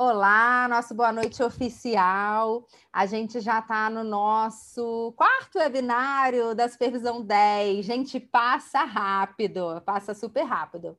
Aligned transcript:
Olá, 0.00 0.68
nosso 0.68 0.94
boa 0.94 1.10
noite 1.10 1.42
oficial. 1.42 2.64
A 2.92 3.04
gente 3.04 3.40
já 3.40 3.58
está 3.58 3.90
no 3.90 4.04
nosso 4.04 5.12
quarto 5.16 5.58
webinário 5.58 6.54
da 6.54 6.68
Supervisão 6.68 7.20
10. 7.20 7.84
Gente, 7.84 8.20
passa 8.20 8.84
rápido, 8.84 9.82
passa 9.84 10.14
super 10.14 10.44
rápido. 10.44 10.96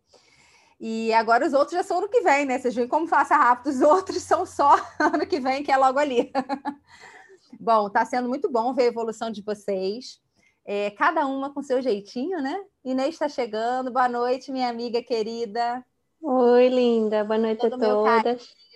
E 0.78 1.14
agora 1.14 1.48
os 1.48 1.54
outros 1.54 1.78
já 1.78 1.82
são 1.82 2.00
ano 2.00 2.10
que 2.10 2.20
vem, 2.20 2.44
né? 2.44 2.60
Vocês 2.60 2.76
veem 2.76 2.90
como 2.90 3.08
passa 3.08 3.38
rápido, 3.38 3.70
os 3.70 3.80
outros 3.80 4.22
são 4.22 4.46
só 4.46 4.76
ano 5.00 5.26
que 5.26 5.40
vem, 5.40 5.64
que 5.64 5.72
é 5.72 5.78
logo 5.78 5.98
ali. 5.98 6.30
bom, 7.58 7.88
está 7.88 8.04
sendo 8.04 8.28
muito 8.28 8.52
bom 8.52 8.74
ver 8.74 8.84
a 8.84 8.88
evolução 8.88 9.32
de 9.32 9.42
vocês. 9.42 10.20
É, 10.66 10.92
cada 10.92 11.26
uma 11.26 11.54
com 11.54 11.64
seu 11.64 11.82
jeitinho, 11.82 12.42
né? 12.42 12.62
Inês 12.84 13.16
está 13.16 13.30
chegando. 13.30 13.92
Boa 13.92 14.10
noite, 14.10 14.52
minha 14.52 14.68
amiga 14.68 15.02
querida. 15.02 15.86
Oi, 16.22 16.68
linda. 16.68 17.24
Boa 17.24 17.38
noite 17.38 17.62
Todo 17.62 17.76
a 17.76 17.78
todas. 17.78 18.69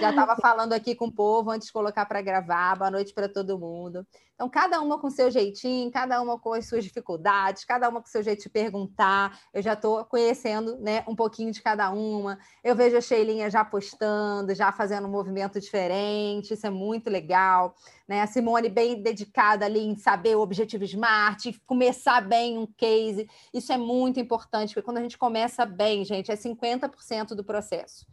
Já 0.00 0.10
estava 0.10 0.36
falando 0.36 0.72
aqui 0.74 0.94
com 0.94 1.06
o 1.06 1.12
povo 1.12 1.50
antes 1.50 1.68
de 1.68 1.72
colocar 1.72 2.04
para 2.04 2.20
gravar. 2.20 2.76
Boa 2.76 2.90
noite 2.90 3.14
para 3.14 3.28
todo 3.28 3.58
mundo. 3.58 4.06
Então, 4.34 4.50
cada 4.50 4.80
uma 4.80 4.98
com 4.98 5.08
seu 5.08 5.30
jeitinho, 5.30 5.90
cada 5.90 6.20
uma 6.20 6.38
com 6.38 6.52
as 6.52 6.66
suas 6.66 6.84
dificuldades, 6.84 7.64
cada 7.64 7.88
uma 7.88 8.00
com 8.00 8.08
seu 8.08 8.22
jeito 8.22 8.42
de 8.42 8.50
perguntar. 8.50 9.38
Eu 9.54 9.62
já 9.62 9.72
estou 9.72 10.04
conhecendo 10.04 10.76
né, 10.78 11.04
um 11.08 11.14
pouquinho 11.14 11.52
de 11.52 11.62
cada 11.62 11.90
uma. 11.90 12.38
Eu 12.62 12.74
vejo 12.74 12.96
a 12.96 13.00
Sheilinha 13.00 13.48
já 13.48 13.64
postando, 13.64 14.54
já 14.54 14.72
fazendo 14.72 15.06
um 15.06 15.10
movimento 15.10 15.58
diferente. 15.60 16.54
Isso 16.54 16.66
é 16.66 16.70
muito 16.70 17.08
legal. 17.08 17.74
Né? 18.06 18.20
A 18.20 18.26
Simone 18.26 18.68
bem 18.68 19.00
dedicada 19.00 19.64
ali 19.64 19.80
em 19.80 19.96
saber 19.96 20.36
o 20.36 20.40
objetivo 20.40 20.84
SMART, 20.84 21.46
começar 21.64 22.20
bem 22.20 22.58
um 22.58 22.66
case. 22.66 23.28
Isso 23.54 23.72
é 23.72 23.78
muito 23.78 24.20
importante, 24.20 24.74
porque 24.74 24.84
quando 24.84 24.98
a 24.98 25.02
gente 25.02 25.16
começa 25.16 25.64
bem, 25.64 26.04
gente, 26.04 26.30
é 26.30 26.36
50% 26.36 27.28
do 27.28 27.44
processo. 27.44 28.04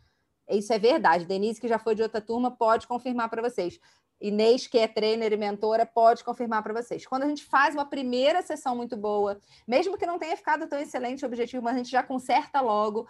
Isso 0.49 0.73
é 0.73 0.79
verdade. 0.79 1.25
Denise, 1.25 1.61
que 1.61 1.67
já 1.67 1.77
foi 1.77 1.95
de 1.95 2.01
outra 2.01 2.19
turma, 2.19 2.51
pode 2.51 2.87
confirmar 2.87 3.29
para 3.29 3.41
vocês. 3.41 3.79
Inês, 4.21 4.67
que 4.67 4.77
é 4.77 4.87
trainer 4.87 5.31
e 5.31 5.37
mentora, 5.37 5.85
pode 5.85 6.23
confirmar 6.23 6.61
para 6.61 6.73
vocês. 6.73 7.05
Quando 7.05 7.23
a 7.23 7.27
gente 7.27 7.45
faz 7.45 7.73
uma 7.73 7.85
primeira 7.85 8.41
sessão 8.41 8.75
muito 8.75 8.97
boa, 8.97 9.39
mesmo 9.65 9.97
que 9.97 10.05
não 10.05 10.19
tenha 10.19 10.35
ficado 10.35 10.67
tão 10.67 10.77
excelente 10.77 11.23
o 11.23 11.27
objetivo, 11.27 11.63
mas 11.63 11.75
a 11.75 11.77
gente 11.77 11.91
já 11.91 12.03
conserta 12.03 12.59
logo, 12.59 13.07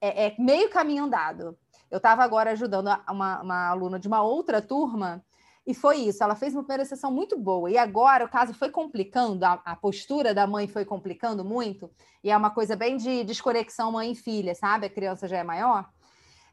é, 0.00 0.26
é 0.26 0.34
meio 0.38 0.68
caminho 0.68 1.04
andado. 1.04 1.56
Eu 1.90 1.96
estava 1.96 2.22
agora 2.22 2.50
ajudando 2.50 2.88
uma, 3.08 3.40
uma, 3.40 3.68
aluna 3.68 3.98
de 3.98 4.06
uma 4.06 4.22
outra 4.22 4.60
turma, 4.60 5.24
e 5.66 5.74
foi 5.74 5.96
isso. 5.98 6.22
Ela 6.22 6.34
fez 6.34 6.52
uma 6.52 6.62
primeira 6.62 6.84
sessão 6.84 7.10
muito 7.10 7.38
boa, 7.38 7.70
e 7.70 7.78
agora 7.78 8.26
o 8.26 8.28
caso 8.28 8.52
foi 8.52 8.70
complicando, 8.70 9.44
a, 9.44 9.60
a 9.64 9.74
postura 9.74 10.34
da 10.34 10.46
mãe 10.46 10.68
foi 10.68 10.84
complicando 10.84 11.42
muito, 11.42 11.90
e 12.22 12.30
é 12.30 12.36
uma 12.36 12.50
coisa 12.50 12.76
bem 12.76 12.98
de 12.98 13.24
desconexão 13.24 13.92
mãe 13.92 14.12
e 14.12 14.14
filha, 14.14 14.54
sabe? 14.54 14.86
A 14.86 14.90
criança 14.90 15.26
já 15.26 15.38
é 15.38 15.44
maior. 15.44 15.88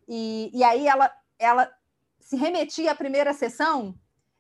E, 0.08 0.52
e 0.54 0.64
aí 0.64 0.88
ela, 0.88 1.12
ela 1.38 1.72
se 2.20 2.36
remetia 2.36 2.92
à 2.92 2.96
primeira 2.96 3.34
sessão 3.34 3.96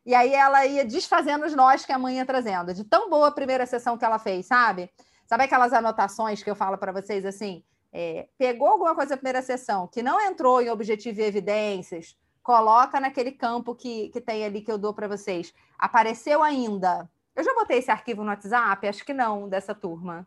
e 0.07 0.15
aí 0.15 0.33
ela 0.33 0.65
ia 0.65 0.85
desfazendo 0.85 1.45
os 1.45 1.53
nós 1.53 1.85
que 1.85 1.91
a 1.91 1.99
mãe 1.99 2.15
ia 2.15 2.25
trazendo. 2.25 2.73
De 2.73 2.85
tão 2.85 3.09
boa 3.09 3.27
a 3.27 3.31
primeira 3.31 3.65
sessão 3.65 3.97
que 3.97 4.05
ela 4.05 4.17
fez, 4.17 4.45
sabe? 4.45 4.89
Sabe 5.25 5.43
aquelas 5.43 5.73
anotações 5.73 6.41
que 6.41 6.49
eu 6.49 6.55
falo 6.55 6.77
para 6.77 6.93
vocês 6.93 7.25
assim? 7.25 7.61
É, 7.91 8.29
pegou 8.37 8.69
alguma 8.69 8.95
coisa 8.95 9.11
na 9.11 9.17
primeira 9.17 9.41
sessão 9.41 9.85
que 9.85 10.01
não 10.01 10.21
entrou 10.21 10.61
em 10.61 10.69
objetivo 10.69 11.19
e 11.19 11.23
evidências, 11.23 12.17
coloca 12.41 13.01
naquele 13.01 13.33
campo 13.33 13.75
que, 13.75 14.07
que 14.07 14.21
tem 14.21 14.45
ali 14.45 14.61
que 14.61 14.71
eu 14.71 14.77
dou 14.77 14.93
para 14.93 15.09
vocês. 15.09 15.53
Apareceu 15.77 16.41
ainda. 16.41 17.09
Eu 17.35 17.43
já 17.43 17.53
botei 17.53 17.79
esse 17.79 17.91
arquivo 17.91 18.23
no 18.23 18.29
WhatsApp? 18.29 18.87
Acho 18.87 19.03
que 19.03 19.13
não, 19.13 19.49
dessa 19.49 19.75
turma. 19.75 20.25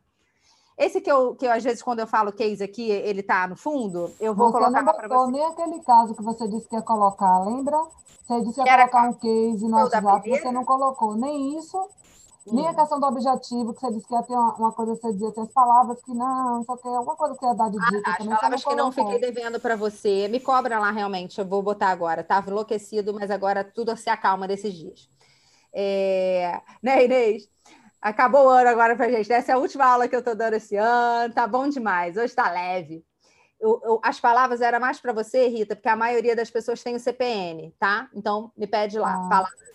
Esse 0.80 0.98
que 0.98 1.12
eu, 1.12 1.34
que 1.34 1.44
eu, 1.44 1.52
às 1.52 1.62
vezes, 1.62 1.82
quando 1.82 1.98
eu 1.98 2.06
falo 2.06 2.32
case 2.32 2.64
aqui, 2.64 2.90
ele 2.90 3.20
está 3.20 3.46
no 3.46 3.54
fundo, 3.54 4.10
eu 4.18 4.34
vou 4.34 4.50
você 4.50 4.58
colocar 4.58 4.94
para 4.94 5.08
você. 5.08 5.30
nem 5.30 5.44
aquele 5.44 5.78
caso 5.80 6.14
que 6.14 6.22
você 6.22 6.48
disse 6.48 6.66
que 6.66 6.74
ia 6.74 6.80
colocar, 6.80 7.44
lembra? 7.44 7.76
Você 8.26 8.40
disse 8.40 8.62
que 8.62 8.66
ia 8.66 8.78
colocar 8.78 9.10
um 9.10 9.12
case 9.12 9.68
no 9.68 9.76
WhatsApp, 9.76 10.30
você 10.30 10.50
não 10.50 10.64
colocou 10.64 11.14
nem 11.16 11.58
isso, 11.58 11.76
hum. 11.76 12.54
nem 12.54 12.66
a 12.66 12.70
hum. 12.70 12.74
questão 12.74 12.98
do 12.98 13.04
objetivo, 13.04 13.74
que 13.74 13.80
você 13.80 13.92
disse 13.92 14.08
que 14.08 14.14
ia 14.14 14.22
ter 14.22 14.32
uma, 14.32 14.54
uma 14.54 14.72
coisa 14.72 14.94
que 14.94 15.02
você 15.02 15.12
dizia, 15.12 15.30
tem 15.32 15.42
as 15.42 15.52
palavras 15.52 16.02
que 16.02 16.14
não, 16.14 16.64
só 16.64 16.74
que 16.78 16.88
alguma 16.88 17.14
coisa 17.14 17.36
que 17.36 17.44
ia 17.44 17.52
dar 17.52 17.70
de 17.70 17.76
ah, 17.78 17.90
dica. 17.90 18.02
Ah, 18.06 18.16
as 18.18 18.26
palavras 18.26 18.64
que 18.64 18.74
não 18.74 18.90
fiquei 18.90 19.20
devendo 19.20 19.60
para 19.60 19.76
você. 19.76 20.28
Me 20.28 20.40
cobra 20.40 20.78
lá 20.78 20.90
realmente, 20.90 21.38
eu 21.38 21.44
vou 21.44 21.62
botar 21.62 21.88
agora. 21.88 22.22
Estava 22.22 22.48
enlouquecido, 22.48 23.12
mas 23.12 23.30
agora 23.30 23.62
tudo 23.62 23.94
se 23.98 24.08
acalma 24.08 24.48
desses 24.48 24.72
dias. 24.72 25.10
É... 25.74 26.58
Né, 26.82 27.04
Inês? 27.04 27.50
Acabou 28.00 28.46
o 28.46 28.48
ano 28.48 28.68
agora 28.68 28.96
para 28.96 29.10
gente. 29.10 29.32
Essa 29.32 29.52
é 29.52 29.54
a 29.54 29.58
última 29.58 29.84
aula 29.84 30.08
que 30.08 30.14
eu 30.14 30.20
estou 30.20 30.34
dando 30.34 30.54
esse 30.54 30.76
ano. 30.76 31.34
Tá 31.34 31.46
bom 31.46 31.68
demais. 31.68 32.16
Hoje 32.16 32.26
está 32.26 32.50
leve. 32.50 33.04
Eu, 33.60 33.80
eu, 33.84 34.00
as 34.02 34.18
palavras 34.18 34.62
eram 34.62 34.80
mais 34.80 34.98
para 34.98 35.12
você, 35.12 35.46
Rita, 35.48 35.76
porque 35.76 35.88
a 35.88 35.96
maioria 35.96 36.34
das 36.34 36.50
pessoas 36.50 36.82
tem 36.82 36.96
o 36.96 37.00
CPN, 37.00 37.74
tá? 37.78 38.08
Então 38.14 38.50
me 38.56 38.66
pede 38.66 38.98
lá. 38.98 39.26
Ah. 39.26 39.28
Palavras 39.28 39.70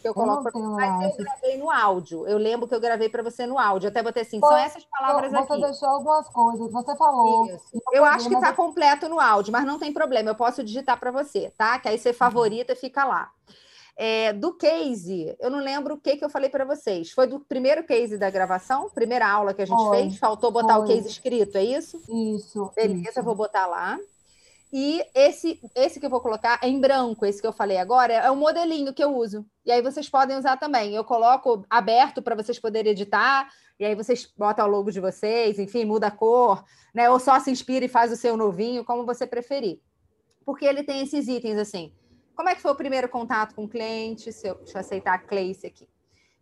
que 0.00 0.08
eu 0.08 0.12
coloco. 0.12 0.58
Mas 0.60 1.04
eu 1.04 1.24
gravei 1.24 1.56
no 1.56 1.70
áudio. 1.70 2.26
Eu 2.26 2.38
lembro 2.38 2.66
que 2.66 2.74
eu 2.74 2.80
gravei 2.80 3.08
para 3.08 3.22
você 3.22 3.46
no 3.46 3.58
áudio. 3.58 3.88
Até 3.88 4.02
botei 4.02 4.22
assim, 4.22 4.40
são 4.40 4.56
essas 4.56 4.84
palavras 4.84 5.30
você 5.30 5.36
aqui. 5.36 5.46
Você 5.46 5.60
deixou 5.60 5.88
algumas 5.88 6.28
coisas, 6.28 6.72
você 6.72 6.96
falou. 6.96 7.46
Isso. 7.46 7.82
Eu 7.92 8.04
acho 8.04 8.28
que 8.28 8.34
está 8.34 8.52
completo 8.52 9.08
no 9.08 9.20
áudio, 9.20 9.52
mas 9.52 9.64
não 9.64 9.78
tem 9.78 9.92
problema. 9.92 10.30
Eu 10.30 10.34
posso 10.34 10.64
digitar 10.64 10.98
para 10.98 11.10
você, 11.10 11.52
tá? 11.56 11.78
Que 11.78 11.88
aí 11.88 11.98
você 11.98 12.12
favorita 12.12 12.72
e 12.72 12.76
fica 12.76 13.04
lá. 13.04 13.30
É, 13.96 14.32
do 14.32 14.52
case, 14.52 15.36
eu 15.38 15.48
não 15.48 15.60
lembro 15.60 15.94
o 15.94 16.00
que, 16.00 16.16
que 16.16 16.24
eu 16.24 16.30
falei 16.30 16.50
para 16.50 16.64
vocês. 16.64 17.12
Foi 17.12 17.28
do 17.28 17.38
primeiro 17.38 17.84
case 17.84 18.18
da 18.18 18.28
gravação, 18.28 18.90
primeira 18.90 19.28
aula 19.28 19.54
que 19.54 19.62
a 19.62 19.66
gente 19.66 19.82
foi, 19.82 19.98
fez. 19.98 20.18
Faltou 20.18 20.50
botar 20.50 20.76
foi. 20.76 20.84
o 20.84 20.88
case 20.88 21.08
escrito, 21.08 21.56
é 21.56 21.64
isso? 21.64 22.02
Isso. 22.08 22.72
Beleza, 22.74 23.10
isso. 23.10 23.22
vou 23.22 23.36
botar 23.36 23.66
lá. 23.66 23.98
E 24.72 25.04
esse, 25.14 25.60
esse 25.76 26.00
que 26.00 26.06
eu 26.06 26.10
vou 26.10 26.20
colocar 26.20 26.58
é 26.60 26.66
em 26.66 26.80
branco, 26.80 27.24
esse 27.24 27.40
que 27.40 27.46
eu 27.46 27.52
falei 27.52 27.76
agora, 27.76 28.12
é 28.12 28.28
o 28.28 28.34
modelinho 28.34 28.92
que 28.92 29.04
eu 29.04 29.16
uso. 29.16 29.46
E 29.64 29.70
aí 29.70 29.80
vocês 29.80 30.08
podem 30.08 30.36
usar 30.36 30.56
também. 30.56 30.96
Eu 30.96 31.04
coloco 31.04 31.64
aberto 31.70 32.20
para 32.20 32.34
vocês 32.34 32.58
poderem 32.58 32.90
editar, 32.90 33.48
e 33.78 33.84
aí 33.84 33.94
vocês 33.94 34.28
botam 34.36 34.66
o 34.66 34.68
logo 34.68 34.90
de 34.90 34.98
vocês, 34.98 35.60
enfim, 35.60 35.84
muda 35.84 36.08
a 36.08 36.10
cor, 36.10 36.64
né? 36.92 37.08
Ou 37.08 37.20
só 37.20 37.38
se 37.38 37.52
inspira 37.52 37.84
e 37.84 37.88
faz 37.88 38.10
o 38.10 38.16
seu 38.16 38.36
novinho, 38.36 38.84
como 38.84 39.06
você 39.06 39.24
preferir. 39.24 39.78
Porque 40.44 40.64
ele 40.64 40.82
tem 40.82 41.02
esses 41.02 41.28
itens 41.28 41.56
assim 41.56 41.92
como 42.34 42.48
é 42.48 42.54
que 42.54 42.62
foi 42.62 42.70
o 42.70 42.76
primeiro 42.76 43.08
contato 43.08 43.54
com 43.54 43.64
o 43.64 43.68
cliente? 43.68 44.32
Se 44.32 44.48
eu, 44.48 44.56
deixa 44.56 44.78
eu 44.78 44.80
aceitar 44.80 45.14
a 45.14 45.18
Cleice 45.18 45.66
aqui. 45.66 45.88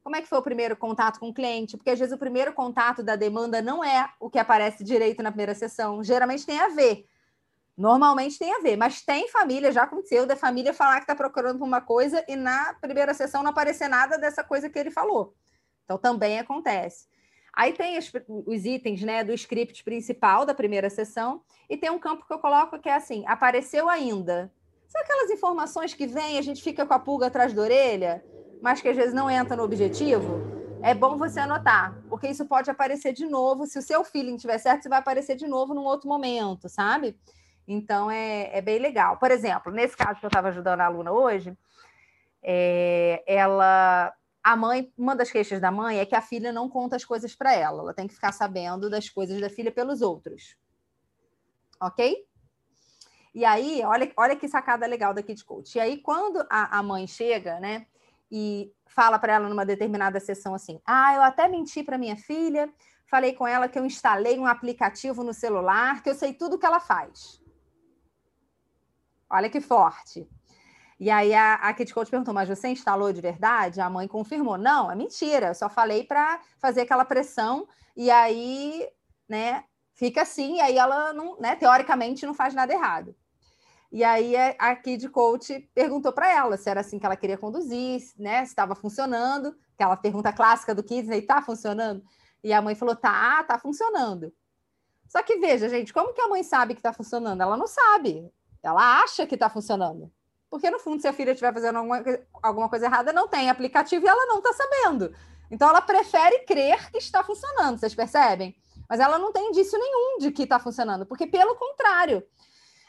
Como 0.03 0.17
é 0.17 0.21
que 0.21 0.29
foi 0.29 0.39
o 0.39 0.43
primeiro 0.43 0.77
contato 0.77 1.21
com 1.21 1.29
o 1.29 1.35
cliente? 1.35 1.77
Porque 1.77 1.91
às 1.91 1.99
vezes 1.99 2.13
o 2.13 2.19
primeiro 2.19 2.53
contato 2.53 3.03
da 3.03 3.15
demanda 3.15 3.63
não 3.63 3.85
é 3.85 4.11
o 4.19 4.29
que 4.29 4.39
aparece 4.39 4.83
direito 4.83 5.23
na 5.23 5.31
primeira 5.31 5.55
sessão. 5.55 6.03
Geralmente 6.03 6.45
tem 6.45 6.59
a 6.59 6.69
ver. 6.69 7.07
Normalmente 7.77 8.39
tem 8.39 8.53
a 8.53 8.59
ver, 8.59 8.77
mas 8.77 9.03
tem 9.03 9.29
família, 9.29 9.73
já 9.73 9.85
aconteceu, 9.85 10.27
da 10.27 10.37
família 10.37 10.75
falar 10.75 10.97
que 10.97 11.05
está 11.05 11.15
procurando 11.15 11.59
por 11.59 11.65
uma 11.65 11.81
coisa 11.81 12.23
e 12.29 12.37
na 12.37 12.75
primeira 12.75 13.15
sessão 13.15 13.43
não 13.43 13.51
aparecer 13.51 13.89
nada 13.89 14.19
dessa 14.19 14.45
coisa 14.45 14.69
que 14.69 14.79
ele 14.79 14.91
falou. 14.91 15.35
Então 15.85 15.97
também 15.97 16.39
acontece. 16.39 17.07
Aí 17.53 17.73
tem 17.73 17.99
os, 17.99 18.11
os, 18.47 18.65
itens 18.65 19.03
né, 19.03 19.23
do 19.23 19.33
script 19.33 19.85
principal 19.85 20.45
da 20.45 20.55
primeira 20.55 20.89
sessão, 20.89 21.43
e 21.69 21.77
tem 21.77 21.91
um 21.91 21.99
campo 21.99 22.27
que 22.27 22.33
eu 22.33 22.39
coloco 22.39 22.79
que 22.79 22.89
é 22.89 22.95
assim: 22.95 23.25
apareceu 23.27 23.89
ainda. 23.89 24.51
Sabe 24.93 25.05
aquelas 25.05 25.31
informações 25.31 25.95
que 25.95 26.07
vêm, 26.07 26.37
a 26.37 26.43
gente 26.43 26.63
fica 26.63 26.85
com 26.85 26.93
a 26.93 26.99
pulga 26.99 27.29
atrás 27.29 27.55
da 27.55 27.63
orelha, 27.63 28.23
mas 28.61 28.83
que 28.83 28.89
às 28.89 28.97
vezes 28.97 29.15
não 29.15 29.31
entra 29.31 29.57
no 29.57 29.63
objetivo? 29.63 30.39
É 30.83 30.93
bom 30.95 31.17
você 31.17 31.41
anotar, 31.41 31.99
porque 32.11 32.29
isso 32.29 32.45
pode 32.45 32.71
aparecer 32.71 33.15
de 33.15 33.25
novo. 33.25 33.67
Se 33.67 33.79
o 33.79 33.83
seu 33.83 34.05
feeling 34.05 34.37
tiver 34.37 34.59
certo, 34.59 34.81
isso 34.81 34.91
vai 34.91 34.99
aparecer 34.99 35.35
de 35.35 35.47
novo 35.47 35.73
num 35.73 35.85
outro 35.85 36.07
momento, 36.07 36.69
sabe? 36.69 37.19
Então 37.67 38.11
é, 38.11 38.51
é 38.53 38.61
bem 38.61 38.79
legal. 38.79 39.17
Por 39.17 39.31
exemplo, 39.31 39.73
nesse 39.73 39.97
caso 39.97 40.21
que 40.21 40.27
eu 40.27 40.29
estava 40.29 40.49
ajudando 40.49 40.83
a 40.83 40.85
aluna 40.85 41.11
hoje, 41.11 41.57
é, 42.43 43.25
ela 43.27 44.13
a 44.45 44.57
mãe, 44.57 44.93
uma 44.99 45.17
das 45.17 45.31
queixas 45.31 45.59
da 45.59 45.71
mãe 45.71 46.01
é 46.01 46.05
que 46.05 46.17
a 46.17 46.21
filha 46.21 46.53
não 46.53 46.69
conta 46.69 46.97
as 46.97 47.05
coisas 47.05 47.35
para 47.35 47.55
ela. 47.55 47.81
Ela 47.81 47.95
tem 47.95 48.07
que 48.07 48.15
ficar 48.15 48.33
sabendo 48.33 48.91
das 48.91 49.09
coisas 49.09 49.41
da 49.41 49.49
filha 49.49 49.73
pelos 49.73 50.03
outros. 50.03 50.55
Ok? 51.81 52.27
E 53.35 53.45
aí, 53.45 53.83
olha, 53.85 54.13
olha 54.17 54.37
que 54.37 54.47
sacada 54.47 54.87
legal 54.87 55.15
da 55.15 55.23
Kid 55.23 55.43
Coach. 55.45 55.77
E 55.77 55.81
aí, 55.81 55.99
quando 55.99 56.45
a, 56.51 56.79
a 56.79 56.83
mãe 56.83 57.07
chega, 57.07 57.59
né, 57.61 57.87
e 58.31 58.73
fala 58.87 59.19
para 59.19 59.35
ela 59.35 59.49
numa 59.49 59.65
determinada 59.65 60.21
sessão 60.21 60.55
assim: 60.55 60.81
Ah, 60.87 61.15
eu 61.15 61.23
até 61.23 61.49
menti 61.49 61.83
para 61.83 61.99
minha 61.99 62.17
filha, 62.17 62.73
falei 63.07 63.35
com 63.35 63.47
ela 63.47 63.69
que 63.69 63.79
eu 63.79 63.85
instalei 63.85 64.39
um 64.39 64.47
aplicativo 64.47 65.25
no 65.25 65.35
celular, 65.35 66.03
que 66.03 66.11
eu 66.11 66.15
sei 66.15 66.33
tudo 66.33 66.59
que 66.59 66.67
ela 66.67 66.81
faz. 66.81 67.43
Olha 69.31 69.49
que 69.49 69.61
forte. 69.61 70.29
E 71.01 71.11
aí 71.11 71.35
a, 71.35 71.55
a 71.55 71.75
Kid 71.75 71.93
Coach 71.93 72.11
perguntou: 72.11 72.33
Mas 72.35 72.49
você 72.49 72.69
instalou 72.69 73.13
de 73.13 73.21
verdade? 73.21 73.81
A 73.81 73.91
mãe 73.91 74.07
confirmou: 74.07 74.57
Não, 74.57 74.91
é 74.91 74.95
mentira, 74.95 75.49
eu 75.49 75.55
só 75.55 75.69
falei 75.69 76.05
para 76.05 76.41
fazer 76.59 76.83
aquela 76.83 77.05
pressão, 77.05 77.67
e 77.97 78.11
aí, 78.11 78.89
né, 79.29 79.65
fica 79.95 80.23
assim, 80.23 80.57
e 80.57 80.61
aí 80.61 80.79
ela 80.79 81.13
não, 81.13 81.39
né, 81.39 81.57
teoricamente 81.57 82.25
não 82.25 82.35
faz 82.35 82.55
nada 82.55 82.73
errado. 82.73 83.15
E 83.93 84.03
aí 84.03 84.35
a 84.59 84.75
Kid 84.75 85.07
Coach 85.11 85.69
perguntou 85.75 86.15
para 86.15 86.33
ela 86.33 86.57
se 86.57 86.69
era 86.69 86.81
assim 86.81 86.99
que 86.99 87.05
ela 87.05 87.15
queria 87.15 87.37
conduzir, 87.37 88.01
né? 88.19 88.43
Se 88.47 88.53
estava 88.53 88.75
funcionando, 88.75 89.55
aquela 89.75 89.99
pergunta 89.99 90.33
clássica 90.33 90.75
do 90.75 90.83
Kids, 90.83 91.09
né? 91.09 91.21
Tá 91.21 91.43
funcionando? 91.43 92.03
E 92.43 92.55
a 92.55 92.63
mãe 92.63 92.75
falou: 92.75 92.97
tá, 92.97 93.45
tá 93.45 93.59
funcionando. 93.59 94.33
Só 95.07 95.23
que 95.23 95.37
veja, 95.37 95.69
gente, 95.69 95.93
como 95.93 96.15
que 96.15 96.23
a 96.23 96.29
mãe 96.29 96.43
sabe 96.43 96.73
que 96.73 96.81
está 96.81 96.91
funcionando? 96.91 97.43
Ela 97.43 97.55
não 97.55 97.67
sabe. 97.67 98.33
Ela 98.63 99.03
acha 99.03 99.27
que 99.27 99.35
está 99.35 99.51
funcionando. 99.51 100.11
Porque, 100.49 100.71
no 100.71 100.79
fundo, 100.79 101.01
se 101.01 101.09
a 101.09 101.13
filha 101.13 101.33
estiver 101.33 101.53
fazendo 101.53 101.77
alguma, 101.77 102.03
alguma 102.43 102.69
coisa 102.69 102.87
errada, 102.87 103.13
não 103.13 103.29
tem 103.29 103.51
aplicativo 103.51 104.07
e 104.07 104.09
ela 104.09 104.25
não 104.27 104.39
está 104.39 104.55
sabendo. 104.55 105.15
Então, 105.51 105.69
ela 105.69 105.83
prefere 105.83 106.41
crer 106.41 106.91
que 106.91 106.99
está 106.99 107.23
funcionando, 107.23 107.79
vocês 107.79 107.95
percebem? 107.95 108.57
Mas 108.89 109.01
ela 109.01 109.19
não 109.19 109.33
tem 109.33 109.49
indício 109.49 109.79
nenhum 109.79 110.19
de 110.19 110.31
que 110.31 110.45
está 110.45 110.59
funcionando, 110.59 111.05
porque, 111.05 111.27
pelo 111.27 111.55
contrário, 111.57 112.23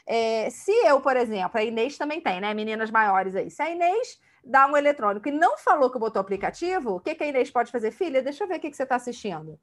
é, 0.06 0.50
se 0.50 0.72
eu, 0.86 1.00
por 1.00 1.16
exemplo, 1.16 1.58
a 1.58 1.64
Inês 1.64 1.96
também 1.96 2.20
tem, 2.20 2.40
né? 2.40 2.52
Meninas 2.52 2.90
maiores 2.90 3.34
aí. 3.34 3.50
Se 3.50 3.62
a 3.62 3.70
Inês 3.70 4.18
dá 4.44 4.66
um 4.66 4.76
eletrônico 4.76 5.28
e 5.28 5.32
não 5.32 5.56
falou 5.56 5.90
que 5.90 5.98
botou 5.98 6.20
aplicativo, 6.20 6.96
o 6.96 7.00
que, 7.00 7.14
que 7.14 7.24
a 7.24 7.26
Inês 7.26 7.50
pode 7.50 7.70
fazer? 7.70 7.90
Filha, 7.90 8.22
deixa 8.22 8.44
eu 8.44 8.48
ver 8.48 8.56
o 8.56 8.60
que, 8.60 8.70
que 8.70 8.76
você 8.76 8.82
está 8.82 8.96
assistindo. 8.96 9.58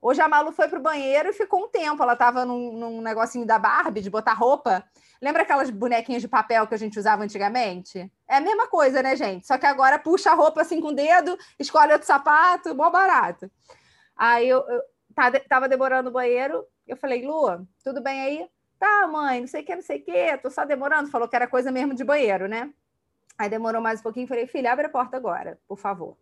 Hoje 0.00 0.20
a 0.20 0.28
Malu 0.28 0.52
foi 0.52 0.68
para 0.68 0.78
o 0.78 0.82
banheiro 0.82 1.30
e 1.30 1.32
ficou 1.32 1.64
um 1.64 1.68
tempo. 1.68 2.02
Ela 2.02 2.12
estava 2.12 2.44
num, 2.44 2.72
num, 2.76 3.00
negocinho 3.00 3.46
da 3.46 3.58
Barbie 3.58 4.02
de 4.02 4.10
botar 4.10 4.34
roupa. 4.34 4.84
Lembra 5.20 5.42
aquelas 5.42 5.70
bonequinhas 5.70 6.20
de 6.20 6.28
papel 6.28 6.66
que 6.66 6.74
a 6.74 6.78
gente 6.78 6.98
usava 6.98 7.22
antigamente? 7.24 8.12
É 8.28 8.36
a 8.36 8.40
mesma 8.40 8.66
coisa, 8.68 9.02
né, 9.02 9.16
gente? 9.16 9.46
Só 9.46 9.56
que 9.56 9.64
agora 9.64 9.98
puxa 9.98 10.30
a 10.30 10.34
roupa 10.34 10.60
assim 10.60 10.78
com 10.78 10.88
o 10.88 10.94
dedo, 10.94 11.38
escolhe 11.58 11.90
outro 11.90 12.06
sapato, 12.06 12.74
bom 12.74 12.90
barato. 12.90 13.50
Aí 14.14 14.46
eu, 14.46 14.58
eu 14.68 14.82
tava 15.48 15.70
demorando 15.70 16.10
no 16.10 16.12
banheiro, 16.12 16.66
eu 16.86 16.98
falei, 16.98 17.26
Lua, 17.26 17.66
tudo 17.82 18.02
bem 18.02 18.20
aí? 18.20 18.48
Tá, 18.78 19.06
mãe, 19.06 19.40
não 19.40 19.46
sei 19.46 19.62
o 19.62 19.64
que, 19.64 19.74
não 19.74 19.82
sei 19.82 19.98
o 19.98 20.04
que, 20.04 20.38
tô 20.38 20.50
só 20.50 20.64
demorando. 20.64 21.10
Falou 21.10 21.28
que 21.28 21.36
era 21.36 21.46
coisa 21.46 21.70
mesmo 21.70 21.94
de 21.94 22.04
banheiro, 22.04 22.48
né? 22.48 22.72
Aí 23.36 23.48
demorou 23.48 23.80
mais 23.80 24.00
um 24.00 24.02
pouquinho, 24.02 24.28
falei, 24.28 24.46
filha, 24.46 24.72
abre 24.72 24.86
a 24.86 24.88
porta 24.90 25.16
agora, 25.16 25.58
por 25.66 25.78
favor. 25.78 26.16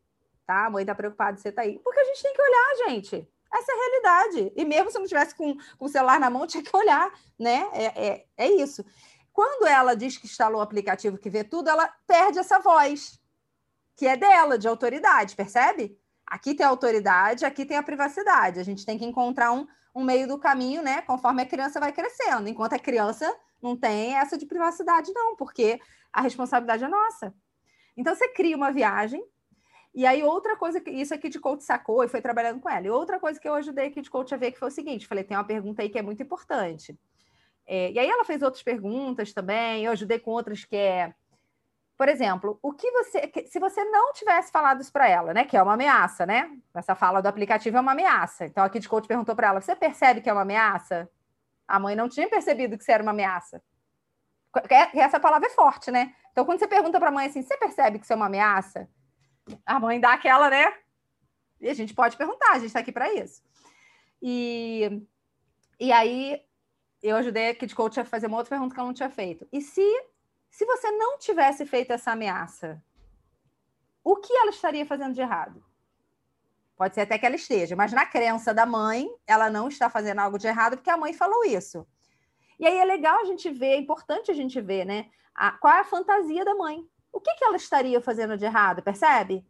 Tá? 0.46 0.66
A 0.66 0.70
mãe 0.70 0.84
tá 0.84 0.94
preocupada, 0.94 1.36
você 1.36 1.52
tá 1.52 1.62
aí. 1.62 1.78
Porque 1.78 2.00
a 2.00 2.04
gente 2.04 2.22
tem 2.22 2.32
que 2.32 2.42
olhar, 2.42 2.88
gente. 2.88 3.28
Essa 3.52 3.70
é 3.70 3.74
a 3.74 3.78
realidade. 3.78 4.52
E 4.56 4.64
mesmo 4.64 4.90
se 4.90 4.98
não 4.98 5.06
tivesse 5.06 5.34
com, 5.34 5.54
com 5.54 5.84
o 5.84 5.88
celular 5.88 6.18
na 6.18 6.30
mão, 6.30 6.46
tinha 6.46 6.62
que 6.62 6.74
olhar, 6.74 7.12
né? 7.38 7.68
É, 7.72 8.06
é, 8.06 8.26
é 8.36 8.50
isso. 8.50 8.84
Quando 9.32 9.66
ela 9.66 9.94
diz 9.94 10.16
que 10.16 10.26
instalou 10.26 10.58
o 10.58 10.62
aplicativo 10.62 11.18
que 11.18 11.30
vê 11.30 11.44
tudo, 11.44 11.68
ela 11.68 11.88
perde 12.06 12.38
essa 12.38 12.58
voz, 12.58 13.20
que 13.96 14.06
é 14.06 14.16
dela, 14.16 14.58
de 14.58 14.66
autoridade, 14.68 15.36
percebe? 15.36 15.98
Aqui 16.26 16.54
tem 16.54 16.64
a 16.64 16.68
autoridade, 16.70 17.44
aqui 17.44 17.64
tem 17.64 17.76
a 17.76 17.82
privacidade. 17.82 18.58
A 18.58 18.62
gente 18.62 18.86
tem 18.86 18.98
que 18.98 19.04
encontrar 19.04 19.52
um, 19.52 19.66
um 19.94 20.02
meio 20.04 20.26
do 20.26 20.38
caminho, 20.38 20.82
né? 20.82 21.02
Conforme 21.02 21.42
a 21.42 21.46
criança 21.46 21.78
vai 21.78 21.92
crescendo. 21.92 22.48
Enquanto 22.48 22.74
a 22.74 22.78
criança 22.78 23.34
não 23.62 23.76
tem 23.76 24.16
essa 24.16 24.36
de 24.38 24.46
privacidade, 24.46 25.12
não, 25.14 25.36
porque 25.36 25.80
a 26.12 26.20
responsabilidade 26.20 26.84
é 26.84 26.88
nossa. 26.88 27.34
Então, 27.96 28.14
você 28.14 28.28
cria 28.28 28.56
uma 28.56 28.72
viagem, 28.72 29.22
e 29.94 30.06
aí 30.06 30.22
outra 30.22 30.56
coisa, 30.56 30.80
que 30.80 30.90
isso 30.90 31.12
aqui 31.12 31.28
de 31.28 31.38
coach 31.38 31.62
sacou 31.62 32.02
e 32.02 32.08
foi 32.08 32.20
trabalhando 32.22 32.60
com 32.60 32.68
ela. 32.68 32.86
E 32.86 32.90
outra 32.90 33.20
coisa 33.20 33.38
que 33.38 33.46
eu 33.46 33.54
ajudei 33.54 33.88
aqui 33.88 34.00
de 34.00 34.10
coach 34.10 34.34
a 34.34 34.38
ver 34.38 34.52
que 34.52 34.58
foi 34.58 34.68
o 34.68 34.70
seguinte, 34.70 35.06
falei, 35.06 35.22
tem 35.22 35.36
uma 35.36 35.44
pergunta 35.44 35.82
aí 35.82 35.90
que 35.90 35.98
é 35.98 36.02
muito 36.02 36.22
importante. 36.22 36.98
É, 37.66 37.92
e 37.92 37.98
aí 37.98 38.08
ela 38.08 38.24
fez 38.24 38.42
outras 38.42 38.62
perguntas 38.62 39.32
também, 39.32 39.84
eu 39.84 39.92
ajudei 39.92 40.18
com 40.18 40.30
outras 40.30 40.64
que 40.64 40.76
é, 40.76 41.14
por 42.02 42.08
exemplo, 42.08 42.58
o 42.60 42.72
que 42.72 42.90
você, 42.90 43.30
se 43.46 43.60
você 43.60 43.84
não 43.84 44.12
tivesse 44.12 44.50
falado 44.50 44.80
isso 44.80 44.92
para 44.92 45.08
ela, 45.08 45.32
né, 45.32 45.44
que 45.44 45.56
é 45.56 45.62
uma 45.62 45.74
ameaça, 45.74 46.26
né? 46.26 46.50
Essa 46.74 46.96
fala 46.96 47.22
do 47.22 47.28
aplicativo 47.28 47.76
é 47.76 47.80
uma 47.80 47.92
ameaça. 47.92 48.44
Então 48.44 48.64
aqui 48.64 48.80
de 48.80 48.88
coach 48.88 49.06
perguntou 49.06 49.36
para 49.36 49.46
ela, 49.46 49.60
você 49.60 49.76
percebe 49.76 50.20
que 50.20 50.28
é 50.28 50.32
uma 50.32 50.42
ameaça? 50.42 51.08
A 51.68 51.78
mãe 51.78 51.94
não 51.94 52.08
tinha 52.08 52.28
percebido 52.28 52.76
que 52.76 52.82
isso 52.82 52.90
era 52.90 53.04
uma 53.04 53.12
ameaça. 53.12 53.62
Essa 54.92 55.20
palavra 55.20 55.46
é 55.46 55.50
forte, 55.52 55.92
né? 55.92 56.12
Então, 56.32 56.44
quando 56.44 56.58
você 56.58 56.66
pergunta 56.66 56.98
para 56.98 57.10
a 57.10 57.12
mãe 57.12 57.28
assim, 57.28 57.40
você 57.40 57.56
percebe 57.56 58.00
que 58.00 58.04
isso 58.04 58.12
é 58.12 58.16
uma 58.16 58.26
ameaça? 58.26 58.88
A 59.64 59.78
mãe 59.78 60.00
dá 60.00 60.14
aquela, 60.14 60.50
né? 60.50 60.74
E 61.60 61.68
a 61.68 61.74
gente 61.74 61.94
pode 61.94 62.16
perguntar, 62.16 62.50
a 62.50 62.58
gente 62.58 62.66
está 62.66 62.80
aqui 62.80 62.90
para 62.90 63.14
isso. 63.14 63.44
E, 64.20 65.06
e 65.78 65.92
aí, 65.92 66.42
eu 67.00 67.16
ajudei 67.16 67.50
a 67.50 67.54
Kid 67.54 67.72
Coach 67.76 68.00
a 68.00 68.04
fazer 68.04 68.26
uma 68.26 68.38
outra 68.38 68.50
pergunta 68.50 68.74
que 68.74 68.80
ela 68.80 68.88
não 68.88 68.92
tinha 68.92 69.08
feito. 69.08 69.46
E 69.52 69.60
se, 69.60 69.86
se 70.52 70.66
você 70.66 70.90
não 70.90 71.18
tivesse 71.18 71.64
feito 71.64 71.92
essa 71.92 72.12
ameaça, 72.12 72.80
o 74.04 74.16
que 74.16 74.32
ela 74.34 74.50
estaria 74.50 74.84
fazendo 74.84 75.14
de 75.14 75.22
errado? 75.22 75.64
Pode 76.76 76.94
ser 76.94 77.00
até 77.00 77.18
que 77.18 77.24
ela 77.24 77.36
esteja, 77.36 77.74
mas 77.74 77.90
na 77.90 78.04
crença 78.04 78.52
da 78.52 78.66
mãe, 78.66 79.08
ela 79.26 79.48
não 79.48 79.68
está 79.68 79.88
fazendo 79.88 80.18
algo 80.18 80.38
de 80.38 80.46
errado 80.46 80.76
porque 80.76 80.90
a 80.90 80.96
mãe 80.96 81.14
falou 81.14 81.42
isso. 81.44 81.86
E 82.60 82.66
aí 82.66 82.76
é 82.76 82.84
legal 82.84 83.18
a 83.20 83.24
gente 83.24 83.50
ver, 83.50 83.72
é 83.72 83.76
importante 83.78 84.30
a 84.30 84.34
gente 84.34 84.60
ver, 84.60 84.84
né? 84.84 85.08
A, 85.34 85.52
qual 85.52 85.74
é 85.74 85.80
a 85.80 85.84
fantasia 85.84 86.44
da 86.44 86.54
mãe. 86.54 86.86
O 87.10 87.18
que, 87.18 87.34
que 87.34 87.44
ela 87.44 87.56
estaria 87.56 88.00
fazendo 88.00 88.36
de 88.36 88.44
errado, 88.44 88.82
percebe? 88.82 89.46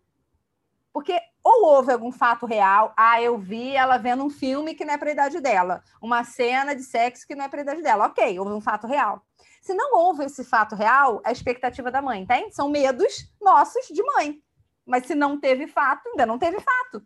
Porque 0.92 1.18
ou 1.42 1.64
houve 1.64 1.92
algum 1.92 2.12
fato 2.12 2.46
real, 2.46 2.92
ah, 2.96 3.20
eu 3.20 3.36
vi 3.38 3.74
ela 3.74 3.96
vendo 3.96 4.24
um 4.24 4.30
filme 4.30 4.74
que 4.74 4.84
não 4.84 4.94
é 4.94 4.98
para 4.98 5.08
a 5.08 5.12
idade 5.12 5.40
dela, 5.40 5.82
uma 6.00 6.22
cena 6.22 6.74
de 6.74 6.82
sexo 6.82 7.26
que 7.26 7.34
não 7.34 7.44
é 7.44 7.48
para 7.48 7.60
a 7.60 7.62
idade 7.62 7.82
dela. 7.82 8.06
Ok, 8.06 8.38
houve 8.38 8.52
um 8.52 8.60
fato 8.60 8.86
real. 8.86 9.24
Se 9.60 9.74
não 9.74 9.96
houve 9.96 10.24
esse 10.24 10.44
fato 10.44 10.74
real, 10.74 11.20
é 11.24 11.30
a 11.30 11.32
expectativa 11.32 11.90
da 11.90 12.02
mãe, 12.02 12.26
tem? 12.26 12.50
São 12.52 12.68
medos 12.68 13.32
nossos 13.40 13.86
de 13.88 14.02
mãe. 14.02 14.42
Mas 14.84 15.06
se 15.06 15.14
não 15.14 15.38
teve 15.38 15.66
fato, 15.66 16.08
ainda 16.08 16.26
não 16.26 16.38
teve 16.38 16.58
fato. 16.60 17.04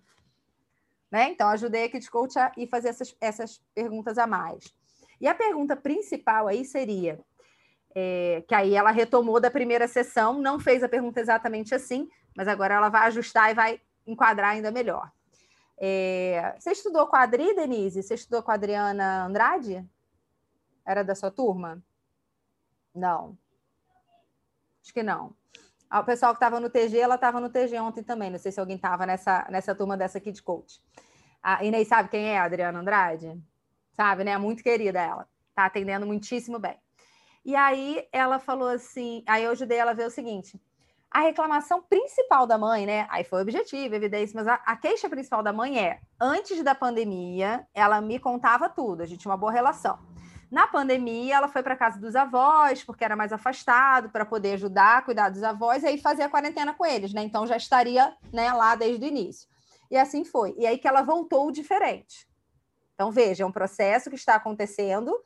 Né? 1.11 1.31
Então, 1.31 1.49
ajudei 1.49 1.85
a 1.85 1.89
Kid 1.91 2.11
Coach 2.11 2.39
a 2.39 2.53
ir 2.57 2.67
fazer 2.67 2.89
essas, 2.89 3.15
essas 3.21 3.63
perguntas 3.75 4.19
a 4.19 4.27
mais. 4.27 4.75
E 5.21 5.29
a 5.29 5.35
pergunta 5.35 5.77
principal 5.77 6.49
aí 6.49 6.65
seria: 6.65 7.21
é, 7.99 8.45
que 8.47 8.55
aí 8.55 8.75
ela 8.75 8.91
retomou 8.91 9.41
da 9.41 9.51
primeira 9.51 9.89
sessão, 9.89 10.39
não 10.39 10.61
fez 10.61 10.85
a 10.85 10.89
pergunta 10.89 11.19
exatamente 11.19 11.75
assim, 11.75 12.11
mas 12.37 12.47
agora 12.47 12.75
ela 12.75 12.91
vai 12.91 13.07
ajustar 13.07 13.51
e 13.51 13.55
vai 13.55 13.81
enquadrar 14.07 14.51
ainda 14.51 14.71
melhor. 14.71 15.11
É, 15.79 16.55
você 16.59 16.73
estudou 16.73 17.07
com 17.07 17.17
a 17.17 17.23
Adri, 17.23 17.55
Denise? 17.55 18.03
Você 18.03 18.13
estudou 18.13 18.43
com 18.43 18.51
a 18.51 18.55
Adriana 18.55 19.25
Andrade? 19.25 19.83
Era 20.85 21.03
da 21.03 21.15
sua 21.15 21.31
turma? 21.31 21.83
Não. 22.95 23.37
Acho 24.83 24.93
que 24.93 25.03
não. 25.03 25.35
Ah, 25.89 26.01
o 26.01 26.05
pessoal 26.05 26.33
que 26.33 26.37
estava 26.37 26.61
no 26.61 26.69
TG, 26.69 26.99
ela 26.99 27.15
estava 27.15 27.41
no 27.41 27.49
TG 27.49 27.81
ontem 27.81 28.03
também. 28.03 28.29
Não 28.29 28.39
sei 28.39 28.53
se 28.53 28.61
alguém 28.61 28.77
estava 28.77 29.07
nessa, 29.07 29.47
nessa 29.51 29.75
turma 29.75 29.97
dessa 29.97 30.19
aqui 30.19 30.31
de 30.31 30.43
coach. 30.43 30.83
A 31.43 31.65
Inês 31.65 31.89
sabe 31.89 32.11
quem 32.11 32.29
é 32.29 32.39
a 32.39 32.45
Adriana 32.45 32.79
Andrade? 32.79 33.43
Sabe, 33.95 34.23
né? 34.23 34.37
Muito 34.37 34.63
querida 34.63 35.01
ela. 35.01 35.27
Está 35.49 35.65
atendendo 35.65 36.05
muitíssimo 36.05 36.59
bem. 36.59 36.79
E 37.47 37.55
aí 37.55 38.05
ela 38.13 38.41
falou 38.41 38.67
assim, 38.67 39.23
aí 39.25 39.45
eu 39.45 39.53
ajudei 39.53 39.79
ela 39.79 39.93
a 39.93 39.95
ver 39.95 40.09
o 40.09 40.11
seguinte: 40.11 40.61
a 41.09 41.21
reclamação 41.21 41.81
principal 41.81 42.45
da 42.45 42.59
mãe, 42.59 42.85
né? 42.85 43.07
Aí 43.09 43.23
foi 43.23 43.41
objetivo, 43.41 43.95
evidência, 43.95 44.35
mas 44.35 44.49
a, 44.49 44.55
a, 44.55 44.77
queixa 44.77 45.09
principal 45.09 45.45
da 45.45 45.53
mãe 45.53 45.79
é: 45.79 46.01
antes 46.21 46.61
da 46.65 46.75
pandemia, 46.75 47.65
ela 47.73 48.01
me 48.01 48.19
contava 48.19 48.69
tudo, 48.69 49.01
a 49.05 49.07
gente 49.07 49.21
tinha 49.21 49.31
uma 49.31 49.39
boa 49.39 49.53
relação. 49.53 49.97
Na 50.51 50.67
pandemia, 50.67 51.37
ela 51.37 51.47
foi 51.47 51.63
para 51.63 51.77
casa 51.77 52.01
dos 52.01 52.17
avós, 52.17 52.83
porque 52.83 53.05
era 53.05 53.15
mais 53.15 53.33
afastado, 53.33 54.11
para 54.11 54.25
poder 54.25 54.55
ajudar 54.55 55.05
cuidar 55.05 55.29
dos 55.29 55.45
avós, 55.45 55.85
e 55.85 55.87
aí 55.87 55.99
fazia 55.99 56.27
a 56.27 56.29
quarentena 56.29 56.75
com 56.75 56.85
eles, 56.85 57.15
né? 57.15 57.23
Então 57.23 57.47
já 57.47 57.57
estaria 57.57 58.13
né, 58.33 58.53
lá 58.53 58.75
desde 58.75 59.05
o 59.05 59.09
início. 59.09 59.49
E 59.89 59.97
assim 59.97 60.25
foi. 60.25 60.53
E 60.59 60.67
aí 60.67 60.79
que 60.79 60.89
ela 60.89 61.03
voltou 61.03 61.53
diferente. 61.53 62.29
Então, 62.97 63.13
veja, 63.13 63.45
é 63.45 63.47
um 63.47 63.53
processo 63.53 64.11
que 64.11 64.17
está 64.17 64.35
acontecendo 64.35 65.17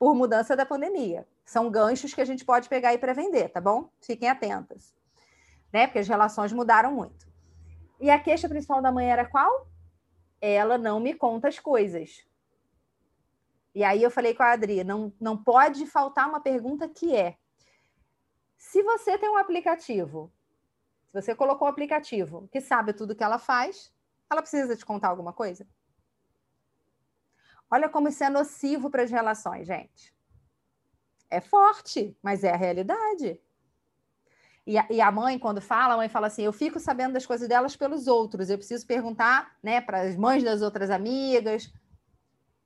por 0.00 0.16
mudança 0.16 0.56
da 0.56 0.66
pandemia. 0.66 1.24
São 1.44 1.70
ganchos 1.70 2.14
que 2.14 2.20
a 2.20 2.24
gente 2.24 2.44
pode 2.44 2.68
pegar 2.68 2.90
aí 2.90 2.98
para 2.98 3.12
vender, 3.12 3.48
tá 3.50 3.60
bom? 3.60 3.90
Fiquem 4.00 4.28
atentas. 4.28 4.94
Né? 5.72 5.86
Porque 5.86 5.98
as 5.98 6.08
relações 6.08 6.52
mudaram 6.52 6.92
muito. 6.92 7.26
E 8.00 8.10
a 8.10 8.18
queixa 8.18 8.48
principal 8.48 8.80
da 8.80 8.90
mãe 8.90 9.10
era 9.10 9.24
qual? 9.24 9.68
Ela 10.40 10.78
não 10.78 11.00
me 11.00 11.14
conta 11.14 11.48
as 11.48 11.58
coisas. 11.58 12.26
E 13.74 13.82
aí 13.82 14.02
eu 14.02 14.10
falei 14.10 14.34
com 14.34 14.42
a 14.42 14.52
Adri, 14.52 14.84
não, 14.84 15.12
não 15.20 15.36
pode 15.36 15.84
faltar 15.86 16.28
uma 16.28 16.40
pergunta 16.40 16.88
que 16.88 17.14
é: 17.14 17.36
se 18.56 18.82
você 18.82 19.18
tem 19.18 19.28
um 19.28 19.36
aplicativo, 19.36 20.32
se 21.06 21.20
você 21.20 21.34
colocou 21.34 21.66
um 21.66 21.70
aplicativo 21.70 22.48
que 22.52 22.60
sabe 22.60 22.92
tudo 22.92 23.14
que 23.14 23.24
ela 23.24 23.38
faz, 23.38 23.92
ela 24.30 24.40
precisa 24.40 24.76
te 24.76 24.86
contar 24.86 25.08
alguma 25.08 25.32
coisa? 25.32 25.66
Olha 27.70 27.88
como 27.88 28.08
isso 28.08 28.22
é 28.22 28.30
nocivo 28.30 28.90
para 28.90 29.02
as 29.02 29.10
relações, 29.10 29.66
gente. 29.66 30.13
É 31.30 31.40
forte, 31.40 32.16
mas 32.22 32.44
é 32.44 32.50
a 32.50 32.56
realidade. 32.56 33.40
E 34.66 34.78
a, 34.78 34.86
e 34.88 35.00
a, 35.00 35.10
mãe, 35.12 35.38
quando 35.38 35.60
fala, 35.60 35.94
a 35.94 35.96
mãe 35.96 36.08
fala 36.08 36.28
assim: 36.28 36.42
eu 36.42 36.52
fico 36.52 36.80
sabendo 36.80 37.12
das 37.12 37.26
coisas 37.26 37.48
delas 37.48 37.76
pelos 37.76 38.06
outros, 38.06 38.48
eu 38.48 38.56
preciso 38.56 38.86
perguntar 38.86 39.56
né, 39.62 39.80
para 39.80 40.02
as 40.02 40.16
mães 40.16 40.42
das 40.42 40.62
outras 40.62 40.90
amigas. 40.90 41.70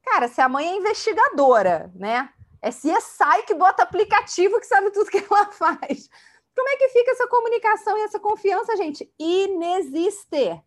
Cara, 0.05 0.29
se 0.29 0.41
a 0.41 0.49
mãe 0.49 0.69
é 0.69 0.77
investigadora, 0.77 1.91
né? 1.95 2.31
É 2.61 2.71
CSI 2.71 3.45
que 3.47 3.55
bota 3.55 3.83
aplicativo 3.83 4.59
que 4.59 4.67
sabe 4.67 4.91
tudo 4.91 5.11
que 5.11 5.19
ela 5.19 5.47
faz. 5.53 6.09
Como 6.55 6.69
é 6.69 6.77
que 6.77 6.89
fica 6.89 7.13
essa 7.13 7.29
comunicação 7.29 7.97
e 7.97 8.03
essa 8.03 8.19
confiança, 8.19 8.77
gente? 8.77 9.13
Inexiste. 9.19 10.61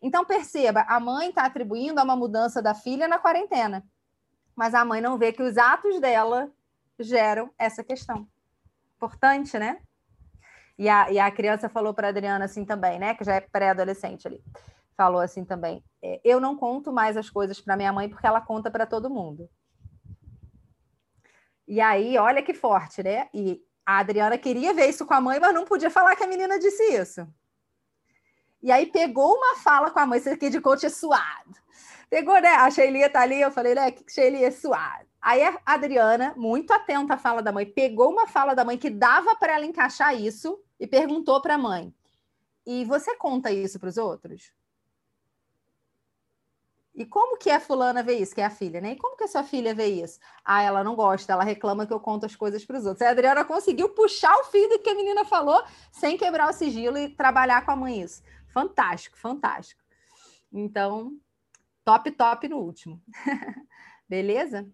Então, 0.00 0.24
perceba, 0.24 0.80
a 0.88 0.98
mãe 0.98 1.28
está 1.28 1.44
atribuindo 1.44 2.00
a 2.00 2.04
uma 2.04 2.16
mudança 2.16 2.60
da 2.60 2.74
filha 2.74 3.06
na 3.06 3.18
quarentena, 3.18 3.84
mas 4.56 4.74
a 4.74 4.84
mãe 4.84 5.00
não 5.00 5.18
vê 5.18 5.32
que 5.32 5.42
os 5.42 5.56
atos 5.56 6.00
dela 6.00 6.50
geram 7.06 7.50
essa 7.58 7.82
questão. 7.82 8.26
Importante, 8.96 9.58
né? 9.58 9.80
E 10.78 10.88
a, 10.88 11.10
e 11.10 11.18
a 11.18 11.30
criança 11.30 11.68
falou 11.68 11.92
para 11.94 12.08
Adriana 12.08 12.44
assim 12.44 12.64
também, 12.64 12.98
né? 12.98 13.14
Que 13.14 13.24
já 13.24 13.34
é 13.34 13.40
pré-adolescente 13.40 14.26
ali. 14.26 14.42
Falou 14.96 15.20
assim 15.20 15.44
também: 15.44 15.84
é, 16.02 16.20
eu 16.24 16.40
não 16.40 16.56
conto 16.56 16.92
mais 16.92 17.16
as 17.16 17.30
coisas 17.30 17.60
para 17.60 17.76
minha 17.76 17.92
mãe 17.92 18.08
porque 18.08 18.26
ela 18.26 18.40
conta 18.40 18.70
para 18.70 18.86
todo 18.86 19.10
mundo. 19.10 19.48
E 21.66 21.80
aí, 21.80 22.18
olha 22.18 22.42
que 22.42 22.52
forte, 22.52 23.02
né? 23.02 23.28
E 23.32 23.62
a 23.86 23.98
Adriana 23.98 24.36
queria 24.38 24.74
ver 24.74 24.88
isso 24.88 25.06
com 25.06 25.14
a 25.14 25.20
mãe, 25.20 25.40
mas 25.40 25.54
não 25.54 25.64
podia 25.64 25.90
falar 25.90 26.16
que 26.16 26.24
a 26.24 26.28
menina 26.28 26.58
disse 26.58 26.82
isso. 26.94 27.26
E 28.62 28.70
aí 28.70 28.86
pegou 28.86 29.34
uma 29.36 29.56
fala 29.56 29.90
com 29.90 29.98
a 29.98 30.06
mãe, 30.06 30.18
isso 30.18 30.30
aqui 30.30 30.48
de 30.50 30.60
coach 30.60 30.86
é 30.86 30.88
suado. 30.88 31.54
Pegou, 32.08 32.40
né? 32.40 32.50
A 32.50 32.70
Sheilia 32.70 33.10
tá 33.10 33.22
ali, 33.22 33.40
eu 33.40 33.50
falei, 33.50 33.74
né? 33.74 33.90
Que 33.90 34.04
Sheilia 34.12 34.46
é 34.46 34.50
suado. 34.50 35.11
Aí 35.22 35.40
a 35.44 35.60
Adriana, 35.64 36.34
muito 36.36 36.72
atenta 36.72 37.14
à 37.14 37.16
fala 37.16 37.40
da 37.40 37.52
mãe, 37.52 37.64
pegou 37.64 38.10
uma 38.10 38.26
fala 38.26 38.54
da 38.54 38.64
mãe 38.64 38.76
que 38.76 38.90
dava 38.90 39.36
para 39.36 39.54
ela 39.54 39.64
encaixar 39.64 40.20
isso 40.20 40.60
e 40.80 40.86
perguntou 40.86 41.40
para 41.40 41.54
a 41.54 41.58
mãe: 41.58 41.94
E 42.66 42.84
você 42.84 43.16
conta 43.16 43.52
isso 43.52 43.78
para 43.78 43.88
os 43.88 43.96
outros? 43.96 44.52
E 46.94 47.06
como 47.06 47.38
que 47.38 47.50
a 47.50 47.58
fulana 47.58 48.02
vê 48.02 48.18
isso, 48.18 48.34
que 48.34 48.40
é 48.40 48.44
a 48.44 48.50
filha, 48.50 48.80
né? 48.80 48.92
E 48.92 48.96
como 48.96 49.16
que 49.16 49.24
a 49.24 49.28
sua 49.28 49.42
filha 49.42 49.74
vê 49.74 49.86
isso? 49.86 50.18
Ah, 50.44 50.62
ela 50.62 50.84
não 50.84 50.94
gosta, 50.94 51.32
ela 51.32 51.44
reclama 51.44 51.86
que 51.86 51.92
eu 51.92 52.00
conto 52.00 52.26
as 52.26 52.36
coisas 52.36 52.64
para 52.64 52.76
os 52.76 52.84
outros. 52.84 53.06
a 53.06 53.10
Adriana 53.10 53.44
conseguiu 53.44 53.88
puxar 53.90 54.36
o 54.40 54.44
fio 54.44 54.68
do 54.68 54.78
que 54.80 54.90
a 54.90 54.94
menina 54.94 55.24
falou 55.24 55.62
sem 55.90 56.18
quebrar 56.18 56.50
o 56.50 56.52
sigilo 56.52 56.98
e 56.98 57.08
trabalhar 57.08 57.64
com 57.64 57.70
a 57.70 57.76
mãe 57.76 58.02
isso. 58.02 58.22
Fantástico, 58.48 59.16
fantástico. 59.16 59.80
Então, 60.52 61.16
top, 61.82 62.10
top 62.10 62.48
no 62.48 62.58
último. 62.58 63.00
Beleza? 64.06 64.68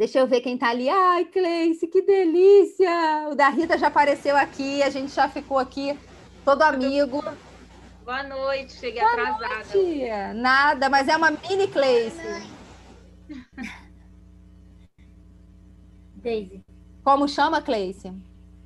Deixa 0.00 0.18
eu 0.18 0.26
ver 0.26 0.40
quem 0.40 0.56
tá 0.56 0.70
ali. 0.70 0.88
Ai, 0.88 1.26
Cleice, 1.26 1.86
que 1.86 2.00
delícia! 2.00 3.28
O 3.30 3.34
da 3.34 3.50
Rita 3.50 3.76
já 3.76 3.88
apareceu 3.88 4.34
aqui, 4.34 4.82
a 4.82 4.88
gente 4.88 5.12
já 5.12 5.28
ficou 5.28 5.58
aqui, 5.58 5.94
todo 6.42 6.62
amigo. 6.62 7.22
Boa 8.02 8.22
noite, 8.22 8.72
cheguei 8.72 9.02
Boa 9.02 9.12
atrasada. 9.12 9.64
Noite. 9.74 10.10
Nada, 10.36 10.88
mas 10.88 11.06
é 11.06 11.14
uma 11.14 11.30
mini 11.30 11.68
Cleice. 11.68 12.18
Daisy. 16.16 16.64
Como 17.04 17.28
chama, 17.28 17.60
Cleice? 17.60 18.10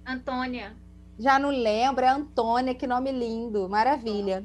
Antônia. 0.07 0.77
Já 1.19 1.37
não 1.37 1.51
lembro, 1.51 2.05
é 2.05 2.11
Antônia, 2.11 2.77
que 2.77 2.87
nome 2.87 3.11
lindo, 3.11 3.69
maravilha. 3.69 4.45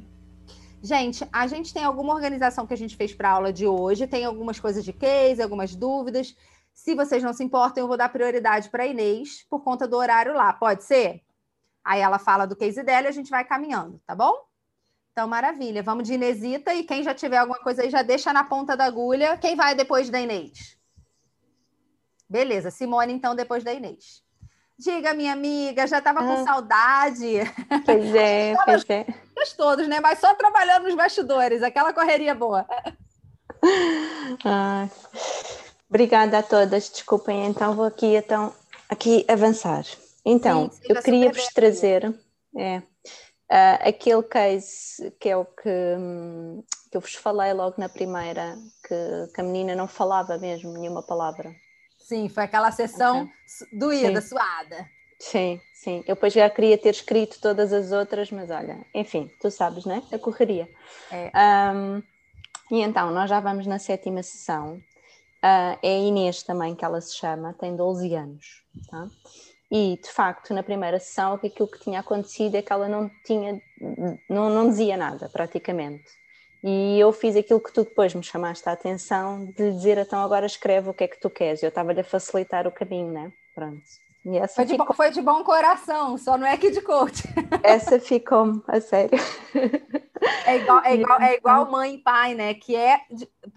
Gente, 0.82 1.24
a 1.32 1.46
gente 1.46 1.72
tem 1.72 1.84
alguma 1.84 2.16
organização 2.16 2.66
que 2.66 2.74
a 2.74 2.78
gente 2.78 2.96
fez 2.96 3.14
para 3.14 3.30
a 3.30 3.34
aula 3.34 3.54
de 3.54 3.68
hoje, 3.68 4.08
tem 4.08 4.26
algumas 4.26 4.60
coisas 4.60 4.84
de 4.84 4.92
case, 4.92 5.40
algumas 5.40 5.76
dúvidas. 5.76 6.36
Se 6.80 6.96
vocês 6.96 7.22
não 7.22 7.34
se 7.34 7.44
importam, 7.44 7.84
eu 7.84 7.90
vou 7.90 7.98
dar 7.98 8.08
prioridade 8.08 8.70
para 8.70 8.84
a 8.84 8.88
Inês 8.88 9.46
por 9.50 9.62
conta 9.62 9.86
do 9.86 9.98
horário 9.98 10.34
lá, 10.34 10.54
pode 10.54 10.86
ser? 10.86 11.22
Aí 11.84 12.00
ela 12.00 12.18
fala 12.18 12.48
do 12.48 12.56
case 12.56 12.82
dela 12.82 13.08
e 13.08 13.10
a 13.10 13.12
gente 13.12 13.30
vai 13.30 13.44
caminhando, 13.44 14.02
tá 14.08 14.16
bom? 14.16 14.48
Então, 15.12 15.28
maravilha. 15.28 15.84
Vamos 15.84 16.08
de 16.08 16.14
Inesita 16.14 16.74
e 16.74 16.86
quem 16.86 17.04
já 17.04 17.14
tiver 17.14 17.36
alguma 17.36 17.60
coisa 17.60 17.82
aí 17.82 17.90
já 17.90 18.02
deixa 18.02 18.32
na 18.32 18.46
ponta 18.46 18.78
da 18.78 18.86
agulha. 18.86 19.38
Quem 19.38 19.58
vai 19.58 19.76
depois 19.76 20.10
da 20.10 20.22
Inês? 20.22 20.78
Beleza, 22.30 22.72
Simone, 22.72 23.12
então, 23.12 23.36
depois 23.36 23.62
da 23.62 23.74
Inês. 23.74 24.24
Diga, 24.78 25.14
minha 25.14 25.34
amiga, 25.34 25.86
já 25.86 25.98
estava 25.98 26.22
com 26.22 26.32
ah. 26.32 26.44
saudade. 26.46 27.40
Pois 27.86 28.16
é, 28.16 28.56
pois 28.64 28.90
é. 28.90 29.06
Nós 29.36 29.52
todos, 29.52 29.86
né? 29.86 30.00
Mas 30.00 30.20
só 30.20 30.34
trabalhando 30.34 30.86
nos 30.86 30.96
bastidores, 30.96 31.62
aquela 31.62 31.92
correria 31.92 32.34
boa. 32.34 32.66
Ah, 34.46 34.88
obrigada 35.90 36.38
a 36.38 36.44
todas. 36.44 36.90
Desculpem, 36.90 37.46
então 37.46 37.76
vou 37.76 37.86
aqui, 37.86 38.16
então, 38.16 38.54
aqui 38.88 39.26
avançar. 39.28 39.84
Então, 40.24 40.70
Sim, 40.70 40.80
eu 40.90 41.02
queria 41.02 41.32
vos 41.32 41.48
trazer. 41.48 42.14
É, 42.58 42.82
Uh, 43.52 43.82
aquele 43.82 44.22
case 44.22 45.12
que 45.20 45.28
é 45.28 45.36
o 45.36 45.44
que, 45.44 45.64
que 46.92 46.96
eu 46.96 47.02
vos 47.02 47.16
falei 47.16 47.52
logo 47.52 47.74
na 47.80 47.90
primeira, 47.90 48.56
que, 48.88 49.34
que 49.34 49.42
a 49.42 49.44
menina 49.44 49.76
não 49.76 49.88
falava 49.88 50.38
mesmo 50.38 50.72
nenhuma 50.74 51.02
palavra. 51.02 51.52
Sim, 51.98 52.30
foi 52.30 52.44
aquela 52.44 52.72
sessão 52.72 53.24
okay. 53.24 53.80
doída, 53.80 54.22
sim. 54.22 54.28
suada. 54.28 54.88
Sim, 55.20 55.62
sim. 55.74 55.98
Eu 56.08 56.14
depois 56.14 56.32
já 56.32 56.48
queria 56.48 56.78
ter 56.78 56.92
escrito 56.92 57.42
todas 57.42 57.74
as 57.74 57.92
outras, 57.92 58.30
mas 58.30 58.52
olha, 58.52 58.86
enfim, 58.94 59.32
tu 59.42 59.50
sabes, 59.50 59.84
né? 59.84 60.04
A 60.14 60.20
correria. 60.20 60.70
É. 61.12 61.32
Um, 61.74 62.04
e 62.70 62.82
então, 62.82 63.12
nós 63.12 63.32
já 63.32 63.40
vamos 63.40 63.66
na 63.66 63.80
sétima 63.80 64.22
sessão. 64.22 64.80
Uh, 65.44 65.80
é 65.82 66.00
Inês 66.00 66.44
também 66.44 66.76
que 66.76 66.84
ela 66.84 67.00
se 67.00 67.16
chama, 67.16 67.54
tem 67.54 67.76
12 67.76 68.14
anos. 68.14 68.64
Tá? 68.90 69.08
E 69.72 70.00
de 70.02 70.10
facto, 70.12 70.54
na 70.54 70.64
primeira 70.64 71.00
sessão, 71.00 71.34
aquilo 71.36 71.68
que 71.68 71.80
tinha 71.80 72.00
acontecido 72.00 72.56
é 72.56 72.62
que 72.62 72.74
ela 72.74 72.88
não 72.88 73.10
tinha, 73.24 73.62
não, 74.30 74.50
não 74.50 74.70
dizia 74.70 74.98
nada 74.98 75.30
praticamente. 75.30 76.06
E 76.64 77.00
eu 77.00 77.14
fiz 77.14 77.36
aquilo 77.36 77.62
que 77.62 77.72
tu 77.72 77.84
depois 77.84 78.14
me 78.14 78.24
chamaste 78.24 78.68
a 78.68 78.74
atenção 78.74 79.46
de 79.46 79.64
lhe 79.64 79.72
dizer, 79.72 79.98
então 79.98 80.22
agora 80.22 80.46
escreve 80.46 80.90
o 80.90 80.94
que 80.94 81.06
é 81.06 81.08
que 81.08 81.20
tu 81.20 81.30
queres. 81.30 81.64
Eu 81.64 81.70
estava-lhe 81.70 82.02
a 82.02 82.04
facilitar 82.04 82.68
o 82.68 82.72
caminho, 82.72 83.12
né? 83.12 83.32
Pronto. 83.56 83.82
Foi, 84.54 84.66
de 84.66 84.72
ficou... 84.72 84.86
bom, 84.86 84.94
foi 84.94 85.12
de 85.12 85.22
bom 85.22 85.44
coração, 85.44 86.18
só 86.18 86.38
não 86.38 86.46
é 86.46 86.58
que 86.58 86.72
de 86.72 86.82
coach. 86.82 87.24
Essa 87.64 88.00
ficou 88.00 88.62
a 88.68 88.82
sério. 88.82 89.18
É 90.46 90.58
igual, 90.58 90.84
é, 90.84 90.96
igual, 90.96 91.22
é 91.22 91.36
igual 91.36 91.72
mãe 91.72 91.96
e 91.96 91.98
pai, 91.98 92.34
né? 92.34 92.54
Que 92.54 92.76
é, 92.76 93.02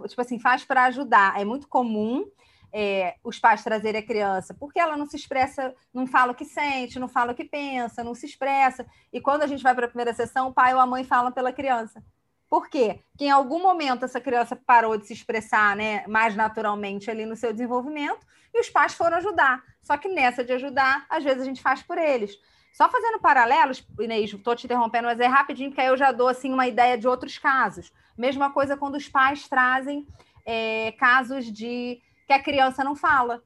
tipo 0.09 0.21
assim, 0.21 0.39
faz 0.39 0.65
para 0.65 0.85
ajudar. 0.85 1.41
É 1.41 1.45
muito 1.45 1.69
comum 1.69 2.25
é, 2.73 3.17
os 3.23 3.39
pais 3.39 3.63
trazerem 3.63 4.01
a 4.01 4.07
criança, 4.07 4.55
porque 4.55 4.81
ela 4.81 4.97
não 4.97 5.07
se 5.07 5.17
expressa, 5.17 5.75
não 5.93 6.07
fala 6.07 6.33
o 6.33 6.35
que 6.35 6.45
sente, 6.45 6.99
não 6.99 7.09
fala 7.09 7.33
o 7.33 7.35
que 7.35 7.45
pensa, 7.45 8.03
não 8.03 8.15
se 8.15 8.27
expressa. 8.27 8.87
E 9.13 9.21
quando 9.21 9.43
a 9.43 9.47
gente 9.47 9.63
vai 9.63 9.75
para 9.75 9.85
a 9.87 9.89
primeira 9.89 10.15
sessão, 10.15 10.49
o 10.49 10.53
pai 10.53 10.73
ou 10.75 10.81
a 10.81 10.87
mãe 10.87 11.05
falam 11.05 11.31
pela 11.31 11.53
criança. 11.53 12.03
Por 12.49 12.69
quê? 12.69 13.01
Que 13.17 13.27
em 13.27 13.31
algum 13.31 13.63
momento 13.63 14.05
essa 14.05 14.21
criança 14.21 14.55
parou 14.55 14.97
de 14.97 15.07
se 15.07 15.13
expressar 15.13 15.77
né, 15.77 16.07
mais 16.07 16.35
naturalmente 16.35 17.11
ali 17.11 17.27
no 17.27 17.37
seu 17.37 17.53
desenvolvimento 17.53 18.27
e 18.55 18.61
os 18.61 18.69
pais 18.69 18.95
foram 18.95 19.17
ajudar. 19.19 19.63
Só 19.83 19.97
que 19.97 20.09
nessa 20.09 20.45
de 20.45 20.53
ajudar, 20.53 21.07
às 21.09 21.25
vezes 21.25 21.43
a 21.43 21.45
gente 21.45 21.63
faz 21.63 21.83
por 21.83 21.99
eles. 21.99 22.39
Só 22.73 22.89
fazendo 22.89 23.19
paralelos, 23.19 23.87
Inês, 24.01 24.33
estou 24.33 24.57
te 24.57 24.65
interrompendo, 24.65 25.07
mas 25.07 25.21
é 25.21 25.27
rapidinho, 25.27 25.71
porque 25.71 25.81
aí 25.81 25.89
eu 25.89 25.97
já 25.97 26.11
dou 26.11 26.29
assim, 26.29 26.53
uma 26.53 26.67
ideia 26.67 26.97
de 26.97 27.07
outros 27.07 27.39
casos. 27.39 27.93
Mesma 28.17 28.51
coisa 28.51 28.77
quando 28.77 28.95
os 28.95 29.09
pais 29.09 29.47
trazem 29.49 30.07
é, 30.47 30.93
casos 30.93 31.45
de 31.53 32.01
que 32.27 32.33
a 32.33 32.43
criança 32.43 32.83
não 32.83 32.97
fala, 32.97 33.43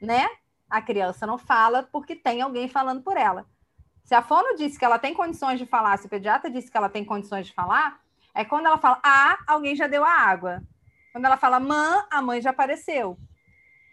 né? 0.00 0.28
A 0.68 0.82
criança 0.82 1.26
não 1.26 1.38
fala 1.38 1.88
porque 1.90 2.14
tem 2.14 2.42
alguém 2.42 2.68
falando 2.68 3.02
por 3.02 3.16
ela. 3.16 3.46
Se 4.04 4.14
a 4.14 4.22
fono 4.22 4.56
disse 4.56 4.78
que 4.78 4.84
ela 4.84 4.98
tem 4.98 5.14
condições 5.14 5.58
de 5.58 5.66
falar, 5.66 5.96
se 5.98 6.06
o 6.06 6.10
pediatra 6.10 6.50
disse 6.50 6.70
que 6.70 6.76
ela 6.76 6.88
tem 6.88 7.04
condições 7.04 7.46
de 7.46 7.54
falar, 7.54 8.00
é 8.34 8.44
quando 8.44 8.66
ela 8.66 8.78
fala 8.78 9.00
ah, 9.02 9.38
alguém 9.46 9.74
já 9.74 9.86
deu 9.86 10.04
a 10.04 10.12
água. 10.12 10.62
Quando 11.12 11.24
ela 11.24 11.36
fala 11.36 11.58
mãe, 11.58 12.04
a 12.10 12.20
mãe 12.20 12.40
já 12.40 12.50
apareceu. 12.50 13.18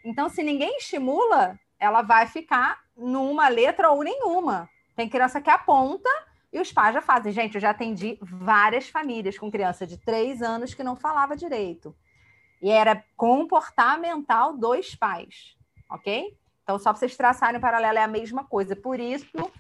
Então, 0.08 0.30
se 0.30 0.42
ninguém 0.42 0.78
estimula, 0.78 1.60
ela 1.78 2.02
vai 2.02 2.28
ficar 2.28 2.80
numa 2.96 3.50
letra 3.50 3.92
ou 3.92 4.02
nenhuma. 4.02 4.70
Tem 4.96 5.10
criança 5.10 5.42
que 5.42 5.50
aponta 5.50 6.10
e 6.52 6.62
os 6.62 6.72
pais 6.72 6.94
já 6.94 7.02
fazem. 7.02 7.34
Gente, 7.34 7.56
eu 7.56 7.62
já 7.62 7.72
atendi 7.72 8.18
várias 8.22 8.88
famílias 8.88 9.38
com 9.38 9.52
criança 9.52 9.86
de 9.86 9.98
três 9.98 10.42
anos 10.42 10.74
que 10.74 10.82
não 10.82 10.96
falava 10.96 11.36
direito. 11.36 11.94
E 12.62 12.72
era 12.72 13.04
comportamental 13.18 14.56
dos 14.58 14.96
pais, 14.96 15.58
ok? 15.92 16.38
Então, 16.64 16.80
só 16.80 16.92
para 16.92 17.00
vocês 17.00 17.18
traçarem 17.18 17.58
o 17.58 17.62
paralelo, 17.62 17.98
é 17.98 18.04
a 18.04 18.08
mesma 18.08 18.46
coisa. 18.46 18.78
Por 18.78 19.02
isso 19.02 19.52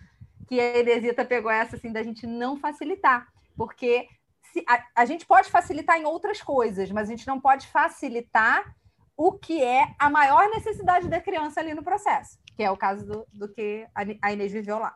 que 0.48 0.62
a 0.62 0.77
Elisita 0.77 1.25
pegou 1.25 1.51
essa 1.51 1.75
assim 1.75 1.92
da 1.92 2.01
gente 2.01 2.25
não 2.25 2.56
facilitar, 2.56 3.27
porque 3.58 4.08
se, 4.54 4.63
a, 4.66 4.82
a 4.96 5.06
gente 5.06 5.25
pode 5.25 5.50
facilitar 5.50 5.98
em 5.98 6.06
outras 6.06 6.42
coisas, 6.42 6.89
mas 6.89 7.10
a 7.10 7.12
gente 7.12 7.27
não 7.27 7.38
pode 7.38 7.68
facilitar 7.68 8.74
o 9.17 9.33
que 9.33 9.63
é 9.63 9.95
a 9.97 10.09
maior 10.09 10.47
necessidade 10.51 11.09
da 11.09 11.19
criança 11.19 11.59
ali 11.59 11.74
no 11.74 11.83
processo, 11.83 12.38
que 12.55 12.62
é 12.62 12.69
o 12.69 12.77
caso 12.77 13.05
do, 13.05 13.27
do 13.33 13.50
que 13.51 13.88
a 14.21 14.31
Inês 14.31 14.51
viveu 14.51 14.77
lá. 14.77 14.95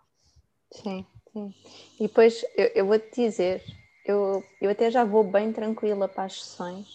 Sim, 0.71 1.05
sim. 1.33 1.53
E 1.99 2.07
depois 2.07 2.45
eu, 2.55 2.67
eu 2.75 2.85
vou 2.85 2.99
te 2.99 3.23
dizer, 3.23 3.63
eu, 4.05 4.43
eu 4.61 4.69
até 4.69 4.91
já 4.91 5.03
vou 5.03 5.23
bem 5.23 5.51
tranquila 5.51 6.07
para 6.07 6.25
as 6.25 6.39
sessões, 6.39 6.87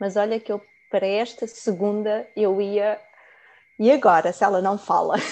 mas 0.00 0.16
olha 0.16 0.40
que 0.40 0.50
eu 0.50 0.60
para 0.90 1.06
esta 1.06 1.46
segunda 1.46 2.28
eu 2.36 2.60
ia. 2.60 3.00
E 3.78 3.90
agora, 3.90 4.32
se 4.32 4.44
ela 4.44 4.60
não 4.60 4.78
fala? 4.78 5.16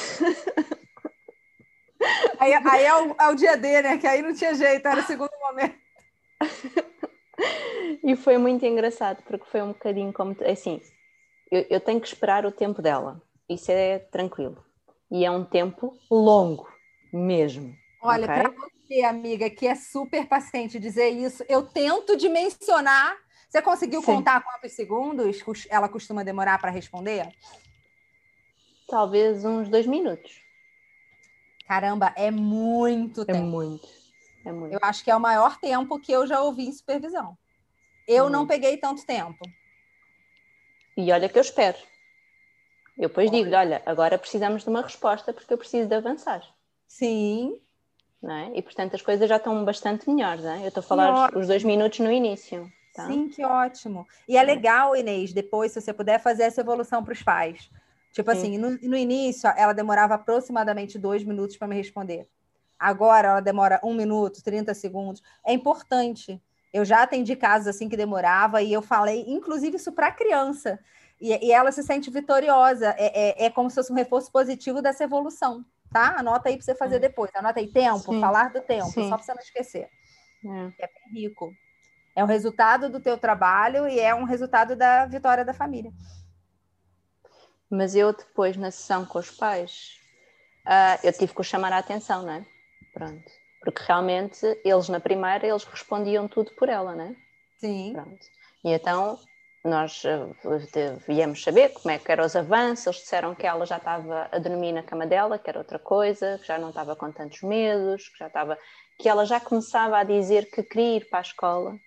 Aí, 2.41 2.53
aí 2.53 2.85
é, 2.85 2.95
o, 2.97 3.15
é, 3.21 3.29
o, 3.29 3.35
dia 3.37 3.57
D, 3.57 3.81
né? 3.81 3.97
Que 3.97 4.09
aí 4.09 4.21
não 4.21 4.35
tinha 4.35 4.53
jeito, 4.53 4.85
era 4.85 5.01
o 5.01 5.07
segundo 5.07 5.31
momento. 5.41 5.77
E 8.05 8.17
foi 8.17 8.37
muito 8.39 8.65
engraçado, 8.67 9.23
porque 9.23 9.49
foi 9.49 9.63
um 9.63 9.69
bocadinho 9.69 10.13
como. 10.13 10.37
Assim, 10.45 10.81
eu, 11.53 11.67
eu 11.71 11.81
tenho 11.81 12.01
que 12.01 12.09
esperar 12.09 12.45
o 12.47 12.51
tempo 12.51 12.81
dela, 12.81 13.21
isso 13.49 13.71
é 13.71 13.99
tranquilo. 13.99 14.65
E 15.11 15.25
é 15.25 15.31
um 15.31 15.45
tempo 15.45 15.97
longo, 16.11 16.67
mesmo. 17.13 17.77
Olha, 18.01 18.25
okay? 18.25 18.43
para 18.43 18.51
você, 18.51 19.03
amiga, 19.03 19.51
que 19.51 19.67
é 19.67 19.75
super 19.75 20.27
paciente 20.27 20.81
dizer 20.81 21.11
isso, 21.11 21.45
eu 21.49 21.63
tento 21.63 22.17
dimensionar 22.17 23.17
você 23.53 23.61
conseguiu 23.61 24.01
Sim. 24.01 24.07
contar 24.07 24.43
quantos 24.43 24.73
segundos 24.73 25.45
ela 25.69 25.87
costuma 25.87 26.23
demorar 26.23 26.59
para 26.59 26.71
responder? 26.71 27.31
Talvez 28.89 29.45
uns 29.45 29.69
dois 29.69 29.87
minutos. 29.87 30.41
Caramba, 31.67 32.15
é 32.17 32.31
muito 32.31 33.21
é 33.21 33.25
tempo. 33.27 33.45
Muito. 33.45 33.87
É 34.43 34.51
muito. 34.51 34.73
Eu 34.73 34.79
acho 34.83 35.05
que 35.05 35.11
é 35.11 35.17
o 35.17 35.21
maior 35.21 35.59
tempo 35.61 36.01
que 36.01 36.11
eu 36.11 36.27
já 36.27 36.41
ouvi 36.41 36.67
em 36.67 36.73
supervisão. 36.73 37.37
Eu 38.09 38.31
não 38.31 38.47
peguei 38.47 38.79
tanto 38.79 39.05
tempo. 39.05 39.45
E 40.97 41.11
olha 41.13 41.29
que 41.29 41.39
eu 41.39 41.43
espero. 41.43 41.79
Eu 42.99 43.09
depois 43.09 43.31
digo-lhe, 43.31 43.55
olha, 43.55 43.83
agora 43.87 44.19
precisamos 44.19 44.63
de 44.63 44.69
uma 44.69 44.83
resposta 44.83 45.33
porque 45.33 45.53
eu 45.53 45.59
preciso 45.59 45.89
de 45.89 45.95
avançar. 45.95 46.43
Sim. 46.87 47.59
Não 48.23 48.35
é? 48.35 48.53
E 48.55 48.63
portanto 48.63 48.95
as 48.95 49.03
coisas 49.03 49.29
já 49.29 49.37
estão 49.37 49.65
bastante 49.65 50.09
melhores, 50.09 50.45
não 50.45 50.53
é? 50.53 50.63
Eu 50.63 50.69
estou 50.69 50.81
a 50.81 50.85
falar 50.85 51.37
os 51.37 51.47
dois 51.47 51.65
minutos 51.65 51.99
no 52.01 52.13
início. 52.13 52.71
Tá? 52.95 53.07
Sim, 53.07 53.29
que 53.29 53.43
ótimo. 53.43 54.07
E 54.29 54.37
é 54.37 54.43
legal, 54.43 54.95
Inês, 54.95 55.33
depois, 55.33 55.73
se 55.73 55.81
você 55.81 55.95
puder, 55.95 56.21
fazer 56.21 56.43
essa 56.43 56.61
evolução 56.61 57.03
para 57.03 57.13
os 57.13 57.23
pais. 57.23 57.71
Tipo 58.13 58.31
Sim. 58.33 58.39
assim, 58.39 58.59
no, 58.59 58.71
no 58.83 58.97
início, 58.97 59.49
ela 59.57 59.73
demorava 59.73 60.15
aproximadamente 60.15 60.99
dois 60.99 61.25
minutos 61.25 61.57
para 61.57 61.67
me 61.67 61.75
responder. 61.75 62.29
Agora 62.79 63.29
ela 63.29 63.41
demora 63.41 63.81
um 63.83 63.95
minuto, 63.95 64.43
30 64.43 64.75
segundos. 64.75 65.23
É 65.45 65.53
importante. 65.53 66.41
Eu 66.73 66.85
já 66.85 67.03
atendi 67.03 67.37
casos 67.37 67.69
assim 67.69 67.89
que 67.89 67.97
demorava 67.97 68.63
e 68.63 68.73
eu 68.73 68.81
falei, 68.81 69.25
inclusive, 69.29 69.77
isso 69.77 69.93
para 69.93 70.07
a 70.07 70.13
criança. 70.13 70.79
E, 71.21 71.47
e, 71.47 71.53
ela 71.53 71.71
se 71.71 71.83
sente 71.83 72.11
vitoriosa. 72.11 72.95
É, 72.99 73.45
é, 73.45 73.47
é, 73.47 73.51
como 73.51 73.69
se 73.69 73.77
fosse 73.77 73.93
um 73.93 73.97
reforço 73.97 74.33
positivo 74.33 74.81
dessa 74.81 75.05
evolução, 75.05 75.65
tá? 75.93 76.19
Anota 76.19 76.49
aí 76.49 76.57
para 76.57 76.65
você 76.65 76.75
fazer 76.75 76.99
depois. 76.99 77.31
Anota 77.35 77.61
aí 77.61 77.69
tempo, 77.69 78.13
Sim. 78.13 78.21
falar 78.21 78.53
do 78.53 78.61
tempo, 78.61 78.91
Sim. 78.91 79.09
só 79.09 79.17
para 79.17 79.25
você 79.25 79.35
não 79.35 79.41
esquecer. 79.41 79.89
É. 80.45 80.85
é 80.85 80.87
bem 80.89 81.23
rico. 81.23 81.53
É 82.17 82.25
o 82.25 82.27
resultado 82.27 82.91
do 82.91 83.01
teu 83.01 83.17
trabalho 83.17 83.87
e 83.89 84.01
é 84.01 84.15
um 84.15 84.25
resultado 84.25 84.75
da 84.75 85.07
vitória 85.07 85.45
da 85.45 85.55
família. 85.55 85.93
Mas 87.71 87.95
eu 87.95 88.13
depois, 88.13 88.57
na 88.57 88.71
sessão 88.71 89.07
com 89.07 89.19
os 89.19 89.31
pais, 89.31 89.99
uh, 90.67 90.99
eu 91.03 91.13
tive 91.13 91.35
que 91.35 91.43
chamar 91.43 91.73
a 91.73 91.79
atenção, 91.79 92.23
não 92.23 92.33
é? 92.33 92.47
Pronto. 92.93 93.42
Porque 93.63 93.83
realmente 93.87 94.45
eles 94.65 94.89
na 94.89 95.01
primeira, 95.01 95.47
eles 95.47 95.65
respondiam 95.65 96.27
tudo 96.27 96.53
por 96.53 96.69
ela, 96.69 96.95
não 96.95 97.05
é? 97.05 97.17
Sim. 97.59 97.93
Pronto. 97.93 98.27
E 98.65 98.73
então 98.73 99.19
nós 99.65 100.03
uh, 100.05 100.35
viemos 101.07 101.43
saber 101.43 101.69
como 101.69 101.93
é 101.93 101.99
que 101.99 102.11
eram 102.11 102.25
os 102.25 102.35
avanços, 102.35 102.87
eles 102.87 102.99
disseram 102.99 103.35
que 103.35 103.47
ela 103.47 103.65
já 103.65 103.77
estava 103.77 104.29
a 104.33 104.39
dormir 104.39 104.73
na 104.73 104.83
cama 104.83 105.07
dela, 105.07 105.39
que 105.39 105.49
era 105.49 105.59
outra 105.59 105.79
coisa, 105.79 106.39
que 106.41 106.47
já 106.47 106.59
não 106.59 106.71
estava 106.71 106.97
com 106.97 107.13
tantos 107.13 107.43
medos, 107.43 108.09
que 108.09 108.19
já 108.19 108.27
estava, 108.27 108.59
que 108.99 109.09
ela 109.09 109.25
já 109.25 109.39
começava 109.39 109.99
a 109.99 110.05
dizer 110.05 110.51
que 110.51 110.65
queria 110.65 110.97
ir 110.97 111.09
para 111.09 111.21
a 111.21 111.23
escola, 111.23 111.79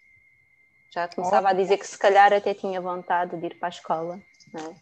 já 0.90 1.10
começava 1.10 1.50
a 1.50 1.54
dizer 1.54 1.78
que 1.78 1.86
se 1.86 1.98
calhar 1.98 2.32
até 2.32 2.54
tinha 2.54 2.80
vontade 2.80 3.36
de 3.36 3.46
ir 3.46 3.60
para 3.60 3.68
a 3.68 3.70
escola, 3.70 4.22
não 4.54 4.66
é? 4.66 4.76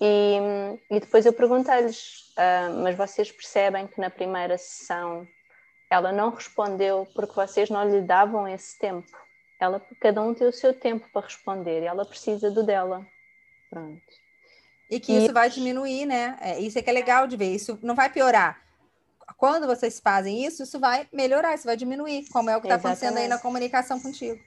E, 0.00 0.96
e 0.96 1.00
depois 1.00 1.24
eu 1.26 1.32
perguntei-lhes, 1.32 2.32
uh, 2.32 2.82
mas 2.82 2.96
vocês 2.96 3.30
percebem 3.30 3.86
que 3.86 4.00
na 4.00 4.08
primeira 4.08 4.56
sessão 4.56 5.28
ela 5.94 6.12
não 6.12 6.30
respondeu 6.30 7.06
porque 7.14 7.34
vocês 7.34 7.70
não 7.70 7.88
lhe 7.88 8.00
davam 8.00 8.48
esse 8.48 8.78
tempo. 8.78 9.10
Ela, 9.60 9.80
cada 10.00 10.20
um 10.20 10.34
tem 10.34 10.46
o 10.46 10.52
seu 10.52 10.74
tempo 10.74 11.08
para 11.12 11.26
responder 11.26 11.82
e 11.82 11.86
ela 11.86 12.04
precisa 12.04 12.50
do 12.50 12.62
dela. 12.64 13.06
Pronto. 13.70 14.02
E 14.90 14.98
que 15.00 15.12
e... 15.12 15.24
isso 15.24 15.32
vai 15.32 15.48
diminuir, 15.48 16.04
né? 16.04 16.36
É, 16.40 16.58
isso 16.60 16.78
é 16.78 16.82
que 16.82 16.90
é 16.90 16.92
legal 16.92 17.26
de 17.26 17.36
ver. 17.36 17.54
Isso 17.54 17.78
não 17.82 17.94
vai 17.94 18.10
piorar. 18.10 18.60
Quando 19.38 19.66
vocês 19.66 20.00
fazem 20.00 20.44
isso, 20.44 20.64
isso 20.64 20.78
vai 20.78 21.08
melhorar, 21.12 21.54
isso 21.54 21.64
vai 21.64 21.76
diminuir, 21.76 22.28
como 22.30 22.50
é 22.50 22.56
o 22.56 22.60
que 22.60 22.66
está 22.66 22.76
acontecendo 22.76 23.16
aí 23.16 23.26
na 23.26 23.38
comunicação 23.38 23.98
contigo. 23.98 24.40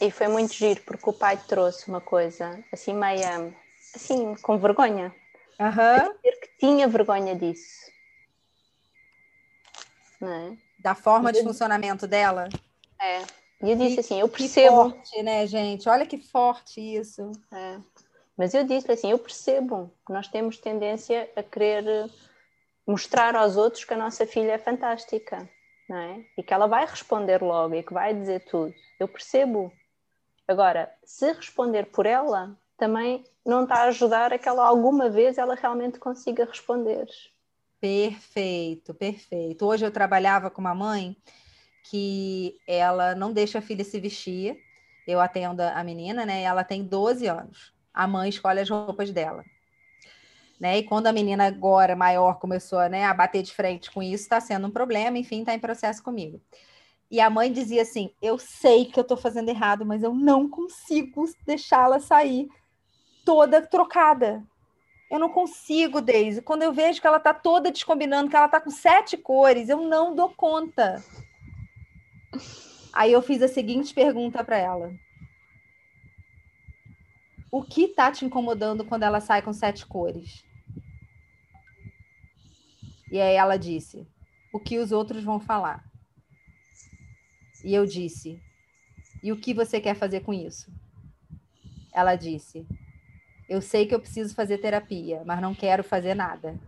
E 0.00 0.10
foi 0.10 0.28
muito 0.28 0.54
giro, 0.54 0.80
porque 0.82 1.10
o 1.10 1.12
pai 1.12 1.36
trouxe 1.46 1.88
uma 1.88 2.00
coisa 2.00 2.58
assim 2.72 2.94
meia 2.94 3.52
assim, 3.94 4.34
com 4.36 4.58
vergonha. 4.58 5.14
Uhum. 5.60 6.14
Dizer 6.16 6.40
que 6.40 6.48
tinha 6.58 6.88
vergonha 6.88 7.36
disso. 7.36 7.90
Não 10.20 10.32
é? 10.32 10.56
Da 10.82 10.96
forma 10.96 11.32
de 11.32 11.42
funcionamento 11.42 12.08
dela? 12.08 12.48
É. 13.00 13.22
E 13.62 13.70
eu 13.70 13.76
disse 13.76 14.00
assim, 14.00 14.18
eu 14.18 14.28
percebo. 14.28 14.90
Que 14.90 14.96
forte, 14.96 15.22
né, 15.22 15.46
gente? 15.46 15.88
Olha 15.88 16.04
que 16.04 16.18
forte 16.18 16.80
isso. 16.80 17.30
É. 17.52 17.78
Mas 18.36 18.52
eu 18.52 18.64
disse 18.64 18.90
assim, 18.90 19.12
eu 19.12 19.18
percebo. 19.18 19.92
Nós 20.08 20.26
temos 20.26 20.58
tendência 20.58 21.30
a 21.36 21.42
querer 21.42 22.10
mostrar 22.84 23.36
aos 23.36 23.56
outros 23.56 23.84
que 23.84 23.94
a 23.94 23.96
nossa 23.96 24.26
filha 24.26 24.52
é 24.52 24.58
fantástica, 24.58 25.48
não 25.88 25.96
é? 25.96 26.24
E 26.36 26.42
que 26.42 26.52
ela 26.52 26.66
vai 26.66 26.84
responder 26.84 27.40
logo 27.40 27.76
e 27.76 27.84
que 27.84 27.94
vai 27.94 28.12
dizer 28.12 28.44
tudo. 28.46 28.74
Eu 28.98 29.06
percebo. 29.06 29.72
Agora, 30.48 30.92
se 31.04 31.32
responder 31.32 31.86
por 31.86 32.06
ela, 32.06 32.58
também 32.76 33.22
não 33.46 33.62
está 33.62 33.76
a 33.76 33.84
ajudar 33.84 34.32
a 34.32 34.38
que 34.38 34.48
ela 34.48 34.66
alguma 34.66 35.08
vez 35.08 35.38
ela 35.38 35.54
realmente 35.54 36.00
consiga 36.00 36.44
responder. 36.44 37.06
Perfeito, 37.82 38.94
perfeito. 38.94 39.66
Hoje 39.66 39.84
eu 39.84 39.90
trabalhava 39.90 40.48
com 40.48 40.60
uma 40.60 40.72
mãe 40.72 41.16
que 41.82 42.56
ela 42.64 43.12
não 43.12 43.32
deixa 43.32 43.58
a 43.58 43.60
filha 43.60 43.82
se 43.82 43.98
vestir. 43.98 44.56
Eu 45.04 45.20
atendo 45.20 45.62
a 45.62 45.82
menina, 45.82 46.24
né? 46.24 46.42
Ela 46.42 46.62
tem 46.62 46.84
12 46.84 47.26
anos. 47.26 47.74
A 47.92 48.06
mãe 48.06 48.28
escolhe 48.28 48.60
as 48.60 48.70
roupas 48.70 49.10
dela. 49.10 49.44
Né? 50.60 50.78
E 50.78 50.84
quando 50.84 51.08
a 51.08 51.12
menina 51.12 51.44
agora 51.44 51.96
maior 51.96 52.38
começou 52.38 52.88
né, 52.88 53.04
a 53.04 53.12
bater 53.12 53.42
de 53.42 53.52
frente 53.52 53.90
com 53.90 54.00
isso, 54.00 54.22
está 54.22 54.40
sendo 54.40 54.68
um 54.68 54.70
problema, 54.70 55.18
enfim, 55.18 55.40
está 55.40 55.52
em 55.52 55.58
processo 55.58 56.04
comigo. 56.04 56.40
E 57.10 57.20
a 57.20 57.28
mãe 57.28 57.52
dizia 57.52 57.82
assim: 57.82 58.14
Eu 58.22 58.38
sei 58.38 58.84
que 58.84 59.00
eu 59.00 59.02
estou 59.02 59.16
fazendo 59.16 59.48
errado, 59.48 59.84
mas 59.84 60.04
eu 60.04 60.14
não 60.14 60.48
consigo 60.48 61.24
deixá-la 61.44 61.98
sair 61.98 62.48
toda 63.24 63.60
trocada. 63.60 64.40
Eu 65.12 65.18
não 65.18 65.28
consigo, 65.28 66.00
Daisy. 66.00 66.40
Quando 66.40 66.62
eu 66.62 66.72
vejo 66.72 66.98
que 66.98 67.06
ela 67.06 67.18
está 67.18 67.34
toda 67.34 67.70
descombinando, 67.70 68.30
que 68.30 68.34
ela 68.34 68.46
está 68.46 68.58
com 68.58 68.70
sete 68.70 69.14
cores, 69.14 69.68
eu 69.68 69.86
não 69.86 70.14
dou 70.14 70.30
conta. 70.30 71.04
Aí 72.94 73.12
eu 73.12 73.20
fiz 73.20 73.42
a 73.42 73.46
seguinte 73.46 73.92
pergunta 73.92 74.42
para 74.42 74.56
ela: 74.56 74.90
O 77.50 77.62
que 77.62 77.82
está 77.82 78.10
te 78.10 78.24
incomodando 78.24 78.86
quando 78.86 79.02
ela 79.02 79.20
sai 79.20 79.42
com 79.42 79.52
sete 79.52 79.84
cores? 79.84 80.46
E 83.10 83.20
aí 83.20 83.34
ela 83.34 83.58
disse: 83.58 84.08
O 84.50 84.58
que 84.58 84.78
os 84.78 84.92
outros 84.92 85.22
vão 85.22 85.38
falar? 85.38 85.84
E 87.62 87.74
eu 87.74 87.84
disse: 87.84 88.40
E 89.22 89.30
o 89.30 89.36
que 89.38 89.52
você 89.52 89.78
quer 89.78 89.94
fazer 89.94 90.20
com 90.20 90.32
isso? 90.32 90.72
Ela 91.92 92.16
disse: 92.16 92.66
eu 93.52 93.60
sei 93.60 93.84
que 93.84 93.94
eu 93.94 94.00
preciso 94.00 94.34
fazer 94.34 94.56
terapia, 94.58 95.22
mas 95.26 95.40
não 95.40 95.54
quero 95.54 95.84
fazer 95.84 96.14
nada. 96.14 96.58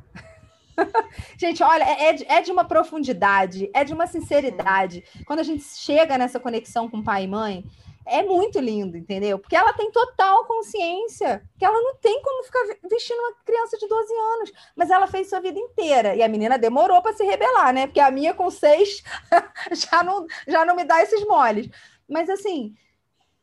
gente, 1.38 1.62
olha, 1.62 1.82
é, 1.82 2.10
é, 2.10 2.36
é 2.36 2.42
de 2.42 2.52
uma 2.52 2.64
profundidade, 2.64 3.70
é 3.72 3.82
de 3.84 3.94
uma 3.94 4.06
sinceridade. 4.06 5.02
Quando 5.26 5.38
a 5.38 5.42
gente 5.44 5.64
chega 5.64 6.18
nessa 6.18 6.38
conexão 6.38 6.86
com 6.88 7.02
pai 7.02 7.24
e 7.24 7.28
mãe, 7.28 7.64
é 8.04 8.22
muito 8.22 8.60
lindo, 8.60 8.98
entendeu? 8.98 9.38
Porque 9.38 9.56
ela 9.56 9.72
tem 9.72 9.90
total 9.90 10.44
consciência 10.44 11.42
que 11.58 11.64
ela 11.64 11.80
não 11.80 11.94
tem 11.96 12.20
como 12.20 12.44
ficar 12.44 12.60
vestindo 12.90 13.18
uma 13.18 13.34
criança 13.46 13.78
de 13.78 13.88
12 13.88 14.14
anos, 14.14 14.52
mas 14.76 14.90
ela 14.90 15.06
fez 15.06 15.30
sua 15.30 15.40
vida 15.40 15.58
inteira. 15.58 16.14
E 16.14 16.22
a 16.22 16.28
menina 16.28 16.58
demorou 16.58 17.00
para 17.00 17.14
se 17.14 17.24
rebelar, 17.24 17.72
né? 17.72 17.86
Porque 17.86 18.00
a 18.00 18.10
minha 18.10 18.34
com 18.34 18.50
seis 18.50 19.02
já 19.72 20.02
não, 20.02 20.26
já 20.46 20.66
não 20.66 20.76
me 20.76 20.84
dá 20.84 21.02
esses 21.02 21.26
moles. 21.26 21.70
Mas 22.06 22.28
assim, 22.28 22.74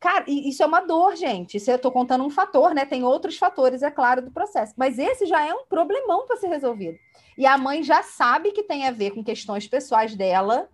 Cara, 0.02 0.26
isso 0.28 0.64
é 0.64 0.66
uma 0.66 0.82
dor, 0.82 1.16
gente. 1.16 1.58
Isso 1.58 1.70
eu 1.70 1.76
estou 1.76 1.92
contando 1.92 2.24
um 2.24 2.30
fator, 2.32 2.74
né? 2.74 2.86
Tem 2.88 3.04
outros 3.04 3.38
fatores, 3.38 3.84
é 3.84 3.92
claro, 3.92 4.20
do 4.20 4.32
processo. 4.32 4.74
Mas 4.76 4.98
esse 4.98 5.28
já 5.28 5.46
é 5.46 5.54
um 5.54 5.64
problemão 5.68 6.26
para 6.26 6.38
ser 6.38 6.48
resolvido. 6.48 6.98
E 7.38 7.46
a 7.46 7.56
mãe 7.56 7.84
já 7.84 8.02
sabe 8.02 8.52
que 8.52 8.64
tem 8.64 8.88
a 8.88 8.92
ver 8.92 9.12
com 9.12 9.24
questões 9.24 9.68
pessoais 9.68 10.16
dela, 10.16 10.68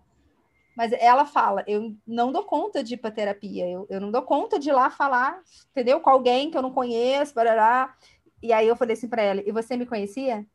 mas 0.74 0.92
ela 0.92 1.26
fala: 1.26 1.62
eu 1.66 1.94
não 2.06 2.32
dou 2.32 2.42
conta 2.44 2.82
de 2.82 2.94
ir 2.94 2.96
para 2.96 3.10
terapia, 3.10 3.68
eu, 3.68 3.86
eu 3.90 4.00
não 4.00 4.10
dou 4.10 4.22
conta 4.22 4.58
de 4.58 4.70
ir 4.70 4.72
lá 4.72 4.88
falar, 4.88 5.42
entendeu? 5.72 6.00
Com 6.00 6.08
alguém 6.08 6.50
que 6.50 6.56
eu 6.56 6.62
não 6.62 6.72
conheço, 6.72 7.34
barará. 7.34 7.94
E 8.42 8.50
aí 8.50 8.66
eu 8.66 8.76
falei 8.76 8.94
assim 8.94 9.08
para 9.08 9.20
ela: 9.20 9.42
e 9.44 9.52
você 9.52 9.76
me 9.76 9.84
conhecia? 9.84 10.46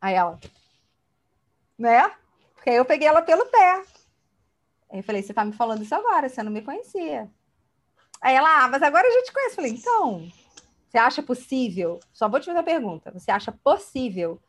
Aí 0.00 0.14
ela, 0.14 0.38
né? 1.76 2.12
Porque 2.54 2.70
aí 2.70 2.76
eu 2.76 2.84
peguei 2.84 3.08
ela 3.08 3.22
pelo 3.22 3.44
pé. 3.46 3.82
Eu 4.92 5.02
falei, 5.02 5.22
você 5.22 5.34
tá 5.34 5.44
me 5.44 5.52
falando 5.52 5.82
isso 5.82 5.94
agora, 5.94 6.28
você 6.28 6.42
não 6.42 6.50
me 6.50 6.62
conhecia. 6.62 7.30
Aí 8.20 8.34
ela, 8.34 8.64
ah, 8.64 8.68
mas 8.68 8.82
agora 8.82 9.06
a 9.06 9.10
gente 9.10 9.32
conhece. 9.32 9.52
Eu 9.52 9.56
falei, 9.56 9.72
então, 9.72 10.28
você 10.88 10.98
acha 10.98 11.22
possível? 11.22 12.00
Só 12.12 12.28
vou 12.28 12.40
te 12.40 12.46
fazer 12.46 12.58
uma 12.58 12.64
pergunta. 12.64 13.10
Você 13.12 13.30
acha 13.30 13.52
possível 13.52 14.40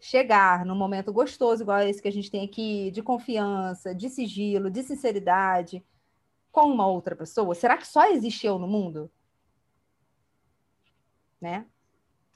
chegar 0.00 0.64
num 0.64 0.76
momento 0.76 1.12
gostoso, 1.12 1.62
igual 1.62 1.80
esse 1.80 2.00
que 2.00 2.08
a 2.08 2.12
gente 2.12 2.30
tem 2.30 2.44
aqui, 2.44 2.90
de 2.92 3.02
confiança, 3.02 3.94
de 3.94 4.08
sigilo, 4.08 4.70
de 4.70 4.82
sinceridade, 4.82 5.84
com 6.52 6.66
uma 6.72 6.86
outra 6.86 7.16
pessoa? 7.16 7.54
Será 7.54 7.76
que 7.76 7.86
só 7.86 8.04
existe 8.10 8.46
eu 8.46 8.58
no 8.58 8.68
mundo? 8.68 9.10
Né? 11.40 11.66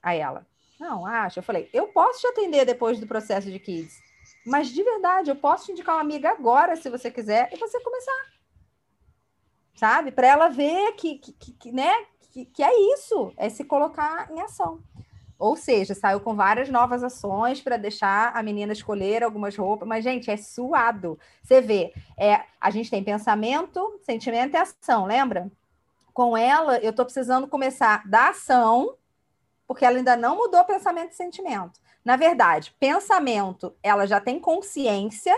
Aí 0.03 0.19
ela, 0.19 0.47
não, 0.79 1.07
acha. 1.07 1.39
Eu 1.39 1.45
falei, 1.45 1.71
eu 1.73 1.89
posso 1.89 2.21
te 2.21 2.27
atender 2.27 2.65
depois 2.65 2.99
do 2.99 3.07
processo 3.07 3.51
de 3.51 3.59
kids. 3.61 4.12
Mas 4.45 4.69
de 4.69 4.83
verdade, 4.83 5.31
eu 5.31 5.37
posso 5.37 5.67
te 5.67 5.73
indicar 5.73 5.95
uma 5.95 6.01
amiga 6.01 6.31
agora, 6.31 6.77
se 6.77 6.91
você 6.91 7.11
quiser, 7.11 7.51
e 7.53 7.57
você 7.57 7.81
começar. 7.81 8.33
Sabe? 9.75 10.11
Para 10.11 10.27
ela 10.27 10.49
ver 10.49 10.93
que, 10.93 11.19
que, 11.19 11.53
que 11.53 11.73
né? 11.73 11.93
Que, 12.31 12.47
que, 12.47 12.63
é 12.63 12.95
isso, 12.95 13.33
é 13.37 13.49
se 13.49 13.65
colocar 13.65 14.31
em 14.31 14.41
ação. 14.41 14.83
Ou 15.39 15.57
seja, 15.57 15.95
saiu 15.95 16.21
com 16.21 16.35
várias 16.35 16.69
novas 16.69 17.03
ações 17.03 17.61
para 17.61 17.77
deixar 17.77 18.35
a 18.35 18.43
menina 18.43 18.73
escolher 18.73 19.23
algumas 19.23 19.57
roupas, 19.57 19.87
mas, 19.87 20.05
gente, 20.05 20.31
é 20.31 20.37
suado. 20.37 21.19
Você 21.43 21.61
vê, 21.61 21.93
é, 22.17 22.43
a 22.61 22.71
gente 22.71 22.91
tem 22.91 23.03
pensamento, 23.03 24.01
sentimento 24.03 24.55
e 24.55 24.57
ação, 24.57 25.05
lembra? 25.05 25.51
Com 26.15 26.37
ela, 26.37 26.79
eu 26.79 26.91
estou 26.91 27.05
precisando 27.05 27.49
começar 27.49 28.09
da 28.09 28.29
ação 28.29 28.97
porque 29.67 29.85
ela 29.87 29.97
ainda 29.97 30.17
não 30.17 30.37
mudou 30.37 30.63
pensamento 30.65 31.13
e 31.13 31.17
sentimento. 31.17 31.81
Na 32.05 32.17
verdade, 32.17 32.75
pensamento, 32.81 33.75
ela 33.83 34.07
já 34.07 34.21
tem 34.21 34.41
consciência, 34.41 35.35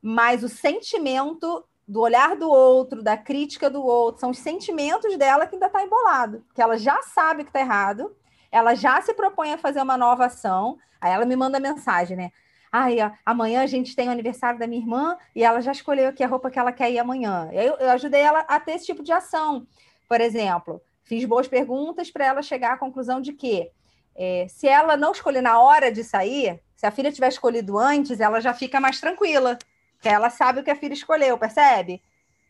mas 0.00 0.42
o 0.42 0.48
sentimento 0.48 1.64
do 1.86 2.00
olhar 2.00 2.34
do 2.36 2.50
outro, 2.50 3.02
da 3.02 3.16
crítica 3.16 3.70
do 3.70 3.84
outro, 3.84 4.20
são 4.20 4.30
os 4.30 4.38
sentimentos 4.38 5.16
dela 5.16 5.46
que 5.46 5.54
ainda 5.54 5.66
está 5.66 5.82
embolado, 5.82 6.44
que 6.54 6.62
ela 6.62 6.76
já 6.76 7.00
sabe 7.02 7.44
que 7.44 7.50
está 7.50 7.60
errado, 7.60 8.16
ela 8.50 8.74
já 8.74 9.00
se 9.02 9.14
propõe 9.14 9.52
a 9.52 9.58
fazer 9.58 9.80
uma 9.80 9.96
nova 9.96 10.26
ação, 10.26 10.78
aí 11.00 11.12
ela 11.12 11.24
me 11.24 11.36
manda 11.36 11.60
mensagem, 11.60 12.16
né? 12.16 12.32
Ai, 12.72 12.96
amanhã 13.24 13.62
a 13.62 13.66
gente 13.66 13.94
tem 13.94 14.08
o 14.08 14.12
aniversário 14.12 14.58
da 14.58 14.66
minha 14.66 14.82
irmã 14.82 15.16
e 15.34 15.44
ela 15.44 15.60
já 15.60 15.72
escolheu 15.72 16.08
aqui 16.08 16.22
a 16.24 16.26
roupa 16.26 16.50
que 16.50 16.58
ela 16.58 16.72
quer 16.72 16.90
ir 16.90 16.98
amanhã. 16.98 17.48
Eu, 17.52 17.74
eu 17.76 17.90
ajudei 17.90 18.20
ela 18.20 18.40
a 18.40 18.58
ter 18.58 18.72
esse 18.72 18.86
tipo 18.86 19.02
de 19.02 19.12
ação. 19.12 19.66
Por 20.08 20.20
exemplo, 20.20 20.82
fiz 21.04 21.24
boas 21.24 21.46
perguntas 21.48 22.10
para 22.10 22.26
ela 22.26 22.42
chegar 22.42 22.72
à 22.72 22.76
conclusão 22.76 23.20
de 23.20 23.32
que 23.32 23.70
é, 24.16 24.46
se 24.48 24.66
ela 24.66 24.96
não 24.96 25.12
escolher 25.12 25.42
na 25.42 25.60
hora 25.60 25.92
de 25.92 26.02
sair, 26.02 26.60
se 26.74 26.86
a 26.86 26.90
filha 26.90 27.12
tiver 27.12 27.28
escolhido 27.28 27.78
antes, 27.78 28.18
ela 28.18 28.40
já 28.40 28.54
fica 28.54 28.80
mais 28.80 28.98
tranquila, 28.98 29.58
porque 29.92 30.08
ela 30.08 30.30
sabe 30.30 30.60
o 30.60 30.64
que 30.64 30.70
a 30.70 30.76
filha 30.76 30.94
escolheu, 30.94 31.36
percebe? 31.38 32.02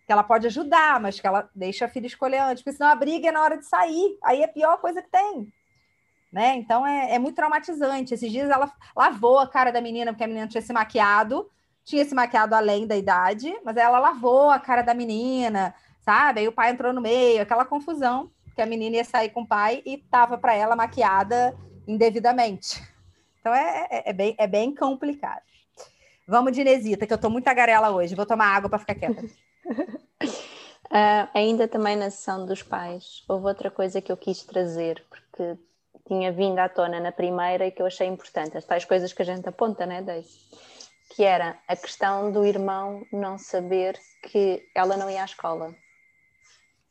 Que 0.06 0.12
ela 0.12 0.22
pode 0.22 0.46
ajudar, 0.46 1.00
mas 1.00 1.18
que 1.18 1.26
ela 1.26 1.50
deixa 1.54 1.84
a 1.84 1.88
filha 1.88 2.06
escolher 2.06 2.38
antes, 2.38 2.62
porque 2.62 2.76
senão 2.76 2.90
a 2.90 2.94
briga 2.94 3.28
é 3.28 3.32
na 3.32 3.42
hora 3.42 3.58
de 3.58 3.66
sair, 3.66 4.16
aí 4.22 4.42
é 4.42 4.44
a 4.44 4.48
pior 4.48 4.78
coisa 4.78 5.02
que 5.02 5.10
tem. 5.10 5.52
Né? 6.32 6.56
Então 6.56 6.86
é, 6.86 7.14
é 7.14 7.18
muito 7.18 7.36
traumatizante. 7.36 8.14
Esses 8.14 8.30
dias 8.30 8.50
ela 8.50 8.70
lavou 8.94 9.38
a 9.38 9.48
cara 9.48 9.72
da 9.72 9.80
menina, 9.80 10.12
porque 10.12 10.24
a 10.24 10.28
menina 10.28 10.46
tinha 10.46 10.62
se 10.62 10.72
maquiado, 10.72 11.50
tinha 11.84 12.04
se 12.04 12.14
maquiado 12.14 12.54
além 12.54 12.86
da 12.86 12.96
idade, 12.96 13.52
mas 13.64 13.76
ela 13.76 13.98
lavou 13.98 14.50
a 14.50 14.58
cara 14.58 14.82
da 14.82 14.94
menina, 14.94 15.74
sabe? 16.00 16.40
Aí 16.40 16.48
o 16.48 16.52
pai 16.52 16.70
entrou 16.70 16.92
no 16.92 17.00
meio, 17.00 17.42
aquela 17.42 17.64
confusão 17.64 18.30
que 18.56 18.62
a 18.62 18.66
menina 18.66 18.96
ia 18.96 19.04
sair 19.04 19.28
com 19.28 19.42
o 19.42 19.46
pai 19.46 19.82
e 19.84 19.98
tava 19.98 20.38
para 20.38 20.54
ela 20.54 20.74
maquiada 20.74 21.54
indevidamente. 21.86 22.82
Então 23.38 23.54
é, 23.54 23.86
é, 23.90 24.10
é, 24.10 24.12
bem, 24.14 24.34
é 24.38 24.46
bem 24.46 24.74
complicado. 24.74 25.42
Vamos 26.26 26.52
de 26.52 26.62
Inesita, 26.62 27.06
que 27.06 27.12
eu 27.12 27.16
estou 27.16 27.30
muito 27.30 27.44
tagarela 27.44 27.90
hoje. 27.90 28.14
Vou 28.14 28.24
tomar 28.24 28.56
água 28.56 28.70
para 28.70 28.78
ficar 28.78 28.94
quieta. 28.94 29.22
Uh, 29.22 29.28
ainda 31.34 31.68
também 31.68 31.96
na 31.96 32.10
sessão 32.10 32.46
dos 32.46 32.62
pais, 32.62 33.22
houve 33.28 33.46
outra 33.46 33.70
coisa 33.70 34.00
que 34.00 34.10
eu 34.10 34.16
quis 34.16 34.42
trazer, 34.42 35.04
porque 35.10 35.58
tinha 36.08 36.32
vindo 36.32 36.58
à 36.58 36.68
tona 36.68 36.98
na 36.98 37.12
primeira 37.12 37.66
e 37.66 37.70
que 37.70 37.82
eu 37.82 37.86
achei 37.86 38.06
importante, 38.06 38.56
as 38.56 38.64
tais 38.64 38.86
coisas 38.86 39.12
que 39.12 39.20
a 39.20 39.24
gente 39.24 39.46
aponta, 39.46 39.84
né, 39.84 40.00
Daisy? 40.00 40.40
Que 41.14 41.22
era 41.22 41.58
a 41.68 41.76
questão 41.76 42.32
do 42.32 42.44
irmão 42.44 43.06
não 43.12 43.38
saber 43.38 44.00
que 44.24 44.66
ela 44.74 44.96
não 44.96 45.10
ia 45.10 45.22
à 45.22 45.26
escola. 45.26 45.74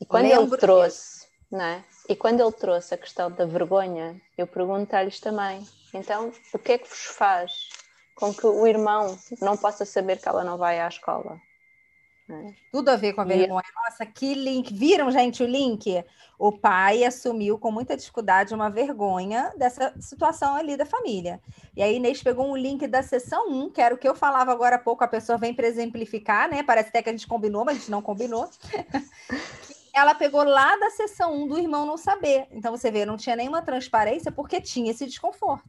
E 0.00 0.06
quando 0.06 0.28
Lembro 0.28 0.54
ele 0.54 0.56
trouxe, 0.58 1.25
né? 1.50 1.84
E 2.08 2.14
quando 2.14 2.40
ele 2.40 2.52
trouxe 2.52 2.94
a 2.94 2.98
questão 2.98 3.30
da 3.30 3.46
vergonha, 3.46 4.20
eu 4.36 4.46
perguntei-lhes 4.46 5.20
também: 5.20 5.66
então, 5.94 6.32
o 6.52 6.58
que 6.58 6.72
é 6.72 6.78
que 6.78 6.88
vos 6.88 7.04
faz 7.04 7.68
com 8.14 8.32
que 8.32 8.46
o 8.46 8.66
irmão 8.66 9.18
não 9.40 9.56
possa 9.56 9.84
saber 9.84 10.18
que 10.18 10.28
ela 10.28 10.44
não 10.44 10.56
vai 10.58 10.80
à 10.80 10.88
escola? 10.88 11.40
Né? 12.28 12.54
Tudo 12.72 12.88
a 12.88 12.96
ver 12.96 13.12
com 13.12 13.20
a 13.20 13.24
vergonha. 13.24 13.62
Nossa, 13.84 14.04
que 14.04 14.34
link! 14.34 14.74
Viram, 14.74 15.10
gente, 15.12 15.44
o 15.44 15.46
link? 15.46 16.04
O 16.36 16.50
pai 16.50 17.04
assumiu 17.04 17.56
com 17.56 17.70
muita 17.70 17.96
dificuldade 17.96 18.52
uma 18.52 18.68
vergonha 18.68 19.52
dessa 19.56 19.94
situação 20.00 20.56
ali 20.56 20.76
da 20.76 20.84
família. 20.84 21.40
E 21.76 21.82
aí 21.82 21.96
Inês 21.96 22.22
pegou 22.22 22.50
um 22.50 22.56
link 22.56 22.86
da 22.88 23.02
sessão 23.02 23.48
1, 23.48 23.70
que 23.70 23.80
era 23.80 23.94
o 23.94 23.98
que 23.98 24.08
eu 24.08 24.14
falava 24.14 24.50
agora 24.50 24.74
há 24.74 24.78
pouco, 24.78 25.04
a 25.04 25.08
pessoa 25.08 25.38
vem 25.38 25.54
para 25.54 25.68
exemplificar, 25.68 26.50
né? 26.50 26.64
Parece 26.64 26.88
até 26.88 27.00
que 27.00 27.08
a 27.08 27.12
gente 27.12 27.28
combinou, 27.28 27.64
mas 27.64 27.76
a 27.76 27.78
gente 27.78 27.90
não 27.90 28.02
combinou. 28.02 28.50
ela 29.96 30.14
pegou 30.14 30.44
lá 30.44 30.76
da 30.76 30.90
sessão 30.90 31.32
1 31.32 31.48
do 31.48 31.58
irmão 31.58 31.86
não 31.86 31.96
saber. 31.96 32.46
Então 32.50 32.76
você 32.76 32.90
vê, 32.90 33.06
não 33.06 33.16
tinha 33.16 33.34
nenhuma 33.34 33.62
transparência 33.62 34.30
porque 34.30 34.60
tinha 34.60 34.90
esse 34.90 35.06
desconforto. 35.06 35.64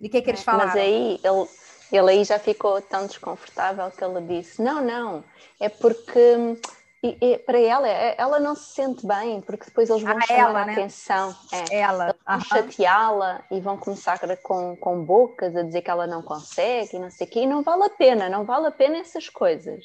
E 0.00 0.06
o 0.06 0.10
que, 0.10 0.22
que 0.22 0.30
eles 0.30 0.42
falaram? 0.42 0.68
Mas 0.68 0.76
aí 0.76 1.20
ele, 1.24 1.48
ele 1.90 2.10
aí 2.10 2.24
já 2.24 2.38
ficou 2.38 2.80
tão 2.80 3.06
desconfortável 3.06 3.90
que 3.90 4.04
ele 4.04 4.20
disse: 4.20 4.62
não, 4.62 4.80
não, 4.80 5.24
é 5.60 5.68
porque 5.68 6.56
e, 7.02 7.16
e, 7.20 7.38
para 7.38 7.58
ela, 7.58 7.88
é, 7.88 8.16
ela 8.18 8.40
não 8.40 8.56
se 8.56 8.74
sente 8.74 9.06
bem, 9.06 9.40
porque 9.40 9.66
depois 9.66 9.88
eles 9.88 10.02
vão 10.02 10.16
ah, 10.16 10.20
chamar 10.20 10.40
ela, 10.40 10.62
a 10.62 10.64
né? 10.64 10.72
atenção. 10.72 11.34
É, 11.52 11.78
ela. 11.78 12.14
Vão 12.26 12.40
chateá-la 12.40 13.44
e 13.50 13.60
vão 13.60 13.76
começar 13.76 14.18
com, 14.42 14.76
com 14.76 15.04
bocas 15.04 15.54
a 15.54 15.62
dizer 15.62 15.82
que 15.82 15.90
ela 15.90 16.08
não 16.08 16.22
consegue 16.22 16.96
e 16.96 16.98
não 16.98 17.10
sei 17.10 17.26
o 17.26 17.30
quê. 17.30 17.40
E 17.40 17.46
não 17.46 17.62
vale 17.62 17.84
a 17.84 17.90
pena, 17.90 18.28
não 18.28 18.44
vale 18.44 18.66
a 18.66 18.72
pena 18.72 18.98
essas 18.98 19.28
coisas. 19.28 19.84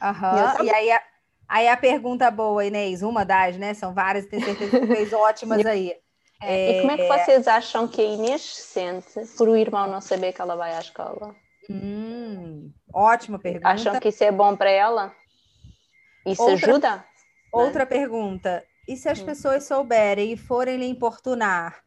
Uhum. 0.00 0.64
E, 0.64 0.70
aí, 0.70 1.00
Aí 1.48 1.68
a 1.68 1.76
pergunta 1.76 2.30
boa, 2.30 2.64
Inês, 2.64 3.02
uma 3.02 3.24
das, 3.24 3.56
né? 3.56 3.72
São 3.74 3.94
várias, 3.94 4.26
tenho 4.26 4.44
certeza 4.44 4.80
que 4.80 4.86
fez 4.86 5.12
ótimas 5.12 5.64
aí. 5.66 5.94
É, 6.42 6.78
e 6.78 6.80
como 6.80 6.92
é 6.92 6.96
que 6.96 7.02
é. 7.02 7.24
vocês 7.24 7.48
acham 7.48 7.88
que 7.88 8.00
a 8.00 8.04
Inês 8.04 8.42
se 8.42 8.62
sente 8.62 9.26
por 9.36 9.48
o 9.48 9.56
irmão 9.56 9.88
não 9.88 10.00
saber 10.00 10.32
que 10.32 10.40
ela 10.40 10.56
vai 10.56 10.74
à 10.74 10.80
escola? 10.80 11.34
Hum, 11.70 12.70
ótima 12.92 13.38
pergunta. 13.38 13.68
Acham 13.68 13.98
que 13.98 14.08
isso 14.08 14.22
é 14.22 14.30
bom 14.30 14.56
para 14.56 14.70
ela? 14.70 15.14
Isso 16.26 16.42
outra, 16.42 16.54
ajuda? 16.70 17.04
Outra 17.52 17.80
né? 17.80 17.86
pergunta. 17.86 18.64
E 18.86 18.96
se 18.96 19.08
as 19.08 19.20
hum. 19.20 19.24
pessoas 19.24 19.64
souberem 19.64 20.32
e 20.32 20.36
forem 20.36 20.76
lhe 20.76 20.86
importunar, 20.86 21.80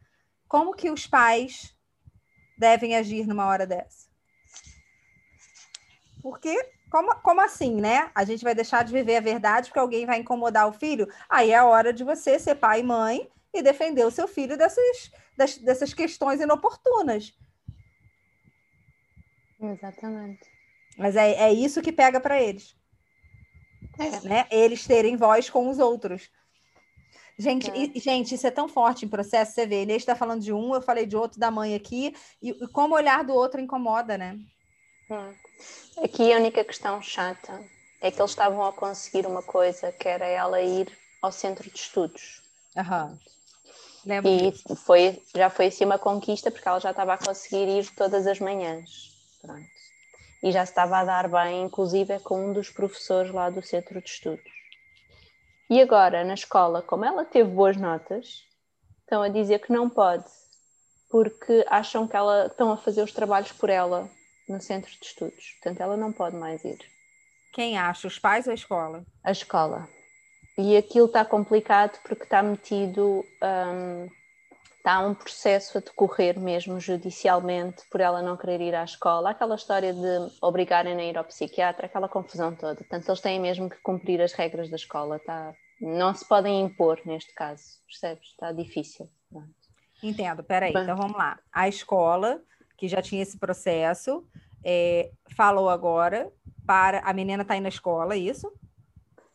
como 0.48 0.74
que 0.74 0.90
os 0.90 1.06
pais 1.06 1.74
devem 2.58 2.96
agir 2.96 3.26
numa 3.26 3.46
hora 3.46 3.66
dessa? 3.66 4.08
Porque 6.22 6.54
como, 6.90 7.14
como 7.16 7.40
assim, 7.40 7.80
né? 7.80 8.10
A 8.14 8.24
gente 8.24 8.42
vai 8.42 8.54
deixar 8.54 8.84
de 8.84 8.92
viver 8.92 9.16
a 9.16 9.20
verdade 9.20 9.68
porque 9.68 9.78
alguém 9.78 10.04
vai 10.04 10.18
incomodar 10.18 10.68
o 10.68 10.72
filho? 10.72 11.08
Aí 11.28 11.52
é 11.52 11.56
a 11.56 11.64
hora 11.64 11.92
de 11.92 12.02
você 12.02 12.38
ser 12.38 12.56
pai 12.56 12.80
e 12.80 12.82
mãe 12.82 13.30
e 13.54 13.62
defender 13.62 14.04
o 14.04 14.10
seu 14.10 14.26
filho 14.26 14.58
dessas, 14.58 15.12
das, 15.36 15.56
dessas 15.58 15.94
questões 15.94 16.40
inoportunas. 16.40 17.32
Exatamente. 19.60 20.48
Mas 20.98 21.14
é, 21.14 21.32
é 21.32 21.52
isso 21.52 21.80
que 21.80 21.92
pega 21.92 22.20
para 22.20 22.42
eles. 22.42 22.76
É. 23.98 24.28
Né? 24.28 24.46
Eles 24.50 24.86
terem 24.86 25.16
voz 25.16 25.48
com 25.48 25.68
os 25.68 25.78
outros. 25.78 26.30
Gente, 27.38 27.70
é. 27.70 27.90
e, 27.94 28.00
gente, 28.00 28.34
isso 28.34 28.46
é 28.46 28.50
tão 28.50 28.68
forte 28.68 29.04
em 29.04 29.08
processo, 29.08 29.52
você 29.52 29.66
vê. 29.66 29.76
Ele 29.76 29.92
está 29.92 30.16
falando 30.16 30.42
de 30.42 30.52
um, 30.52 30.74
eu 30.74 30.82
falei 30.82 31.06
de 31.06 31.16
outro 31.16 31.38
da 31.38 31.50
mãe 31.50 31.74
aqui, 31.74 32.14
e, 32.42 32.50
e 32.50 32.68
como 32.68 32.94
o 32.94 32.96
olhar 32.96 33.22
do 33.24 33.32
outro 33.32 33.60
incomoda, 33.60 34.18
né? 34.18 34.38
É. 35.10 35.49
Aqui 36.02 36.32
a 36.32 36.36
única 36.36 36.64
questão 36.64 37.00
chata 37.02 37.62
é 38.00 38.10
que 38.10 38.20
eles 38.20 38.30
estavam 38.30 38.64
a 38.64 38.72
conseguir 38.72 39.26
uma 39.26 39.42
coisa, 39.42 39.92
que 39.92 40.08
era 40.08 40.26
ela 40.26 40.60
ir 40.60 40.90
ao 41.20 41.30
centro 41.30 41.68
de 41.68 41.76
estudos. 41.76 42.42
Aham. 42.76 43.18
E 44.24 44.76
foi, 44.76 45.22
já 45.34 45.50
foi 45.50 45.66
assim 45.66 45.84
uma 45.84 45.98
conquista, 45.98 46.50
porque 46.50 46.66
ela 46.66 46.80
já 46.80 46.90
estava 46.90 47.14
a 47.14 47.18
conseguir 47.18 47.68
ir 47.68 47.94
todas 47.94 48.26
as 48.26 48.40
manhãs. 48.40 49.10
Pronto. 49.42 49.68
E 50.42 50.50
já 50.50 50.64
se 50.64 50.72
estava 50.72 50.98
a 50.98 51.04
dar 51.04 51.28
bem, 51.28 51.64
inclusive, 51.64 52.18
com 52.20 52.48
um 52.48 52.52
dos 52.52 52.70
professores 52.70 53.30
lá 53.30 53.50
do 53.50 53.62
centro 53.62 54.00
de 54.00 54.08
estudos. 54.08 54.50
E 55.68 55.80
agora, 55.82 56.24
na 56.24 56.34
escola, 56.34 56.80
como 56.80 57.04
ela 57.04 57.24
teve 57.26 57.50
boas 57.50 57.76
notas, 57.76 58.42
estão 59.00 59.22
a 59.22 59.28
dizer 59.28 59.58
que 59.60 59.72
não 59.72 59.90
pode, 59.90 60.24
porque 61.10 61.64
acham 61.68 62.08
que 62.08 62.16
ela 62.16 62.46
estão 62.46 62.72
a 62.72 62.76
fazer 62.78 63.02
os 63.02 63.12
trabalhos 63.12 63.52
por 63.52 63.68
ela 63.68 64.10
no 64.50 64.60
centro 64.60 64.90
de 64.90 65.06
estudos. 65.06 65.52
Portanto, 65.60 65.80
ela 65.80 65.96
não 65.96 66.12
pode 66.12 66.36
mais 66.36 66.64
ir. 66.64 66.78
Quem 67.52 67.78
acha? 67.78 68.06
Os 68.06 68.18
pais 68.18 68.46
ou 68.46 68.52
a 68.52 68.54
escola? 68.54 69.04
A 69.24 69.30
escola. 69.30 69.88
E 70.58 70.76
aquilo 70.76 71.06
está 71.06 71.24
complicado 71.24 71.98
porque 72.02 72.24
está 72.24 72.42
metido. 72.42 73.24
Um, 73.42 74.08
está 74.80 75.00
um 75.00 75.14
processo 75.14 75.76
a 75.76 75.80
decorrer 75.80 76.40
mesmo 76.40 76.80
judicialmente 76.80 77.82
por 77.90 78.00
ela 78.00 78.22
não 78.22 78.36
querer 78.36 78.62
ir 78.62 78.74
à 78.74 78.82
escola, 78.82 79.30
aquela 79.30 79.54
história 79.54 79.92
de 79.92 80.32
obrigarem 80.40 80.98
a 80.98 81.04
ir 81.04 81.18
ao 81.18 81.24
psiquiatra, 81.24 81.84
aquela 81.84 82.08
confusão 82.08 82.54
toda. 82.54 82.76
Portanto, 82.76 83.06
eles 83.06 83.20
têm 83.20 83.38
mesmo 83.38 83.68
que 83.68 83.76
cumprir 83.82 84.22
as 84.22 84.32
regras 84.32 84.70
da 84.70 84.76
escola. 84.76 85.16
Está, 85.16 85.52
não 85.80 86.14
se 86.14 86.26
podem 86.26 86.62
impor 86.62 86.98
neste 87.04 87.32
caso, 87.34 87.62
percebes? 87.86 88.28
Está 88.28 88.52
difícil. 88.52 89.08
Entendo, 90.02 90.42
peraí, 90.42 90.72
Bem, 90.72 90.82
então 90.82 90.96
vamos 90.96 91.16
lá. 91.16 91.38
A 91.52 91.68
escola 91.68 92.40
que 92.80 92.88
já 92.88 93.02
tinha 93.02 93.22
esse 93.22 93.36
processo, 93.36 94.24
é, 94.64 95.10
falou 95.36 95.68
agora 95.68 96.32
para 96.66 97.00
a 97.00 97.12
menina 97.12 97.42
está 97.42 97.54
indo 97.54 97.64
na 97.64 97.68
escola, 97.68 98.14
é 98.14 98.18
isso? 98.18 98.50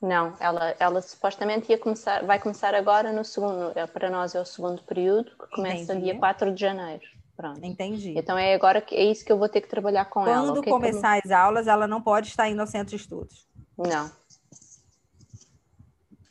Não, 0.01 0.33
ela, 0.39 0.75
ela 0.79 0.99
supostamente 0.99 1.71
ia 1.71 1.77
começar, 1.77 2.25
vai 2.25 2.39
começar 2.39 2.73
agora 2.73 3.13
no 3.13 3.23
segundo, 3.23 3.71
é, 3.75 3.85
para 3.85 4.09
nós 4.09 4.33
é 4.33 4.41
o 4.41 4.45
segundo 4.45 4.81
período, 4.81 5.29
que 5.37 5.55
começa 5.55 5.93
Entendi. 5.93 6.05
dia 6.05 6.17
4 6.17 6.51
de 6.53 6.59
janeiro. 6.59 7.03
Pronto. 7.37 7.63
Entendi. 7.63 8.17
Então 8.17 8.35
é 8.35 8.55
agora 8.55 8.81
que 8.81 8.95
é 8.95 9.03
isso 9.03 9.23
que 9.23 9.31
eu 9.31 9.37
vou 9.37 9.47
ter 9.47 9.61
que 9.61 9.67
trabalhar 9.67 10.05
com 10.05 10.23
Quando 10.23 10.29
ela. 10.29 10.53
Quando 10.53 10.63
começar 10.63 11.21
as 11.23 11.29
aulas, 11.29 11.67
ela 11.67 11.85
não 11.85 12.01
pode 12.01 12.29
estar 12.29 12.49
indo 12.49 12.61
ao 12.61 12.67
centro 12.67 12.95
de 12.95 12.95
estudos. 12.95 13.47
Não. 13.77 14.09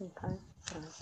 Okay. 0.01 0.39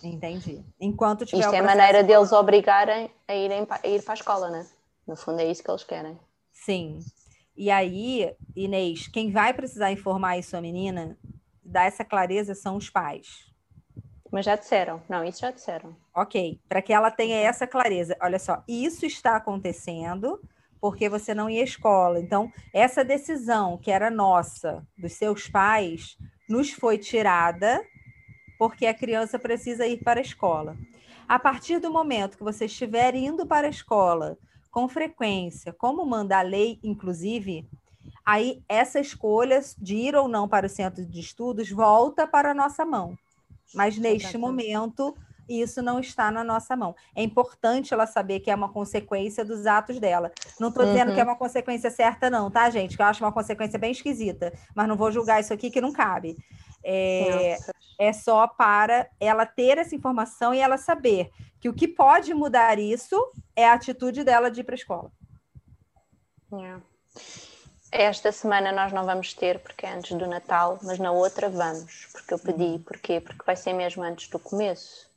Entendi. 0.03 0.63
Enquanto 0.81 1.25
tiver 1.25 1.41
Isto 1.41 1.55
é 1.55 1.59
a 1.61 1.63
maneira 1.63 2.03
deles 2.03 2.33
obrigarem 2.33 3.11
a, 3.29 3.35
irem, 3.35 3.67
a 3.71 3.89
ir 3.89 4.03
para 4.03 4.13
a 4.13 4.15
escola, 4.15 4.51
né? 4.51 4.67
No 5.13 5.17
fundo, 5.17 5.41
é 5.41 5.51
isso 5.51 5.63
que 5.63 5.71
eles 5.71 5.85
querem. 5.85 6.19
Sim. 6.51 6.99
E 7.55 7.71
aí, 7.71 8.35
Inês, 8.57 9.09
quem 9.09 9.31
vai 9.31 9.53
precisar 9.53 9.93
informar 9.93 10.39
isso 10.39 10.57
a 10.57 10.61
menina, 10.63 11.19
dar 11.63 11.85
essa 11.85 12.03
clareza, 12.03 12.55
são 12.55 12.79
os 12.79 12.89
pais. 12.89 13.53
Mas 14.31 14.47
já 14.47 14.57
disseram, 14.57 15.03
não, 15.11 15.23
isso 15.23 15.41
já 15.41 15.51
disseram. 15.51 15.95
Ok, 16.17 16.59
para 16.67 16.81
que 16.81 16.95
ela 16.95 17.11
tenha 17.11 17.37
essa 17.37 17.67
clareza. 17.67 18.17
Olha 18.23 18.39
só, 18.39 18.65
isso 18.67 19.05
está 19.05 19.37
acontecendo 19.37 20.41
porque 20.81 21.11
você 21.11 21.35
não 21.35 21.51
ia 21.51 21.61
à 21.61 21.65
escola. 21.65 22.19
Então, 22.19 22.51
essa 22.73 23.05
decisão 23.05 23.77
que 23.77 23.91
era 23.91 24.11
nossa, 24.11 24.83
dos 24.97 25.13
seus 25.13 25.47
pais, 25.47 26.17
nos 26.49 26.73
foi 26.73 26.97
tirada 26.97 27.85
porque 28.59 28.87
a 28.87 28.95
criança 28.95 29.39
precisa 29.39 29.87
ir 29.87 30.03
para 30.03 30.21
a 30.21 30.23
escola. 30.23 30.75
A 31.29 31.39
partir 31.39 31.81
do 31.81 31.93
momento 31.93 32.39
que 32.39 32.43
você 32.43 32.65
estiver 32.65 33.15
indo 33.15 33.47
para 33.47 33.67
a 33.67 33.71
escola 33.71 34.39
com 34.73 34.89
frequência, 34.89 35.73
como 35.73 36.05
manda 36.05 36.39
a 36.39 36.43
lei, 36.43 36.81
inclusive, 36.83 37.69
aí 38.25 38.65
essa 38.67 38.99
escolha 38.99 39.61
de 39.79 39.95
ir 39.95 40.17
ou 40.17 40.27
não 40.27 40.49
para 40.49 40.67
o 40.67 40.71
centro 40.71 41.05
de 41.05 41.21
estudos 41.21 41.71
volta 41.71 42.27
para 42.27 42.51
a 42.51 42.55
nossa 42.55 42.85
mão. 42.85 43.17
Mas 43.75 43.99
neste 43.99 44.39
momento, 44.39 45.15
isso 45.49 45.83
não 45.83 46.01
está 46.01 46.31
na 46.31 46.43
nossa 46.43 46.75
mão. 46.75 46.95
É 47.15 47.23
importante 47.23 47.93
ela 47.93 48.07
saber 48.07 48.41
que 48.41 48.51
é 48.51 48.55
uma 48.55 48.71
consequência 48.71 49.45
dos 49.45 49.67
atos 49.67 50.01
dela. 50.01 50.33
Não 50.59 50.69
estou 50.69 50.85
dizendo 50.87 51.09
uhum. 51.09 51.15
que 51.15 51.21
é 51.21 51.25
uma 51.25 51.37
consequência 51.37 51.91
certa, 51.91 52.31
não, 52.31 52.51
tá, 52.51 52.71
gente? 52.71 52.97
Que 52.97 53.03
eu 53.03 53.07
acho 53.07 53.23
uma 53.23 53.33
consequência 53.33 53.79
bem 53.79 53.93
esquisita, 53.93 54.53
mas 54.75 54.89
não 54.89 54.97
vou 54.97 55.13
julgar 55.13 55.41
isso 55.41 55.53
aqui 55.53 55.71
que 55.71 55.81
não 55.81 55.93
cabe. 55.93 56.37
É, 56.85 57.59
é 57.99 58.13
só 58.13 58.47
para 58.47 59.09
ela 59.21 59.47
ter 59.47 59.79
essa 59.79 59.95
informação 59.95 60.53
e 60.53 60.59
ela 60.59 60.77
saber 60.77 61.31
que 61.61 61.69
o 61.69 61.75
que 61.75 61.87
pode 61.87 62.35
mudar 62.35 62.79
isso 62.79 63.17
é 63.55 63.67
a 63.67 63.75
atitude 63.75 64.25
dela 64.25 64.51
de 64.51 64.61
ir 64.61 64.65
para 64.65 64.75
a 64.75 64.77
escola. 64.77 65.13
Yeah. 66.53 66.83
Esta 67.91 68.33
semana 68.33 68.73
nós 68.73 68.91
não 68.91 69.05
vamos 69.05 69.35
ter, 69.35 69.59
porque 69.59 69.85
é 69.85 69.93
antes 69.93 70.17
do 70.17 70.27
Natal, 70.27 70.79
mas 70.83 70.99
na 70.99 71.13
outra 71.13 71.49
vamos, 71.49 72.09
porque 72.11 72.33
eu 72.33 72.39
pedi. 72.39 72.65
Uhum. 72.65 72.83
Porquê? 72.83 73.21
Porque 73.21 73.45
vai 73.45 73.55
ser 73.55 73.75
mesmo 73.75 74.03
antes 74.03 74.29
do 74.29 74.39
começo. 74.39 75.11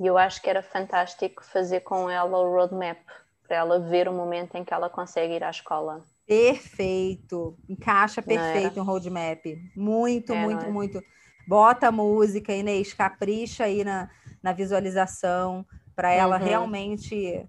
E 0.00 0.06
eu 0.06 0.18
acho 0.18 0.42
que 0.42 0.50
era 0.50 0.62
fantástico 0.62 1.44
fazer 1.44 1.80
com 1.80 2.10
ela 2.10 2.38
o 2.38 2.52
roadmap, 2.52 2.98
para 3.46 3.56
ela 3.56 3.78
ver 3.78 4.08
o 4.08 4.12
momento 4.12 4.56
em 4.56 4.64
que 4.64 4.74
ela 4.74 4.90
consegue 4.90 5.34
ir 5.34 5.44
à 5.44 5.50
escola. 5.50 6.04
Perfeito. 6.28 7.56
Encaixa 7.66 8.20
perfeito 8.20 8.78
um 8.78 8.84
roadmap. 8.84 9.42
Muito, 9.74 10.34
é, 10.34 10.44
muito, 10.44 10.66
é? 10.66 10.68
muito. 10.70 11.02
Bota 11.46 11.88
a 11.88 11.92
música, 11.92 12.52
Inês, 12.52 12.92
capricha 12.92 13.64
aí 13.64 13.82
na, 13.82 14.10
na 14.42 14.52
visualização, 14.52 15.64
para 15.96 16.12
ela 16.12 16.38
uhum. 16.38 16.44
realmente 16.44 17.48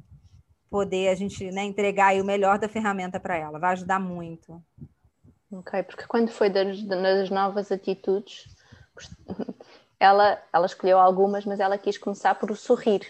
poder 0.70 1.10
a 1.10 1.16
gente 1.16 1.52
né, 1.52 1.64
entregar 1.66 2.16
o 2.16 2.24
melhor 2.24 2.58
da 2.58 2.70
ferramenta 2.70 3.20
para 3.20 3.36
ela. 3.36 3.60
Vai 3.60 3.74
ajudar 3.74 4.00
muito. 4.00 4.64
Ok, 5.52 5.84
porque 5.84 6.08
quando 6.08 6.32
foi 6.32 6.50
das, 6.50 6.82
das 6.84 7.30
novas 7.30 7.74
atitudes, 7.74 8.46
ela, 10.00 10.42
ela 10.54 10.66
escolheu 10.66 10.98
algumas, 10.98 11.44
mas 11.44 11.60
ela 11.60 11.78
quis 11.78 11.98
começar 11.98 12.36
por 12.36 12.50
o 12.50 12.56
sorrir. 12.56 13.02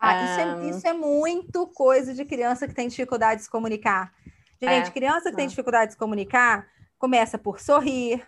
Ah, 0.00 0.24
isso, 0.24 0.40
é, 0.40 0.70
isso 0.70 0.88
é 0.88 0.92
muito 0.92 1.66
coisa 1.66 2.14
de 2.14 2.24
criança 2.24 2.68
que 2.68 2.74
tem 2.74 2.88
dificuldade 2.88 3.40
de 3.40 3.44
se 3.44 3.50
comunicar. 3.50 4.14
Gente, 4.60 4.88
é, 4.88 4.90
criança 4.90 5.30
que 5.30 5.36
tem 5.36 5.46
dificuldade 5.46 5.86
de 5.86 5.92
se 5.92 5.98
comunicar 5.98 6.66
começa 6.98 7.38
por 7.38 7.60
sorrir, 7.60 8.26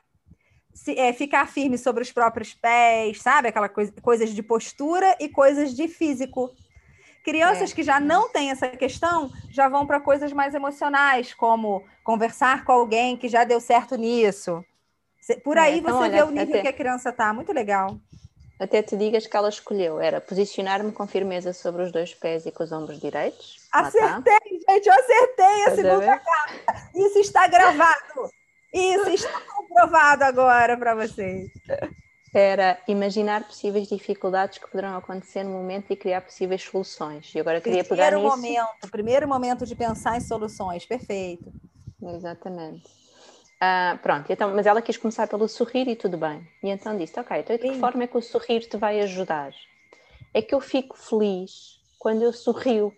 se, 0.73 0.97
é, 0.97 1.13
ficar 1.13 1.47
firme 1.49 1.77
sobre 1.77 2.03
os 2.03 2.13
próprios 2.13 2.55
pés, 2.55 3.21
sabe? 3.21 3.49
Aquela 3.49 3.69
coisa, 3.69 3.93
coisas 4.01 4.31
de 4.31 4.43
postura 4.43 5.17
e 5.19 5.29
coisas 5.29 5.75
de 5.75 5.89
físico. 5.89 6.55
Crianças 7.25 7.73
é. 7.73 7.75
que 7.75 7.83
já 7.83 8.01
não 8.01 8.31
têm 8.31 8.51
essa 8.51 8.69
questão 8.69 9.31
já 9.51 9.69
vão 9.69 9.87
para 9.87 10.01
coisas 10.01 10.33
mais 10.33 10.55
emocionais, 10.55 11.35
como 11.35 11.85
conversar 12.03 12.65
com 12.65 12.73
alguém 12.73 13.17
que 13.17 13.29
já 13.29 13.45
deu 13.45 13.61
certo 13.61 13.97
nisso. 13.97 14.65
Por 15.45 15.57
é, 15.57 15.61
aí 15.61 15.75
é, 15.75 15.77
então, 15.79 15.97
você 15.97 16.05
olha, 16.05 16.13
vê 16.13 16.23
o 16.23 16.31
nível 16.31 16.55
até, 16.55 16.63
que 16.63 16.69
a 16.69 16.73
criança 16.73 17.11
está, 17.11 17.33
muito 17.33 17.53
legal. 17.53 17.99
Até 18.61 18.83
te 18.83 18.95
digas 18.97 19.27
que 19.27 19.35
ela 19.35 19.49
escolheu, 19.49 19.99
era 20.01 20.21
posicionar-me 20.21 20.93
com 20.93 21.07
firmeza 21.07 21.53
sobre 21.55 21.83
os 21.83 21.91
dois 21.91 22.13
pés 22.15 22.45
e 22.45 22.53
com 22.53 22.63
os 22.63 22.71
ombros 22.71 23.01
direitos. 23.01 23.57
Tá. 23.73 23.81
Acertei, 23.81 24.61
tá. 24.67 24.73
gente, 24.75 24.87
eu 24.87 24.93
acertei 24.93 25.65
a 25.65 25.75
segunda 25.75 26.19
carta. 26.19 26.91
Isso 26.95 27.19
está 27.21 27.47
gravado. 27.49 28.31
Isso 28.73 29.09
está 29.09 29.41
comprovado 29.41 30.25
agora 30.25 30.77
para 30.77 30.95
vocês 30.95 31.51
era 32.33 32.81
imaginar 32.87 33.45
possíveis 33.45 33.89
dificuldades 33.89 34.59
que 34.59 34.71
poderão 34.71 34.97
acontecer 34.97 35.43
no 35.43 35.51
momento 35.51 35.93
e 35.93 35.97
criar 35.97 36.21
possíveis 36.21 36.63
soluções. 36.63 37.35
E 37.35 37.41
agora 37.41 37.61
queria 37.61 37.85
pegar 37.85 38.13
nisso... 38.13 38.23
momento, 38.23 38.91
primeiro 38.91 39.27
momento 39.27 39.67
de 39.67 39.75
pensar 39.75 40.17
em 40.17 40.21
soluções, 40.21 40.87
perfeito. 40.87 41.53
Exatamente. 42.01 43.00
Uh, 43.63 43.99
pronto, 43.99 44.33
então, 44.33 44.55
mas 44.55 44.67
ela 44.67 44.81
quis 44.81 44.97
começar 44.97 45.27
pelo 45.27 45.47
sorrir 45.47 45.87
e 45.87 45.95
tudo 45.95 46.17
bem. 46.17 46.49
E 46.63 46.71
então 46.71 46.97
disse, 46.97 47.21
ok, 47.21 47.41
então 47.41 47.57
de 47.57 47.63
que 47.63 47.75
Sim. 47.75 47.81
forma 47.81 48.05
é 48.05 48.07
que 48.07 48.17
o 48.17 48.23
sorrir 48.23 48.61
te 48.61 48.79
vai 48.79 49.01
ajudar? 49.01 49.53
É 50.33 50.41
que 50.41 50.55
eu 50.55 50.61
fico 50.61 50.97
feliz 50.97 51.79
quando 51.99 52.23
eu 52.23 52.33
sorrio. 52.33 52.97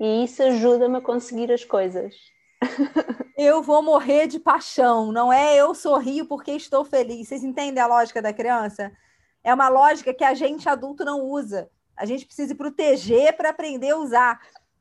E 0.00 0.24
isso 0.24 0.42
ajuda-me 0.42 0.96
a 0.96 1.00
conseguir 1.00 1.52
as 1.52 1.64
coisas. 1.64 2.16
eu 3.38 3.62
vou 3.62 3.80
morrer 3.80 4.26
de 4.26 4.40
paixão, 4.40 5.12
não 5.12 5.32
é 5.32 5.56
eu 5.56 5.72
sorrio 5.74 6.26
porque 6.26 6.50
estou 6.50 6.84
feliz. 6.84 7.28
Vocês 7.28 7.44
entendem 7.44 7.82
a 7.82 7.86
lógica 7.86 8.20
da 8.20 8.32
criança? 8.32 8.90
É 9.44 9.54
uma 9.54 9.68
lógica 9.68 10.12
que 10.12 10.24
a 10.24 10.34
gente 10.34 10.68
adulto 10.68 11.04
não 11.04 11.20
usa. 11.22 11.70
A 11.96 12.04
gente 12.04 12.26
precisa 12.26 12.54
proteger 12.54 13.36
para 13.36 13.50
aprender 13.50 13.90
a 13.90 13.98
usar. 13.98 14.40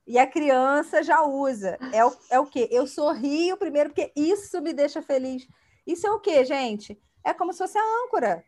E 0.10 0.18
a 0.18 0.26
criança 0.26 1.04
já 1.04 1.22
usa. 1.22 1.78
É 1.94 2.04
o, 2.04 2.12
é 2.32 2.40
o 2.40 2.48
quê? 2.48 2.68
Eu 2.72 2.88
sorrio 2.88 3.56
primeiro 3.56 3.90
porque 3.92 4.12
isso 4.16 4.60
me 4.60 4.74
deixa 4.74 5.04
feliz. 5.04 5.48
Isso 5.86 6.08
é 6.08 6.10
o 6.12 6.20
quê, 6.20 6.44
gente? 6.44 7.00
É 7.24 7.32
como 7.32 7.54
se 7.54 7.60
fosse 7.60 7.78
a 7.78 8.04
âncora. 8.04 8.44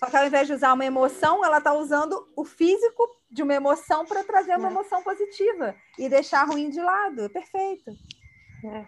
Só 0.00 0.06
que 0.06 0.16
ao 0.16 0.26
invés 0.26 0.48
de 0.48 0.54
usar 0.54 0.72
uma 0.72 0.84
emoção, 0.84 1.44
ela 1.44 1.58
está 1.58 1.72
usando 1.72 2.28
o 2.36 2.44
físico 2.44 3.08
de 3.30 3.44
uma 3.44 3.54
emoção 3.54 4.04
para 4.04 4.24
trazer 4.24 4.56
uma 4.56 4.66
é. 4.66 4.70
emoção 4.72 5.04
positiva 5.04 5.72
e 5.96 6.08
deixar 6.08 6.48
ruim 6.48 6.68
de 6.68 6.80
lado. 6.80 7.30
Perfeito. 7.30 7.92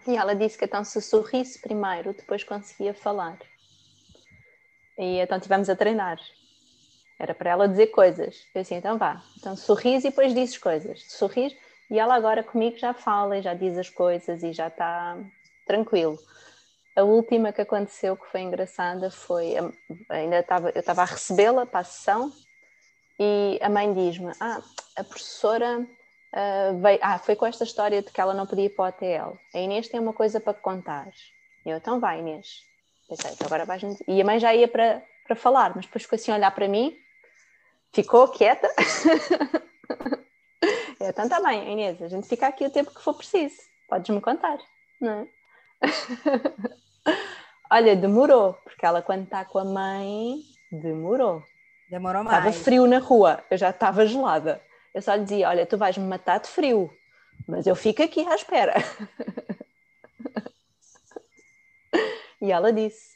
E 0.05 0.17
ela 0.17 0.35
disse 0.35 0.57
que 0.57 0.65
então 0.65 0.83
se 0.83 1.01
sorrisse 1.01 1.61
primeiro, 1.61 2.13
depois 2.13 2.43
conseguia 2.43 2.93
falar. 2.93 3.39
E 4.97 5.19
então 5.19 5.39
tivemos 5.39 5.69
a 5.69 5.77
treinar. 5.77 6.19
Era 7.17 7.33
para 7.33 7.51
ela 7.51 7.69
dizer 7.69 7.87
coisas. 7.87 8.45
Eu 8.53 8.59
assim, 8.59 8.75
então 8.75 8.97
vá. 8.97 9.23
Então 9.37 9.55
sorris 9.55 10.03
e 10.03 10.09
depois 10.09 10.33
dizes 10.33 10.57
coisas. 10.57 11.01
Sorris 11.09 11.55
e 11.89 11.99
ela 11.99 12.15
agora 12.15 12.43
comigo 12.43 12.77
já 12.77 12.93
fala 12.93 13.37
e 13.37 13.41
já 13.41 13.53
diz 13.53 13.77
as 13.77 13.89
coisas 13.89 14.43
e 14.43 14.53
já 14.53 14.67
está 14.67 15.17
tranquilo. 15.65 16.17
A 16.95 17.03
última 17.03 17.51
que 17.51 17.61
aconteceu 17.61 18.15
que 18.15 18.25
foi 18.27 18.41
engraçada 18.41 19.11
foi 19.11 19.55
ainda 20.09 20.39
estava 20.39 20.69
eu 20.69 20.79
estava 20.79 21.01
a 21.01 21.05
recebê-la 21.05 21.65
para 21.65 21.81
a 21.81 21.83
sessão 21.83 22.31
e 23.19 23.59
a 23.61 23.69
mãe 23.69 23.93
diz-me: 23.93 24.31
"Ah, 24.39 24.61
a 24.97 25.03
professora 25.03 25.79
uh, 26.35 26.81
veio, 26.81 26.99
ah, 27.01 27.19
foi 27.19 27.35
com 27.35 27.45
esta 27.45 27.63
história 27.63 28.01
de 28.01 28.11
que 28.11 28.21
ela 28.21 28.33
não 28.33 28.45
podia 28.45 28.65
ir 28.65 28.69
para 28.69 28.85
o 28.85 28.87
hotel. 28.87 29.37
A 29.53 29.59
Inês 29.59 29.87
tem 29.87 29.99
uma 29.99 30.13
coisa 30.13 30.39
para 30.39 30.53
contar. 30.53 31.09
E 31.65 31.69
eu, 31.69 31.77
então 31.77 31.99
vai, 31.99 32.19
Inês. 32.19 32.63
Pensei, 33.07 33.31
então 33.31 33.47
agora 33.47 33.65
vais 33.65 33.83
E 34.07 34.21
a 34.21 34.25
mãe 34.25 34.39
já 34.39 34.53
ia 34.53 34.67
para, 34.67 35.03
para 35.25 35.35
falar, 35.35 35.75
mas 35.75 35.85
depois 35.85 36.03
ficou 36.03 36.15
assim 36.15 36.31
a 36.31 36.35
olhar 36.35 36.51
para 36.51 36.67
mim, 36.67 36.97
ficou 37.93 38.27
quieta. 38.27 38.69
eu, 40.99 41.09
então 41.09 41.25
está 41.25 41.41
bem, 41.41 41.71
Inês, 41.71 42.01
a 42.01 42.07
gente 42.07 42.27
fica 42.27 42.47
aqui 42.47 42.65
o 42.65 42.69
tempo 42.69 42.93
que 42.93 43.01
for 43.01 43.13
preciso. 43.13 43.55
Podes-me 43.87 44.21
contar, 44.21 44.57
não 44.99 45.11
é? 45.11 45.27
Olha, 47.71 47.95
demorou, 47.95 48.53
porque 48.63 48.85
ela 48.85 49.01
quando 49.01 49.23
está 49.23 49.43
com 49.43 49.59
a 49.59 49.65
mãe, 49.65 50.39
demorou. 50.71 51.43
Demorou 51.89 52.23
mais. 52.23 52.37
Estava 52.37 52.63
frio 52.63 52.87
na 52.87 52.99
rua, 52.99 53.43
eu 53.49 53.57
já 53.57 53.69
estava 53.69 54.05
gelada. 54.05 54.61
Eu 54.93 55.01
só 55.01 55.13
lhe 55.15 55.23
dizia: 55.23 55.49
Olha, 55.49 55.65
tu 55.65 55.77
vais 55.77 55.97
me 55.97 56.07
matar 56.07 56.39
de 56.39 56.47
frio, 56.47 56.89
mas 57.47 57.67
eu 57.67 57.75
fico 57.75 58.01
aqui 58.01 58.25
à 58.27 58.35
espera. 58.35 58.73
e 62.41 62.51
ela 62.51 62.71
disse. 62.71 63.15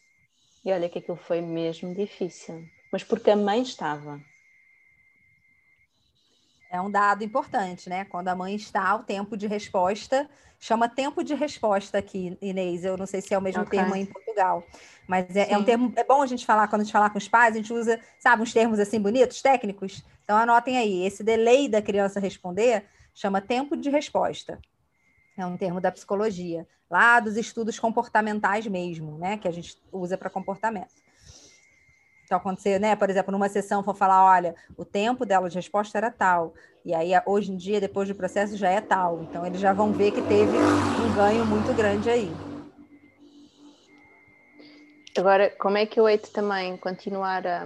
E 0.65 0.73
olha 0.73 0.89
que 0.89 0.99
aquilo 0.99 1.17
foi 1.17 1.41
mesmo 1.41 1.95
difícil, 1.95 2.65
mas 2.91 3.03
porque 3.03 3.31
a 3.31 3.35
mãe 3.35 3.61
estava. 3.61 4.19
É 6.69 6.79
um 6.79 6.91
dado 6.91 7.23
importante, 7.23 7.89
né? 7.89 8.05
Quando 8.05 8.27
a 8.27 8.35
mãe 8.35 8.53
está, 8.55 8.95
o 8.95 9.03
tempo 9.03 9.35
de 9.35 9.47
resposta 9.47 10.29
chama 10.59 10.87
tempo 10.87 11.23
de 11.23 11.33
resposta 11.33 11.97
aqui, 11.97 12.37
Inês. 12.41 12.83
Eu 12.83 12.95
não 12.95 13.07
sei 13.07 13.21
se 13.21 13.33
é 13.33 13.37
o 13.37 13.41
mesmo 13.41 13.63
okay. 13.63 13.79
termo 13.79 13.95
em 13.95 14.05
Portugal, 14.05 14.63
mas 15.07 15.35
é, 15.35 15.51
é, 15.51 15.57
um 15.57 15.63
termo. 15.63 15.91
É 15.95 16.03
bom 16.03 16.21
a 16.21 16.27
gente 16.27 16.45
falar 16.45 16.67
quando 16.67 16.81
a 16.81 16.83
gente 16.83 16.93
falar 16.93 17.09
com 17.09 17.17
os 17.17 17.27
pais, 17.27 17.55
a 17.55 17.57
gente 17.57 17.73
usa, 17.73 17.99
sabe, 18.19 18.43
uns 18.43 18.53
termos 18.53 18.79
assim 18.79 19.01
bonitos, 19.01 19.41
técnicos. 19.41 20.03
Então 20.23 20.37
anotem 20.37 20.77
aí, 20.77 21.05
esse 21.05 21.23
delay 21.23 21.67
da 21.67 21.81
criança 21.81 22.19
responder 22.19 22.85
chama 23.15 23.41
tempo 23.41 23.75
de 23.75 23.89
resposta. 23.89 24.59
É 25.35 25.45
um 25.45 25.57
termo 25.57 25.79
da 25.79 25.91
psicologia, 25.91 26.67
lá 26.89 27.19
dos 27.19 27.37
estudos 27.37 27.79
comportamentais 27.79 28.67
mesmo, 28.67 29.17
né? 29.17 29.37
Que 29.37 29.47
a 29.47 29.51
gente 29.51 29.81
usa 29.91 30.17
para 30.17 30.29
comportamento. 30.29 30.93
Então, 32.29 32.37
acontecer, 32.37 32.79
né? 32.79 32.95
Por 32.95 33.09
exemplo, 33.09 33.31
numa 33.31 33.49
sessão 33.49 33.83
for 33.83 33.95
falar, 33.95 34.23
olha, 34.23 34.53
o 34.77 34.85
tempo 34.85 35.25
dela 35.25 35.49
de 35.49 35.55
resposta 35.55 35.97
era 35.97 36.11
tal, 36.11 36.53
e 36.85 36.93
aí 36.93 37.09
hoje 37.25 37.51
em 37.51 37.57
dia, 37.57 37.81
depois 37.81 38.07
do 38.07 38.13
processo, 38.13 38.55
já 38.55 38.69
é 38.69 38.79
tal. 38.79 39.23
Então, 39.23 39.43
eles 39.47 39.59
já 39.59 39.73
vão 39.73 39.91
ver 39.91 40.11
que 40.11 40.21
teve 40.21 40.55
um 40.55 41.15
ganho 41.15 41.43
muito 41.47 41.73
grande 41.73 42.07
aí. 42.07 42.29
Agora, 45.17 45.49
como 45.57 45.75
é 45.75 45.87
que 45.87 45.99
eu 45.99 46.07
hei 46.07 46.19
também 46.19 46.77
continuar 46.77 47.47
a 47.47 47.65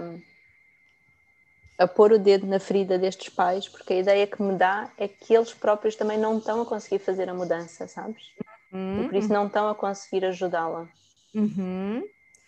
a 1.76 1.88
pôr 1.88 2.12
o 2.12 2.18
dedo 2.18 2.46
na 2.46 2.60
ferida 2.60 2.96
destes 2.96 3.28
pais, 3.28 3.68
porque 3.68 3.92
a 3.92 3.98
ideia 3.98 4.26
que 4.28 4.40
me 4.40 4.56
dá 4.56 4.90
é 4.96 5.08
que 5.08 5.34
eles 5.34 5.52
próprios 5.52 5.96
também 5.96 6.16
não 6.16 6.38
estão 6.38 6.62
a 6.62 6.64
conseguir 6.64 7.00
fazer 7.00 7.28
a 7.28 7.34
mudança, 7.34 7.88
sabes? 7.88 8.22
Uhum. 8.72 9.02
E 9.02 9.04
por 9.08 9.14
isso 9.16 9.32
não 9.32 9.48
estão 9.48 9.68
a 9.68 9.74
conseguir 9.74 10.24
ajudá-la. 10.24 10.88
Uhum. 11.34 12.04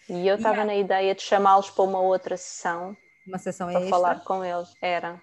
E 0.09 0.27
eu 0.27 0.37
estava 0.37 0.65
na 0.65 0.75
ideia 0.75 1.15
de 1.15 1.23
chamá-los 1.23 1.71
para 1.71 1.85
uma 1.85 2.01
outra 2.01 2.37
sessão. 2.37 2.97
Uma 3.27 3.39
sessão 3.39 3.67
para 3.67 3.81
extra? 3.81 3.91
falar 3.91 4.21
com 4.25 4.45
eles. 4.45 4.73
Era. 4.81 5.21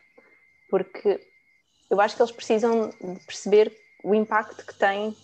Porque 0.69 1.19
eu 1.89 2.01
acho 2.01 2.15
que 2.15 2.21
eles 2.21 2.31
precisam 2.31 2.89
de 2.89 3.25
perceber 3.25 3.71
o 4.03 4.13
impacto 4.13 4.65
que 4.65 4.75
tem. 4.75 5.15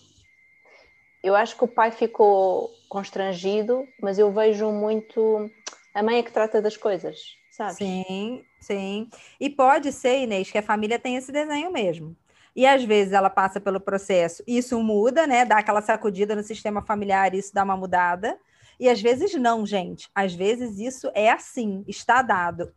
Eu 1.22 1.36
acho 1.36 1.56
que 1.56 1.64
o 1.64 1.68
pai 1.68 1.90
ficou 1.90 2.70
constrangido, 2.88 3.86
mas 4.00 4.18
eu 4.18 4.32
vejo 4.32 4.70
muito 4.72 5.50
a 5.94 6.02
mãe 6.02 6.18
é 6.18 6.22
que 6.22 6.32
trata 6.32 6.62
das 6.62 6.76
coisas, 6.76 7.18
sabe? 7.50 7.74
Sim, 7.74 8.44
sim. 8.60 9.10
E 9.40 9.50
pode 9.50 9.92
ser, 9.92 10.20
Inês, 10.20 10.50
que 10.50 10.58
a 10.58 10.62
família 10.62 10.98
tem 10.98 11.16
esse 11.16 11.32
desenho 11.32 11.72
mesmo. 11.72 12.16
E 12.54 12.66
às 12.66 12.84
vezes 12.84 13.12
ela 13.12 13.30
passa 13.30 13.60
pelo 13.60 13.80
processo, 13.80 14.42
isso 14.46 14.80
muda, 14.82 15.26
né? 15.26 15.44
Dá 15.44 15.58
aquela 15.58 15.82
sacudida 15.82 16.34
no 16.34 16.42
sistema 16.42 16.82
familiar, 16.82 17.34
isso 17.34 17.52
dá 17.52 17.64
uma 17.64 17.76
mudada. 17.76 18.38
E 18.80 18.88
às 18.88 18.98
vezes 19.02 19.34
não, 19.34 19.66
gente. 19.66 20.08
Às 20.14 20.34
vezes 20.34 20.78
isso 20.78 21.12
é 21.14 21.30
assim, 21.30 21.84
está 21.86 22.22
dado, 22.22 22.74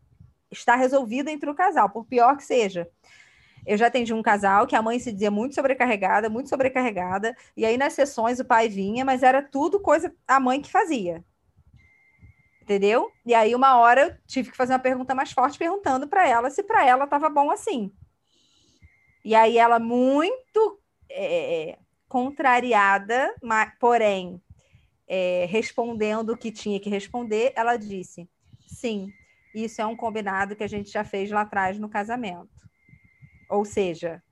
está 0.52 0.76
resolvido 0.76 1.30
entre 1.30 1.50
o 1.50 1.56
casal, 1.56 1.90
por 1.90 2.06
pior 2.06 2.36
que 2.36 2.44
seja. 2.44 2.90
Eu 3.66 3.78
já 3.78 3.88
atendi 3.88 4.14
um 4.14 4.22
casal 4.22 4.68
que 4.68 4.76
a 4.76 4.82
mãe 4.82 5.00
se 5.00 5.14
dizia 5.14 5.32
muito 5.32 5.56
sobrecarregada, 5.56 6.30
muito 6.30 6.50
sobrecarregada, 6.50 7.34
e 7.56 7.66
aí 7.66 7.78
nas 7.78 7.94
sessões 7.94 8.38
o 8.42 8.44
pai 8.44 8.68
vinha, 8.68 9.06
mas 9.06 9.24
era 9.24 9.42
tudo 9.42 9.80
coisa 9.80 10.14
a 10.28 10.42
mãe 10.42 10.62
que 10.62 10.70
fazia. 10.70 11.24
Entendeu? 12.62 13.10
E 13.26 13.34
aí 13.34 13.56
uma 13.56 13.78
hora 13.78 14.02
eu 14.02 14.16
tive 14.28 14.52
que 14.52 14.58
fazer 14.58 14.74
uma 14.74 14.80
pergunta 14.80 15.16
mais 15.16 15.32
forte 15.32 15.58
perguntando 15.58 16.06
para 16.06 16.28
ela 16.28 16.50
se 16.50 16.64
para 16.64 16.86
ela 16.86 17.06
estava 17.06 17.30
bom 17.30 17.50
assim. 17.50 17.94
E 19.24 19.34
aí 19.34 19.58
ela 19.58 19.80
muito 19.80 20.82
é, 21.10 21.78
contrariada, 22.10 23.34
mas, 23.42 23.72
porém 23.80 24.43
é, 25.16 25.46
respondendo 25.46 26.32
o 26.32 26.38
que 26.38 26.52
tinha 26.52 26.80
que 26.80 26.90
responder, 26.90 27.54
ela 27.56 27.78
disse: 27.78 28.28
sim, 28.66 29.14
isso 29.54 29.80
é 29.80 29.86
um 29.86 29.96
combinado 29.96 30.56
que 30.56 30.64
a 30.64 30.68
gente 30.68 30.90
já 30.90 31.04
fez 31.04 31.30
lá 31.30 31.42
atrás 31.42 31.78
no 31.78 31.88
casamento. 31.88 32.50
Ou 33.48 33.64
seja, 33.64 34.24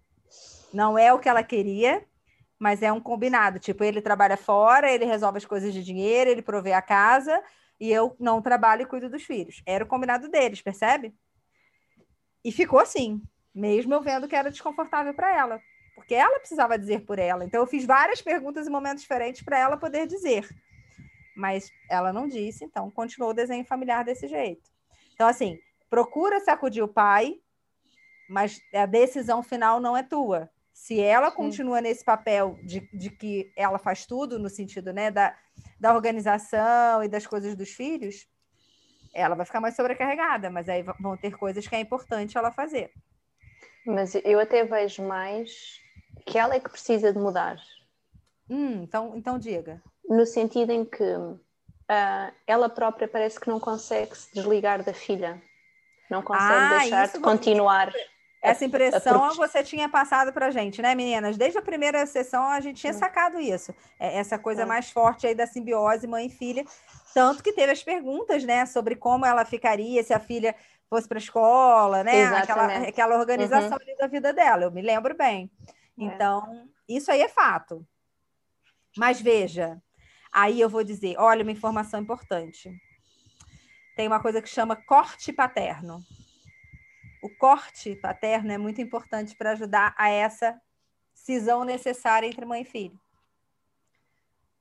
não 0.74 0.98
é 0.98 1.14
o 1.14 1.20
que 1.20 1.30
ela 1.30 1.44
queria, 1.44 2.04
mas 2.58 2.82
é 2.82 2.92
um 2.92 3.00
combinado. 3.00 3.60
Tipo, 3.60 3.84
ele 3.84 4.02
trabalha 4.02 4.36
fora, 4.36 4.92
ele 4.92 5.06
resolve 5.06 5.38
as 5.38 5.46
coisas 5.46 5.72
de 5.72 5.84
dinheiro, 5.84 6.32
ele 6.32 6.42
provê 6.42 6.74
a 6.74 6.82
casa 6.82 7.44
e 7.80 7.92
eu 7.92 8.16
não 8.20 8.42
trabalho 8.42 8.82
e 8.82 8.88
cuido 8.88 9.08
dos 9.08 9.22
filhos. 9.22 9.62
Era 9.68 9.84
o 9.84 9.88
combinado 9.88 10.30
deles, 10.30 10.64
percebe? 10.64 11.14
E 12.44 12.52
ficou 12.52 12.80
assim, 12.80 13.22
mesmo 13.54 13.94
eu 13.94 14.02
vendo 14.02 14.28
que 14.28 14.36
era 14.36 14.50
desconfortável 14.50 15.14
para 15.14 15.32
ela, 15.32 15.62
porque 15.94 16.16
ela 16.16 16.40
precisava 16.40 16.80
dizer 16.80 17.02
por 17.06 17.20
ela. 17.20 17.46
Então 17.46 17.60
eu 17.62 17.68
fiz 17.68 17.86
várias 17.86 18.20
perguntas 18.20 18.66
em 18.66 18.72
momentos 18.72 19.04
diferentes 19.04 19.44
para 19.44 19.60
ela 19.60 19.78
poder 19.78 20.08
dizer. 20.08 20.50
Mas 21.36 21.72
ela 21.90 22.12
não 22.12 22.28
disse, 22.28 22.66
então 22.66 22.90
continuou 22.92 23.32
o 23.32 23.36
desenho 23.36 23.66
familiar 23.66 24.04
desse 24.04 24.28
jeito. 24.28 24.70
Então 25.14 25.28
assim, 25.28 25.60
procura 25.90 26.40
sacudir 26.40 26.84
o 26.84 26.88
pai, 26.88 27.40
mas 28.30 28.62
a 28.74 28.86
decisão 28.86 29.44
final 29.44 29.80
não 29.80 29.96
é 29.96 30.04
tua. 30.04 30.50
Se 30.74 31.00
ela 31.00 31.30
Sim. 31.30 31.36
continua 31.36 31.82
nesse 31.82 32.04
papel 32.04 32.58
de, 32.64 32.90
de 32.94 33.10
que 33.10 33.52
ela 33.56 33.78
faz 33.78 34.06
tudo, 34.06 34.40
no 34.40 34.50
sentido 34.50 34.92
né, 34.94 35.12
da, 35.12 35.38
da 35.80 35.94
organização 35.94 37.04
e 37.04 37.08
das 37.08 37.28
coisas 37.28 37.56
dos 37.56 37.70
filhos, 37.70 38.28
ela 39.14 39.36
vai 39.36 39.46
ficar 39.46 39.60
mais 39.60 39.76
sobrecarregada, 39.76 40.50
mas 40.50 40.70
aí 40.70 40.84
vão 41.00 41.18
ter 41.18 41.38
coisas 41.38 41.68
que 41.68 41.76
é 41.76 41.80
importante 41.80 42.38
ela 42.38 42.52
fazer. 42.52 42.92
Mas 43.86 44.16
eu 44.24 44.40
até 44.40 44.64
vejo 44.64 45.04
mais 45.04 45.80
que 46.26 46.38
ela 46.38 46.56
é 46.56 46.60
que 46.60 46.70
precisa 46.70 47.12
de 47.12 47.20
mudar. 47.20 47.58
Hum, 48.50 48.84
então, 48.84 49.16
então 49.16 49.38
diga. 49.40 49.82
No 50.12 50.26
sentido 50.26 50.72
em 50.72 50.84
que 50.84 51.02
uh, 51.02 52.34
ela 52.46 52.68
própria 52.68 53.08
parece 53.08 53.40
que 53.40 53.48
não 53.48 53.62
consegue 53.62 54.14
se 54.18 54.34
desligar 54.34 54.84
da 54.84 54.94
filha, 54.94 55.42
não 56.10 56.22
consegue 56.22 56.54
ah, 56.54 56.80
deixar 56.80 57.08
de 57.08 57.20
continuar. 57.20 57.94
Essa 58.42 58.66
impressão 58.66 59.24
a, 59.24 59.34
você 59.34 59.64
tinha 59.64 59.88
passado 59.88 60.34
para 60.34 60.52
gente, 60.52 60.82
né, 60.82 60.94
meninas? 60.96 61.38
Desde 61.38 61.60
a 61.60 61.62
primeira 61.62 62.06
sessão 62.06 62.44
a 62.44 62.60
gente 62.60 62.82
tinha 62.82 62.92
sacado 62.92 63.40
isso. 63.40 63.74
É, 63.98 64.18
essa 64.18 64.38
coisa 64.38 64.64
é. 64.64 64.66
mais 64.66 64.92
forte 64.92 65.28
aí 65.28 65.34
da 65.34 65.48
simbiose 65.48 66.06
mãe 66.06 66.26
e 66.26 66.30
filha. 66.30 66.66
Tanto 67.14 67.42
que 67.42 67.54
teve 67.54 67.72
as 67.72 67.82
perguntas, 67.82 68.44
né, 68.44 68.66
sobre 68.66 68.98
como 68.98 69.26
ela 69.26 69.46
ficaria 69.46 70.04
se 70.04 70.14
a 70.14 70.20
filha 70.20 70.54
fosse 70.90 71.08
para 71.08 71.20
a 71.20 71.22
escola, 71.22 72.04
né? 72.04 72.26
Aquela, 72.26 72.66
aquela 72.80 73.18
organização 73.18 73.78
uhum. 73.78 73.98
da 73.98 74.08
vida 74.08 74.34
dela, 74.34 74.64
eu 74.64 74.72
me 74.72 74.82
lembro 74.82 75.16
bem. 75.16 75.50
É. 75.98 76.04
Então, 76.04 76.68
isso 76.90 77.10
aí 77.10 77.22
é 77.22 77.30
fato. 77.30 77.88
Mas 78.98 79.22
veja, 79.22 79.82
aí 80.32 80.60
eu 80.60 80.70
vou 80.70 80.84
dizer: 80.84 81.16
olha, 81.18 81.44
uma 81.44 81.52
informação 81.52 82.02
importante. 82.02 82.72
Tem 83.96 84.08
uma 84.08 84.22
coisa 84.22 84.42
que 84.42 84.50
chama 84.50 84.76
corte 84.76 85.34
paterno. 85.34 86.04
O 87.22 87.30
corte 87.30 87.96
paterno 87.96 88.52
é 88.52 88.58
muito 88.58 88.82
importante 88.82 89.36
para 89.36 89.52
ajudar 89.52 89.94
a 89.98 90.10
essa 90.10 90.60
cisão 91.14 91.64
necessária 91.64 92.26
entre 92.26 92.46
mãe 92.46 92.62
e 92.62 92.66
filho. 92.66 93.00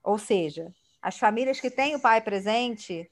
Ou 0.02 0.18
seja, 0.18 0.74
as 1.00 1.18
famílias 1.18 1.61
que 1.61 1.70
têm 1.70 1.94
o 1.94 2.00
pai 2.00 2.20
presente, 2.20 3.11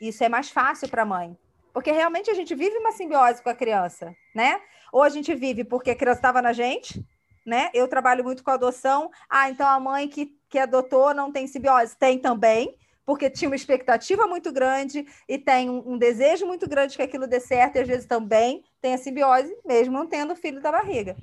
isso 0.00 0.24
é 0.24 0.28
mais 0.28 0.50
fácil 0.50 0.88
para 0.88 1.02
a 1.02 1.06
mãe, 1.06 1.36
porque 1.72 1.92
realmente 1.92 2.30
a 2.30 2.34
gente 2.34 2.54
vive 2.54 2.76
uma 2.78 2.92
simbiose 2.92 3.42
com 3.42 3.50
a 3.50 3.54
criança, 3.54 4.16
né? 4.34 4.60
Ou 4.92 5.02
a 5.02 5.08
gente 5.08 5.34
vive 5.34 5.64
porque 5.64 5.90
a 5.90 5.96
criança 5.96 6.18
estava 6.18 6.42
na 6.42 6.52
gente, 6.52 7.04
né? 7.44 7.70
Eu 7.74 7.88
trabalho 7.88 8.24
muito 8.24 8.42
com 8.42 8.50
adoção. 8.50 9.10
Ah, 9.28 9.50
então 9.50 9.66
a 9.66 9.80
mãe 9.80 10.08
que, 10.08 10.36
que 10.48 10.58
adotou 10.58 11.14
não 11.14 11.32
tem 11.32 11.46
simbiose? 11.46 11.96
Tem 11.96 12.18
também, 12.18 12.76
porque 13.04 13.28
tinha 13.28 13.48
uma 13.48 13.56
expectativa 13.56 14.26
muito 14.26 14.52
grande 14.52 15.06
e 15.28 15.38
tem 15.38 15.68
um, 15.68 15.92
um, 15.92 15.98
desejo 15.98 16.46
muito 16.46 16.68
grande 16.68 16.96
que 16.96 17.02
aquilo 17.02 17.26
dê 17.26 17.40
certo, 17.40 17.76
e 17.76 17.80
às 17.80 17.88
vezes 17.88 18.06
também 18.06 18.64
tem 18.80 18.94
a 18.94 18.98
simbiose, 18.98 19.54
mesmo 19.64 19.94
não 19.94 20.06
tendo 20.06 20.36
filho 20.36 20.60
da 20.60 20.72
barriga. 20.72 21.16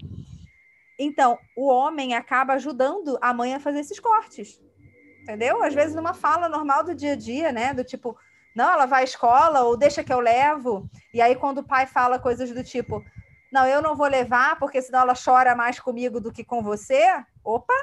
Então, 1.00 1.40
o 1.56 1.68
homem 1.68 2.14
acaba 2.14 2.54
ajudando 2.54 3.18
a 3.22 3.34
mãe 3.34 3.54
a 3.54 3.60
fazer 3.60 3.80
esses 3.80 4.00
cortes. 4.00 4.62
Entendeu? 5.22 5.64
Às 5.64 5.74
vezes, 5.74 5.96
numa 5.96 6.14
fala 6.14 6.50
normal 6.50 6.84
do 6.84 6.94
dia 6.94 7.14
a 7.14 7.16
dia, 7.16 7.52
né? 7.52 7.74
Do 7.74 7.84
tipo, 7.84 8.18
não, 8.54 8.70
ela 8.70 8.86
vai 8.86 9.02
à 9.02 9.04
escola 9.06 9.62
ou 9.62 9.78
deixa 9.78 10.04
que 10.04 10.12
eu 10.12 10.20
levo. 10.20 10.90
E 11.14 11.22
aí, 11.22 11.36
quando 11.36 11.60
o 11.60 11.64
pai 11.64 11.86
fala 11.86 12.20
coisas 12.20 12.52
do 12.52 12.64
tipo, 12.64 13.02
não, 13.52 13.66
eu 13.66 13.82
não 13.82 13.96
vou 13.96 14.08
levar 14.08 14.60
porque 14.60 14.82
senão 14.82 15.00
ela 15.02 15.14
chora 15.16 15.56
mais 15.56 15.80
comigo 15.80 16.20
do 16.20 16.32
que 16.32 16.44
com 16.44 16.62
você. 16.62 17.04
Opa! 17.44 17.74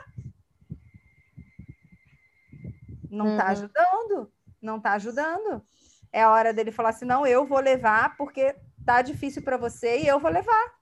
Não 3.10 3.32
está 3.32 3.44
uhum. 3.44 3.50
ajudando. 3.50 4.32
Não 4.62 4.76
está 4.76 4.92
ajudando. 4.92 5.62
É 6.12 6.22
a 6.22 6.30
hora 6.30 6.52
dele 6.52 6.70
falar 6.70 6.90
assim: 6.90 7.04
não, 7.04 7.26
eu 7.26 7.44
vou 7.44 7.58
levar 7.58 8.16
porque 8.16 8.54
tá 8.84 9.02
difícil 9.02 9.42
para 9.42 9.56
você 9.56 10.00
e 10.00 10.06
eu 10.06 10.20
vou 10.20 10.30
levar. 10.30 10.74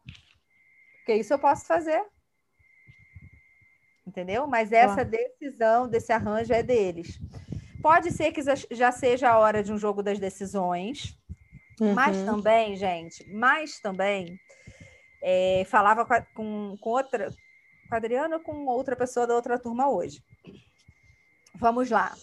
Porque 0.98 1.14
isso 1.14 1.32
eu 1.32 1.38
posso 1.38 1.64
fazer. 1.64 2.04
Entendeu? 4.06 4.46
Mas 4.46 4.70
essa 4.70 5.02
decisão 5.02 5.88
desse 5.88 6.12
arranjo 6.12 6.52
é 6.52 6.62
deles. 6.62 7.18
Pode 7.82 8.10
ser 8.12 8.32
que 8.32 8.42
já 8.70 8.92
seja 8.92 9.30
a 9.30 9.38
hora 9.38 9.62
de 9.62 9.72
um 9.72 9.78
jogo 9.78 10.02
das 10.02 10.18
decisões, 10.18 11.18
uhum. 11.80 11.94
mas 11.94 12.22
também, 12.22 12.76
gente, 12.76 13.26
mas 13.30 13.78
também 13.80 14.38
é, 15.26 15.64
falava 15.64 16.04
com, 16.34 16.76
com 16.78 16.90
outra, 16.90 17.30
com 17.88 17.94
a 17.94 17.96
Adriana 17.96 18.38
com 18.38 18.66
outra 18.66 18.94
pessoa 18.94 19.26
da 19.26 19.34
outra 19.34 19.58
turma 19.58 19.88
hoje. 19.88 20.22
Vamos 21.54 21.88
lá. 21.88 22.14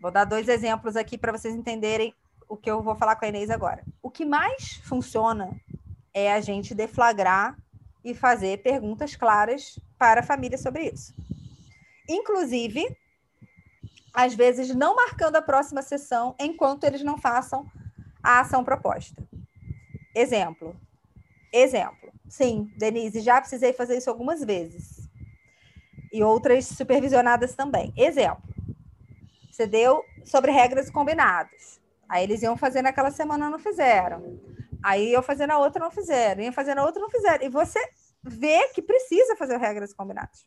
Vou 0.00 0.10
dar 0.10 0.24
dois 0.24 0.48
exemplos 0.48 0.96
aqui 0.96 1.18
para 1.18 1.32
vocês 1.32 1.54
entenderem 1.54 2.14
o 2.48 2.56
que 2.56 2.70
eu 2.70 2.82
vou 2.82 2.96
falar 2.96 3.16
com 3.16 3.26
a 3.26 3.28
Inês 3.28 3.50
agora. 3.50 3.84
O 4.02 4.10
que 4.10 4.24
mais 4.24 4.76
funciona 4.84 5.54
é 6.14 6.32
a 6.32 6.40
gente 6.40 6.74
deflagrar 6.74 7.58
e 8.02 8.14
fazer 8.14 8.62
perguntas 8.62 9.14
claras 9.14 9.78
para 9.98 10.20
a 10.20 10.24
família 10.24 10.56
sobre 10.56 10.90
isso. 10.90 11.12
Inclusive, 12.08 12.96
às 14.14 14.34
vezes 14.34 14.74
não 14.74 14.96
marcando 14.96 15.36
a 15.36 15.42
próxima 15.42 15.82
sessão 15.82 16.34
enquanto 16.40 16.84
eles 16.84 17.02
não 17.02 17.18
façam 17.18 17.66
a 18.22 18.40
ação 18.40 18.64
proposta. 18.64 19.28
Exemplo. 20.14 20.74
Exemplo. 21.52 22.12
Sim, 22.28 22.70
Denise, 22.76 23.20
já 23.20 23.40
precisei 23.40 23.72
fazer 23.72 23.96
isso 23.96 24.10
algumas 24.10 24.44
vezes. 24.44 25.08
E 26.12 26.22
outras 26.22 26.66
supervisionadas 26.66 27.54
também. 27.54 27.92
Exemplo. 27.96 28.42
Você 29.50 29.66
deu 29.66 30.04
sobre 30.24 30.50
regras 30.52 30.90
combinadas. 30.90 31.80
Aí 32.08 32.24
eles 32.24 32.42
iam 32.42 32.56
fazer 32.56 32.80
naquela 32.82 33.10
semana, 33.10 33.50
não 33.50 33.58
fizeram. 33.58 34.38
Aí 34.82 35.12
eu 35.12 35.22
fazer 35.22 35.46
na 35.46 35.58
outra, 35.58 35.82
não 35.82 35.90
fizeram. 35.90 36.42
Ia 36.42 36.52
fazer 36.52 36.74
na 36.74 36.84
outra, 36.84 37.00
não 37.00 37.10
fizeram. 37.10 37.44
E 37.44 37.48
você 37.48 37.80
vê 38.22 38.68
que 38.68 38.80
precisa 38.80 39.36
fazer 39.36 39.58
regras 39.58 39.92
combinadas. 39.92 40.46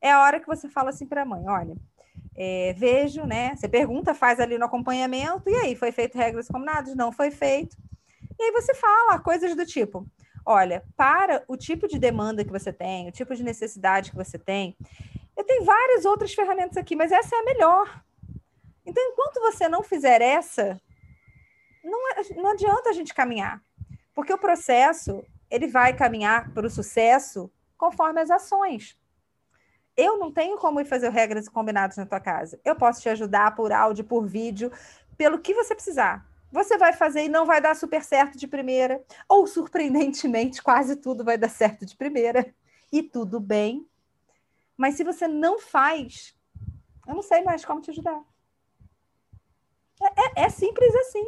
É 0.00 0.12
a 0.12 0.22
hora 0.22 0.40
que 0.40 0.46
você 0.46 0.68
fala 0.68 0.90
assim 0.90 1.06
para 1.06 1.22
a 1.22 1.24
mãe: 1.24 1.46
olha, 1.48 1.76
é, 2.36 2.72
vejo, 2.76 3.24
né? 3.24 3.54
Você 3.54 3.68
pergunta, 3.68 4.14
faz 4.14 4.40
ali 4.40 4.56
no 4.58 4.64
acompanhamento, 4.64 5.48
e 5.48 5.54
aí, 5.56 5.76
foi 5.76 5.92
feito 5.92 6.16
regras 6.16 6.48
combinadas? 6.48 6.94
Não 6.94 7.12
foi 7.12 7.30
feito. 7.30 7.76
E 8.40 8.42
aí 8.42 8.52
você 8.52 8.72
fala 8.74 9.20
coisas 9.20 9.54
do 9.54 9.66
tipo: 9.66 10.06
olha, 10.46 10.82
para 10.96 11.44
o 11.46 11.58
tipo 11.58 11.86
de 11.86 11.98
demanda 11.98 12.42
que 12.42 12.50
você 12.50 12.72
tem, 12.72 13.06
o 13.06 13.12
tipo 13.12 13.34
de 13.36 13.42
necessidade 13.42 14.10
que 14.10 14.16
você 14.16 14.38
tem, 14.38 14.74
eu 15.36 15.44
tenho 15.44 15.62
várias 15.62 16.06
outras 16.06 16.32
ferramentas 16.32 16.78
aqui, 16.78 16.96
mas 16.96 17.12
essa 17.12 17.36
é 17.36 17.38
a 17.38 17.44
melhor. 17.44 18.02
Então, 18.86 19.04
enquanto 19.04 19.40
você 19.40 19.68
não 19.68 19.82
fizer 19.82 20.22
essa, 20.22 20.80
não, 21.84 22.12
é, 22.12 22.34
não 22.34 22.52
adianta 22.52 22.88
a 22.88 22.94
gente 22.94 23.12
caminhar, 23.12 23.62
porque 24.14 24.32
o 24.32 24.38
processo 24.38 25.22
ele 25.50 25.66
vai 25.66 25.94
caminhar 25.94 26.50
para 26.54 26.66
o 26.66 26.70
sucesso 26.70 27.52
conforme 27.76 28.22
as 28.22 28.30
ações. 28.30 28.98
Eu 29.94 30.16
não 30.16 30.32
tenho 30.32 30.56
como 30.56 30.80
ir 30.80 30.86
fazer 30.86 31.10
regras 31.10 31.46
e 31.46 31.50
combinados 31.50 31.98
na 31.98 32.06
tua 32.06 32.20
casa. 32.20 32.58
Eu 32.64 32.74
posso 32.74 33.02
te 33.02 33.08
ajudar 33.10 33.54
por 33.54 33.70
áudio, 33.70 34.02
por 34.02 34.26
vídeo, 34.26 34.72
pelo 35.18 35.38
que 35.38 35.52
você 35.52 35.74
precisar. 35.74 36.29
Você 36.50 36.76
vai 36.76 36.92
fazer 36.92 37.24
e 37.24 37.28
não 37.28 37.46
vai 37.46 37.60
dar 37.60 37.76
super 37.76 38.02
certo 38.02 38.36
de 38.36 38.48
primeira, 38.48 39.02
ou 39.28 39.46
surpreendentemente, 39.46 40.62
quase 40.64 40.96
tudo 40.96 41.24
vai 41.24 41.38
dar 41.38 41.48
certo 41.48 41.86
de 41.86 41.96
primeira, 41.96 42.52
e 42.92 43.02
tudo 43.02 43.38
bem. 43.38 43.86
Mas 44.76 44.96
se 44.96 45.04
você 45.04 45.28
não 45.28 45.58
faz, 45.58 46.34
eu 47.06 47.14
não 47.14 47.22
sei 47.22 47.42
mais 47.42 47.64
como 47.64 47.80
te 47.80 47.90
ajudar. 47.90 48.20
É, 50.02 50.42
é, 50.42 50.46
é 50.46 50.48
simples 50.48 50.94
assim. 50.94 51.26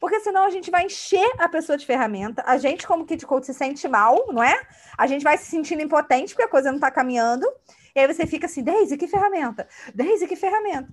Porque 0.00 0.18
senão 0.18 0.42
a 0.42 0.50
gente 0.50 0.68
vai 0.68 0.84
encher 0.84 1.30
a 1.38 1.48
pessoa 1.48 1.78
de 1.78 1.86
ferramenta, 1.86 2.42
a 2.44 2.58
gente, 2.58 2.84
como 2.84 3.06
Kid 3.06 3.24
Coach, 3.24 3.46
se 3.46 3.54
sente 3.54 3.86
mal, 3.86 4.26
não 4.32 4.42
é? 4.42 4.60
A 4.98 5.06
gente 5.06 5.22
vai 5.22 5.38
se 5.38 5.44
sentindo 5.44 5.80
impotente 5.80 6.34
porque 6.34 6.42
a 6.42 6.48
coisa 6.48 6.70
não 6.70 6.78
está 6.78 6.90
caminhando. 6.90 7.46
E 7.94 8.00
aí 8.00 8.12
você 8.12 8.26
fica 8.26 8.46
assim, 8.46 8.64
Deise, 8.64 8.96
que 8.96 9.06
ferramenta? 9.06 9.68
Deise, 9.94 10.26
que 10.26 10.34
ferramenta? 10.34 10.92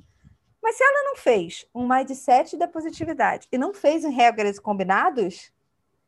Mas 0.61 0.75
se 0.75 0.83
ela 0.83 1.03
não 1.05 1.15
fez 1.15 1.65
um 1.73 1.87
mindset 1.87 2.57
da 2.57 2.67
positividade 2.67 3.47
e 3.51 3.57
não 3.57 3.73
fez 3.73 4.03
em 4.03 4.11
regras 4.11 4.59
combinados, 4.59 5.51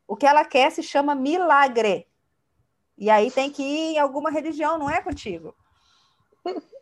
o 0.08 0.16
que 0.16 0.26
ela 0.26 0.44
quer 0.44 0.72
se 0.72 0.84
chama 0.84 1.16
milagre. 1.16 2.08
E 2.98 3.10
aí 3.10 3.32
tem 3.32 3.50
que 3.50 3.64
ir 3.64 3.94
em 3.96 4.00
alguma 4.00 4.30
religião, 4.30 4.78
não 4.78 4.90
é 4.90 5.02
contigo. 5.02 5.56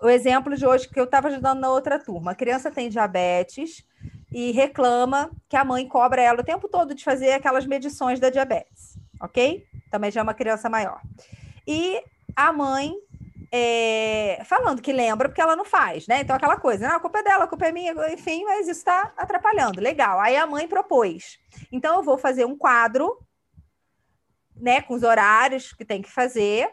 O 0.00 0.08
exemplo 0.08 0.56
de 0.56 0.66
hoje 0.66 0.88
que 0.88 0.98
eu 0.98 1.04
estava 1.04 1.28
ajudando 1.28 1.60
na 1.60 1.70
outra 1.70 1.98
turma. 1.98 2.32
A 2.32 2.34
criança 2.34 2.70
tem 2.70 2.88
diabetes 2.88 3.86
e 4.32 4.50
reclama 4.50 5.30
que 5.48 5.56
a 5.56 5.64
mãe 5.64 5.86
cobra 5.86 6.22
ela 6.22 6.40
o 6.40 6.44
tempo 6.44 6.66
todo 6.66 6.94
de 6.94 7.04
fazer 7.04 7.32
aquelas 7.32 7.66
medições 7.66 8.18
da 8.18 8.30
diabetes, 8.30 8.98
ok? 9.20 9.66
Também 9.90 10.10
já 10.10 10.20
é 10.20 10.22
uma 10.22 10.32
criança 10.32 10.70
maior. 10.70 11.00
E 11.66 12.02
a 12.34 12.52
mãe 12.52 12.94
é, 13.54 14.42
falando 14.46 14.80
que 14.80 14.94
lembra 14.94 15.28
porque 15.28 15.40
ela 15.40 15.54
não 15.54 15.64
faz, 15.64 16.06
né? 16.06 16.22
Então, 16.22 16.34
aquela 16.34 16.56
coisa, 16.56 16.88
não, 16.88 16.96
a 16.96 17.00
culpa 17.00 17.18
é 17.18 17.22
dela, 17.22 17.44
a 17.44 17.46
culpa 17.46 17.66
é 17.66 17.72
minha, 17.72 17.92
enfim, 18.10 18.44
mas 18.44 18.66
isso 18.66 18.78
está 18.80 19.12
atrapalhando. 19.14 19.78
Legal. 19.78 20.18
Aí 20.20 20.34
a 20.36 20.46
mãe 20.46 20.66
propôs. 20.66 21.38
Então, 21.70 21.96
eu 21.96 22.02
vou 22.02 22.16
fazer 22.16 22.46
um 22.46 22.56
quadro, 22.56 23.14
né, 24.56 24.80
com 24.80 24.94
os 24.94 25.02
horários 25.02 25.74
que 25.74 25.84
tem 25.84 26.00
que 26.00 26.10
fazer. 26.10 26.70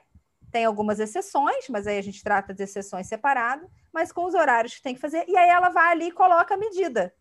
Tem 0.53 0.63
algumas 0.63 1.01
exceções, 1.01 1.67
mas 1.67 1.85
aí 1.85 1.97
a 1.97 2.01
gente 2.01 2.23
trata 2.23 2.53
de 2.53 2.63
exceções 2.63 3.07
separadas, 3.07 3.69
mas 3.93 4.13
com 4.13 4.23
os 4.23 4.33
horários 4.33 4.75
que 4.75 4.81
tem 4.81 4.95
que 4.95 5.01
fazer. 5.01 5.25
E 5.27 5.35
aí 5.35 5.49
ela 5.49 5.69
vai 5.69 5.91
ali 5.91 6.07
e 6.07 6.11
coloca 6.13 6.53
a 6.53 6.57
medida. 6.57 7.13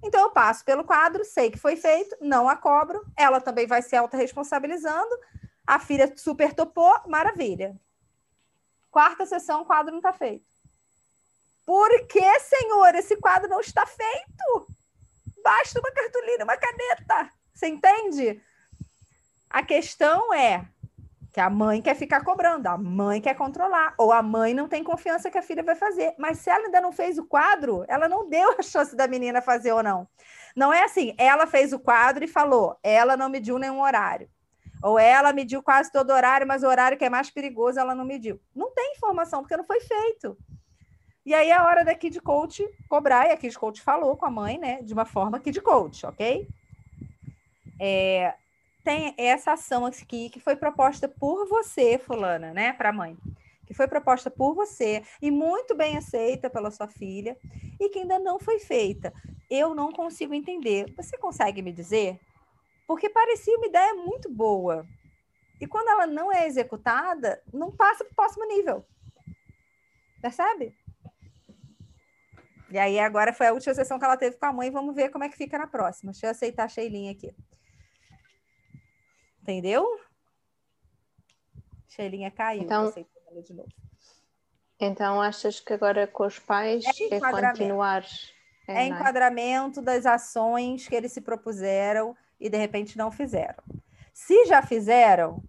Então, 0.00 0.20
eu 0.20 0.30
passo 0.30 0.64
pelo 0.64 0.84
quadro, 0.84 1.24
sei 1.24 1.50
que 1.50 1.58
foi 1.58 1.74
feito, 1.74 2.16
não 2.20 2.48
a 2.48 2.54
cobro. 2.54 3.04
Ela 3.16 3.40
também 3.40 3.66
vai 3.66 3.82
se 3.82 3.96
autorresponsabilizando. 3.96 5.10
A 5.66 5.80
filha 5.80 6.12
super 6.16 6.54
topou, 6.54 6.94
maravilha. 7.08 7.76
Quarta 8.92 9.24
sessão, 9.24 9.62
o 9.62 9.64
quadro 9.64 9.90
não 9.90 10.00
está 10.00 10.12
feito. 10.12 10.44
Por 11.64 12.06
que, 12.06 12.40
Senhor, 12.40 12.94
esse 12.94 13.16
quadro 13.16 13.48
não 13.48 13.58
está 13.58 13.86
feito? 13.86 14.66
Basta 15.42 15.80
uma 15.80 15.90
cartolina, 15.90 16.44
uma 16.44 16.58
caneta. 16.58 17.30
Você 17.54 17.68
entende? 17.68 18.38
A 19.48 19.62
questão 19.62 20.34
é 20.34 20.66
que 21.32 21.40
a 21.40 21.48
mãe 21.48 21.80
quer 21.80 21.96
ficar 21.96 22.22
cobrando, 22.22 22.66
a 22.66 22.76
mãe 22.76 23.18
quer 23.18 23.34
controlar, 23.34 23.94
ou 23.96 24.12
a 24.12 24.22
mãe 24.22 24.52
não 24.52 24.68
tem 24.68 24.84
confiança 24.84 25.30
que 25.30 25.38
a 25.38 25.42
filha 25.42 25.62
vai 25.62 25.74
fazer. 25.74 26.14
Mas 26.18 26.40
se 26.40 26.50
ela 26.50 26.66
ainda 26.66 26.80
não 26.82 26.92
fez 26.92 27.16
o 27.16 27.24
quadro, 27.24 27.86
ela 27.88 28.06
não 28.06 28.28
deu 28.28 28.56
a 28.58 28.62
chance 28.62 28.94
da 28.94 29.08
menina 29.08 29.40
fazer 29.40 29.72
ou 29.72 29.82
não. 29.82 30.06
Não 30.54 30.70
é 30.70 30.84
assim, 30.84 31.14
ela 31.16 31.46
fez 31.46 31.72
o 31.72 31.78
quadro 31.78 32.22
e 32.22 32.28
falou, 32.28 32.78
ela 32.82 33.16
não 33.16 33.30
mediu 33.30 33.58
nenhum 33.58 33.80
horário. 33.80 34.28
Ou 34.82 34.98
ela 34.98 35.32
mediu 35.32 35.62
quase 35.62 35.92
todo 35.92 36.12
horário, 36.12 36.46
mas 36.46 36.62
o 36.62 36.66
horário 36.66 36.98
que 36.98 37.04
é 37.04 37.10
mais 37.10 37.30
perigoso 37.30 37.78
ela 37.78 37.94
não 37.94 38.04
mediu. 38.04 38.40
Não 38.54 38.72
tem 38.72 38.94
informação, 38.96 39.40
porque 39.40 39.56
não 39.56 39.64
foi 39.64 39.80
feito. 39.80 40.36
E 41.24 41.32
aí 41.34 41.50
é 41.50 41.52
a 41.52 41.64
hora 41.64 41.84
da 41.84 41.94
Kid 41.94 42.20
Coach 42.20 42.68
cobrar, 42.88 43.28
e 43.28 43.30
a 43.30 43.36
Kid 43.36 43.56
Coach 43.56 43.80
falou 43.80 44.16
com 44.16 44.26
a 44.26 44.30
mãe, 44.30 44.58
né? 44.58 44.82
De 44.82 44.92
uma 44.92 45.04
forma 45.04 45.38
Kid 45.38 45.60
Coach, 45.60 46.04
ok? 46.04 46.48
É, 47.80 48.34
tem 48.82 49.14
essa 49.16 49.52
ação 49.52 49.86
aqui 49.86 50.28
que 50.28 50.40
foi 50.40 50.56
proposta 50.56 51.08
por 51.08 51.46
você, 51.46 51.98
fulana, 51.98 52.52
né? 52.52 52.72
Para 52.72 52.88
a 52.88 52.92
mãe. 52.92 53.16
Que 53.66 53.74
foi 53.74 53.86
proposta 53.86 54.30
por 54.30 54.54
você 54.54 55.02
e 55.20 55.30
muito 55.30 55.74
bem 55.76 55.96
aceita 55.96 56.50
pela 56.50 56.70
sua 56.70 56.88
filha 56.88 57.36
e 57.78 57.88
que 57.88 58.00
ainda 58.00 58.18
não 58.18 58.40
foi 58.40 58.58
feita. 58.58 59.12
Eu 59.48 59.74
não 59.74 59.92
consigo 59.92 60.34
entender. 60.34 60.92
Você 60.96 61.16
consegue 61.16 61.62
me 61.62 61.72
dizer 61.72 62.18
porque 62.86 63.08
parecia 63.08 63.56
uma 63.56 63.66
ideia 63.66 63.94
muito 63.94 64.30
boa. 64.30 64.86
E 65.60 65.66
quando 65.66 65.88
ela 65.88 66.06
não 66.06 66.32
é 66.32 66.46
executada, 66.46 67.40
não 67.52 67.70
passa 67.70 68.04
para 68.04 68.12
o 68.12 68.16
próximo 68.16 68.44
nível. 68.46 68.84
Percebe? 70.20 70.76
E 72.70 72.78
aí, 72.78 72.98
agora 72.98 73.32
foi 73.32 73.48
a 73.48 73.52
última 73.52 73.74
sessão 73.74 73.98
que 73.98 74.04
ela 74.04 74.16
teve 74.16 74.36
com 74.36 74.46
a 74.46 74.52
mãe. 74.52 74.70
Vamos 74.70 74.94
ver 74.94 75.10
como 75.10 75.24
é 75.24 75.28
que 75.28 75.36
fica 75.36 75.58
na 75.58 75.66
próxima. 75.66 76.10
Deixa 76.10 76.26
eu 76.26 76.30
aceitar 76.30 76.64
a 76.64 76.68
Sheilinha 76.68 77.12
aqui. 77.12 77.34
Entendeu? 79.42 79.86
Sheilinha 81.88 82.30
caiu. 82.30 82.62
Então, 82.62 82.90
de 82.90 83.52
novo. 83.52 83.68
então, 84.80 85.20
achas 85.20 85.60
que 85.60 85.72
agora 85.72 86.06
com 86.06 86.24
os 86.24 86.38
pais 86.38 86.82
é, 86.86 87.16
é 87.16 87.20
continuar? 87.20 88.04
É, 88.66 88.72
é, 88.72 88.76
é 88.78 88.86
enquadramento 88.86 89.82
das 89.82 90.06
ações 90.06 90.88
que 90.88 90.94
eles 90.94 91.12
se 91.12 91.20
propuseram 91.20 92.16
e 92.42 92.50
de 92.50 92.58
repente 92.58 92.98
não 92.98 93.10
fizeram. 93.10 93.62
Se 94.12 94.46
já 94.46 94.60
fizeram, 94.60 95.42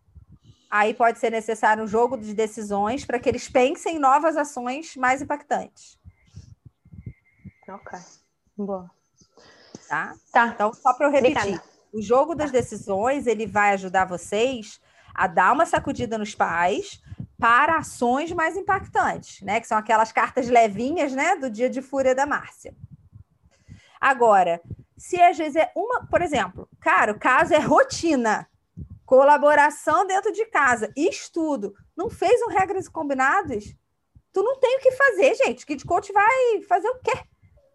aí 0.69 0.93
pode 0.93 1.17
ser 1.17 1.31
necessário 1.31 1.83
um 1.83 1.87
jogo 1.87 2.17
de 2.17 2.33
decisões 2.33 3.03
para 3.03 3.19
que 3.19 3.27
eles 3.27 3.49
pensem 3.49 3.95
em 3.95 3.99
novas 3.99 4.37
ações 4.37 4.95
mais 4.95 5.21
impactantes. 5.21 5.99
Ok. 7.67 7.99
Boa. 8.55 8.89
Tá? 9.89 10.13
Tá. 10.31 10.47
Então, 10.47 10.71
só 10.71 10.93
para 10.93 11.07
eu 11.07 11.11
repetir. 11.11 11.37
Obrigada. 11.37 11.63
O 11.91 12.01
jogo 12.01 12.35
das 12.35 12.51
decisões, 12.51 13.27
ele 13.27 13.45
vai 13.45 13.73
ajudar 13.73 14.05
vocês 14.05 14.79
a 15.13 15.27
dar 15.27 15.51
uma 15.51 15.65
sacudida 15.65 16.17
nos 16.17 16.33
pais 16.33 17.01
para 17.39 17.77
ações 17.77 18.31
mais 18.31 18.55
impactantes, 18.55 19.41
né? 19.41 19.59
Que 19.59 19.67
são 19.67 19.77
aquelas 19.77 20.11
cartas 20.11 20.47
levinhas, 20.47 21.13
né? 21.13 21.35
Do 21.35 21.49
dia 21.49 21.69
de 21.69 21.81
fúria 21.81 22.15
da 22.15 22.25
Márcia. 22.25 22.75
Agora, 23.99 24.61
se 24.97 25.21
às 25.21 25.37
vezes 25.37 25.55
é 25.55 25.71
uma, 25.75 26.05
por 26.05 26.21
exemplo, 26.21 26.67
cara, 26.79 27.11
o 27.11 27.19
caso 27.19 27.53
é 27.53 27.59
rotina, 27.59 28.47
colaboração 29.05 30.05
dentro 30.05 30.31
de 30.31 30.45
casa, 30.45 30.91
estudo, 30.95 31.75
não 31.95 32.09
fez 32.09 32.41
um 32.41 32.49
regras 32.49 32.87
combinadas, 32.87 33.75
tu 34.31 34.41
não 34.41 34.59
tem 34.59 34.77
o 34.77 34.81
que 34.81 34.91
fazer, 34.91 35.35
gente. 35.35 35.65
Kid 35.65 35.85
Coach 35.85 36.11
vai 36.11 36.61
fazer 36.67 36.89
o 36.89 36.99
quê? 36.99 37.13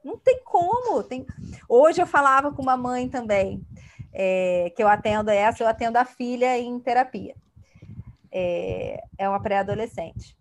Não 0.04 0.18
tem 0.18 0.40
como. 0.44 1.02
Tem... 1.02 1.26
Hoje 1.68 2.00
eu 2.02 2.06
falava 2.06 2.52
com 2.52 2.62
uma 2.62 2.76
mãe 2.76 3.08
também, 3.08 3.64
é, 4.12 4.72
que 4.74 4.82
eu 4.82 4.88
atendo 4.88 5.30
essa, 5.30 5.62
eu 5.62 5.68
atendo 5.68 5.98
a 5.98 6.04
filha 6.04 6.58
em 6.58 6.78
terapia. 6.80 7.34
É, 8.30 9.02
é 9.16 9.28
uma 9.28 9.40
pré-adolescente. 9.40 10.36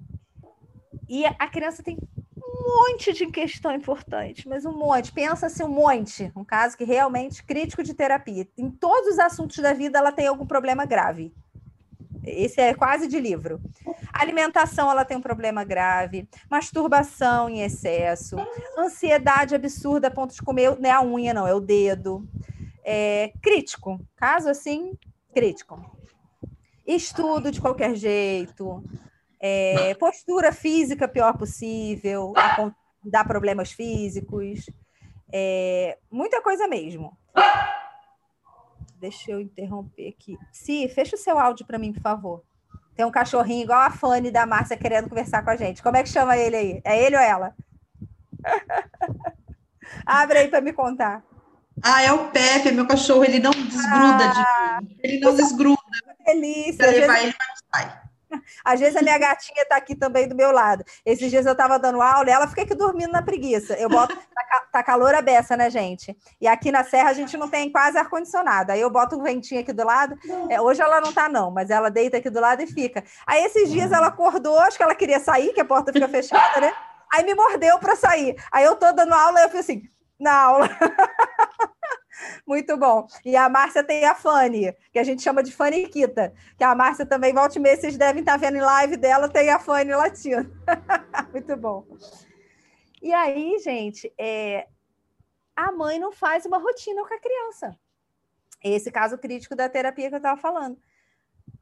E 1.07 1.25
a 1.25 1.47
criança 1.47 1.84
tem 1.84 1.97
monte 2.68 3.13
de 3.13 3.26
questão 3.28 3.72
importante, 3.72 4.47
mas 4.47 4.65
um 4.65 4.74
monte. 4.74 5.11
Pensa-se 5.11 5.63
um 5.63 5.70
monte, 5.70 6.32
um 6.36 6.43
caso 6.43 6.78
que 6.78 6.84
realmente 6.84 7.43
crítico 7.43 7.82
de 7.82 7.93
terapia. 7.93 8.47
Em 8.57 8.70
todos 8.70 9.13
os 9.13 9.20
assuntos 9.20 9.57
da 9.57 9.74
vida 9.74 9.97
ela 9.97 10.11
tem 10.11 10.28
algum 10.28 10.45
problema 10.45 10.86
grave. 10.86 11.34
Esse 12.24 12.59
é 12.59 12.74
quase 12.74 13.07
de 13.07 13.20
livro. 13.20 13.61
Alimentação, 14.11 14.91
ela 14.91 15.05
tem 15.05 15.15
um 15.15 15.22
problema 15.22 15.63
grave. 15.63 16.28
Masturbação 16.49 17.49
em 17.49 17.61
excesso. 17.61 18.36
Ansiedade 18.78 19.55
absurda 19.55 20.09
a 20.09 20.11
ponto 20.11 20.34
de 20.34 20.41
comer, 20.41 20.78
não 20.78 20.89
é 20.89 20.91
a 20.91 21.01
unha, 21.01 21.34
não, 21.34 21.47
é 21.47 21.53
o 21.53 21.61
dedo. 21.61 22.28
É, 22.84 23.32
crítico. 23.41 23.99
Caso 24.18 24.49
assim, 24.49 24.93
crítico. 25.34 25.80
Estudo 26.86 27.49
de 27.49 27.61
qualquer 27.61 27.95
jeito 27.95 28.84
é, 29.39 29.93
postura 29.95 30.51
física 30.51 31.07
pior 31.07 31.38
possível, 31.38 32.33
dá 33.03 33.23
problemas 33.23 33.71
físicos, 33.71 34.65
é, 35.31 35.97
muita 36.11 36.41
coisa 36.41 36.67
mesmo. 36.67 37.17
Deixa 38.99 39.31
eu 39.31 39.39
interromper 39.39 40.09
aqui. 40.09 40.38
Si, 40.51 40.88
fecha 40.89 41.15
o 41.15 41.19
seu 41.19 41.38
áudio 41.38 41.65
para 41.65 41.77
mim, 41.77 41.93
por 41.93 42.01
favor. 42.01 42.43
Tem 42.95 43.05
um 43.05 43.11
cachorrinho 43.11 43.63
igual 43.63 43.81
a 43.81 43.91
Fanny 43.91 44.31
da 44.31 44.45
Márcia 44.47 44.75
querendo 44.75 45.07
conversar 45.07 45.43
com 45.43 45.51
a 45.51 45.55
gente. 45.55 45.83
Como 45.83 45.95
é 45.95 46.01
que 46.01 46.09
chama 46.09 46.35
ele 46.35 46.55
aí? 46.55 46.81
É 46.83 47.03
ele 47.03 47.15
ou 47.15 47.21
ela? 47.21 47.55
Abre 50.05 50.39
aí 50.39 50.47
para 50.47 50.61
me 50.61 50.73
contar. 50.73 51.23
Ah, 51.83 52.01
é 52.01 52.11
o 52.11 52.31
Pepe, 52.31 52.71
meu 52.71 52.88
cachorro, 52.88 53.23
ele 53.23 53.39
não 53.39 53.51
desgruda 53.51 54.31
ah, 54.31 54.79
de 54.81 54.88
mim. 54.88 54.97
Ele 55.03 55.19
não 55.19 55.35
desgruda. 55.35 55.77
Delícia. 56.25 56.77
Pra 56.77 56.88
levar 56.88 57.19
ele, 57.19 57.33
não 57.33 57.55
sai. 57.71 58.01
Às 58.63 58.80
vezes 58.80 58.95
a 58.95 59.01
minha 59.01 59.17
gatinha 59.17 59.63
está 59.63 59.75
aqui 59.78 59.95
também 59.95 60.28
do 60.28 60.36
meu 60.36 60.51
lado. 60.51 60.84
Esses 61.05 61.30
dias 61.30 61.45
eu 61.45 61.51
estava 61.53 61.80
dando 61.80 62.01
aula 62.01 62.30
e 62.30 62.32
ela 62.32 62.47
fica 62.47 62.63
aqui 62.63 62.75
dormindo 62.75 63.11
na 63.11 63.21
preguiça. 63.21 63.73
Eu 63.75 63.89
boto. 63.89 64.17
Tá, 64.47 64.61
tá 64.71 64.84
calor 64.84 65.13
a 65.13 65.21
beça, 65.21 65.57
né, 65.57 65.69
gente? 65.69 66.15
E 66.39 66.47
aqui 66.47 66.71
na 66.71 66.82
Serra 66.84 67.09
a 67.09 67.13
gente 67.13 67.36
não 67.36 67.49
tem 67.49 67.69
quase 67.69 67.97
ar-condicionado. 67.97 68.71
Aí 68.71 68.80
eu 68.80 68.89
boto 68.89 69.17
um 69.17 69.23
ventinho 69.23 69.59
aqui 69.59 69.73
do 69.73 69.84
lado. 69.84 70.17
É, 70.49 70.61
hoje 70.61 70.82
ela 70.82 71.01
não 71.01 71.11
tá, 71.11 71.28
não, 71.28 71.51
mas 71.51 71.69
ela 71.69 71.89
deita 71.89 72.17
aqui 72.17 72.30
do 72.30 72.39
lado 72.39 72.61
e 72.61 72.67
fica. 72.67 73.03
Aí 73.25 73.43
esses 73.43 73.69
dias 73.69 73.91
ela 73.91 74.07
acordou, 74.07 74.57
acho 74.59 74.78
que 74.78 74.84
ela 74.84 74.95
queria 74.95 75.19
sair, 75.19 75.51
que 75.53 75.59
a 75.59 75.65
porta 75.65 75.91
fica 75.91 76.07
fechada, 76.07 76.61
né? 76.61 76.73
Aí 77.13 77.25
me 77.25 77.36
mordeu 77.36 77.78
para 77.80 77.95
sair. 77.95 78.36
Aí 78.51 78.63
eu 78.63 78.75
tô 78.75 78.91
dando 78.93 79.13
aula 79.13 79.41
e 79.41 79.43
eu 79.43 79.49
fiz 79.49 79.61
assim, 79.61 79.84
na 80.19 80.34
aula. 80.34 80.69
Muito 82.45 82.76
bom. 82.78 83.07
E 83.26 83.36
a 83.36 83.47
Márcia 83.49 83.84
tem 83.84 84.05
a 84.05 84.15
Fanny, 84.15 84.74
que 84.91 84.99
a 84.99 85.03
gente 85.03 85.22
chama 85.22 85.43
de 85.43 85.51
Faniquita, 85.51 86.34
que 86.57 86.63
a 86.63 86.74
Márcia 86.74 87.05
também, 87.05 87.34
volte 87.34 87.57
e 87.57 87.59
meia, 87.59 87.76
vocês 87.76 87.97
devem 87.97 88.22
estar 88.22 88.38
vendo 88.38 88.57
em 88.57 88.61
live 88.61 88.97
dela, 88.97 89.30
tem 89.30 89.49
a 89.49 89.59
Fanny 89.59 89.93
latina. 89.93 90.49
Muito 91.32 91.55
bom. 91.55 91.86
E 93.01 93.13
aí, 93.13 93.59
gente, 93.59 94.11
é, 94.18 94.68
a 95.55 95.72
mãe 95.72 95.99
não 95.99 96.11
faz 96.11 96.45
uma 96.45 96.57
rotina 96.57 97.05
com 97.05 97.13
a 97.13 97.20
criança. 97.20 97.78
Esse 98.63 98.91
caso 98.91 99.18
crítico 99.18 99.55
da 99.55 99.70
terapia 99.70 100.09
que 100.09 100.15
eu 100.15 100.18
estava 100.18 100.39
falando. 100.39 100.78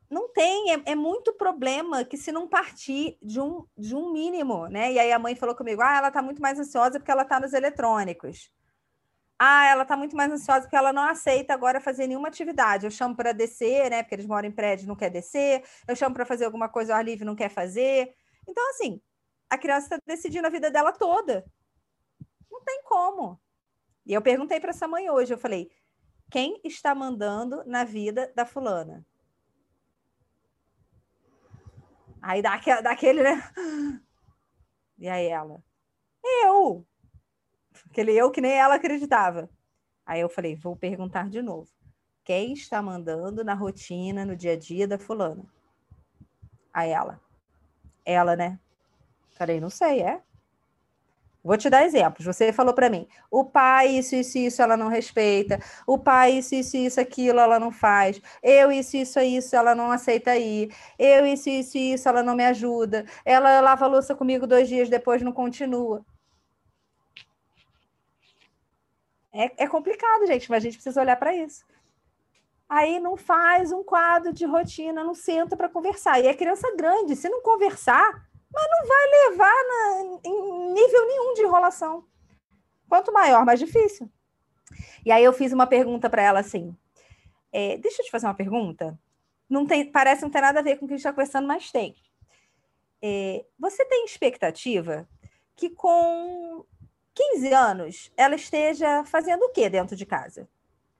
Não 0.09 0.29
tem, 0.29 0.71
é, 0.71 0.81
é, 0.85 0.95
muito 0.95 1.33
problema 1.33 2.05
que 2.05 2.15
se 2.15 2.31
não 2.31 2.47
partir 2.47 3.17
de 3.21 3.39
um, 3.41 3.65
de 3.77 3.95
um 3.95 4.13
mínimo, 4.13 4.67
né? 4.67 4.93
E 4.93 4.99
aí 4.99 5.11
a 5.11 5.19
mãe 5.19 5.35
falou 5.35 5.55
comigo, 5.55 5.81
ah, 5.81 5.97
ela 5.97 6.07
está 6.09 6.21
muito 6.21 6.41
mais 6.41 6.59
ansiosa 6.59 6.99
porque 6.99 7.11
ela 7.11 7.23
está 7.23 7.39
nos 7.39 7.53
eletrônicos. 7.53 8.51
Ah, 9.37 9.65
ela 9.67 9.83
está 9.83 9.97
muito 9.97 10.15
mais 10.15 10.31
ansiosa 10.31 10.61
porque 10.61 10.75
ela 10.75 10.93
não 10.93 11.03
aceita 11.03 11.53
agora 11.53 11.81
fazer 11.81 12.07
nenhuma 12.07 12.29
atividade. 12.29 12.85
Eu 12.85 12.91
chamo 12.91 13.15
para 13.15 13.33
descer, 13.33 13.89
né? 13.89 14.01
Porque 14.01 14.15
eles 14.15 14.25
moram 14.25 14.47
em 14.47 14.51
prédio, 14.51 14.87
não 14.87 14.95
quer 14.95 15.09
descer. 15.09 15.63
Eu 15.87 15.95
chamo 15.95 16.15
para 16.15 16.25
fazer 16.25 16.45
alguma 16.45 16.69
coisa 16.69 16.93
ao 16.93 16.99
ar 16.99 17.05
livre, 17.05 17.25
não 17.25 17.35
quer 17.35 17.49
fazer. 17.49 18.13
Então, 18.47 18.69
assim, 18.69 19.01
a 19.49 19.57
criança 19.57 19.95
está 19.95 19.97
decidindo 20.07 20.47
a 20.47 20.49
vida 20.49 20.71
dela 20.71 20.93
toda. 20.93 21.45
Não 22.49 22.61
tem 22.63 22.81
como. 22.83 23.39
E 24.05 24.13
eu 24.13 24.21
perguntei 24.21 24.59
para 24.59 24.69
essa 24.69 24.87
mãe 24.87 25.09
hoje, 25.09 25.33
eu 25.33 25.37
falei, 25.37 25.69
quem 26.31 26.61
está 26.63 26.95
mandando 26.95 27.63
na 27.65 27.83
vida 27.83 28.31
da 28.35 28.45
fulana? 28.45 29.05
Aí 32.21 32.41
dá 32.41 32.53
aquele, 32.53 33.23
né? 33.23 33.43
E 34.97 35.09
aí 35.09 35.27
ela, 35.27 35.61
eu. 36.23 36.87
Aquele 37.95 38.11
eu 38.11 38.29
que 38.29 38.41
nem 38.41 38.51
ela 38.51 38.75
acreditava. 38.75 39.49
Aí 40.05 40.19
eu 40.19 40.27
falei, 40.27 40.53
vou 40.53 40.75
perguntar 40.75 41.29
de 41.29 41.41
novo. 41.41 41.69
Quem 42.25 42.51
está 42.51 42.81
mandando 42.81 43.41
na 43.41 43.53
rotina, 43.53 44.25
no 44.25 44.35
dia 44.35 44.51
a 44.51 44.57
dia 44.57 44.85
da 44.85 44.99
fulana? 44.99 45.45
Aí 46.73 46.89
ela. 46.89 47.21
Ela, 48.03 48.35
né? 48.35 48.59
Falei, 49.37 49.61
não 49.61 49.69
sei, 49.69 50.01
é? 50.01 50.21
Vou 51.41 51.55
te 51.55 51.69
dar 51.69 51.85
exemplos. 51.85 52.25
Você 52.25 52.51
falou 52.51 52.73
para 52.73 52.89
mim, 52.89 53.07
o 53.31 53.45
pai, 53.45 53.87
isso, 53.87 54.13
isso, 54.13 54.37
isso, 54.39 54.61
ela 54.61 54.75
não 54.75 54.89
respeita. 54.89 55.57
O 55.87 55.97
pai, 55.97 56.33
isso, 56.39 56.53
isso, 56.53 56.75
isso, 56.75 56.99
aquilo, 56.99 57.39
ela 57.39 57.57
não 57.57 57.71
faz. 57.71 58.21
Eu, 58.43 58.73
isso, 58.73 58.97
isso, 58.97 59.21
isso, 59.21 59.55
ela 59.55 59.73
não 59.73 59.89
aceita 59.89 60.35
ir. 60.35 60.69
Eu, 60.99 61.25
isso, 61.25 61.47
isso, 61.49 61.77
isso, 61.77 62.09
ela 62.09 62.21
não 62.21 62.35
me 62.35 62.45
ajuda. 62.45 63.05
Ela 63.23 63.61
lava 63.61 63.85
a 63.85 63.87
louça 63.87 64.13
comigo 64.13 64.45
dois 64.45 64.67
dias 64.67 64.89
depois, 64.89 65.21
não 65.21 65.31
continua. 65.31 66.05
É, 69.37 69.65
é 69.65 69.67
complicado, 69.67 70.25
gente, 70.25 70.49
mas 70.49 70.63
a 70.63 70.65
gente 70.65 70.77
precisa 70.77 71.01
olhar 71.01 71.17
para 71.17 71.35
isso. 71.35 71.65
Aí 72.69 73.01
não 73.01 73.17
faz 73.17 73.73
um 73.73 73.83
quadro 73.83 74.31
de 74.31 74.45
rotina, 74.45 75.03
não 75.03 75.13
senta 75.13 75.57
para 75.57 75.67
conversar. 75.67 76.21
E 76.21 76.27
é 76.27 76.33
criança 76.33 76.73
grande, 76.77 77.17
se 77.17 77.27
não 77.27 77.41
conversar, 77.41 78.29
mas 78.49 78.67
não 78.71 78.87
vai 78.87 79.29
levar 79.29 79.63
na, 79.67 80.19
em 80.23 80.73
nível 80.73 81.07
nenhum 81.07 81.33
de 81.33 81.41
enrolação. 81.41 82.05
Quanto 82.87 83.11
maior, 83.11 83.45
mais 83.45 83.59
difícil. 83.59 84.09
E 85.05 85.11
aí 85.11 85.23
eu 85.23 85.33
fiz 85.33 85.51
uma 85.51 85.67
pergunta 85.67 86.09
para 86.09 86.21
ela 86.21 86.39
assim: 86.39 86.73
é, 87.51 87.77
deixa 87.77 88.01
eu 88.01 88.05
te 88.05 88.11
fazer 88.11 88.27
uma 88.27 88.33
pergunta. 88.33 88.97
Não 89.49 89.65
tem, 89.65 89.91
parece 89.91 90.21
não 90.21 90.29
ter 90.29 90.41
nada 90.41 90.61
a 90.61 90.63
ver 90.63 90.77
com 90.77 90.85
o 90.85 90.87
que 90.87 90.93
a 90.93 90.97
gente 90.97 91.01
está 91.01 91.11
conversando, 91.11 91.45
mas 91.45 91.71
tem. 91.71 91.93
É, 93.01 93.45
você 93.59 93.83
tem 93.85 94.05
expectativa 94.05 95.07
que 95.55 95.69
com 95.69 96.65
15 97.15 97.53
anos, 97.53 98.11
ela 98.17 98.35
esteja 98.35 99.05
fazendo 99.05 99.43
o 99.43 99.49
que 99.49 99.69
dentro 99.69 99.95
de 99.95 100.05
casa? 100.05 100.47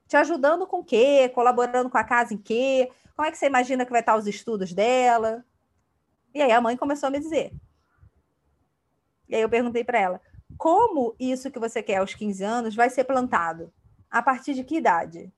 Te 0.08 0.16
ajudando 0.16 0.66
com 0.66 0.80
o 0.80 0.84
quê? 0.84 1.30
Colaborando 1.36 1.90
com 1.90 1.98
a 1.98 2.04
casa 2.04 2.34
em 2.34 2.38
quê? 2.38 2.90
Como 3.16 3.28
é 3.28 3.32
que 3.32 3.38
você 3.38 3.48
imagina 3.48 3.86
que 3.86 3.92
vai 3.92 4.00
estar 4.00 4.16
os 4.16 4.26
estudos 4.26 4.74
dela? 4.74 5.46
E 6.34 6.42
aí 6.42 6.52
a 6.52 6.62
mãe 6.62 6.78
começou 6.78 7.08
a 7.08 7.10
me 7.10 7.20
dizer. 7.20 7.54
E 9.28 9.36
aí 9.36 9.42
eu 9.42 9.50
perguntei 9.50 9.84
para 9.84 10.00
ela: 10.00 10.22
como 10.58 11.16
isso 11.20 11.52
que 11.52 11.60
você 11.60 11.84
quer 11.84 11.98
aos 11.98 12.14
15 12.14 12.44
anos 12.44 12.76
vai 12.76 12.90
ser 12.90 13.04
plantado? 13.04 13.74
A 14.10 14.22
partir 14.22 14.54
de 14.54 14.64
que 14.64 14.78
idade? 14.78 15.34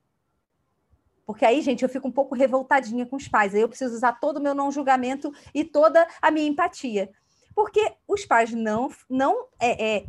Porque 1.26 1.46
aí, 1.46 1.62
gente, 1.62 1.84
eu 1.84 1.90
fico 1.90 2.08
um 2.08 2.12
pouco 2.12 2.36
revoltadinha 2.36 3.06
com 3.06 3.16
os 3.16 3.28
pais. 3.28 3.54
Aí 3.54 3.62
eu 3.62 3.68
preciso 3.68 3.94
usar 3.94 4.14
todo 4.14 4.38
o 4.38 4.42
meu 4.42 4.54
não 4.54 4.72
julgamento 4.72 5.34
e 5.54 5.64
toda 5.64 6.08
a 6.22 6.30
minha 6.32 6.48
empatia. 6.48 7.12
Porque 7.56 7.94
os 8.08 8.26
pais 8.26 8.54
não, 8.54 8.90
não 9.10 9.48
é, 9.60 9.98
é 9.98 10.06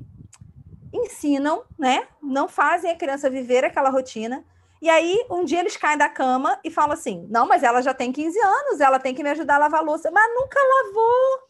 ensinam, 0.93 1.65
né? 1.79 2.09
Não 2.23 2.49
fazem 2.49 2.91
a 2.91 2.97
criança 2.97 3.31
viver 3.31 3.65
aquela 3.65 3.91
rotina. 3.91 4.45
E 4.81 4.89
aí, 4.89 5.27
um 5.31 5.45
dia 5.45 5.61
eles 5.61 5.77
caem 5.77 5.99
da 5.99 6.09
cama 6.09 6.59
e 6.63 6.71
falam 6.71 6.93
assim: 6.93 7.27
não, 7.31 7.47
mas 7.47 7.63
ela 7.63 7.83
já 7.83 7.93
tem 7.93 8.13
15 8.13 8.39
anos, 8.39 8.81
ela 8.81 8.99
tem 8.99 9.15
que 9.15 9.23
me 9.23 9.31
ajudar 9.31 9.57
a 9.57 9.59
lavar 9.59 9.81
a 9.81 9.85
louça. 9.85 10.11
Mas 10.11 10.35
nunca 10.35 10.59
lavou. 10.61 11.49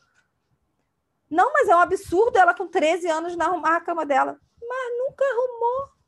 Não, 1.31 1.53
mas 1.53 1.69
é 1.69 1.77
um 1.77 1.81
absurdo 1.81 2.39
ela 2.39 2.55
com 2.55 2.67
13 2.67 3.07
anos 3.09 3.37
não 3.37 3.47
arrumar 3.47 3.77
a 3.77 3.81
cama 3.81 4.07
dela. 4.07 4.41
Mas 4.61 4.99
nunca 4.99 5.25
arrumou. 5.25 5.99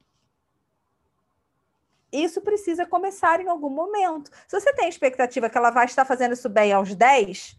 Isso 2.13 2.41
precisa 2.41 2.87
começar 2.87 3.41
em 3.41 3.49
algum 3.49 3.71
momento. 3.71 4.31
Se 4.49 4.59
você 4.59 4.73
tem 4.73 4.87
a 4.87 4.89
expectativa 4.89 5.49
que 5.49 5.57
ela 5.57 5.71
vai 5.71 5.85
estar 5.85 6.05
fazendo 6.05 6.33
isso 6.33 6.49
bem 6.49 6.73
aos 6.73 6.95
10, 6.95 7.57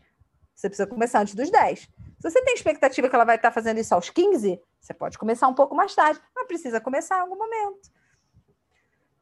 você 0.53 0.69
precisa 0.69 0.87
começar 0.87 1.21
antes 1.21 1.35
dos 1.35 1.49
10. 1.49 1.87
Se 2.21 2.29
você 2.29 2.41
tem 2.43 2.53
expectativa 2.53 3.09
que 3.09 3.15
ela 3.15 3.25
vai 3.25 3.35
estar 3.35 3.51
fazendo 3.51 3.79
isso 3.79 3.95
aos 3.95 4.11
15, 4.11 4.61
você 4.79 4.93
pode 4.93 5.17
começar 5.17 5.47
um 5.47 5.55
pouco 5.55 5.73
mais 5.73 5.95
tarde, 5.95 6.21
mas 6.35 6.45
precisa 6.45 6.79
começar 6.79 7.17
em 7.17 7.21
algum 7.21 7.35
momento. 7.35 7.89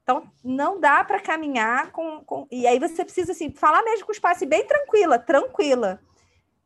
Então, 0.04 0.30
não 0.44 0.82
dá 0.82 1.02
para 1.06 1.22
caminhar 1.22 1.94
com, 1.94 2.22
com, 2.26 2.46
E 2.52 2.68
aí 2.68 2.78
você 2.78 3.06
precisa 3.06 3.32
assim, 3.32 3.54
falar 3.54 3.84
mesmo 3.84 4.06
com 4.06 4.12
os 4.12 4.20
pais, 4.20 4.36
assim, 4.36 4.48
bem 4.48 4.68
tranquila, 4.68 5.18
tranquila. 5.18 6.02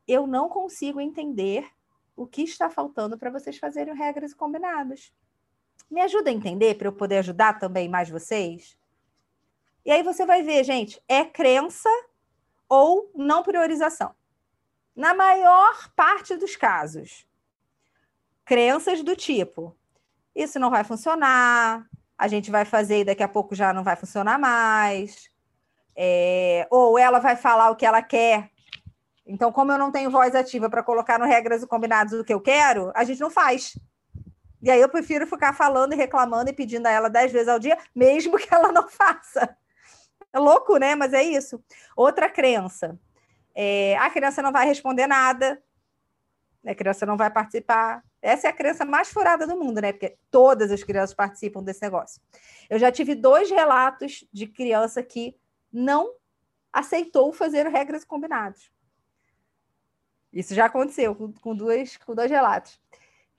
Eu 0.08 0.26
não 0.26 0.48
consigo 0.48 1.00
entender 1.00 1.68
o 2.16 2.26
que 2.26 2.42
está 2.42 2.68
faltando 2.68 3.16
para 3.16 3.30
vocês 3.30 3.56
fazerem 3.56 3.94
regras 3.94 4.32
e 4.32 4.36
combinados. 4.36 5.12
Me 5.88 6.00
ajuda 6.00 6.30
a 6.30 6.32
entender 6.32 6.74
para 6.74 6.88
eu 6.88 6.92
poder 6.92 7.18
ajudar 7.18 7.60
também 7.60 7.88
mais 7.88 8.10
vocês? 8.10 8.76
E 9.84 9.90
aí 9.92 10.02
você 10.02 10.26
vai 10.26 10.42
ver, 10.42 10.64
gente, 10.64 11.00
é 11.06 11.24
crença 11.24 11.88
ou 12.68 13.12
não 13.14 13.44
priorização 13.44 14.12
na 14.94 15.14
maior 15.14 15.90
parte 15.94 16.36
dos 16.36 16.56
casos, 16.56 17.26
crenças 18.44 19.02
do 19.02 19.16
tipo: 19.16 19.76
isso 20.34 20.58
não 20.58 20.70
vai 20.70 20.84
funcionar, 20.84 21.86
a 22.16 22.28
gente 22.28 22.50
vai 22.50 22.64
fazer 22.64 23.00
e 23.00 23.04
daqui 23.04 23.22
a 23.22 23.28
pouco 23.28 23.54
já 23.54 23.72
não 23.72 23.82
vai 23.82 23.96
funcionar 23.96 24.38
mais. 24.38 25.30
É, 25.96 26.66
ou 26.70 26.98
ela 26.98 27.20
vai 27.20 27.36
falar 27.36 27.70
o 27.70 27.76
que 27.76 27.86
ela 27.86 28.02
quer. 28.02 28.50
Então, 29.26 29.50
como 29.52 29.72
eu 29.72 29.78
não 29.78 29.90
tenho 29.90 30.10
voz 30.10 30.34
ativa 30.34 30.68
para 30.68 30.82
colocar 30.82 31.18
no 31.18 31.24
regras 31.24 31.62
e 31.62 31.66
combinados 31.66 32.12
o 32.12 32.24
que 32.24 32.34
eu 32.34 32.40
quero, 32.40 32.92
a 32.94 33.04
gente 33.04 33.20
não 33.20 33.30
faz. 33.30 33.78
E 34.62 34.70
aí 34.70 34.80
eu 34.80 34.88
prefiro 34.88 35.26
ficar 35.26 35.52
falando 35.52 35.92
e 35.92 35.96
reclamando 35.96 36.50
e 36.50 36.52
pedindo 36.52 36.86
a 36.86 36.90
ela 36.90 37.08
dez 37.08 37.30
vezes 37.30 37.48
ao 37.48 37.58
dia, 37.58 37.78
mesmo 37.94 38.36
que 38.36 38.52
ela 38.52 38.72
não 38.72 38.88
faça. 38.90 39.56
É 40.32 40.38
louco, 40.38 40.76
né? 40.78 40.94
Mas 40.94 41.12
é 41.12 41.22
isso. 41.22 41.62
Outra 41.96 42.28
crença. 42.28 42.98
É, 43.54 43.96
a 43.98 44.10
criança 44.10 44.42
não 44.42 44.52
vai 44.52 44.66
responder 44.66 45.06
nada, 45.06 45.62
a 46.66 46.74
criança 46.74 47.04
não 47.06 47.16
vai 47.16 47.30
participar. 47.30 48.02
Essa 48.20 48.48
é 48.48 48.50
a 48.50 48.54
criança 48.54 48.84
mais 48.84 49.10
furada 49.10 49.46
do 49.46 49.56
mundo, 49.56 49.80
né? 49.80 49.92
Porque 49.92 50.16
todas 50.30 50.70
as 50.70 50.82
crianças 50.82 51.14
participam 51.14 51.62
desse 51.62 51.82
negócio. 51.82 52.20
Eu 52.68 52.78
já 52.78 52.90
tive 52.90 53.14
dois 53.14 53.50
relatos 53.50 54.26
de 54.32 54.46
criança 54.46 55.02
que 55.02 55.36
não 55.72 56.14
aceitou 56.72 57.32
fazer 57.32 57.66
regras 57.68 58.04
combinadas. 58.04 58.70
Isso 60.32 60.54
já 60.54 60.64
aconteceu 60.64 61.14
com, 61.14 61.32
com, 61.32 61.56
com 61.56 62.14
dois 62.14 62.30
relatos. 62.30 62.80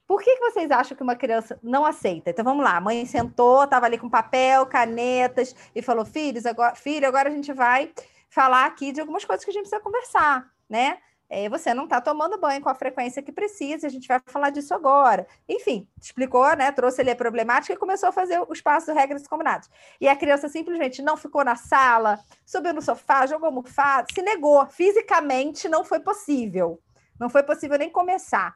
Por 0.07 0.21
que, 0.21 0.35
que 0.35 0.51
vocês 0.51 0.69
acham 0.69 0.95
que 0.95 1.01
uma 1.01 1.15
criança 1.15 1.59
não 1.63 1.83
aceita? 1.83 2.29
Então 2.29 2.45
vamos 2.45 2.63
lá, 2.63 2.77
a 2.77 2.81
mãe 2.81 3.05
sentou, 3.05 3.63
estava 3.63 3.87
ali 3.87 3.97
com 3.97 4.07
papel, 4.07 4.65
canetas 4.67 5.55
e 5.73 5.81
falou: 5.81 6.05
filhos, 6.05 6.45
agora, 6.45 6.75
filho, 6.75 7.07
agora 7.07 7.29
a 7.29 7.31
gente 7.31 7.51
vai 7.51 7.91
falar 8.35 8.65
aqui 8.65 8.91
de 8.91 8.99
algumas 8.99 9.25
coisas 9.25 9.43
que 9.43 9.49
a 9.49 9.53
gente 9.53 9.63
precisa 9.63 9.81
conversar, 9.81 10.51
né? 10.69 10.99
é, 11.29 11.49
você 11.49 11.73
não 11.73 11.85
está 11.85 11.99
tomando 11.99 12.39
banho 12.39 12.61
com 12.61 12.69
a 12.69 12.75
frequência 12.75 13.21
que 13.21 13.31
precisa, 13.31 13.87
a 13.87 13.89
gente 13.89 14.07
vai 14.07 14.21
falar 14.27 14.51
disso 14.51 14.73
agora. 14.73 15.27
Enfim, 15.49 15.87
explicou, 15.99 16.55
né? 16.55 16.71
Trouxe 16.71 17.01
ali 17.01 17.09
a 17.11 17.15
problemática 17.15 17.73
e 17.73 17.77
começou 17.77 18.09
a 18.09 18.11
fazer 18.11 18.43
os 18.47 18.61
passos 18.61 18.93
regras 18.93 19.27
combinados. 19.27 19.69
E 19.99 20.07
a 20.07 20.15
criança 20.15 20.47
simplesmente 20.47 21.01
não 21.01 21.17
ficou 21.17 21.43
na 21.43 21.55
sala, 21.55 22.19
subiu 22.45 22.73
no 22.73 22.81
sofá, 22.81 23.25
jogou 23.25 23.47
almofada, 23.47 24.07
se 24.13 24.21
negou. 24.21 24.65
Fisicamente 24.67 25.67
não 25.67 25.83
foi 25.83 25.99
possível. 25.99 26.79
Não 27.19 27.29
foi 27.29 27.43
possível 27.43 27.77
nem 27.77 27.89
começar. 27.89 28.55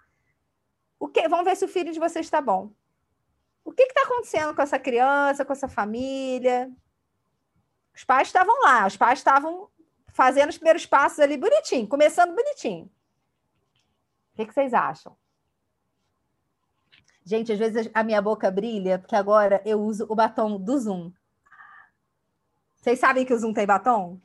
O 1.00 1.08
que? 1.08 1.28
Vamos 1.28 1.46
ver 1.46 1.56
se 1.56 1.66
o 1.66 1.68
filho 1.68 1.92
de 1.92 2.00
vocês 2.00 2.26
está 2.26 2.42
bom. 2.42 2.72
O 3.64 3.72
que 3.72 3.84
está 3.84 4.04
acontecendo 4.04 4.54
com 4.54 4.62
essa 4.62 4.78
criança, 4.78 5.44
com 5.44 5.54
essa 5.54 5.68
família? 5.68 6.70
Os 8.00 8.06
pais 8.06 8.30
estavam 8.30 8.62
lá, 8.62 8.88
os 8.88 8.96
pais 8.96 9.20
estavam 9.20 9.70
fazendo 10.14 10.48
os 10.48 10.58
primeiros 10.58 10.86
passos 10.86 11.20
ali 11.20 11.36
bonitinho, 11.36 11.86
começando 11.86 12.34
bonitinho. 12.34 12.86
O 12.86 14.38
que, 14.38 14.46
que 14.46 14.54
vocês 14.54 14.74
acham? 14.74 15.18
Gente, 17.26 17.52
às 17.52 17.60
vezes 17.60 17.92
a 17.94 18.02
minha 18.02 18.22
boca 18.22 18.50
brilha, 18.50 19.00
porque 19.00 19.18
agora 19.18 19.62
eu 19.66 19.82
uso 19.82 20.06
o 20.08 20.16
batom 20.16 20.58
do 20.58 20.80
Zoom. 20.80 21.12
Vocês 22.78 22.98
sabem 22.98 23.26
que 23.26 23.34
o 23.34 23.38
Zoom 23.38 23.52
tem 23.52 23.68
batom? 23.68 24.18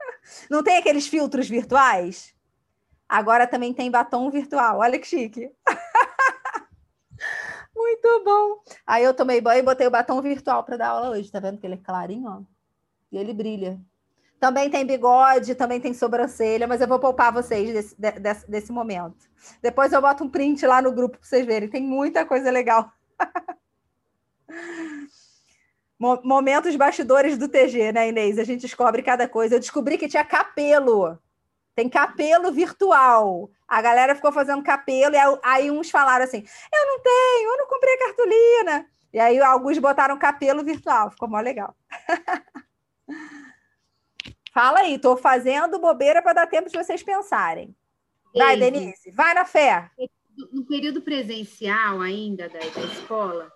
Não 0.50 0.60
tem 0.60 0.76
aqueles 0.76 1.06
filtros 1.06 1.48
virtuais? 1.48 2.34
Agora 3.08 3.46
também 3.46 3.72
tem 3.72 3.92
batom 3.92 4.28
virtual. 4.28 4.80
Olha 4.80 4.98
que 4.98 5.06
chique. 5.06 5.52
Muito 8.02 8.24
bom. 8.24 8.62
Aí 8.86 9.02
eu 9.02 9.12
tomei 9.12 9.40
banho 9.40 9.60
e 9.60 9.62
botei 9.62 9.86
o 9.86 9.90
batom 9.90 10.22
virtual 10.22 10.62
para 10.62 10.76
dar 10.76 10.88
aula 10.90 11.10
hoje. 11.10 11.30
Tá 11.30 11.40
vendo 11.40 11.58
que 11.58 11.66
ele 11.66 11.74
é 11.74 11.78
clarinho, 11.78 12.28
ó? 12.28 12.42
E 13.10 13.18
ele 13.18 13.34
brilha. 13.34 13.80
Também 14.38 14.70
tem 14.70 14.86
bigode, 14.86 15.56
também 15.56 15.80
tem 15.80 15.92
sobrancelha, 15.92 16.68
mas 16.68 16.80
eu 16.80 16.86
vou 16.86 17.00
poupar 17.00 17.32
vocês 17.32 17.72
desse, 17.72 18.20
desse, 18.20 18.48
desse 18.48 18.72
momento. 18.72 19.28
Depois 19.60 19.92
eu 19.92 20.00
boto 20.00 20.22
um 20.22 20.28
print 20.28 20.64
lá 20.64 20.80
no 20.80 20.92
grupo 20.92 21.18
para 21.18 21.26
vocês 21.26 21.44
verem. 21.44 21.68
Tem 21.68 21.82
muita 21.82 22.24
coisa 22.24 22.50
legal. 22.50 22.92
Momentos 25.98 26.76
bastidores 26.76 27.36
do 27.36 27.48
TG, 27.48 27.90
né, 27.90 28.08
Inês? 28.08 28.38
A 28.38 28.44
gente 28.44 28.60
descobre 28.60 29.02
cada 29.02 29.26
coisa. 29.26 29.56
Eu 29.56 29.60
descobri 29.60 29.98
que 29.98 30.06
tinha 30.06 30.24
capelo. 30.24 31.18
Tem 31.74 31.88
capelo 31.88 32.52
virtual. 32.52 33.50
A 33.68 33.82
galera 33.82 34.14
ficou 34.14 34.32
fazendo 34.32 34.62
capelo, 34.62 35.14
e 35.14 35.18
aí 35.42 35.70
uns 35.70 35.90
falaram 35.90 36.24
assim: 36.24 36.42
eu 36.72 36.86
não 36.86 37.00
tenho, 37.00 37.50
eu 37.50 37.58
não 37.58 37.66
comprei 37.66 37.96
cartolina. 37.98 38.90
E 39.12 39.18
aí 39.18 39.38
alguns 39.40 39.78
botaram 39.78 40.18
capelo 40.18 40.64
virtual, 40.64 41.10
ficou 41.10 41.28
mó 41.28 41.38
legal. 41.40 41.76
Fala 44.52 44.80
aí, 44.80 44.94
estou 44.94 45.16
fazendo 45.16 45.78
bobeira 45.78 46.22
para 46.22 46.32
dar 46.32 46.46
tempo 46.46 46.68
de 46.68 46.76
vocês 46.76 47.02
pensarem. 47.02 47.76
Vai, 48.34 48.54
Ei, 48.54 48.60
Denise, 48.60 49.10
vai 49.12 49.34
na 49.34 49.44
fé. 49.44 49.90
No 50.52 50.64
período 50.66 51.02
presencial 51.02 52.00
ainda 52.00 52.48
da, 52.48 52.58
da 52.58 52.84
escola, 52.92 53.52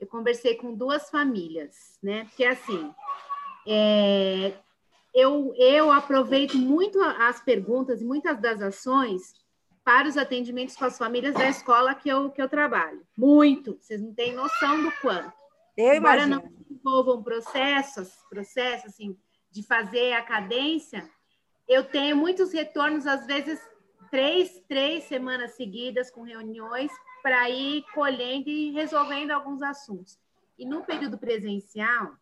eu 0.00 0.06
conversei 0.06 0.56
com 0.56 0.74
duas 0.74 1.10
famílias, 1.10 1.98
né? 2.02 2.24
Porque 2.24 2.44
assim, 2.44 2.92
é, 3.66 4.52
eu, 5.14 5.54
eu 5.56 5.92
aproveito 5.92 6.56
muito 6.56 7.00
as 7.00 7.40
perguntas 7.40 8.00
e 8.00 8.04
muitas 8.04 8.40
das 8.40 8.60
ações 8.60 9.41
para 9.84 10.08
os 10.08 10.16
atendimentos 10.16 10.76
com 10.76 10.84
as 10.84 10.96
famílias 10.96 11.34
da 11.34 11.48
escola 11.48 11.94
que 11.94 12.08
eu, 12.08 12.30
que 12.30 12.40
eu 12.40 12.48
trabalho. 12.48 13.04
Muito, 13.16 13.76
vocês 13.80 14.00
não 14.00 14.14
têm 14.14 14.34
noção 14.34 14.82
do 14.82 14.92
quanto. 15.00 15.32
Eu 15.76 15.94
Embora 15.94 16.22
imagino. 16.22 16.42
não 16.42 16.76
envolvam 16.76 17.22
processos, 17.22 18.10
processos 18.28 18.90
assim, 18.90 19.16
de 19.50 19.62
fazer 19.62 20.12
a 20.12 20.22
cadência, 20.22 21.08
eu 21.68 21.84
tenho 21.84 22.16
muitos 22.16 22.52
retornos, 22.52 23.06
às 23.06 23.26
vezes 23.26 23.60
três, 24.10 24.62
três 24.68 25.04
semanas 25.04 25.52
seguidas 25.52 26.10
com 26.10 26.22
reuniões 26.22 26.90
para 27.22 27.48
ir 27.48 27.84
colhendo 27.94 28.48
e 28.48 28.70
resolvendo 28.72 29.30
alguns 29.30 29.62
assuntos. 29.62 30.18
E 30.58 30.66
no 30.66 30.84
período 30.84 31.16
presencial, 31.16 32.12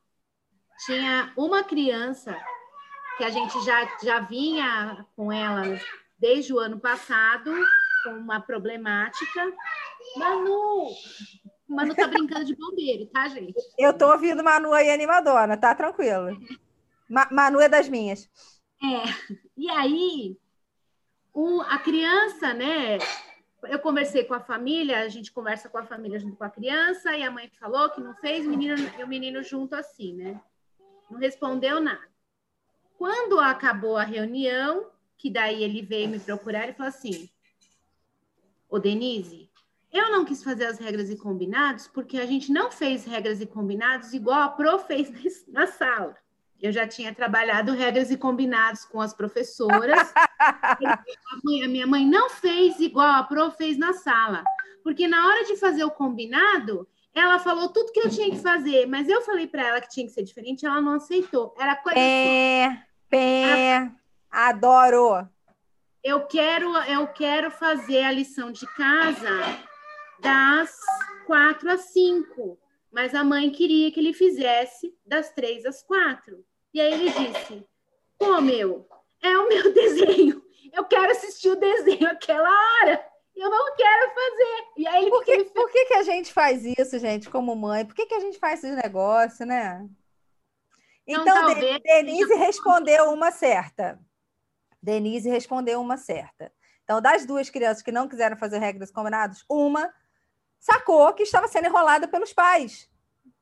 tinha 0.87 1.33
uma 1.37 1.65
criança 1.65 2.37
que 3.17 3.25
a 3.25 3.31
gente 3.31 3.61
já, 3.65 3.99
já 4.03 4.21
vinha 4.21 5.07
com 5.17 5.33
ela 5.33 5.63
desde 6.21 6.53
o 6.53 6.59
ano 6.59 6.79
passado, 6.79 7.51
com 8.05 8.11
uma 8.11 8.41
problemática. 8.41 9.53
Manu, 10.17 10.91
Manu 11.67 11.95
tá 11.95 12.07
brincando 12.07 12.45
de 12.45 12.55
bombeiro, 12.55 13.07
tá, 13.07 13.29
gente? 13.29 13.55
Eu 13.79 13.97
tô 13.97 14.11
ouvindo 14.11 14.45
Manu 14.45 14.73
aí 14.73 14.91
animadona, 14.91 15.57
tá 15.57 15.75
tranquilo. 15.75 16.39
Ma 17.09 17.29
Manu 17.31 17.61
é 17.61 17.69
das 17.69 17.89
minhas. 17.89 18.29
É. 18.83 19.35
E 19.57 19.71
aí, 19.71 20.37
o, 21.33 21.61
a 21.63 21.79
criança, 21.79 22.53
né? 22.53 22.99
Eu 23.65 23.79
conversei 23.79 24.25
com 24.25 24.33
a 24.33 24.41
família, 24.41 25.01
a 25.01 25.09
gente 25.09 25.31
conversa 25.31 25.69
com 25.69 25.77
a 25.77 25.85
família 25.85 26.19
junto 26.19 26.37
com 26.37 26.45
a 26.45 26.51
criança, 26.51 27.15
e 27.15 27.23
a 27.23 27.31
mãe 27.31 27.51
falou 27.61 27.91
que 27.91 28.01
não 28.01 28.15
fez, 28.15 28.47
menino, 28.47 28.75
o 29.03 29.07
menino 29.07 29.43
junto 29.43 29.75
assim, 29.75 30.15
né? 30.15 30.41
Não 31.11 31.19
respondeu 31.19 31.79
nada. 31.79 32.09
Quando 32.97 33.39
acabou 33.39 33.99
a 33.99 34.03
reunião, 34.03 34.91
que 35.21 35.31
daí 35.31 35.63
ele 35.63 35.83
veio 35.83 36.09
me 36.09 36.19
procurar 36.19 36.69
e 36.69 36.73
falou 36.73 36.89
assim: 36.89 37.29
Ô 38.71 38.79
Denise, 38.79 39.51
eu 39.93 40.11
não 40.11 40.25
quis 40.25 40.43
fazer 40.43 40.65
as 40.65 40.79
regras 40.79 41.11
e 41.11 41.17
combinados 41.17 41.87
porque 41.87 42.19
a 42.19 42.25
gente 42.25 42.51
não 42.51 42.73
fez 42.73 43.05
regras 43.05 43.41
e 43.41 43.47
combinados 43.47 44.15
igual 44.15 44.41
a 44.41 44.49
Pro 44.49 44.79
fez 44.79 45.13
na 45.47 45.67
sala. 45.67 46.17
Eu 46.59 46.73
já 46.73 46.87
tinha 46.87 47.15
trabalhado 47.15 47.73
regras 47.73 48.11
e 48.11 48.17
combinados 48.17 48.85
com 48.85 49.01
as 49.01 49.15
professoras. 49.15 50.13
a, 50.43 51.69
minha 51.69 51.87
mãe 51.87 52.07
não 52.07 52.31
fez 52.31 52.81
igual 52.81 53.09
a 53.09 53.23
Pro 53.23 53.51
fez 53.51 53.77
na 53.79 53.93
sala, 53.93 54.43
porque 54.83 55.07
na 55.07 55.27
hora 55.27 55.45
de 55.45 55.57
fazer 55.57 55.85
o 55.85 55.91
combinado, 55.91 56.87
ela 57.15 57.39
falou 57.39 57.71
tudo 57.71 57.93
que 57.93 58.01
eu 58.01 58.11
tinha 58.11 58.31
que 58.31 58.39
fazer, 58.39 58.87
mas 58.87 59.09
eu 59.09 59.23
falei 59.23 59.47
para 59.47 59.69
ela 59.69 59.81
que 59.81 59.89
tinha 59.89 60.07
que 60.07 60.13
ser 60.13 60.23
diferente, 60.23 60.67
ela 60.67 60.81
não 60.81 60.95
aceitou. 60.95 61.55
Era 61.59 61.77
coisa 61.77 61.99
pé, 61.99 62.67
assim. 62.67 62.83
pé, 63.09 63.93
adoro. 64.31 65.29
Eu 66.03 66.27
quero, 66.27 66.75
eu 66.85 67.07
quero 67.09 67.51
fazer 67.51 68.05
a 68.05 68.13
lição 68.13 68.51
de 68.51 68.67
casa 68.75 69.31
das 70.21 70.75
quatro 71.27 71.71
às 71.71 71.93
cinco, 71.93 72.59
mas 72.91 73.15
a 73.15 73.23
mãe 73.23 73.51
queria 73.51 73.91
que 73.91 74.01
ele 74.01 74.15
fizesse 74.15 74.95
das 75.05 75.31
três 75.33 75.65
às 75.67 75.83
quatro. 75.83 76.45
E 76.73 76.81
aí 76.81 76.93
ele 76.93 77.11
disse: 77.11 77.67
Pô, 78.19 78.41
meu, 78.41 78.87
é 79.23 79.37
o 79.37 79.49
meu 79.49 79.73
desenho. 79.75 80.43
Eu 80.73 80.85
quero 80.85 81.11
assistir 81.11 81.51
o 81.51 81.57
desenho 81.57 82.09
aquela 82.09 82.49
hora. 82.49 83.05
Eu 83.35 83.51
não 83.51 83.75
quero 83.75 84.13
fazer. 84.15 84.65
E 84.77 84.87
aí 84.87 85.09
por 85.09 85.25
que, 85.25 85.45
por 85.45 85.71
que, 85.71 85.87
que 85.87 85.95
a 85.95 86.03
gente 86.03 86.33
faz 86.33 86.65
isso, 86.65 86.99
gente, 86.99 87.31
como 87.31 87.57
mãe? 87.57 87.85
Por 87.85 87.95
que, 87.95 88.07
que 88.07 88.15
a 88.15 88.21
gente 88.21 88.39
faz 88.39 88.63
esse 88.63 88.75
negócio, 88.75 89.47
né? 89.47 89.89
Então, 91.07 91.25
talvez... 91.25 91.81
Denise 91.83 92.35
respondeu 92.35 93.11
uma 93.11 93.31
certa. 93.31 93.99
Denise 94.83 95.29
respondeu 95.29 95.81
uma 95.81 95.97
certa. 95.97 96.53
Então, 96.85 97.01
das 97.01 97.25
duas 97.25 97.49
crianças 97.49 97.83
que 97.83 97.93
não 97.93 98.09
quiseram 98.09 98.37
fazer 98.37 98.59
regras 98.59 98.91
combinadas, 98.91 99.45
uma 99.49 99.93
sacou 100.59 101.13
que 101.15 101.23
estava 101.23 101.49
sendo 101.49 101.67
enrolada 101.67 102.09
pelos 102.09 102.33
pais. 102.33 102.91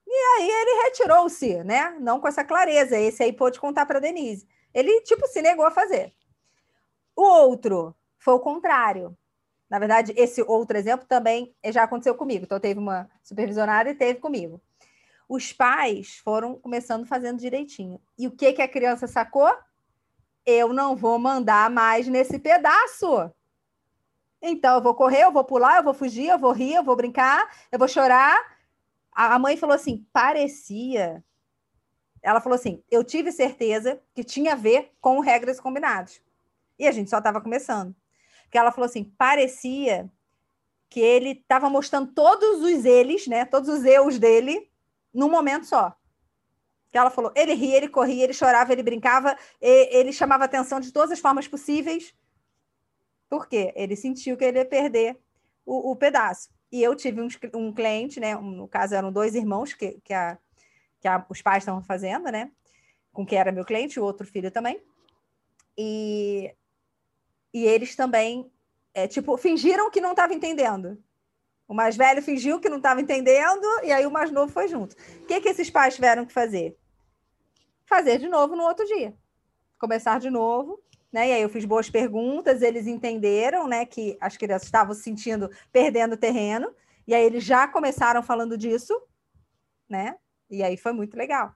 E 0.06 0.10
aí 0.10 0.50
ele 0.50 0.82
retirou-se, 0.84 1.62
né? 1.64 1.96
Não 2.00 2.20
com 2.20 2.28
essa 2.28 2.44
clareza. 2.44 2.98
Esse 2.98 3.22
aí 3.22 3.32
pôde 3.32 3.60
contar 3.60 3.86
para 3.86 4.00
Denise. 4.00 4.48
Ele, 4.72 5.02
tipo, 5.02 5.26
se 5.26 5.42
negou 5.42 5.66
a 5.66 5.70
fazer. 5.70 6.14
O 7.14 7.22
outro 7.22 7.94
foi 8.18 8.34
o 8.34 8.40
contrário. 8.40 9.16
Na 9.68 9.78
verdade, 9.78 10.14
esse 10.16 10.42
outro 10.42 10.78
exemplo 10.78 11.06
também 11.06 11.54
já 11.66 11.82
aconteceu 11.82 12.14
comigo. 12.14 12.44
Então, 12.44 12.58
teve 12.58 12.80
uma 12.80 13.08
supervisionada 13.22 13.90
e 13.90 13.94
teve 13.94 14.18
comigo. 14.18 14.62
Os 15.28 15.52
pais 15.52 16.16
foram 16.24 16.58
começando 16.58 17.06
fazendo 17.06 17.38
direitinho. 17.38 18.00
E 18.18 18.26
o 18.26 18.30
que, 18.30 18.52
que 18.54 18.62
a 18.62 18.68
criança 18.68 19.06
sacou? 19.06 19.50
Eu 20.50 20.72
não 20.72 20.96
vou 20.96 21.18
mandar 21.18 21.68
mais 21.68 22.08
nesse 22.08 22.38
pedaço. 22.38 23.30
Então, 24.40 24.76
eu 24.76 24.82
vou 24.82 24.94
correr, 24.94 25.24
eu 25.24 25.30
vou 25.30 25.44
pular, 25.44 25.76
eu 25.76 25.82
vou 25.82 25.92
fugir, 25.92 26.28
eu 26.28 26.38
vou 26.38 26.52
rir, 26.52 26.72
eu 26.72 26.82
vou 26.82 26.96
brincar, 26.96 27.54
eu 27.70 27.78
vou 27.78 27.86
chorar, 27.86 28.40
a 29.12 29.38
mãe 29.38 29.58
falou 29.58 29.76
assim: 29.76 30.06
parecia. 30.10 31.22
Ela 32.22 32.40
falou 32.40 32.54
assim: 32.54 32.82
eu 32.90 33.04
tive 33.04 33.30
certeza 33.30 34.00
que 34.14 34.24
tinha 34.24 34.52
a 34.52 34.56
ver 34.56 34.90
com 35.02 35.20
regras 35.20 35.60
combinadas. 35.60 36.22
E 36.78 36.86
a 36.86 36.92
gente 36.92 37.10
só 37.10 37.18
estava 37.18 37.42
começando. 37.42 37.94
Porque 38.44 38.56
ela 38.56 38.72
falou 38.72 38.86
assim: 38.86 39.04
parecia 39.04 40.10
que 40.88 41.00
ele 41.00 41.32
estava 41.32 41.68
mostrando 41.68 42.14
todos 42.14 42.62
os 42.62 42.86
eles, 42.86 43.26
né? 43.26 43.44
Todos 43.44 43.68
os 43.68 43.84
eus 43.84 44.18
dele 44.18 44.70
num 45.12 45.28
momento 45.28 45.66
só. 45.66 45.94
Que 46.90 46.98
ela 46.98 47.10
falou, 47.10 47.32
ele 47.34 47.54
ria, 47.54 47.76
ele 47.76 47.88
corria, 47.88 48.24
ele 48.24 48.32
chorava, 48.32 48.72
ele 48.72 48.82
brincava, 48.82 49.36
ele 49.60 50.12
chamava 50.12 50.44
atenção 50.44 50.80
de 50.80 50.92
todas 50.92 51.10
as 51.10 51.18
formas 51.18 51.46
possíveis. 51.46 52.14
Por 53.28 53.46
quê? 53.46 53.72
Ele 53.76 53.94
sentiu 53.94 54.36
que 54.36 54.44
ele 54.44 54.58
ia 54.58 54.64
perder 54.64 55.18
o, 55.66 55.90
o 55.92 55.96
pedaço. 55.96 56.48
E 56.72 56.82
eu 56.82 56.94
tive 56.94 57.20
um, 57.20 57.28
um 57.54 57.72
cliente, 57.72 58.18
né? 58.18 58.36
Um, 58.36 58.50
no 58.50 58.68
caso, 58.68 58.94
eram 58.94 59.12
dois 59.12 59.34
irmãos 59.34 59.74
que, 59.74 60.00
que, 60.02 60.14
a, 60.14 60.38
que 61.00 61.08
a, 61.08 61.24
os 61.28 61.42
pais 61.42 61.62
estavam 61.62 61.82
fazendo, 61.82 62.30
né? 62.30 62.50
Com 63.12 63.26
que 63.26 63.36
era 63.36 63.52
meu 63.52 63.64
cliente, 63.64 64.00
o 64.00 64.04
outro 64.04 64.26
filho 64.26 64.50
também. 64.50 64.80
E 65.76 66.54
e 67.52 67.64
eles 67.64 67.96
também, 67.96 68.50
é, 68.94 69.06
tipo, 69.06 69.36
fingiram 69.36 69.90
que 69.90 70.00
não 70.00 70.10
estava 70.10 70.34
entendendo. 70.34 71.02
O 71.68 71.74
mais 71.74 71.96
velho 71.96 72.22
fingiu 72.22 72.58
que 72.58 72.70
não 72.70 72.78
estava 72.78 73.02
entendendo, 73.02 73.66
e 73.84 73.92
aí 73.92 74.06
o 74.06 74.10
mais 74.10 74.30
novo 74.30 74.50
foi 74.50 74.68
junto. 74.68 74.96
O 75.20 75.26
que, 75.26 75.38
que 75.38 75.50
esses 75.50 75.68
pais 75.68 75.94
tiveram 75.94 76.24
que 76.24 76.32
fazer? 76.32 76.74
Fazer 77.84 78.18
de 78.18 78.26
novo 78.26 78.56
no 78.56 78.64
outro 78.64 78.86
dia. 78.86 79.14
Começar 79.78 80.18
de 80.18 80.30
novo, 80.30 80.82
né? 81.12 81.28
E 81.28 81.32
aí 81.34 81.42
eu 81.42 81.48
fiz 81.50 81.66
boas 81.66 81.90
perguntas, 81.90 82.62
eles 82.62 82.86
entenderam, 82.86 83.68
né, 83.68 83.84
que 83.84 84.16
as 84.18 84.34
crianças 84.36 84.66
estavam 84.66 84.94
se 84.94 85.02
sentindo 85.02 85.50
perdendo 85.70 86.16
terreno, 86.16 86.74
e 87.06 87.14
aí 87.14 87.22
eles 87.22 87.44
já 87.44 87.68
começaram 87.68 88.22
falando 88.22 88.56
disso, 88.56 88.98
né? 89.86 90.16
E 90.50 90.62
aí 90.62 90.76
foi 90.78 90.92
muito 90.92 91.18
legal. 91.18 91.54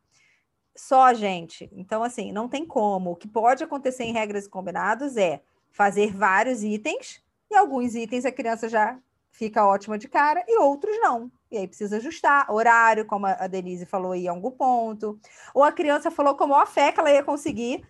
Só, 0.76 1.12
gente. 1.14 1.70
Então, 1.72 2.02
assim, 2.02 2.32
não 2.32 2.48
tem 2.48 2.66
como. 2.66 3.12
O 3.12 3.16
que 3.16 3.28
pode 3.28 3.64
acontecer 3.64 4.04
em 4.04 4.12
regras 4.12 4.44
e 4.44 4.50
combinados 4.50 5.16
é 5.16 5.42
fazer 5.70 6.14
vários 6.14 6.62
itens, 6.62 7.22
e 7.50 7.54
alguns 7.54 7.94
itens 7.94 8.26
a 8.26 8.32
criança 8.32 8.68
já 8.68 8.98
fica 9.33 9.66
ótima 9.66 9.99
de 9.99 10.07
cara, 10.09 10.45
e 10.47 10.59
outros 10.59 10.97
não. 11.01 11.30
E 11.51 11.59
aí 11.59 11.66
precisa 11.66 11.97
ajustar 11.97 12.51
horário, 12.51 13.05
como 13.05 13.26
a 13.26 13.47
Denise 13.47 13.85
falou 13.85 14.12
aí 14.12 14.26
em 14.26 14.28
algum 14.28 14.51
ponto. 14.51 15.18
Ou 15.55 15.64
a 15.64 15.72
criança 15.72 16.11
falou 16.11 16.37
com 16.37 16.55
a 16.55 16.66
fé 16.66 16.93
que 16.93 17.01
ela 17.01 17.11
ia 17.11 17.24
conseguir, 17.24 17.85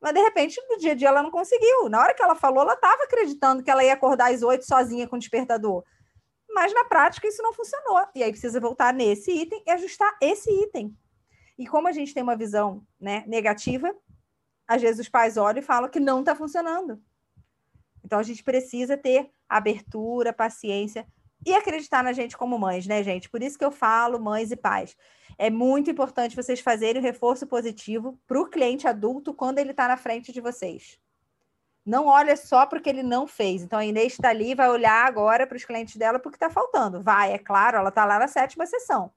mas 0.00 0.12
de 0.12 0.20
repente 0.20 0.60
no 0.68 0.76
dia 0.76 0.92
a 0.92 0.94
dia 0.94 1.08
ela 1.08 1.22
não 1.22 1.30
conseguiu. 1.30 1.88
Na 1.88 2.00
hora 2.00 2.14
que 2.14 2.22
ela 2.22 2.34
falou, 2.34 2.62
ela 2.62 2.74
estava 2.74 3.04
acreditando 3.04 3.62
que 3.62 3.70
ela 3.70 3.82
ia 3.82 3.94
acordar 3.94 4.32
às 4.32 4.42
oito 4.42 4.66
sozinha 4.66 5.08
com 5.08 5.16
o 5.16 5.18
despertador. 5.18 5.84
Mas 6.50 6.74
na 6.74 6.84
prática 6.84 7.26
isso 7.26 7.42
não 7.42 7.52
funcionou. 7.52 8.06
E 8.14 8.22
aí 8.22 8.30
precisa 8.30 8.60
voltar 8.60 8.92
nesse 8.92 9.30
item 9.30 9.62
e 9.66 9.70
ajustar 9.70 10.16
esse 10.20 10.50
item. 10.50 10.96
E 11.56 11.66
como 11.66 11.88
a 11.88 11.92
gente 11.92 12.14
tem 12.14 12.22
uma 12.22 12.36
visão 12.36 12.82
né, 13.00 13.24
negativa, 13.26 13.94
às 14.66 14.82
vezes 14.82 15.00
os 15.00 15.08
pais 15.08 15.36
olham 15.36 15.60
e 15.60 15.62
falam 15.62 15.90
que 15.90 15.98
não 15.98 16.20
está 16.20 16.34
funcionando. 16.34 17.02
Então 18.04 18.18
a 18.18 18.22
gente 18.22 18.42
precisa 18.42 18.96
ter 18.96 19.30
abertura, 19.48 20.32
paciência 20.32 21.06
e 21.44 21.54
acreditar 21.54 22.02
na 22.02 22.12
gente 22.12 22.36
como 22.36 22.58
mães, 22.58 22.86
né, 22.86 23.02
gente? 23.02 23.28
Por 23.28 23.42
isso 23.42 23.58
que 23.58 23.64
eu 23.64 23.70
falo, 23.70 24.20
mães 24.20 24.50
e 24.50 24.56
pais. 24.56 24.96
É 25.36 25.50
muito 25.50 25.90
importante 25.90 26.34
vocês 26.34 26.60
fazerem 26.60 27.00
o 27.00 27.04
reforço 27.04 27.46
positivo 27.46 28.18
para 28.26 28.40
o 28.40 28.46
cliente 28.46 28.88
adulto 28.88 29.32
quando 29.32 29.58
ele 29.58 29.70
está 29.70 29.86
na 29.86 29.96
frente 29.96 30.32
de 30.32 30.40
vocês. 30.40 30.98
Não 31.86 32.06
olha 32.06 32.36
só 32.36 32.66
porque 32.66 32.90
ele 32.90 33.02
não 33.02 33.26
fez. 33.26 33.62
Então 33.62 33.78
a 33.78 33.84
Inês 33.84 34.12
está 34.12 34.30
ali, 34.30 34.54
vai 34.54 34.68
olhar 34.68 35.06
agora 35.06 35.46
para 35.46 35.56
os 35.56 35.64
clientes 35.64 35.96
dela 35.96 36.18
porque 36.18 36.36
está 36.36 36.50
faltando. 36.50 37.02
Vai, 37.02 37.32
é 37.32 37.38
claro, 37.38 37.78
ela 37.78 37.88
está 37.88 38.04
lá 38.04 38.18
na 38.18 38.28
sétima 38.28 38.66
sessão. 38.66 39.12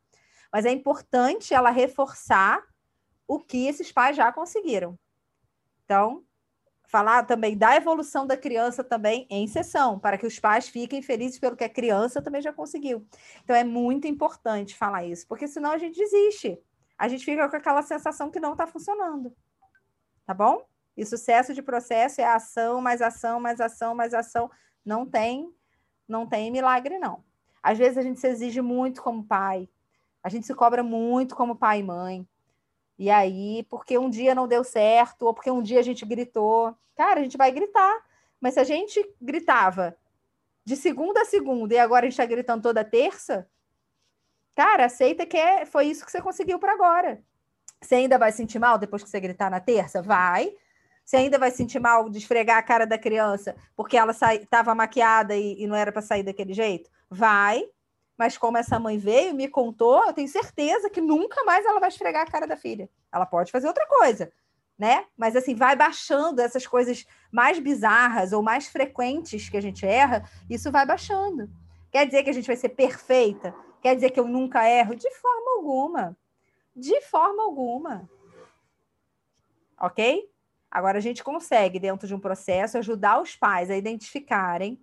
Mas 0.54 0.66
é 0.66 0.72
importante 0.72 1.54
ela 1.54 1.70
reforçar 1.70 2.64
o 3.28 3.40
que 3.40 3.68
esses 3.68 3.92
pais 3.92 4.16
já 4.16 4.32
conseguiram. 4.32 4.98
Então, 5.84 6.24
falar 6.92 7.24
também 7.24 7.58
da 7.58 7.74
evolução 7.74 8.28
da 8.28 8.36
criança 8.36 8.84
também 8.84 9.26
em 9.30 9.48
sessão, 9.48 9.98
para 9.98 10.18
que 10.18 10.28
os 10.28 10.38
pais 10.38 10.68
fiquem 10.68 11.02
felizes 11.02 11.40
pelo 11.40 11.56
que 11.56 11.64
a 11.64 11.70
criança 11.70 12.22
também 12.22 12.42
já 12.42 12.52
conseguiu. 12.52 13.08
Então, 13.44 13.56
é 13.56 13.64
muito 13.64 14.08
importante 14.08 14.76
falar 14.76 15.06
isso, 15.06 15.26
porque 15.26 15.48
senão 15.48 15.72
a 15.72 15.78
gente 15.78 15.98
desiste. 15.98 16.62
A 16.98 17.08
gente 17.08 17.24
fica 17.24 17.48
com 17.48 17.56
aquela 17.56 17.82
sensação 17.82 18.30
que 18.30 18.42
não 18.42 18.52
está 18.52 18.68
funcionando. 18.68 19.34
Tá 20.26 20.34
bom? 20.34 20.66
E 20.98 21.06
sucesso 21.06 21.54
de 21.54 21.62
processo 21.62 22.20
é 22.20 22.26
ação, 22.26 22.82
mais 22.82 23.02
ação, 23.02 23.40
mais 23.40 23.62
ação, 23.62 23.96
mais 23.96 24.14
ação. 24.14 24.52
Não 24.84 25.06
tem, 25.06 25.50
não 26.06 26.28
tem 26.28 26.52
milagre, 26.52 27.00
não. 27.00 27.24
Às 27.64 27.78
vezes 27.78 27.98
a 27.98 28.02
gente 28.02 28.20
se 28.20 28.28
exige 28.28 28.60
muito 28.62 29.02
como 29.02 29.24
pai, 29.24 29.70
a 30.22 30.28
gente 30.28 30.46
se 30.46 30.54
cobra 30.54 30.84
muito 30.84 31.38
como 31.38 31.56
pai 31.56 31.80
e 31.80 31.84
mãe. 31.84 32.28
E 33.02 33.10
aí, 33.10 33.64
porque 33.64 33.98
um 33.98 34.12
dia 34.12 34.36
não 34.36 34.48
deu 34.48 34.64
certo, 34.64 35.24
ou 35.24 35.34
porque 35.34 35.50
um 35.50 35.64
dia 35.64 35.80
a 35.80 35.82
gente 35.82 36.06
gritou. 36.06 36.78
Cara, 36.96 37.20
a 37.20 37.24
gente 37.24 37.36
vai 37.36 37.52
gritar. 37.52 37.98
Mas 38.40 38.54
se 38.54 38.60
a 38.60 38.64
gente 38.64 39.04
gritava 39.20 39.98
de 40.64 40.76
segunda 40.76 41.24
a 41.24 41.26
segunda 41.26 41.74
e 41.74 41.80
agora 41.80 42.06
a 42.06 42.08
gente 42.08 42.14
está 42.14 42.28
gritando 42.28 42.62
toda 42.62 42.84
terça, 42.84 43.50
cara, 44.54 44.86
aceita 44.86 45.26
que 45.26 45.36
é, 45.36 45.66
foi 45.66 45.88
isso 45.88 46.06
que 46.06 46.12
você 46.12 46.22
conseguiu 46.22 46.60
para 46.60 46.74
agora. 46.74 47.24
Você 47.82 47.96
ainda 47.96 48.20
vai 48.20 48.32
sentir 48.32 48.60
mal 48.60 48.78
depois 48.78 49.04
que 49.04 49.10
você 49.10 49.20
gritar 49.20 49.50
na 49.50 49.60
terça? 49.60 50.00
Vai. 50.04 50.54
Você 51.04 51.16
ainda 51.16 51.40
vai 51.40 51.50
sentir 51.50 51.80
mal 51.80 52.08
de 52.08 52.20
esfregar 52.20 52.60
a 52.60 52.64
cara 52.64 52.86
da 52.86 53.00
criança 53.00 53.56
porque 53.76 53.98
ela 53.98 54.12
estava 54.12 54.76
maquiada 54.76 55.36
e, 55.36 55.60
e 55.60 55.66
não 55.66 55.76
era 55.76 55.92
para 55.92 56.04
sair 56.04 56.22
daquele 56.22 56.54
jeito? 56.54 56.88
Vai. 57.10 57.68
Mas 58.22 58.38
como 58.38 58.56
essa 58.56 58.78
mãe 58.78 59.00
veio 59.00 59.34
me 59.34 59.48
contou, 59.48 60.06
eu 60.06 60.14
tenho 60.14 60.28
certeza 60.28 60.92
que 60.92 61.02
nunca 61.02 61.44
mais 61.44 61.66
ela 61.66 61.80
vai 61.80 61.90
esfregar 61.90 62.22
a 62.22 62.30
cara 62.30 62.46
da 62.46 62.56
filha. 62.56 62.88
Ela 63.12 63.26
pode 63.26 63.52
fazer 63.52 63.68
outra 63.68 63.88
coisa, 63.88 64.32
né? 64.78 65.08
Mas 65.18 65.36
assim, 65.36 65.56
vai 65.56 65.76
baixando 65.76 66.40
essas 66.40 66.68
coisas 66.68 67.04
mais 67.32 67.58
bizarras 67.58 68.32
ou 68.32 68.44
mais 68.44 68.68
frequentes 68.68 69.50
que 69.50 69.58
a 69.58 69.62
gente 69.62 69.88
erra, 69.88 70.30
isso 70.48 70.72
vai 70.72 70.86
baixando. 70.86 71.50
Quer 71.90 72.06
dizer 72.06 72.22
que 72.22 72.30
a 72.30 72.34
gente 72.34 72.46
vai 72.46 72.56
ser 72.56 72.70
perfeita? 72.70 73.56
Quer 73.82 73.96
dizer 73.96 74.12
que 74.12 74.20
eu 74.20 74.28
nunca 74.28 74.70
erro? 74.70 74.94
De 74.94 75.10
forma 75.16 75.56
alguma. 75.56 76.16
De 76.76 77.02
forma 77.02 77.42
alguma. 77.42 78.08
Ok? 79.80 80.30
Agora 80.70 81.00
a 81.00 81.02
gente 81.02 81.24
consegue, 81.24 81.80
dentro 81.80 82.08
de 82.08 82.14
um 82.14 82.20
processo, 82.20 82.78
ajudar 82.78 83.20
os 83.20 83.36
pais 83.36 83.72
a 83.72 83.76
identificarem 83.76 84.80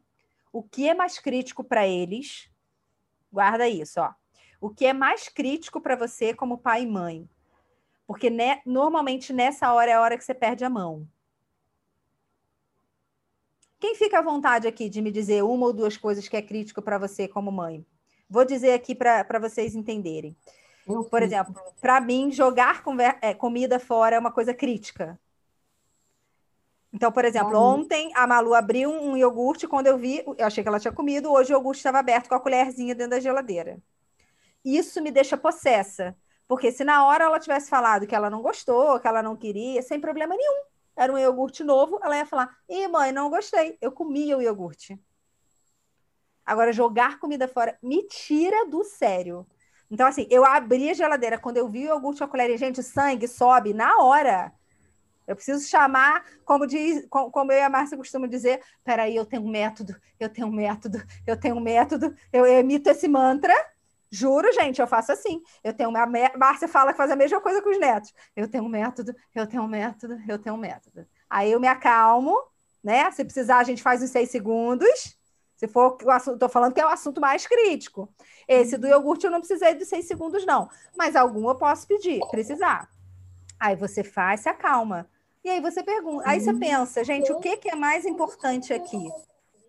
o 0.52 0.60
que 0.60 0.88
é 0.88 0.94
mais 0.94 1.20
crítico 1.20 1.62
para 1.62 1.86
eles 1.86 2.50
Guarda 3.32 3.68
isso, 3.68 4.00
ó. 4.00 4.12
O 4.60 4.70
que 4.70 4.86
é 4.86 4.92
mais 4.92 5.28
crítico 5.28 5.80
para 5.80 5.96
você 5.96 6.34
como 6.34 6.58
pai 6.58 6.82
e 6.82 6.86
mãe? 6.86 7.28
Porque 8.06 8.30
né, 8.30 8.60
normalmente 8.64 9.32
nessa 9.32 9.72
hora 9.72 9.90
é 9.90 9.94
a 9.94 10.00
hora 10.00 10.16
que 10.16 10.24
você 10.24 10.34
perde 10.34 10.64
a 10.64 10.70
mão. 10.70 11.06
Quem 13.78 13.94
fica 13.94 14.18
à 14.18 14.22
vontade 14.22 14.66
aqui 14.66 14.88
de 14.88 15.00
me 15.00 15.12
dizer 15.12 15.44
uma 15.44 15.66
ou 15.66 15.72
duas 15.72 15.96
coisas 15.96 16.26
que 16.26 16.36
é 16.36 16.42
crítico 16.42 16.82
para 16.82 16.98
você 16.98 17.28
como 17.28 17.52
mãe? 17.52 17.86
Vou 18.28 18.44
dizer 18.44 18.72
aqui 18.72 18.94
para 18.94 19.38
vocês 19.38 19.74
entenderem. 19.74 20.36
Por 21.10 21.22
exemplo, 21.22 21.54
para 21.80 22.00
mim, 22.00 22.32
jogar 22.32 22.82
é, 23.20 23.34
comida 23.34 23.78
fora 23.78 24.16
é 24.16 24.18
uma 24.18 24.32
coisa 24.32 24.54
crítica. 24.54 25.20
Então, 26.92 27.12
por 27.12 27.24
exemplo, 27.24 27.58
ontem 27.58 28.10
a 28.14 28.26
Malu 28.26 28.54
abriu 28.54 28.90
um 28.90 29.16
iogurte, 29.16 29.68
quando 29.68 29.86
eu 29.86 29.98
vi, 29.98 30.24
eu 30.38 30.46
achei 30.46 30.62
que 30.62 30.68
ela 30.68 30.80
tinha 30.80 30.92
comido, 30.92 31.30
hoje 31.30 31.52
o 31.52 31.56
iogurte 31.56 31.80
estava 31.80 31.98
aberto 31.98 32.28
com 32.28 32.34
a 32.34 32.40
colherzinha 32.40 32.94
dentro 32.94 33.10
da 33.10 33.20
geladeira. 33.20 33.78
Isso 34.64 35.02
me 35.02 35.10
deixa 35.10 35.36
possessa, 35.36 36.16
porque 36.46 36.72
se 36.72 36.84
na 36.84 37.04
hora 37.06 37.24
ela 37.24 37.38
tivesse 37.38 37.68
falado 37.68 38.06
que 38.06 38.14
ela 38.14 38.30
não 38.30 38.40
gostou, 38.40 38.98
que 38.98 39.06
ela 39.06 39.22
não 39.22 39.36
queria, 39.36 39.82
sem 39.82 40.00
problema 40.00 40.34
nenhum, 40.34 40.62
era 40.96 41.12
um 41.12 41.18
iogurte 41.18 41.62
novo, 41.62 42.00
ela 42.02 42.16
ia 42.16 42.26
falar: 42.26 42.56
Ih, 42.68 42.88
mãe, 42.88 43.12
não 43.12 43.30
gostei, 43.30 43.78
eu 43.80 43.92
comia 43.92 44.36
o 44.36 44.42
iogurte. 44.42 44.98
Agora, 46.44 46.72
jogar 46.72 47.18
comida 47.20 47.46
fora 47.46 47.78
me 47.82 48.02
tira 48.08 48.66
do 48.66 48.82
sério. 48.82 49.46
Então, 49.90 50.06
assim, 50.06 50.26
eu 50.30 50.44
abri 50.44 50.90
a 50.90 50.94
geladeira, 50.94 51.38
quando 51.38 51.58
eu 51.58 51.68
vi 51.68 51.84
o 51.84 51.88
iogurte 51.88 52.18
com 52.18 52.24
a 52.24 52.28
colher, 52.28 52.56
gente, 52.58 52.82
sangue 52.82 53.28
sobe 53.28 53.72
na 53.72 53.98
hora. 53.98 54.52
Eu 55.28 55.36
preciso 55.36 55.68
chamar, 55.68 56.24
como, 56.42 56.66
diz, 56.66 57.06
como 57.08 57.52
eu 57.52 57.58
e 57.58 57.62
a 57.62 57.68
Márcia 57.68 57.98
costumam 57.98 58.26
dizer, 58.26 58.62
peraí, 58.82 59.14
eu 59.14 59.26
tenho 59.26 59.42
um 59.42 59.50
método, 59.50 59.94
eu 60.18 60.30
tenho 60.30 60.46
um 60.46 60.52
método, 60.52 61.02
eu 61.26 61.38
tenho 61.38 61.54
um 61.54 61.60
método, 61.60 62.14
eu 62.32 62.46
emito 62.46 62.88
esse 62.88 63.06
mantra, 63.06 63.54
juro, 64.10 64.50
gente, 64.54 64.80
eu 64.80 64.86
faço 64.86 65.12
assim. 65.12 65.42
Eu 65.62 65.74
tenho 65.74 65.90
uma 65.90 66.06
Márcia 66.06 66.66
fala 66.66 66.92
que 66.92 66.96
faz 66.96 67.10
a 67.10 67.16
mesma 67.16 67.42
coisa 67.42 67.60
com 67.60 67.68
os 67.70 67.78
netos. 67.78 68.14
Eu 68.34 68.48
tenho 68.48 68.64
um 68.64 68.68
método, 68.68 69.14
eu 69.34 69.46
tenho 69.46 69.62
um 69.62 69.68
método, 69.68 70.18
eu 70.26 70.38
tenho 70.38 70.56
um 70.56 70.58
método. 70.58 71.06
Aí 71.28 71.52
eu 71.52 71.60
me 71.60 71.68
acalmo, 71.68 72.34
né? 72.82 73.10
Se 73.10 73.22
precisar, 73.22 73.58
a 73.58 73.64
gente 73.64 73.82
faz 73.82 74.02
uns 74.02 74.08
seis 74.08 74.30
segundos. 74.30 75.18
Se 75.56 75.68
for 75.68 75.98
o 76.02 76.10
assunto, 76.10 76.34
estou 76.34 76.48
falando 76.48 76.72
que 76.72 76.80
é 76.80 76.86
o 76.86 76.88
assunto 76.88 77.20
mais 77.20 77.46
crítico. 77.46 78.08
Esse 78.46 78.78
do 78.78 78.86
iogurte 78.86 79.26
eu 79.26 79.30
não 79.30 79.40
precisei 79.40 79.74
de 79.74 79.84
seis 79.84 80.06
segundos, 80.06 80.46
não. 80.46 80.70
Mas 80.96 81.14
algum 81.14 81.48
eu 81.48 81.56
posso 81.56 81.86
pedir, 81.86 82.20
precisar. 82.30 82.88
Aí 83.58 83.74
você 83.74 84.04
faz, 84.04 84.40
se 84.40 84.48
acalma. 84.48 85.10
E 85.44 85.48
aí 85.48 85.60
você 85.60 85.82
pergunta, 85.82 86.24
aí 86.26 86.40
você 86.40 86.50
uhum. 86.50 86.58
pensa, 86.58 87.04
gente, 87.04 87.32
o 87.32 87.40
que, 87.40 87.56
que 87.56 87.70
é 87.70 87.74
mais 87.74 88.04
importante 88.04 88.72
aqui? 88.72 89.08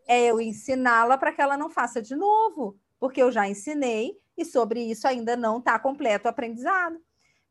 É 0.08 0.26
eu 0.26 0.42
ensiná-la 0.42 1.18
para 1.18 1.32
que 1.32 1.42
ela 1.42 1.58
não 1.58 1.70
faça 1.70 2.02
de 2.02 2.16
novo, 2.16 2.78
porque 3.00 3.22
eu 3.22 3.32
já 3.32 3.48
ensinei 3.48 4.20
e 4.36 4.44
sobre 4.44 4.82
isso 4.82 5.08
ainda 5.08 5.36
não 5.36 5.60
está 5.60 5.78
completo 5.78 6.28
o 6.28 6.30
aprendizado. 6.30 7.00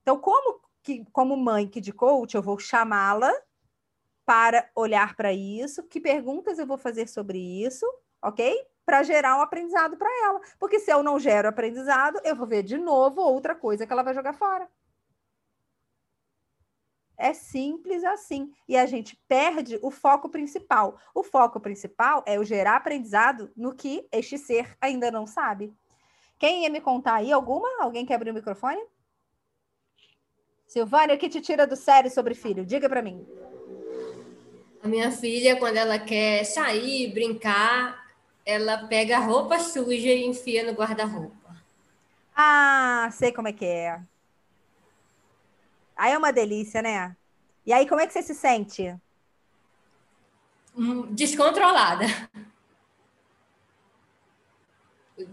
Então, 0.03 0.19
como 0.19 0.61
que, 0.83 1.05
como 1.13 1.37
mãe 1.37 1.67
que 1.69 1.81
de 1.81 1.93
coach, 1.93 2.35
eu 2.35 2.43
vou 2.43 2.59
chamá-la 2.59 3.33
para 4.25 4.69
olhar 4.75 5.15
para 5.15 5.33
isso, 5.33 5.83
que 5.85 6.01
perguntas 6.01 6.59
eu 6.59 6.67
vou 6.67 6.77
fazer 6.77 7.09
sobre 7.09 7.39
isso, 7.39 7.87
ok? 8.23 8.59
Para 8.85 9.03
gerar 9.03 9.39
um 9.39 9.41
aprendizado 9.41 9.97
para 9.97 10.11
ela. 10.25 10.41
Porque 10.59 10.81
se 10.81 10.91
eu 10.91 11.03
não 11.03 11.19
gero 11.19 11.49
aprendizado, 11.49 12.21
eu 12.25 12.35
vou 12.37 12.47
ver 12.47 12.63
de 12.63 12.77
novo 12.77 13.21
outra 13.21 13.55
coisa 13.55 13.87
que 13.87 13.93
ela 13.93 14.03
vai 14.03 14.15
jogar 14.15 14.35
fora. 14.35 14.69
É 17.19 17.35
simples 17.35 18.05
assim. 18.05 18.53
E 18.69 18.77
a 18.77 18.87
gente 18.87 19.19
perde 19.27 19.77
o 19.83 19.91
foco 19.91 20.29
principal. 20.29 20.97
O 21.13 21.25
foco 21.25 21.59
principal 21.59 22.23
é 22.25 22.39
o 22.39 22.45
gerar 22.45 22.77
aprendizado 22.77 23.51
no 23.57 23.75
que 23.75 24.07
este 24.13 24.39
ser 24.39 24.77
ainda 24.81 25.11
não 25.11 25.27
sabe. 25.27 25.75
Quem 26.39 26.63
ia 26.63 26.71
me 26.71 26.81
contar 26.81 27.17
aí 27.17 27.33
alguma? 27.33 27.69
Alguém 27.83 28.07
quer 28.07 28.15
abrir 28.15 28.31
o 28.31 28.35
microfone? 28.35 28.81
Silvânia, 30.69 31.17
o 31.17 31.19
que 31.19 31.29
te 31.29 31.41
tira 31.41 31.67
do 31.67 31.75
sério 31.75 32.11
sobre 32.11 32.35
filho? 32.35 32.65
Diga 32.65 32.89
para 32.89 33.03
mim. 33.03 33.27
A 34.81 34.87
minha 34.87 35.11
filha, 35.11 35.57
quando 35.57 35.77
ela 35.77 35.99
quer 35.99 36.45
sair, 36.45 37.13
brincar, 37.13 38.07
ela 38.47 38.87
pega 38.87 39.17
a 39.17 39.21
roupa 39.21 39.59
suja 39.59 40.09
e 40.09 40.25
enfia 40.25 40.63
no 40.63 40.73
guarda-roupa. 40.73 41.57
Ah, 42.37 43.09
sei 43.11 43.33
como 43.33 43.49
é 43.49 43.53
que 43.53 43.65
é. 43.65 44.01
Aí 45.99 46.13
é 46.13 46.19
uma 46.19 46.33
delícia, 46.33 46.81
né? 46.81 47.17
E 47.67 47.73
aí, 47.73 47.87
como 47.89 48.01
é 48.01 48.07
que 48.07 48.13
você 48.13 48.23
se 48.23 48.35
sente? 48.35 48.95
Hum, 50.77 51.13
descontrolada. 51.13 52.05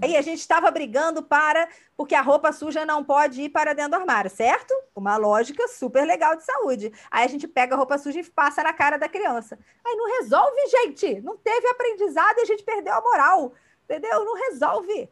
Aí 0.01 0.17
a 0.17 0.21
gente 0.23 0.39
estava 0.39 0.71
brigando 0.71 1.21
para 1.21 1.69
porque 1.95 2.15
a 2.15 2.21
roupa 2.21 2.51
suja 2.51 2.83
não 2.83 3.03
pode 3.03 3.43
ir 3.43 3.49
para 3.49 3.73
dentro 3.73 3.91
do 3.91 4.01
armário, 4.01 4.31
certo? 4.31 4.73
Uma 4.95 5.15
lógica 5.17 5.67
super 5.67 6.03
legal 6.03 6.35
de 6.35 6.43
saúde. 6.43 6.91
Aí 7.11 7.23
a 7.23 7.27
gente 7.27 7.47
pega 7.47 7.75
a 7.75 7.77
roupa 7.77 7.99
suja 7.99 8.19
e 8.19 8.23
passa 8.23 8.63
na 8.63 8.73
cara 8.73 8.97
da 8.97 9.07
criança. 9.07 9.59
Aí 9.85 9.95
não 9.95 10.19
resolve, 10.19 10.67
gente. 10.67 11.21
Não 11.21 11.37
teve 11.37 11.67
aprendizado 11.67 12.39
e 12.39 12.41
a 12.41 12.45
gente 12.45 12.63
perdeu 12.63 12.93
a 12.93 13.01
moral. 13.01 13.53
Entendeu? 13.83 14.25
Não 14.25 14.33
resolve. 14.33 15.09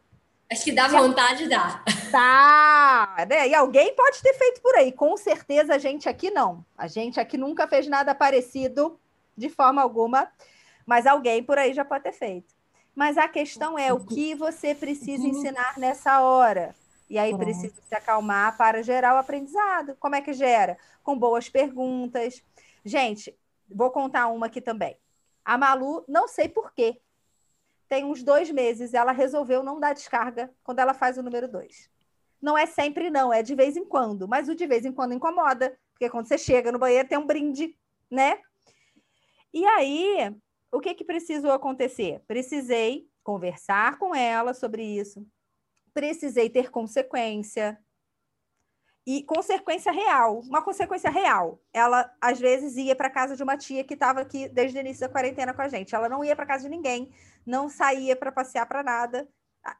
Acho 0.54 0.64
que 0.64 0.72
dá 0.72 0.86
vontade, 0.86 1.48
dá. 1.48 1.82
Tá, 2.12 3.26
né? 3.28 3.48
E 3.48 3.54
alguém 3.56 3.92
pode 3.96 4.22
ter 4.22 4.34
feito 4.34 4.62
por 4.62 4.72
aí. 4.76 4.92
Com 4.92 5.16
certeza 5.16 5.74
a 5.74 5.78
gente 5.78 6.08
aqui 6.08 6.30
não. 6.30 6.64
A 6.78 6.86
gente 6.86 7.18
aqui 7.18 7.36
nunca 7.36 7.66
fez 7.66 7.88
nada 7.88 8.14
parecido 8.14 8.96
de 9.36 9.48
forma 9.48 9.82
alguma, 9.82 10.30
mas 10.86 11.08
alguém 11.08 11.42
por 11.42 11.58
aí 11.58 11.74
já 11.74 11.84
pode 11.84 12.04
ter 12.04 12.12
feito. 12.12 12.54
Mas 12.94 13.18
a 13.18 13.26
questão 13.26 13.76
é 13.76 13.92
o 13.92 14.04
que 14.04 14.36
você 14.36 14.76
precisa 14.76 15.26
ensinar 15.26 15.76
nessa 15.76 16.20
hora. 16.20 16.72
E 17.10 17.18
aí 17.18 17.36
precisa 17.36 17.74
se 17.88 17.94
acalmar 17.94 18.56
para 18.56 18.80
gerar 18.80 19.16
o 19.16 19.18
aprendizado. 19.18 19.96
Como 19.98 20.14
é 20.14 20.20
que 20.20 20.32
gera? 20.32 20.78
Com 21.02 21.18
boas 21.18 21.48
perguntas. 21.48 22.40
Gente, 22.84 23.36
vou 23.68 23.90
contar 23.90 24.28
uma 24.28 24.46
aqui 24.46 24.60
também. 24.60 24.96
A 25.44 25.58
Malu, 25.58 26.04
não 26.06 26.28
sei 26.28 26.48
por 26.48 26.72
quê, 26.72 27.00
tem 27.88 28.04
uns 28.04 28.22
dois 28.22 28.50
meses, 28.50 28.94
ela 28.94 29.12
resolveu 29.12 29.62
não 29.62 29.78
dar 29.78 29.92
descarga 29.92 30.52
quando 30.62 30.78
ela 30.78 30.94
faz 30.94 31.18
o 31.18 31.22
número 31.22 31.48
dois. 31.48 31.90
Não 32.40 32.58
é 32.58 32.66
sempre, 32.66 33.10
não, 33.10 33.32
é 33.32 33.42
de 33.42 33.54
vez 33.54 33.76
em 33.76 33.84
quando, 33.84 34.28
mas 34.28 34.48
o 34.48 34.54
de 34.54 34.66
vez 34.66 34.84
em 34.84 34.92
quando 34.92 35.14
incomoda, 35.14 35.78
porque 35.92 36.10
quando 36.10 36.26
você 36.26 36.36
chega 36.36 36.72
no 36.72 36.78
banheiro 36.78 37.08
tem 37.08 37.18
um 37.18 37.26
brinde, 37.26 37.76
né? 38.10 38.38
E 39.52 39.64
aí, 39.66 40.34
o 40.70 40.80
que, 40.80 40.94
que 40.94 41.04
precisou 41.04 41.52
acontecer? 41.52 42.20
Precisei 42.26 43.08
conversar 43.22 43.98
com 43.98 44.14
ela 44.14 44.52
sobre 44.52 44.82
isso, 44.82 45.26
precisei 45.94 46.50
ter 46.50 46.70
consequência. 46.70 47.78
E 49.06 49.22
consequência 49.22 49.92
real, 49.92 50.40
uma 50.40 50.62
consequência 50.62 51.10
real. 51.10 51.60
Ela, 51.72 52.10
às 52.20 52.40
vezes, 52.40 52.76
ia 52.76 52.96
para 52.96 53.10
casa 53.10 53.36
de 53.36 53.42
uma 53.42 53.56
tia 53.56 53.84
que 53.84 53.94
estava 53.94 54.22
aqui 54.22 54.48
desde 54.48 54.78
o 54.78 54.80
início 54.80 55.02
da 55.02 55.12
quarentena 55.12 55.52
com 55.52 55.60
a 55.60 55.68
gente. 55.68 55.94
Ela 55.94 56.08
não 56.08 56.24
ia 56.24 56.34
para 56.34 56.46
casa 56.46 56.64
de 56.64 56.70
ninguém, 56.70 57.12
não 57.44 57.68
saía 57.68 58.16
para 58.16 58.32
passear 58.32 58.66
para 58.66 58.82
nada. 58.82 59.28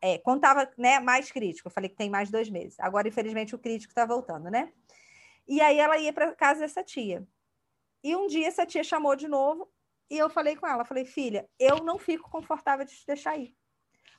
É, 0.03 0.17
estava 0.17 0.71
né, 0.77 1.01
mais 1.01 1.31
crítico, 1.31 1.69
eu 1.69 1.73
falei 1.73 1.89
que 1.89 1.97
tem 1.97 2.11
mais 2.11 2.31
dois 2.31 2.51
meses. 2.51 2.79
Agora, 2.81 3.09
infelizmente, 3.09 3.55
o 3.55 3.59
crítico 3.59 3.93
está 3.93 4.05
voltando, 4.05 4.51
né? 4.51 4.73
E 5.47 5.61
aí 5.61 5.79
ela 5.79 5.99
ia 5.99 6.13
para 6.13 6.35
casa 6.35 6.61
dessa 6.61 6.83
tia. 6.83 7.27
E 8.03 8.15
um 8.17 8.27
dia 8.27 8.47
essa 8.47 8.67
tia 8.67 8.85
chamou 8.85 9.17
de 9.17 9.29
novo 9.29 9.71
e 10.11 10.19
eu 10.19 10.29
falei 10.29 10.57
com 10.57 10.67
ela, 10.67 10.85
falei, 10.85 11.05
filha, 11.05 11.49
eu 11.59 11.79
não 11.79 11.99
fico 11.99 12.31
confortável 12.31 12.85
de 12.85 12.95
te 12.95 13.07
deixar 13.07 13.37
ir. 13.39 13.57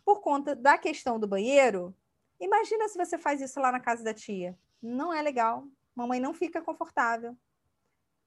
Por 0.03 0.22
conta 0.22 0.56
da 0.56 0.78
questão 0.78 1.20
do 1.20 1.28
banheiro, 1.28 1.95
imagina 2.39 2.88
se 2.88 2.97
você 2.97 3.18
faz 3.18 3.41
isso 3.41 3.60
lá 3.60 3.72
na 3.72 3.80
casa 3.80 4.03
da 4.03 4.14
tia. 4.14 4.58
Não 4.86 5.12
é 5.12 5.22
legal. 5.22 5.68
Mamãe 5.96 6.20
não 6.20 6.34
fica 6.34 6.62
confortável. 6.62 7.36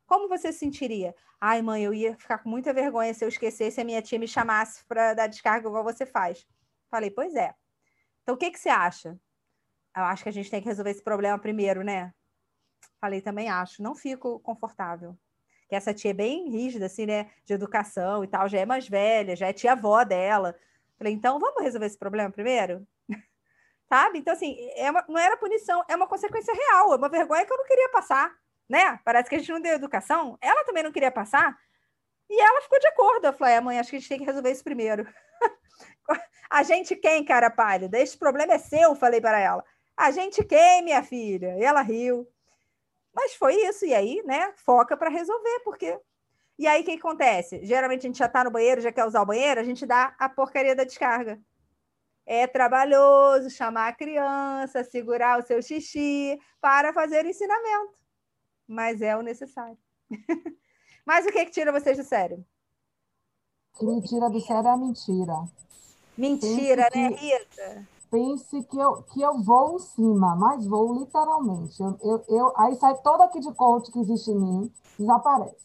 Como 0.07 0.29
você 0.29 0.53
se 0.53 0.59
sentiria? 0.59 1.15
Ai, 1.41 1.63
mãe, 1.63 1.85
eu 1.85 1.95
ia 1.95 2.17
ficar 2.17 2.39
com 2.39 2.49
muita 2.49 2.73
vergonha 2.73 3.15
se 3.15 3.25
eu 3.25 3.29
esquecesse 3.29 3.81
a 3.81 3.85
minha 3.85 4.03
tia 4.03 4.19
me 4.19 4.27
chamasse 4.27 4.85
para 4.87 5.15
dar 5.15 5.27
descarga 5.29 5.69
igual 5.69 5.85
você 5.85 6.05
faz. 6.05 6.47
Falei, 6.91 7.11
pois 7.11 7.35
é. 7.37 7.55
Então, 8.23 8.35
o 8.35 8.39
que, 8.39 8.51
que 8.51 8.59
você 8.59 8.69
acha? 8.69 9.19
Eu 9.97 10.03
acho 10.05 10.23
que 10.23 10.29
a 10.29 10.33
gente 10.33 10.51
tem 10.51 10.61
que 10.61 10.67
resolver 10.67 10.91
esse 10.91 11.03
problema 11.03 11.39
primeiro, 11.39 11.85
né? 11.85 12.13
Falei, 13.01 13.21
também 13.21 13.49
acho. 13.49 13.83
Não 13.83 13.95
fico 13.95 14.41
confortável 14.41 15.17
que 15.69 15.75
essa 15.75 15.93
tia 15.93 16.11
é 16.11 16.15
bem 16.15 16.49
rígida, 16.49 16.87
assim, 16.87 17.05
né, 17.05 17.31
de 17.45 17.53
educação 17.53 18.25
e 18.25 18.27
tal, 18.27 18.49
já 18.49 18.59
é 18.59 18.67
mais 18.67 18.89
velha, 18.89 19.37
já 19.37 19.49
é 19.49 19.53
tia-avó 19.53 20.03
dela. 20.03 20.57
Falei, 20.97 21.13
então 21.13 21.39
vamos 21.39 21.63
resolver 21.63 21.87
esse 21.87 21.99
problema 21.99 22.31
primeiro? 22.31 22.87
Sabe? 23.89 24.19
Então, 24.19 24.35
assim, 24.35 24.57
é 24.77 24.91
uma, 24.91 25.05
não 25.09 25.19
era 25.19 25.37
punição, 25.37 25.83
é 25.89 25.97
uma 25.97 26.07
consequência 26.07 26.53
real, 26.53 26.93
é 26.93 26.97
uma 26.97 27.09
vergonha 27.09 27.47
que 27.47 27.53
eu 27.53 27.57
não 27.57 27.65
queria 27.65 27.89
passar, 27.89 28.35
né? 28.69 29.01
Parece 29.05 29.31
que 29.31 29.37
a 29.37 29.39
gente 29.39 29.51
não 29.51 29.61
deu 29.61 29.75
educação, 29.75 30.37
ela 30.43 30.65
também 30.65 30.83
não 30.83 30.93
queria 30.93 31.11
passar, 31.11 31.59
e 32.31 32.41
ela 32.41 32.61
ficou 32.61 32.79
de 32.79 32.87
acordo. 32.87 33.27
Eu 33.27 33.33
falei, 33.33 33.55
é, 33.55 33.61
mãe, 33.61 33.79
acho 33.79 33.91
que 33.91 33.97
a 33.97 33.99
gente 33.99 34.09
tem 34.09 34.19
que 34.19 34.25
resolver 34.25 34.51
isso 34.51 34.63
primeiro. 34.63 35.07
a 36.51 36.63
gente 36.63 36.95
quem, 36.95 37.25
cara 37.25 37.51
pálida? 37.51 37.99
Este 37.99 38.19
problema 38.19 38.55
é 38.55 38.59
seu, 38.59 38.95
falei 38.95 39.21
para 39.21 39.39
ela. 39.39 39.65
A 39.97 40.11
gente 40.11 40.45
quem, 40.45 40.83
minha 40.83 41.03
filha? 41.03 41.57
E 41.59 41.65
ela 41.65 41.81
riu. 41.81 42.29
Mas 43.15 43.35
foi 43.35 43.55
isso, 43.55 43.85
e 43.85 43.95
aí, 43.95 44.23
né, 44.25 44.53
foca 44.57 44.97
para 44.97 45.11
resolver, 45.11 45.61
porque. 45.65 45.99
E 46.59 46.67
aí, 46.67 46.83
o 46.83 46.85
que 46.85 46.93
acontece? 46.93 47.65
Geralmente 47.65 48.01
a 48.01 48.09
gente 48.09 48.19
já 48.19 48.27
está 48.27 48.45
no 48.45 48.51
banheiro, 48.51 48.81
já 48.81 48.93
quer 48.93 49.05
usar 49.05 49.23
o 49.23 49.27
banheiro, 49.27 49.61
a 49.61 49.65
gente 49.65 49.87
dá 49.87 50.15
a 50.19 50.29
porcaria 50.29 50.75
da 50.75 50.85
descarga. 50.85 51.41
É 52.31 52.47
trabalhoso 52.47 53.49
chamar 53.49 53.89
a 53.89 53.93
criança, 53.95 54.85
segurar 54.85 55.39
o 55.39 55.43
seu 55.43 55.63
xixi 55.63 56.39
para 56.61 56.93
fazer 56.93 57.25
ensinamento. 57.25 57.95
Mas 58.67 59.01
é 59.01 59.17
o 59.17 59.23
necessário. 59.23 59.79
Mas 61.07 61.25
o 61.25 61.33
que, 61.33 61.47
que 61.47 61.53
tira 61.53 61.73
vocês 61.73 61.97
do 61.97 62.05
sério? 62.05 62.45
O 63.75 63.79
que 63.79 63.87
me 63.87 64.03
tira 64.03 64.29
do 64.29 64.41
sério 64.43 64.69
é 64.69 64.71
a 64.71 64.77
mentira. 64.77 65.35
Mentira, 66.19 66.87
né, 66.95 67.09
Rita? 67.09 67.89
pense 68.11 68.63
que 68.65 68.79
eu, 68.79 69.03
que 69.05 69.21
eu 69.21 69.39
vou 69.43 69.77
em 69.77 69.79
cima, 69.79 70.35
mas 70.37 70.67
vou 70.67 70.99
literalmente. 70.99 71.81
Eu, 71.81 71.99
eu, 72.03 72.25
eu 72.29 72.53
aí 72.57 72.75
sai 72.77 72.97
todo 72.99 73.23
aqui 73.23 73.41
de 73.41 73.53
coach 73.55 73.91
que 73.91 74.01
existe 74.01 74.31
em 74.31 74.39
mim, 74.39 74.73
desaparece. 74.99 75.57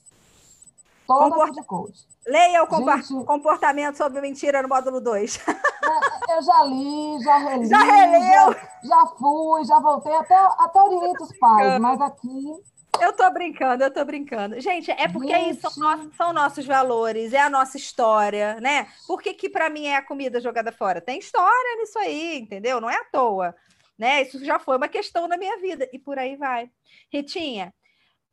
Todo 1.19 1.31
Comporta... 1.31 1.63
coach. 1.63 2.07
Leia 2.25 2.63
o 2.63 2.97
Gente... 2.97 3.25
comportamento 3.25 3.97
sobre 3.97 4.21
mentira 4.21 4.61
no 4.61 4.69
módulo 4.69 5.01
2. 5.01 5.39
É, 5.47 6.37
eu 6.37 6.41
já 6.41 6.63
li, 6.63 7.23
já 7.23 7.37
reli. 7.37 7.65
Já 7.65 7.77
releu? 7.79 8.53
Já, 8.53 8.69
já 8.83 9.05
fui, 9.17 9.65
já 9.65 9.79
voltei, 9.79 10.15
até, 10.15 10.35
até 10.35 10.81
oriento 10.81 11.23
os 11.23 11.37
pais, 11.37 11.79
mas 11.79 11.99
aqui 11.99 12.63
eu 13.01 13.11
tô 13.13 13.29
brincando, 13.31 13.83
eu 13.83 13.91
tô 13.91 14.05
brincando. 14.05 14.59
Gente, 14.59 14.91
é 14.91 15.07
porque 15.07 15.33
Gente. 15.33 15.59
são, 15.59 15.71
nossos, 15.77 16.15
são 16.15 16.33
nossos 16.33 16.65
valores, 16.65 17.33
é 17.33 17.41
a 17.41 17.49
nossa 17.49 17.77
história, 17.77 18.59
né? 18.61 18.87
Por 19.07 19.21
que, 19.21 19.33
que 19.33 19.49
para 19.49 19.69
mim 19.69 19.87
é 19.87 19.95
a 19.95 20.05
comida 20.05 20.39
jogada 20.39 20.71
fora? 20.71 21.01
Tem 21.01 21.19
história 21.19 21.77
nisso 21.77 21.97
aí, 21.97 22.39
entendeu? 22.39 22.79
Não 22.79 22.89
é 22.89 22.95
à 22.95 23.05
toa. 23.05 23.55
Né? 23.97 24.21
Isso 24.23 24.43
já 24.43 24.59
foi 24.59 24.77
uma 24.77 24.87
questão 24.87 25.27
da 25.27 25.37
minha 25.37 25.57
vida, 25.59 25.89
e 25.91 25.99
por 25.99 26.17
aí 26.17 26.35
vai. 26.35 26.69
Ritinha, 27.11 27.73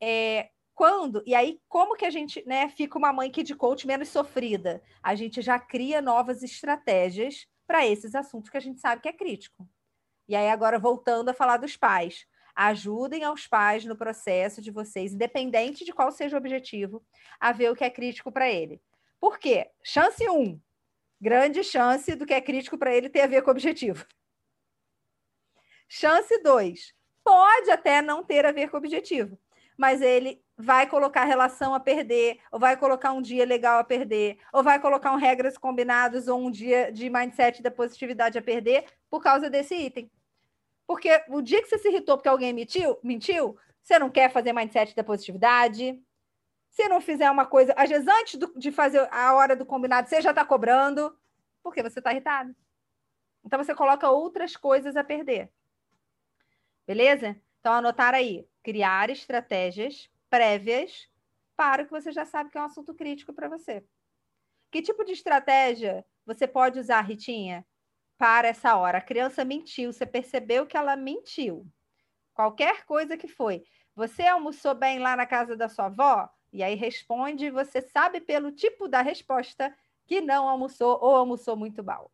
é, 0.01 0.49
quando, 0.81 1.23
e 1.27 1.35
aí, 1.35 1.61
como 1.69 1.95
que 1.95 2.07
a 2.07 2.11
gente 2.11 2.43
né, 2.47 2.71
fica 2.71 2.97
uma 2.97 3.13
mãe 3.13 3.31
que 3.31 3.43
de 3.43 3.55
coach 3.55 3.87
menos 3.87 4.09
sofrida? 4.09 4.83
A 5.03 5.15
gente 5.15 5.43
já 5.43 5.59
cria 5.59 6.01
novas 6.01 6.43
estratégias 6.43 7.47
para 7.67 7.87
esses 7.87 8.15
assuntos 8.15 8.49
que 8.49 8.57
a 8.57 8.61
gente 8.61 8.81
sabe 8.81 9.03
que 9.03 9.09
é 9.11 9.13
crítico. 9.13 9.69
E 10.27 10.35
aí, 10.35 10.49
agora 10.49 10.79
voltando 10.79 11.29
a 11.29 11.35
falar 11.35 11.59
dos 11.59 11.77
pais 11.77 12.27
Ajudem 12.55 13.25
aos 13.25 13.47
pais 13.47 13.85
no 13.85 13.95
processo 13.95 14.63
de 14.63 14.71
vocês, 14.71 15.13
independente 15.13 15.85
de 15.85 15.93
qual 15.93 16.11
seja 16.11 16.37
o 16.37 16.39
objetivo, 16.39 17.05
a 17.39 17.53
ver 17.53 17.71
o 17.71 17.77
que 17.77 17.85
é 17.85 17.91
crítico 17.91 18.33
para 18.33 18.51
ele. 18.51 18.81
Por 19.21 19.39
quê? 19.39 19.71
Chance 19.83 20.27
1. 20.27 20.33
Um, 20.33 20.61
grande 21.21 21.63
chance 21.63 22.15
do 22.15 22.25
que 22.25 22.33
é 22.35 22.41
crítico 22.41 22.79
para 22.79 22.95
ele 22.95 23.11
ter 23.11 23.21
a 23.21 23.27
ver 23.27 23.43
com 23.43 23.51
o 23.51 23.53
objetivo. 23.53 24.07
Chance 25.89 26.43
2. 26.43 26.95
Pode 27.23 27.71
até 27.71 28.01
não 28.01 28.25
ter 28.25 28.47
a 28.47 28.53
ver 28.53 28.71
com 28.71 28.77
o 28.77 28.81
objetivo, 28.81 29.39
mas 29.77 30.01
ele 30.01 30.43
vai 30.61 30.87
colocar 30.87 31.25
relação 31.25 31.75
a 31.75 31.81
perder, 31.81 32.39
ou 32.53 32.61
vai 32.61 32.77
colocar 32.77 33.13
um 33.13 33.23
dia 33.23 33.47
legal 33.47 33.79
a 33.79 33.85
perder, 33.85 34.39
ou 34.53 34.63
vai 34.63 34.79
colocar 34.79 35.11
um 35.13 35.17
regras 35.17 35.57
combinadas 35.57 36.29
ou 36.29 36.39
um 36.39 36.51
dia 36.51 36.93
de 36.93 37.09
mindset 37.09 37.63
da 37.63 37.71
positividade 37.71 38.39
a 38.39 38.43
perder 38.43 38.85
por 39.09 39.23
causa 39.23 39.49
desse 39.49 39.75
item. 39.75 40.11
Porque 40.87 41.09
o 41.29 41.41
dia 41.41 41.63
que 41.63 41.69
você 41.69 41.79
se 41.79 41.89
irritou 41.89 42.17
porque 42.17 42.29
alguém 42.29 42.53
mentiu, 42.53 42.99
mentiu, 43.03 43.57
você 43.83 43.99
não 43.99 44.11
quer 44.11 44.31
fazer 44.31 44.53
mindset 44.53 44.95
da 44.95 45.03
positividade. 45.03 45.99
Se 46.69 46.89
não 46.89 47.01
fizer 47.01 47.31
uma 47.31 47.47
coisa, 47.47 47.73
às 47.77 47.89
vezes 47.89 48.07
antes 48.07 48.35
do, 48.35 48.53
de 48.57 48.71
fazer 48.71 49.09
a 49.11 49.35
hora 49.35 49.57
do 49.57 49.65
combinado, 49.65 50.09
você 50.09 50.21
já 50.21 50.31
está 50.31 50.45
cobrando, 50.45 51.17
porque 51.63 51.83
você 51.83 52.01
está 52.01 52.13
irritado. 52.13 52.55
Então 53.45 53.63
você 53.63 53.75
coloca 53.75 54.11
outras 54.11 54.57
coisas 54.57 54.95
a 54.95 55.03
perder. 55.03 55.51
Beleza? 56.87 57.41
Então 57.61 57.73
anotar 57.73 58.15
aí, 58.15 58.47
criar 58.63 59.09
estratégias 59.11 60.10
prévias 60.31 61.09
para 61.57 61.83
o 61.83 61.85
que 61.85 61.91
você 61.91 62.11
já 62.11 62.25
sabe 62.25 62.51
que 62.51 62.57
é 62.57 62.61
um 62.63 62.65
assunto 62.65 62.95
crítico 62.95 63.35
para 63.35 63.49
você. 63.49 63.85
Que 64.71 64.81
tipo 64.81 65.05
de 65.05 65.13
estratégia 65.13 66.07
você 66.25 66.47
pode 66.47 66.79
usar, 66.79 67.03
Ritinha? 67.03 67.67
para 68.21 68.49
essa 68.49 68.77
hora. 68.77 68.99
A 68.99 69.01
criança 69.01 69.47
mentiu, 69.47 69.91
você 69.91 70.05
percebeu 70.05 70.67
que 70.67 70.77
ela 70.77 70.95
mentiu. 70.95 71.67
Qualquer 72.35 72.85
coisa 72.85 73.17
que 73.17 73.27
foi. 73.27 73.65
Você 73.97 74.27
almoçou 74.27 74.75
bem 74.75 74.99
lá 74.99 75.17
na 75.17 75.25
casa 75.25 75.57
da 75.57 75.71
sua 75.71 75.87
avó? 75.87 76.29
E 76.53 76.63
aí 76.63 76.75
responde, 76.75 77.51
você 77.51 77.81
sabe 77.81 78.21
pelo 78.21 78.53
tipo 78.53 78.87
da 78.87 79.01
resposta 79.01 79.75
que 80.07 80.21
não 80.21 80.47
almoçou 80.47 80.99
ou 81.01 81.17
almoçou 81.17 81.57
muito 81.57 81.83
mal. 81.83 82.13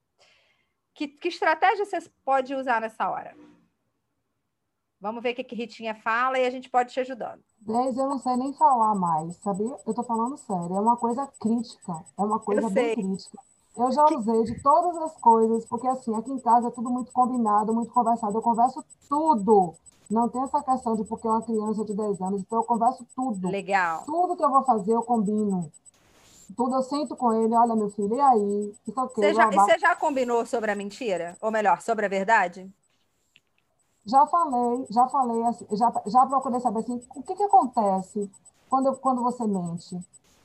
Que, 0.95 1.09
que 1.09 1.27
estratégia 1.27 1.85
você 1.85 1.99
pode 2.25 2.55
usar 2.55 2.81
nessa 2.81 3.11
hora? 3.11 3.37
Vamos 5.01 5.21
ver 5.21 5.33
o 5.33 5.35
que, 5.35 5.43
que 5.43 5.57
Ritinha 5.57 5.97
fala 5.97 6.39
e 6.39 6.47
a 6.47 6.51
gente 6.51 6.71
pode 6.71 6.93
te 6.93 7.01
ajudando. 7.01 7.43
Dez, 7.61 7.97
eu 7.97 8.09
não 8.09 8.19
sei 8.19 8.37
nem 8.37 8.53
falar 8.55 8.95
mais, 8.95 9.37
sabia? 9.39 9.77
Eu 9.87 9.95
tô 9.95 10.03
falando 10.03 10.37
sério, 10.37 10.77
é 10.77 10.81
uma 10.81 10.97
coisa 10.97 11.27
crítica, 11.41 12.05
é 12.17 12.23
uma 12.23 12.39
coisa 12.39 12.71
bem 12.71 12.95
crítica. 12.95 13.39
Eu 13.77 13.93
já 13.93 14.05
usei 14.07 14.45
de 14.45 14.63
todas 14.63 14.97
as 15.03 15.15
coisas, 15.19 15.67
porque 15.67 15.87
assim, 15.87 16.15
aqui 16.15 16.33
em 16.33 16.39
casa 16.39 16.69
é 16.69 16.71
tudo 16.71 16.89
muito 16.89 17.13
combinado, 17.13 17.75
muito 17.75 17.93
conversado. 17.93 18.39
Eu 18.39 18.43
converso 18.43 18.83
tudo. 19.09 19.75
Não 20.11 20.29
tem 20.29 20.43
essa 20.43 20.63
questão 20.63 20.97
de 20.97 21.05
porque 21.05 21.27
é 21.27 21.31
uma 21.31 21.43
criança 21.43 21.85
de 21.85 21.95
10 21.95 22.21
anos, 22.23 22.41
então 22.41 22.59
eu 22.59 22.65
converso 22.65 23.05
tudo. 23.15 23.51
Legal. 23.51 24.05
Tudo 24.07 24.37
que 24.37 24.45
eu 24.45 24.51
vou 24.51 24.65
fazer, 24.65 24.93
eu 24.93 25.03
combino. 25.03 25.71
Tudo 26.57 26.77
eu 26.77 26.83
sento 26.83 27.17
com 27.17 27.33
ele, 27.33 27.55
olha, 27.55 27.75
meu 27.75 27.91
filho, 27.91 28.15
e 28.15 28.21
aí? 28.21 28.75
Isso 28.87 29.01
okay, 29.01 29.25
você 29.25 29.35
já, 29.35 29.51
e 29.51 29.55
você 29.55 29.79
já 29.79 29.97
combinou 29.97 30.47
sobre 30.47 30.71
a 30.71 30.77
mentira? 30.77 31.37
Ou 31.41 31.51
melhor, 31.51 31.83
sobre 31.83 32.07
a 32.07 32.09
verdade? 32.09 32.73
Já 34.07 34.25
falei, 34.27 34.87
já 34.89 35.09
falei, 35.09 35.43
assim, 35.45 35.67
já, 35.73 35.93
já 36.07 36.27
procurei 36.27 36.61
saber 36.61 36.79
assim, 36.79 37.03
o 37.15 37.23
que, 37.23 37.35
que 37.35 37.43
acontece 37.43 38.31
quando, 38.69 38.95
quando 38.97 39.23
você 39.23 39.45
mente? 39.45 39.99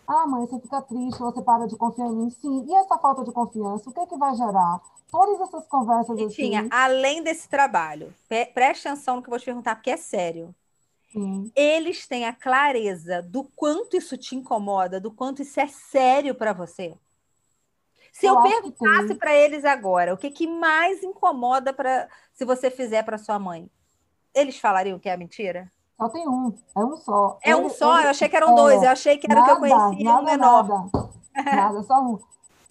Ah, 0.07 0.25
mãe, 0.25 0.47
você 0.47 0.59
fica 0.59 0.81
triste, 0.81 1.19
você 1.19 1.41
para 1.41 1.67
de 1.67 1.75
confiar 1.75 2.07
em 2.07 2.15
mim. 2.15 2.29
Sim, 2.29 2.65
e 2.67 2.73
essa 2.73 2.97
falta 2.97 3.23
de 3.23 3.31
confiança, 3.31 3.89
o 3.89 3.93
que, 3.93 4.05
que 4.07 4.17
vai 4.17 4.35
gerar? 4.35 4.81
Todas 5.11 5.39
essas 5.41 5.67
conversas 5.67 6.17
e 6.19 6.23
assim. 6.25 6.69
além 6.71 7.23
desse 7.23 7.47
trabalho, 7.47 8.13
preste 8.53 8.87
atenção 8.87 9.17
no 9.17 9.21
que 9.21 9.27
eu 9.27 9.31
vou 9.31 9.39
te 9.39 9.45
perguntar, 9.45 9.75
porque 9.75 9.91
é 9.91 9.97
sério. 9.97 10.55
Sim. 11.11 11.51
Eles 11.55 12.07
têm 12.07 12.25
a 12.25 12.33
clareza 12.33 13.21
do 13.21 13.43
quanto 13.43 13.95
isso 13.95 14.17
te 14.17 14.35
incomoda, 14.35 14.99
do 14.99 15.11
quanto 15.11 15.41
isso 15.41 15.59
é 15.59 15.67
sério 15.67 16.33
para 16.33 16.53
você. 16.53 16.97
Se 18.11 18.25
eu, 18.25 18.41
perguntasse 18.41 19.15
para 19.15 19.33
eles 19.33 19.63
agora 19.63 20.13
o 20.13 20.17
que, 20.17 20.29
que 20.29 20.47
mais 20.47 21.01
incomoda 21.01 21.73
para 21.73 22.07
se 22.33 22.43
você 22.45 22.69
fizer 22.69 23.03
para 23.03 23.17
sua 23.17 23.39
mãe, 23.39 23.69
eles 24.33 24.59
falariam 24.59 24.99
que 24.99 25.09
é 25.09 25.15
mentira? 25.15 25.71
Só 25.97 26.09
tem 26.09 26.27
um, 26.27 26.53
é 26.75 26.79
um 26.79 26.97
só. 26.97 27.37
É 27.43 27.55
um 27.55 27.69
só? 27.69 27.97
Ele, 27.97 28.07
eu 28.07 28.09
achei 28.09 28.27
que 28.27 28.35
eram 28.35 28.51
é, 28.51 28.55
dois, 28.55 28.83
eu 28.83 28.89
achei 28.89 29.17
que 29.17 29.31
era 29.31 29.39
nada, 29.39 29.53
o 29.53 29.61
que 29.61 29.65
eu 29.65 29.77
conhecia 29.77 30.05
nada, 30.05 30.21
um 30.21 30.25
menor. 30.25 30.67
Nada, 30.67 31.55
nada, 31.55 31.83
só 31.83 32.01
um. 32.01 32.19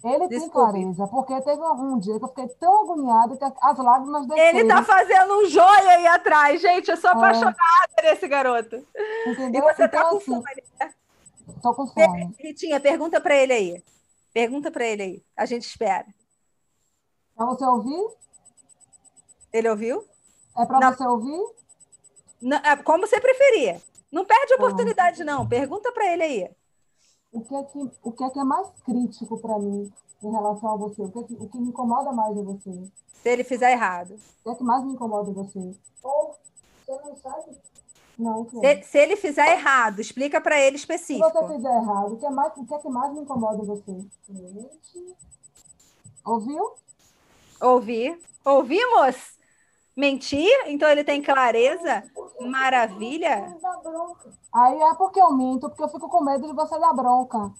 Ele 0.03 0.27
Desculpe. 0.27 0.39
tem 0.39 0.49
clareza, 0.49 1.07
porque 1.07 1.41
teve 1.41 1.61
um 1.61 1.99
dia 1.99 2.17
que 2.17 2.25
eu 2.25 2.29
fiquei 2.29 2.47
tão 2.59 2.83
agoniada 2.83 3.37
que 3.37 3.43
as 3.43 3.77
lágrimas 3.77 4.27
desceram. 4.27 4.59
Ele 4.59 4.67
tá 4.67 4.83
fazendo 4.83 5.33
um 5.33 5.45
joia 5.45 5.91
aí 5.91 6.07
atrás, 6.07 6.59
gente. 6.59 6.89
Eu 6.89 6.97
sou 6.97 7.11
é. 7.11 7.13
apaixonada 7.13 7.55
nesse 8.01 8.27
garoto. 8.27 8.83
Entendeu? 9.27 9.61
E 9.61 9.73
você 9.73 9.87
tá 9.87 9.99
então, 9.99 10.01
tá 10.01 10.09
com 10.09 10.17
assim, 10.17 10.25
fome, 10.25 10.63
né? 10.79 10.93
Tô 11.61 11.73
com 11.75 11.87
fome. 11.87 12.35
Ritinha, 12.39 12.79
pergunta 12.79 13.21
para 13.21 13.35
ele 13.35 13.53
aí. 13.53 13.83
Pergunta 14.33 14.71
para 14.71 14.85
ele 14.85 15.03
aí. 15.03 15.25
A 15.35 15.45
gente 15.45 15.65
espera. 15.65 16.05
Para 17.35 17.45
você 17.45 17.65
ouvir? 17.65 18.17
Ele 19.51 19.69
ouviu? 19.69 20.05
É 20.57 20.65
para 20.65 20.91
você 20.91 21.03
ouvir? 21.03 21.55
Não, 22.41 22.57
é 22.57 22.75
como 22.77 23.05
você 23.05 23.19
preferir. 23.19 23.81
Não 24.11 24.25
perde 24.25 24.53
a 24.53 24.57
tá. 24.57 24.63
oportunidade, 24.63 25.23
não. 25.23 25.47
Pergunta 25.47 25.91
para 25.91 26.13
ele 26.13 26.23
aí. 26.23 26.51
O 27.31 27.41
que, 27.41 27.55
é 27.55 27.63
que, 27.63 27.91
o 28.03 28.11
que 28.11 28.23
é 28.23 28.29
que 28.29 28.39
é 28.39 28.43
mais 28.43 28.67
crítico 28.85 29.37
para 29.39 29.57
mim 29.57 29.91
em 30.21 30.31
relação 30.31 30.73
a 30.73 30.75
você? 30.75 31.01
O 31.01 31.11
que, 31.11 31.19
é 31.19 31.23
que, 31.23 31.33
o 31.33 31.49
que 31.49 31.57
me 31.57 31.69
incomoda 31.69 32.11
mais 32.11 32.35
em 32.35 32.43
você? 32.43 32.91
Se 33.13 33.29
ele 33.29 33.43
fizer 33.43 33.71
errado. 33.71 34.11
O 34.13 34.43
que 34.43 34.49
é 34.49 34.55
que 34.55 34.63
mais 34.63 34.83
me 34.83 34.93
incomoda 34.93 35.29
em 35.29 35.33
você? 35.33 35.75
Ou 36.03 36.35
você 36.85 37.01
não 37.03 37.15
sabe? 37.15 37.57
Não, 38.21 38.47
se, 38.47 38.83
se, 38.83 38.97
ele 38.99 39.15
fizer 39.15 39.51
errado, 39.51 39.99
explica 39.99 40.39
para 40.39 40.59
ele 40.59 40.75
específico. 40.75 41.27
Se 41.27 41.33
você 41.33 41.55
fizer 41.55 41.75
errado, 41.75 42.13
o 42.13 42.17
que, 42.17 42.25
é 42.25 42.29
mais, 42.29 42.53
o 42.55 42.65
que 42.65 42.73
é 42.75 42.77
que 42.77 42.87
mais 42.87 43.11
me 43.13 43.21
incomoda 43.21 43.63
em 43.63 43.65
você? 43.65 44.05
Ouviu? 46.23 46.73
Ouvi. 47.59 48.21
Ouvimos? 48.45 49.15
Mentir? 49.97 50.51
Então 50.67 50.87
ele 50.87 51.03
tem 51.03 51.19
clareza? 51.21 52.03
Maravilha. 52.39 53.57
Aí 54.53 54.79
é 54.79 54.93
porque 54.93 55.19
eu 55.19 55.31
minto, 55.33 55.67
porque 55.67 55.83
eu 55.83 55.89
fico 55.89 56.07
com 56.07 56.23
medo 56.23 56.45
de 56.45 56.53
você 56.53 56.77
dar 56.77 56.93
bronca. 56.93 57.51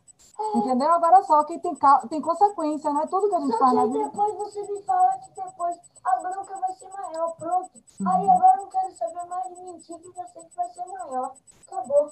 Entendeu? 0.55 0.91
Agora 0.91 1.23
só 1.23 1.43
que 1.43 1.57
tem, 1.57 1.75
tem 2.07 2.21
consequência, 2.21 2.93
né? 2.93 3.07
Tudo 3.09 3.29
que 3.29 3.35
a 3.35 3.39
gente 3.39 3.51
só 3.51 3.59
faz 3.59 3.91
vida. 3.91 4.05
depois 4.05 4.35
você 4.35 4.61
me 4.71 4.81
fala 4.83 5.11
que 5.17 5.41
depois 5.41 5.77
a 6.03 6.15
bronca 6.17 6.55
vai 6.57 6.73
ser 6.73 6.89
maior, 6.89 7.35
pronto. 7.37 7.71
Aí 8.07 8.29
agora 8.29 8.57
eu 8.57 8.63
não 8.63 8.69
quero 8.69 8.91
saber 8.95 9.25
mais 9.27 9.43
de 9.43 9.61
mentir 9.61 9.97
que 9.99 10.09
você 10.09 10.39
que 10.39 10.55
vai 10.55 10.69
ser 10.69 10.85
maior. 10.85 11.33
Acabou. 11.67 12.11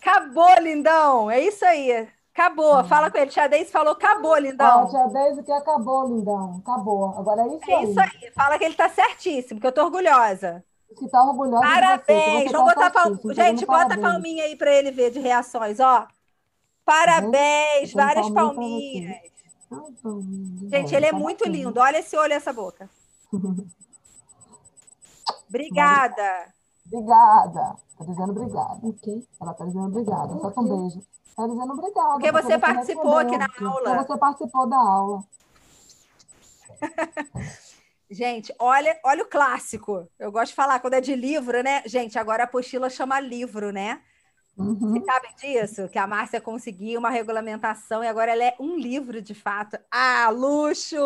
Acabou, 0.00 0.58
lindão. 0.60 1.30
É 1.30 1.40
isso 1.40 1.64
aí. 1.64 2.08
Acabou. 2.34 2.76
Uhum. 2.76 2.84
Fala 2.84 3.10
com 3.10 3.18
ele. 3.18 3.30
Tia 3.30 3.48
Deise 3.48 3.70
falou, 3.70 3.92
acabou, 3.92 4.36
lindão. 4.38 4.84
Ah, 4.84 4.86
tia 4.88 5.06
Deise 5.08 5.42
que 5.42 5.52
acabou, 5.52 6.08
lindão. 6.08 6.62
Acabou. 6.62 7.14
Agora 7.18 7.42
é 7.42 7.46
isso 7.48 7.70
é 7.70 7.74
aí. 7.74 7.84
É 7.84 7.88
isso 7.88 8.00
aí. 8.00 8.32
Fala 8.34 8.58
que 8.58 8.64
ele 8.64 8.74
tá 8.74 8.88
certíssimo, 8.88 9.60
que 9.60 9.66
eu 9.66 9.72
tô 9.72 9.84
orgulhosa. 9.84 10.64
Que 10.96 11.08
tá 11.08 11.22
orgulhosa 11.22 11.62
Parabéns. 11.62 12.50
Você, 12.50 12.56
Vamos 12.56 12.74
tá 12.74 12.80
botar 12.80 12.90
pal... 12.90 13.34
Gente, 13.34 13.66
bota 13.66 13.88
parabéns. 13.88 14.00
palminha 14.00 14.44
aí 14.44 14.56
para 14.56 14.72
ele 14.72 14.90
ver 14.90 15.10
de 15.10 15.20
reações, 15.20 15.78
ó. 15.78 16.06
Parabéns, 16.84 17.94
uhum. 17.94 18.00
várias 18.00 18.30
palminhas. 18.30 19.31
Gente, 20.70 20.94
ele 20.94 21.06
é 21.06 21.12
muito 21.12 21.48
lindo. 21.48 21.80
Olha 21.80 21.98
esse 21.98 22.16
olho 22.16 22.32
e 22.32 22.36
essa 22.36 22.52
boca. 22.52 22.88
Obrigada. 25.48 26.52
Obrigada. 26.86 27.76
Tá 27.96 28.04
dizendo 28.04 28.30
obrigada. 28.30 28.86
Okay. 28.86 29.26
Ela 29.40 29.54
tá 29.54 29.64
dizendo 29.64 29.86
obrigada. 29.86 30.38
Só 30.38 30.60
um 30.60 30.64
beijo. 30.64 31.02
Tá 31.36 31.46
dizendo 31.46 31.72
obrigada. 31.72 32.10
Porque, 32.12 32.32
porque 32.32 32.42
você, 32.42 32.58
participou 32.58 33.18
aqui 33.18 33.38
na 33.38 33.46
aula. 33.60 33.96
Porque 33.96 34.06
você 34.06 34.18
participou 34.18 34.68
da 34.68 34.76
aula. 34.76 35.24
Gente, 38.10 38.54
olha, 38.58 38.98
olha 39.04 39.22
o 39.22 39.28
clássico. 39.28 40.06
Eu 40.18 40.30
gosto 40.30 40.50
de 40.50 40.54
falar 40.54 40.80
quando 40.80 40.94
é 40.94 41.00
de 41.00 41.16
livro, 41.16 41.62
né? 41.62 41.82
Gente, 41.86 42.18
agora 42.18 42.42
a 42.42 42.44
apostila 42.44 42.90
chama 42.90 43.18
livro, 43.18 43.72
né? 43.72 44.02
Uhum. 44.56 44.74
Vocês 44.76 45.04
sabem 45.04 45.34
disso? 45.36 45.88
Que 45.88 45.98
a 45.98 46.06
Márcia 46.06 46.40
conseguiu 46.40 46.98
uma 46.98 47.10
regulamentação 47.10 48.04
e 48.04 48.08
agora 48.08 48.32
ela 48.32 48.44
é 48.44 48.54
um 48.60 48.76
livro 48.76 49.22
de 49.22 49.34
fato. 49.34 49.78
Ah, 49.90 50.28
luxo! 50.30 50.96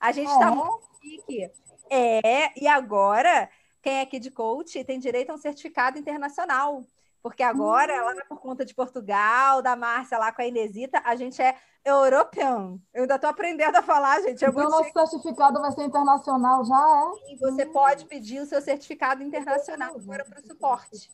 A 0.00 0.12
gente 0.12 0.30
está 0.30 0.48
é. 0.48 0.50
muito 0.50 0.88
chique. 1.00 1.50
É, 1.90 2.60
e 2.60 2.66
agora, 2.66 3.48
quem 3.80 3.98
é 3.98 4.00
aqui 4.02 4.18
de 4.18 4.30
coach 4.30 4.82
tem 4.84 4.98
direito 4.98 5.30
a 5.30 5.34
um 5.34 5.38
certificado 5.38 5.98
internacional. 5.98 6.84
Porque 7.22 7.42
agora, 7.42 8.04
lá 8.04 8.14
por 8.28 8.38
conta 8.38 8.66
de 8.66 8.74
Portugal, 8.74 9.62
da 9.62 9.74
Márcia 9.74 10.18
lá 10.18 10.30
com 10.30 10.42
a 10.42 10.46
Inesita, 10.46 11.00
a 11.06 11.16
gente 11.16 11.40
é 11.40 11.56
european. 11.82 12.78
Eu 12.92 13.02
ainda 13.02 13.14
estou 13.14 13.30
aprendendo 13.30 13.76
a 13.76 13.82
falar, 13.82 14.20
gente. 14.20 14.44
É 14.44 14.48
então, 14.48 14.68
nosso 14.68 14.90
certificado 14.92 15.58
vai 15.58 15.72
ser 15.72 15.84
internacional 15.84 16.62
já, 16.66 16.74
é? 16.76 17.32
E 17.32 17.36
você 17.36 17.64
pode 17.64 18.04
pedir 18.04 18.40
o 18.40 18.46
seu 18.46 18.60
certificado 18.60 19.22
internacional 19.22 19.94
agora 19.96 20.22
para 20.24 20.40
o 20.40 20.46
suporte. 20.46 21.10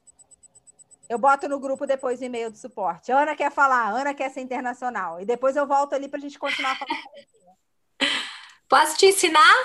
Eu 1.10 1.18
boto 1.18 1.48
no 1.48 1.58
grupo 1.58 1.88
depois 1.88 2.20
o 2.20 2.24
e-mail 2.24 2.52
do 2.52 2.56
suporte. 2.56 3.10
Ana 3.10 3.34
quer 3.34 3.50
falar, 3.50 3.90
Ana 3.90 4.14
quer 4.14 4.30
ser 4.30 4.42
internacional. 4.42 5.20
E 5.20 5.24
depois 5.24 5.56
eu 5.56 5.66
volto 5.66 5.92
ali 5.92 6.06
para 6.06 6.18
a 6.18 6.22
gente 6.22 6.38
continuar 6.38 6.78
falando. 6.78 7.00
Posso 8.68 8.96
te 8.96 9.06
ensinar? 9.06 9.56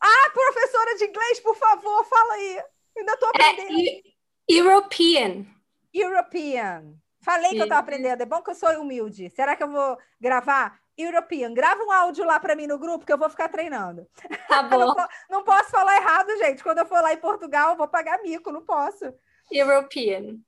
Ah, 0.00 0.30
professora 0.32 0.96
de 0.96 1.04
inglês, 1.04 1.40
por 1.40 1.54
favor, 1.56 2.04
fala 2.06 2.32
aí. 2.32 2.62
Ainda 2.96 3.12
estou 3.12 3.28
é, 3.28 3.50
aprendendo. 3.50 3.78
É, 3.78 4.00
European. 4.48 5.44
European. 5.92 6.94
Falei 7.20 7.50
que 7.50 7.58
eu 7.58 7.64
estava 7.64 7.82
aprendendo. 7.82 8.22
É 8.22 8.26
bom 8.26 8.40
que 8.40 8.50
eu 8.50 8.54
sou 8.54 8.70
humilde. 8.80 9.28
Será 9.28 9.54
que 9.54 9.62
eu 9.62 9.70
vou 9.70 9.98
gravar? 10.18 10.80
European. 10.96 11.52
Grava 11.52 11.82
um 11.82 11.92
áudio 11.92 12.24
lá 12.24 12.40
para 12.40 12.56
mim 12.56 12.66
no 12.66 12.78
grupo 12.78 13.04
que 13.04 13.12
eu 13.12 13.18
vou 13.18 13.28
ficar 13.28 13.50
treinando. 13.50 14.08
Tá 14.48 14.62
bom. 14.64 14.94
não, 14.94 15.08
não, 15.28 15.44
posso 15.44 15.68
falar 15.68 15.96
errado, 15.96 16.34
gente. 16.38 16.62
Quando 16.62 16.78
eu 16.78 16.86
for 16.86 17.02
lá 17.02 17.12
em 17.12 17.18
Portugal, 17.18 17.72
eu 17.72 17.76
vou 17.76 17.88
pagar 17.88 18.22
mico. 18.22 18.50
Não 18.50 18.64
posso. 18.64 19.12
European. 19.52 20.38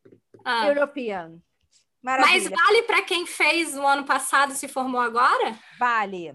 Ah. 0.45 0.67
European. 0.69 1.41
Maravilha. 2.03 2.33
Mas 2.33 2.49
vale 2.49 2.83
para 2.85 3.03
quem 3.03 3.27
fez 3.27 3.75
no 3.75 3.87
ano 3.87 4.05
passado 4.05 4.53
e 4.53 4.57
se 4.57 4.69
formou 4.69 5.01
agora? 5.01 5.59
Vale. 5.79 6.35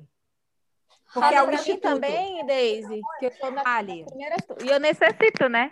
Porque 1.14 1.36
Fala 1.36 1.42
a 1.42 1.48
mim 1.48 1.78
também, 1.78 2.46
Daisy, 2.46 3.02
que 3.20 3.26
eu 3.26 3.32
sou 3.32 3.50
na 3.50 3.64
vale. 3.64 4.06
primeira 4.06 4.36
e 4.64 4.68
eu 4.68 4.80
necessito, 4.80 5.48
né? 5.48 5.72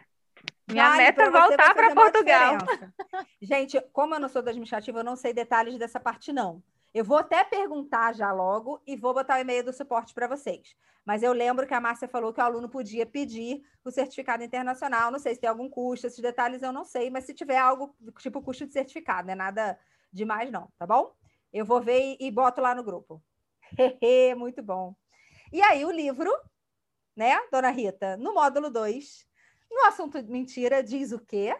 Minha 0.67 0.89
vale 0.89 1.03
meta 1.03 1.23
é 1.23 1.29
voltar 1.29 1.73
para 1.75 1.93
Portugal. 1.93 2.57
Gente, 3.41 3.79
como 3.91 4.15
eu 4.15 4.19
não 4.19 4.29
sou 4.29 4.41
da 4.41 4.51
administrativa, 4.51 4.99
eu 4.99 5.03
não 5.03 5.17
sei 5.17 5.33
detalhes 5.33 5.77
dessa 5.77 5.99
parte, 5.99 6.31
não. 6.31 6.63
Eu 6.93 7.03
vou 7.03 7.17
até 7.17 7.43
perguntar 7.43 8.13
já 8.13 8.31
logo 8.31 8.81
e 8.85 8.95
vou 8.95 9.13
botar 9.13 9.37
o 9.37 9.41
e-mail 9.41 9.63
do 9.63 9.73
suporte 9.73 10.13
para 10.13 10.27
vocês. 10.27 10.75
Mas 11.03 11.23
eu 11.23 11.33
lembro 11.33 11.67
que 11.67 11.73
a 11.73 11.81
Márcia 11.81 12.07
falou 12.07 12.31
que 12.31 12.39
o 12.39 12.43
aluno 12.43 12.69
podia 12.69 13.05
pedir 13.05 13.63
o 13.83 13.91
certificado 13.91 14.43
internacional. 14.43 15.11
Não 15.11 15.19
sei 15.19 15.35
se 15.35 15.41
tem 15.41 15.49
algum 15.49 15.69
custo, 15.69 16.07
esses 16.07 16.19
detalhes 16.19 16.61
eu 16.61 16.71
não 16.71 16.85
sei, 16.85 17.09
mas 17.09 17.25
se 17.25 17.33
tiver 17.33 17.57
algo 17.57 17.95
tipo 18.19 18.41
custo 18.41 18.65
de 18.65 18.73
certificado, 18.73 19.25
não 19.27 19.33
é 19.33 19.35
nada 19.35 19.79
demais, 20.11 20.51
não, 20.51 20.69
tá 20.77 20.85
bom? 20.85 21.13
Eu 21.51 21.65
vou 21.65 21.81
ver 21.81 21.99
e, 21.99 22.27
e 22.27 22.31
boto 22.31 22.61
lá 22.61 22.75
no 22.75 22.83
grupo. 22.83 23.21
Muito 24.37 24.61
bom. 24.61 24.95
E 25.51 25.61
aí, 25.61 25.83
o 25.83 25.91
livro, 25.91 26.31
né, 27.15 27.35
dona 27.51 27.69
Rita, 27.69 28.17
no 28.17 28.33
módulo 28.33 28.69
2, 28.69 29.27
no 29.69 29.85
assunto 29.85 30.23
mentira, 30.23 30.81
diz 30.81 31.11
o 31.11 31.19
quê? 31.19 31.55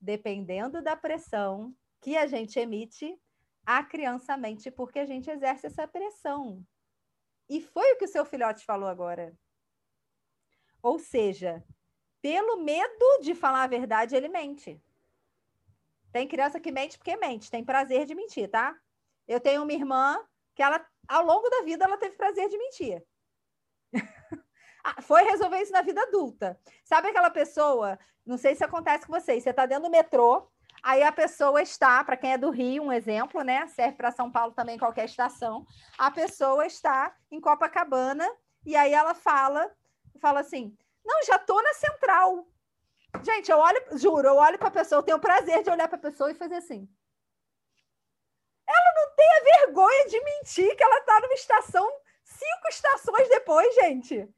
dependendo 0.00 0.82
da 0.82 0.96
pressão 0.96 1.74
que 2.00 2.16
a 2.16 2.26
gente 2.26 2.58
emite, 2.58 3.18
a 3.66 3.82
criança 3.82 4.36
mente 4.36 4.70
porque 4.70 5.00
a 5.00 5.04
gente 5.04 5.28
exerce 5.28 5.66
essa 5.66 5.88
pressão. 5.88 6.64
E 7.48 7.60
foi 7.60 7.92
o 7.92 7.98
que 7.98 8.04
o 8.04 8.08
seu 8.08 8.24
filhote 8.24 8.64
falou 8.64 8.88
agora. 8.88 9.36
Ou 10.80 10.98
seja, 11.00 11.64
pelo 12.22 12.62
medo 12.62 13.20
de 13.22 13.34
falar 13.34 13.64
a 13.64 13.68
verdade, 13.68 14.14
ele 14.14 14.28
mente. 14.28 14.80
Tem 16.12 16.28
criança 16.28 16.60
que 16.60 16.70
mente 16.70 16.96
porque 16.96 17.16
mente, 17.16 17.50
tem 17.50 17.64
prazer 17.64 18.06
de 18.06 18.14
mentir, 18.14 18.48
tá? 18.48 18.74
Eu 19.26 19.40
tenho 19.40 19.62
uma 19.62 19.72
irmã 19.72 20.24
que 20.54 20.62
ela, 20.62 20.84
ao 21.08 21.24
longo 21.24 21.48
da 21.50 21.62
vida, 21.62 21.84
ela 21.84 21.98
teve 21.98 22.16
prazer 22.16 22.48
de 22.48 22.56
mentir. 22.56 23.04
Ah, 24.88 25.02
foi 25.02 25.24
resolver 25.24 25.60
isso 25.60 25.72
na 25.72 25.82
vida 25.82 26.00
adulta. 26.00 26.56
Sabe 26.84 27.08
aquela 27.08 27.28
pessoa? 27.28 27.98
Não 28.24 28.38
sei 28.38 28.54
se 28.54 28.62
acontece 28.62 29.04
com 29.04 29.12
vocês. 29.12 29.42
Você 29.42 29.50
está 29.50 29.66
dentro 29.66 29.82
do 29.82 29.90
metrô, 29.90 30.48
aí 30.86 31.02
a 31.02 31.10
pessoa 31.10 31.60
está, 31.60 32.04
para 32.04 32.16
quem 32.16 32.32
é 32.34 32.38
do 32.38 32.48
Rio, 32.48 32.84
um 32.84 32.92
exemplo, 32.92 33.42
né? 33.42 33.66
Serve 33.66 33.96
para 33.96 34.12
São 34.12 34.30
Paulo 34.30 34.52
também, 34.52 34.78
qualquer 34.78 35.06
estação. 35.06 35.66
A 35.98 36.12
pessoa 36.12 36.64
está 36.64 37.12
em 37.28 37.40
Copacabana 37.40 38.24
e 38.64 38.76
aí 38.76 38.94
ela 38.94 39.12
fala, 39.12 39.68
fala 40.20 40.40
assim: 40.40 40.78
Não, 41.04 41.24
já 41.24 41.34
estou 41.34 41.60
na 41.60 41.74
central. 41.74 42.46
Gente, 43.24 43.50
eu 43.50 43.58
olho, 43.58 43.98
juro, 43.98 44.28
eu 44.28 44.36
olho 44.36 44.58
para 44.58 44.68
a 44.68 44.70
pessoa, 44.70 45.00
eu 45.00 45.02
tenho 45.02 45.18
o 45.18 45.20
prazer 45.20 45.64
de 45.64 45.70
olhar 45.70 45.88
para 45.88 45.96
a 45.96 46.00
pessoa 46.00 46.30
e 46.30 46.34
fazer 46.34 46.56
assim. 46.56 46.88
Ela 48.64 48.94
não 48.94 49.16
tem 49.16 49.28
a 49.28 49.58
vergonha 49.58 50.06
de 50.06 50.20
mentir 50.22 50.76
que 50.76 50.84
ela 50.84 50.98
está 50.98 51.20
numa 51.20 51.34
estação 51.34 51.90
cinco 52.22 52.68
estações 52.68 53.28
depois, 53.28 53.74
gente. 53.74 54.28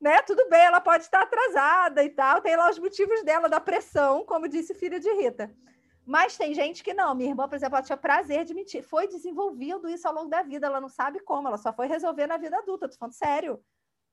Né? 0.00 0.22
Tudo 0.22 0.48
bem, 0.48 0.60
ela 0.60 0.80
pode 0.80 1.04
estar 1.04 1.22
atrasada 1.22 2.02
e 2.02 2.08
tal, 2.08 2.40
tem 2.40 2.56
lá 2.56 2.70
os 2.70 2.78
motivos 2.78 3.22
dela, 3.22 3.48
da 3.48 3.60
pressão, 3.60 4.24
como 4.24 4.48
disse 4.48 4.74
filha 4.74 4.98
de 4.98 5.12
Rita. 5.12 5.54
Mas 6.06 6.36
tem 6.36 6.54
gente 6.54 6.82
que 6.82 6.94
não. 6.94 7.14
Minha 7.14 7.30
irmã, 7.30 7.46
por 7.46 7.54
exemplo, 7.54 7.76
ela 7.76 7.84
tinha 7.84 7.96
prazer 7.96 8.44
de 8.44 8.54
mentir. 8.54 8.82
Foi 8.82 9.06
desenvolvendo 9.06 9.88
isso 9.88 10.08
ao 10.08 10.14
longo 10.14 10.30
da 10.30 10.42
vida, 10.42 10.66
ela 10.66 10.80
não 10.80 10.88
sabe 10.88 11.20
como, 11.20 11.48
ela 11.48 11.58
só 11.58 11.72
foi 11.72 11.86
resolver 11.86 12.26
na 12.26 12.38
vida 12.38 12.56
adulta, 12.58 12.88
tô 12.88 12.96
falando 12.96 13.12
sério. 13.12 13.62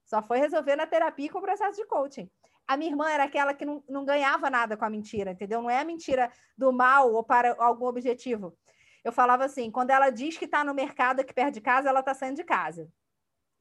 Só 0.06 0.22
foi 0.22 0.40
resolver 0.40 0.76
na 0.76 0.86
terapia 0.86 1.26
e 1.26 1.30
com 1.30 1.40
o 1.40 1.42
processo 1.42 1.78
de 1.78 1.86
coaching. 1.88 2.30
A 2.68 2.76
minha 2.76 2.92
irmã 2.92 3.10
era 3.10 3.24
aquela 3.24 3.54
que 3.54 3.66
não, 3.66 3.82
não 3.88 4.04
ganhava 4.04 4.50
nada 4.50 4.76
com 4.76 4.84
a 4.84 4.90
mentira, 4.90 5.32
entendeu? 5.32 5.62
Não 5.62 5.70
é 5.70 5.80
a 5.80 5.86
mentira 5.86 6.32
do 6.58 6.72
mal 6.72 7.14
ou 7.14 7.24
para 7.24 7.56
algum 7.58 7.86
objetivo. 7.86 8.58
Eu 9.04 9.12
falava 9.12 9.46
assim: 9.46 9.72
quando 9.72 9.90
ela 9.90 10.10
diz 10.10 10.38
que 10.38 10.46
está 10.46 10.64
no 10.64 10.74
mercado 10.74 11.22
aqui 11.22 11.34
perto 11.34 11.54
de 11.54 11.62
casa, 11.62 11.88
ela 11.88 12.02
está 12.02 12.14
saindo 12.14 12.36
de 12.36 12.44
casa. 12.44 12.90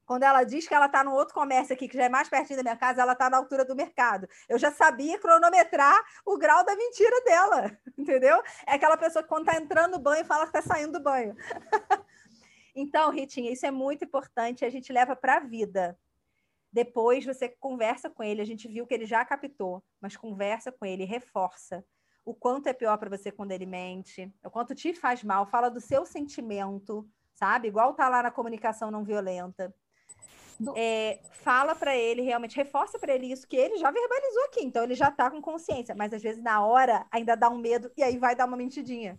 Quando 0.07 0.23
ela 0.23 0.45
diz 0.45 0.65
que 0.65 0.73
ela 0.73 0.85
está 0.85 1.03
no 1.03 1.13
outro 1.13 1.33
comércio 1.33 1.73
aqui, 1.73 1.85
que 1.85 1.97
já 1.97 2.05
é 2.05 2.09
mais 2.09 2.29
pertinho 2.29 2.55
da 2.55 2.63
minha 2.63 2.77
casa, 2.77 3.01
ela 3.01 3.11
está 3.11 3.29
na 3.29 3.35
altura 3.35 3.65
do 3.65 3.75
mercado. 3.75 4.25
Eu 4.47 4.57
já 4.57 4.71
sabia 4.71 5.19
cronometrar 5.19 6.01
o 6.25 6.37
grau 6.37 6.63
da 6.63 6.73
mentira 6.77 7.21
dela, 7.25 7.77
entendeu? 7.97 8.41
É 8.65 8.75
aquela 8.75 8.95
pessoa 8.95 9.21
que, 9.21 9.27
quando 9.27 9.49
está 9.49 9.61
entrando 9.61 9.91
no 9.91 9.99
banho, 9.99 10.23
fala 10.23 10.47
que 10.47 10.57
está 10.57 10.61
saindo 10.61 10.93
do 10.93 11.03
banho. 11.03 11.35
então, 12.73 13.11
Ritinha, 13.11 13.51
isso 13.51 13.65
é 13.65 13.71
muito 13.71 14.05
importante, 14.05 14.63
a 14.63 14.69
gente 14.69 14.93
leva 14.93 15.13
para 15.13 15.35
a 15.35 15.39
vida. 15.41 15.99
Depois 16.71 17.25
você 17.25 17.49
conversa 17.49 18.09
com 18.09 18.23
ele, 18.23 18.41
a 18.41 18.45
gente 18.45 18.65
viu 18.65 18.87
que 18.87 18.93
ele 18.93 19.05
já 19.05 19.25
captou, 19.25 19.83
mas 19.99 20.15
conversa 20.15 20.71
com 20.71 20.85
ele, 20.85 21.03
reforça 21.03 21.83
o 22.23 22.33
quanto 22.33 22.67
é 22.67 22.73
pior 22.73 22.97
para 22.97 23.09
você 23.09 23.29
quando 23.29 23.51
ele 23.51 23.65
mente, 23.65 24.33
o 24.43 24.49
quanto 24.49 24.75
te 24.75 24.93
faz 24.93 25.23
mal, 25.23 25.45
fala 25.45 25.69
do 25.69 25.79
seu 25.79 26.05
sentimento, 26.05 27.09
sabe? 27.33 27.67
Igual 27.69 27.93
tá 27.93 28.09
lá 28.09 28.23
na 28.23 28.31
comunicação 28.31 28.91
não 28.91 29.03
violenta. 29.03 29.73
Do... 30.59 30.73
É, 30.75 31.19
fala 31.31 31.75
para 31.75 31.95
ele, 31.95 32.21
realmente, 32.23 32.55
reforça 32.55 32.97
para 32.97 33.13
ele 33.13 33.31
isso 33.31 33.47
que 33.47 33.55
ele 33.55 33.77
já 33.77 33.91
verbalizou 33.91 34.43
aqui, 34.45 34.65
então 34.65 34.83
ele 34.83 34.95
já 34.95 35.11
tá 35.11 35.29
com 35.29 35.41
consciência, 35.41 35.93
mas 35.95 36.11
às 36.11 36.21
vezes 36.21 36.41
na 36.41 36.65
hora 36.65 37.05
ainda 37.11 37.35
dá 37.35 37.49
um 37.49 37.57
medo 37.57 37.91
e 37.95 38.01
aí 38.01 38.17
vai 38.17 38.35
dar 38.35 38.45
uma 38.45 38.57
mentidinha. 38.57 39.17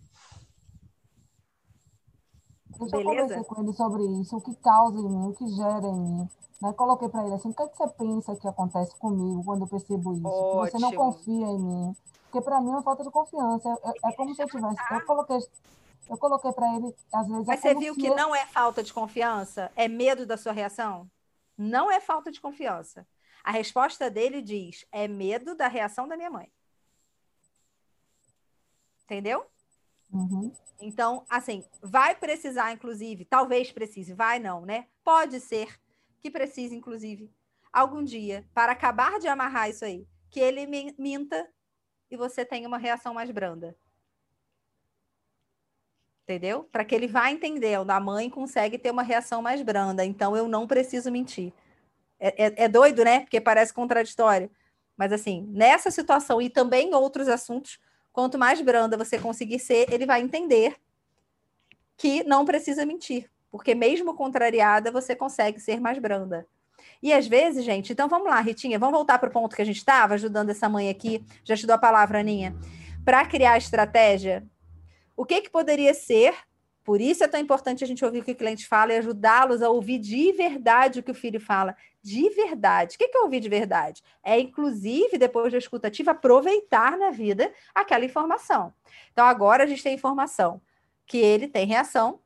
Beleza? 2.91 3.35
eu 3.35 3.45
conversar 3.45 3.45
com 3.45 3.63
ele 3.63 3.73
sobre 3.73 4.21
isso, 4.21 4.37
o 4.37 4.41
que 4.41 4.55
causa 4.57 4.99
em 4.99 5.09
mim, 5.09 5.29
o 5.29 5.35
que 5.35 5.47
gera 5.49 5.87
em 5.87 6.01
mim. 6.01 6.29
Né? 6.61 6.73
Coloquei 6.73 7.09
para 7.09 7.25
ele 7.25 7.35
assim, 7.35 7.51
o 7.51 7.55
que, 7.55 7.63
é 7.63 7.69
que 7.69 7.77
você 7.77 7.89
pensa 7.89 8.37
que 8.37 8.47
acontece 8.47 8.95
comigo 8.97 9.43
quando 9.45 9.63
eu 9.63 9.69
percebo 9.69 10.15
isso? 10.15 10.27
Ótimo. 10.27 10.65
Que 10.65 10.71
você 10.71 10.79
não 10.79 10.93
confia 10.93 11.47
em 11.47 11.59
mim. 11.59 11.97
Porque 12.25 12.41
para 12.43 12.61
mim 12.61 12.69
é 12.69 12.73
uma 12.73 12.83
falta 12.83 13.03
de 13.03 13.11
confiança. 13.11 13.69
É, 13.85 14.09
é 14.09 14.13
como 14.13 14.35
se 14.35 14.43
eu 14.43 14.47
tivesse. 14.49 14.77
Eu 14.91 15.07
coloquei, 15.07 15.39
eu 16.11 16.19
coloquei 16.19 16.53
para 16.53 16.77
ele, 16.77 16.95
às 17.13 17.29
vezes. 17.29 17.47
Mas 17.47 17.65
é 17.65 17.69
você 17.69 17.75
viu 17.75 17.95
que 17.95 18.07
eu... 18.07 18.17
não 18.17 18.35
é 18.35 18.45
falta 18.47 18.83
de 18.83 18.93
confiança? 18.93 19.73
É 19.75 19.89
medo 19.89 20.27
da 20.27 20.37
sua 20.37 20.53
reação? 20.53 21.09
Não 21.59 21.91
é 21.91 22.01
falta 22.01 22.31
de 22.31 22.41
confiança. 22.41 23.05
A 23.43 23.51
resposta 23.51 24.09
dele 24.09 24.41
diz: 24.41 24.87
é 24.93 25.09
medo 25.09 25.57
da 25.57 25.67
reação 25.67 26.07
da 26.07 26.17
minha 26.17 26.31
mãe. 26.31 26.53
Entendeu? 29.03 29.45
Uhum. 30.13 30.53
Então, 30.81 31.27
assim, 31.29 31.65
vai 31.83 32.15
precisar, 32.15 32.73
inclusive, 32.73 33.25
talvez 33.25 33.73
precise, 33.73 34.15
vai 34.15 34.39
não, 34.39 34.65
né? 34.65 34.87
Pode 35.03 35.41
ser 35.41 35.81
que 36.21 36.31
precise, 36.31 36.75
inclusive, 36.75 37.33
algum 37.73 38.03
dia, 38.03 38.49
para 38.55 38.73
acabar 38.73 39.19
de 39.19 39.27
amarrar 39.29 39.69
isso 39.69 39.85
aí, 39.85 40.07
que 40.31 40.39
ele 40.39 40.67
minta 40.99 41.49
e 42.11 42.17
você 42.17 42.45
tenha 42.45 42.69
uma 42.69 42.79
reação 42.79 43.13
mais 43.13 43.31
branda. 43.31 43.77
Entendeu? 46.29 46.69
Para 46.71 46.85
que 46.85 46.95
ele 46.95 47.07
vá 47.07 47.31
entender, 47.31 47.75
a 47.75 48.01
mãe 48.01 48.29
consegue 48.29 48.77
ter 48.77 48.91
uma 48.91 49.03
reação 49.03 49.41
mais 49.41 49.63
branda, 49.63 50.05
então 50.05 50.37
eu 50.37 50.47
não 50.47 50.67
preciso 50.67 51.11
mentir. 51.11 51.55
É, 52.21 52.45
é, 52.45 52.65
é 52.65 52.69
doido, 52.69 53.03
né? 53.03 53.21
Porque 53.21 53.41
parece 53.41 53.73
contraditório. 53.73 54.51
Mas 54.95 55.11
assim, 55.11 55.49
nessa 55.49 55.91
situação 55.91 56.43
e 56.43 56.51
também 56.51 56.91
em 56.91 56.95
outros 56.95 57.29
assuntos, 57.29 57.81
quanto 58.13 58.37
mais 58.37 58.61
branda 58.61 58.95
você 58.95 59.19
conseguir 59.19 59.59
ser, 59.59 59.91
ele 59.91 60.05
vai 60.05 60.21
entender 60.21 60.77
que 61.97 62.23
não 62.25 62.45
precisa 62.45 62.85
mentir, 62.85 63.31
porque 63.51 63.75
mesmo 63.75 64.13
contrariada, 64.13 64.93
você 64.93 65.17
consegue 65.17 65.59
ser 65.59 65.81
mais 65.81 65.99
branda. 65.99 66.47
E 67.03 67.11
às 67.11 67.27
vezes, 67.27 67.65
gente, 67.65 67.95
então 67.95 68.07
vamos 68.07 68.29
lá, 68.29 68.39
Ritinha, 68.39 68.79
vamos 68.79 68.95
voltar 68.95 69.19
para 69.19 69.31
o 69.31 69.33
ponto 69.33 69.57
que 69.57 69.63
a 69.63 69.65
gente 69.65 69.79
estava, 69.79 70.13
ajudando 70.13 70.51
essa 70.51 70.69
mãe 70.69 70.91
aqui. 70.91 71.25
Já 71.43 71.57
te 71.57 71.67
dou 71.67 71.77
a 71.77 71.79
palavra, 71.79 72.21
Aninha. 72.21 72.55
Para 73.03 73.25
criar 73.25 73.57
estratégia, 73.57 74.47
o 75.19 75.27
que, 75.27 75.41
que 75.41 75.51
poderia 75.51 75.93
ser? 75.93 76.33
Por 76.85 77.01
isso 77.01 77.25
é 77.25 77.29
tão 77.29 77.41
importante 77.41 77.83
a 77.83 77.87
gente 77.87 78.05
ouvir 78.05 78.21
o 78.21 78.25
que 78.25 78.31
o 78.31 78.37
cliente 78.37 78.69
fala 78.69 78.93
e 78.93 78.99
ajudá-los 78.99 79.63
a 79.63 79.69
ouvir 79.69 79.99
de 79.99 80.31
verdade 80.31 81.01
o 81.01 81.03
que 81.03 81.11
o 81.11 81.15
filho 81.15 81.41
fala. 81.41 81.77
De 82.01 82.31
verdade. 82.31 82.95
O 82.95 82.99
que 82.99 83.11
é 83.13 83.21
ouvir 83.21 83.41
de 83.41 83.49
verdade? 83.49 84.01
É, 84.23 84.39
inclusive, 84.39 85.19
depois 85.19 85.51
da 85.51 85.59
escutativa, 85.59 86.13
aproveitar 86.13 86.97
na 86.97 87.11
vida 87.11 87.53
aquela 87.75 88.05
informação. 88.05 88.73
Então, 89.13 89.27
agora 89.27 89.65
a 89.65 89.67
gente 89.67 89.83
tem 89.83 89.93
informação 89.93 90.63
que 91.05 91.19
ele 91.19 91.49
tem 91.49 91.67
reação, 91.67 92.21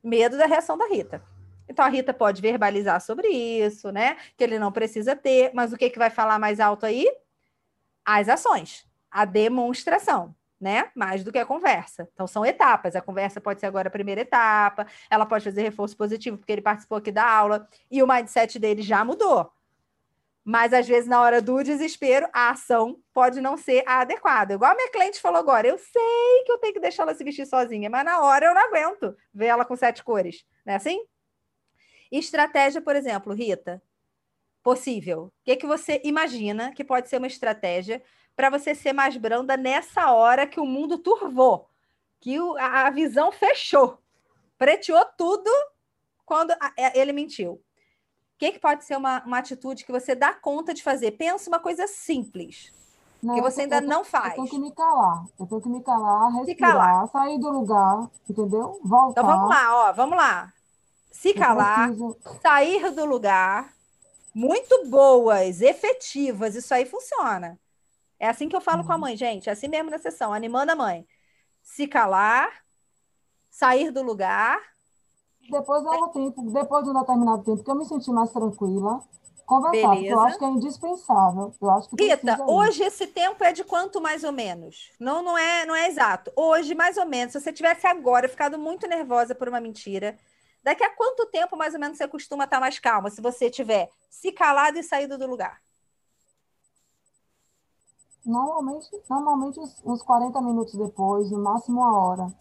medo 0.00 0.38
da 0.38 0.46
reação 0.46 0.78
da 0.78 0.86
Rita. 0.86 1.20
Então 1.68 1.84
a 1.84 1.88
Rita 1.88 2.14
pode 2.14 2.40
verbalizar 2.40 3.00
sobre 3.00 3.26
isso, 3.26 3.90
né? 3.90 4.16
Que 4.36 4.44
ele 4.44 4.56
não 4.56 4.70
precisa 4.70 5.16
ter, 5.16 5.50
mas 5.52 5.72
o 5.72 5.76
que, 5.76 5.90
que 5.90 5.98
vai 5.98 6.10
falar 6.10 6.38
mais 6.38 6.60
alto 6.60 6.86
aí? 6.86 7.10
As 8.04 8.28
ações, 8.28 8.86
a 9.10 9.24
demonstração, 9.24 10.32
né? 10.60 10.90
Mais 10.94 11.22
do 11.22 11.32
que 11.32 11.38
a 11.38 11.46
conversa. 11.46 12.08
Então 12.12 12.26
são 12.26 12.44
etapas. 12.44 12.96
A 12.96 13.00
conversa 13.00 13.40
pode 13.40 13.60
ser 13.60 13.66
agora 13.66 13.88
a 13.88 13.90
primeira 13.90 14.22
etapa, 14.22 14.86
ela 15.10 15.26
pode 15.26 15.44
fazer 15.44 15.62
reforço 15.62 15.96
positivo 15.96 16.38
porque 16.38 16.52
ele 16.52 16.62
participou 16.62 16.98
aqui 16.98 17.12
da 17.12 17.28
aula 17.28 17.68
e 17.90 18.02
o 18.02 18.06
mindset 18.06 18.58
dele 18.58 18.82
já 18.82 19.04
mudou. 19.04 19.50
Mas 20.48 20.72
às 20.72 20.86
vezes, 20.86 21.08
na 21.08 21.20
hora 21.20 21.42
do 21.42 21.60
desespero, 21.64 22.28
a 22.32 22.50
ação 22.50 23.02
pode 23.12 23.40
não 23.40 23.56
ser 23.56 23.82
a 23.84 24.02
adequada. 24.02 24.54
Igual 24.54 24.70
a 24.70 24.74
minha 24.76 24.92
cliente 24.92 25.20
falou 25.20 25.40
agora: 25.40 25.66
eu 25.66 25.76
sei 25.76 26.44
que 26.44 26.52
eu 26.52 26.58
tenho 26.58 26.72
que 26.72 26.78
deixar 26.78 27.02
ela 27.02 27.14
se 27.14 27.24
vestir 27.24 27.46
sozinha, 27.46 27.90
mas 27.90 28.04
na 28.04 28.20
hora 28.22 28.46
eu 28.46 28.54
não 28.54 28.64
aguento 28.64 29.16
ver 29.34 29.46
ela 29.46 29.64
com 29.64 29.74
sete 29.74 30.04
cores. 30.04 30.44
Não 30.64 30.74
é 30.74 30.76
assim? 30.76 31.04
Estratégia, 32.12 32.80
por 32.80 32.94
exemplo, 32.94 33.34
Rita, 33.34 33.82
possível. 34.62 35.24
O 35.24 35.32
que, 35.44 35.50
é 35.50 35.56
que 35.56 35.66
você 35.66 36.00
imagina 36.04 36.72
que 36.72 36.84
pode 36.84 37.08
ser 37.08 37.18
uma 37.18 37.26
estratégia 37.26 38.00
para 38.36 38.50
você 38.50 38.74
ser 38.74 38.92
mais 38.92 39.16
branda 39.16 39.56
nessa 39.56 40.12
hora 40.12 40.46
que 40.46 40.60
o 40.60 40.66
mundo 40.66 40.98
turvou, 40.98 41.68
que 42.20 42.38
o, 42.38 42.56
a, 42.58 42.90
visão 42.90 43.32
fechou, 43.32 43.98
preteou 44.58 45.04
tudo 45.16 45.50
quando 46.24 46.52
a, 46.52 46.72
é, 46.76 46.98
ele 46.98 47.12
mentiu? 47.12 47.52
O 47.52 47.60
que, 48.38 48.52
que 48.52 48.58
pode 48.58 48.84
ser 48.84 48.96
uma, 48.96 49.24
uma 49.24 49.38
atitude 49.38 49.84
que 49.84 49.90
você 49.90 50.14
dá 50.14 50.34
conta 50.34 50.74
de 50.74 50.82
fazer? 50.82 51.12
Pensa 51.12 51.48
uma 51.48 51.58
coisa 51.58 51.86
simples. 51.86 52.70
Não, 53.22 53.34
que 53.34 53.40
você 53.40 53.62
ainda 53.62 53.80
não 53.80 54.04
faz. 54.04 54.28
Eu 54.28 54.34
tenho 54.34 54.48
que 54.48 54.58
me 54.58 54.72
calar. 54.74 55.24
Eu 55.40 55.46
tenho 55.46 55.60
que 55.62 55.68
me 55.70 55.82
calar, 55.82 56.32
respirar, 56.34 56.72
calar. 56.72 57.08
sair 57.08 57.38
do 57.38 57.50
lugar, 57.50 58.10
entendeu? 58.28 58.78
Voltar. 58.84 59.22
Então 59.22 59.26
vamos 59.26 59.48
lá, 59.48 59.88
ó, 59.88 59.92
vamos 59.94 60.16
lá 60.18 60.52
se 61.16 61.32
calar, 61.32 61.90
sair 62.42 62.90
do 62.92 63.06
lugar, 63.06 63.72
muito 64.34 64.86
boas, 64.86 65.62
efetivas, 65.62 66.54
isso 66.54 66.74
aí 66.74 66.84
funciona. 66.84 67.58
É 68.18 68.28
assim 68.28 68.48
que 68.48 68.56
eu 68.56 68.60
falo 68.60 68.80
uhum. 68.80 68.86
com 68.86 68.92
a 68.92 68.94
uhum. 68.96 69.00
mãe, 69.02 69.16
gente, 69.16 69.48
é 69.48 69.52
assim 69.52 69.68
mesmo 69.68 69.90
na 69.90 69.98
sessão, 69.98 70.32
animando 70.32 70.72
a 70.72 70.76
mãe. 70.76 71.06
Se 71.62 71.86
calar, 71.86 72.50
sair 73.50 73.90
do 73.90 74.02
lugar. 74.02 74.60
Depois 75.50 75.82
um 75.84 76.52
depois 76.52 76.84
de 76.84 76.90
um 76.90 77.00
determinado 77.00 77.44
tempo 77.44 77.62
que 77.62 77.70
eu 77.70 77.74
me 77.76 77.84
senti 77.84 78.10
mais 78.10 78.32
tranquila, 78.32 79.02
Conversar, 79.46 79.90
Beleza. 79.90 80.12
eu 80.12 80.20
acho 80.20 80.38
que 80.38 80.44
é 80.44 80.48
indispensável. 80.48 81.54
Eu 81.62 81.70
acho 81.70 81.88
que 81.88 82.04
Rita, 82.04 82.42
hoje 82.48 82.82
esse 82.82 83.06
tempo 83.06 83.44
é 83.44 83.52
de 83.52 83.62
quanto 83.62 84.00
mais 84.00 84.24
ou 84.24 84.32
menos? 84.32 84.90
Não, 84.98 85.22
não 85.22 85.38
é, 85.38 85.64
não 85.64 85.74
é 85.74 85.86
exato. 85.86 86.32
Hoje, 86.34 86.74
mais 86.74 86.96
ou 86.96 87.06
menos, 87.06 87.32
se 87.32 87.40
você 87.40 87.52
tivesse 87.52 87.86
agora 87.86 88.28
ficado 88.28 88.58
muito 88.58 88.88
nervosa 88.88 89.36
por 89.36 89.48
uma 89.48 89.60
mentira, 89.60 90.18
daqui 90.64 90.82
a 90.82 90.90
quanto 90.90 91.26
tempo 91.26 91.56
mais 91.56 91.74
ou 91.74 91.80
menos 91.80 91.96
você 91.96 92.08
costuma 92.08 92.42
estar 92.42 92.58
mais 92.58 92.80
calma? 92.80 93.08
Se 93.08 93.20
você 93.20 93.48
tiver 93.48 93.88
se 94.10 94.32
calado 94.32 94.78
e 94.78 94.82
saído 94.82 95.16
do 95.16 95.28
lugar? 95.28 95.60
Normalmente, 98.26 98.90
normalmente 99.08 99.60
uns, 99.60 99.80
uns 99.84 100.02
40 100.02 100.40
minutos 100.40 100.74
depois, 100.74 101.30
no 101.30 101.38
máximo 101.38 101.80
uma 101.80 101.96
hora. 101.96 102.34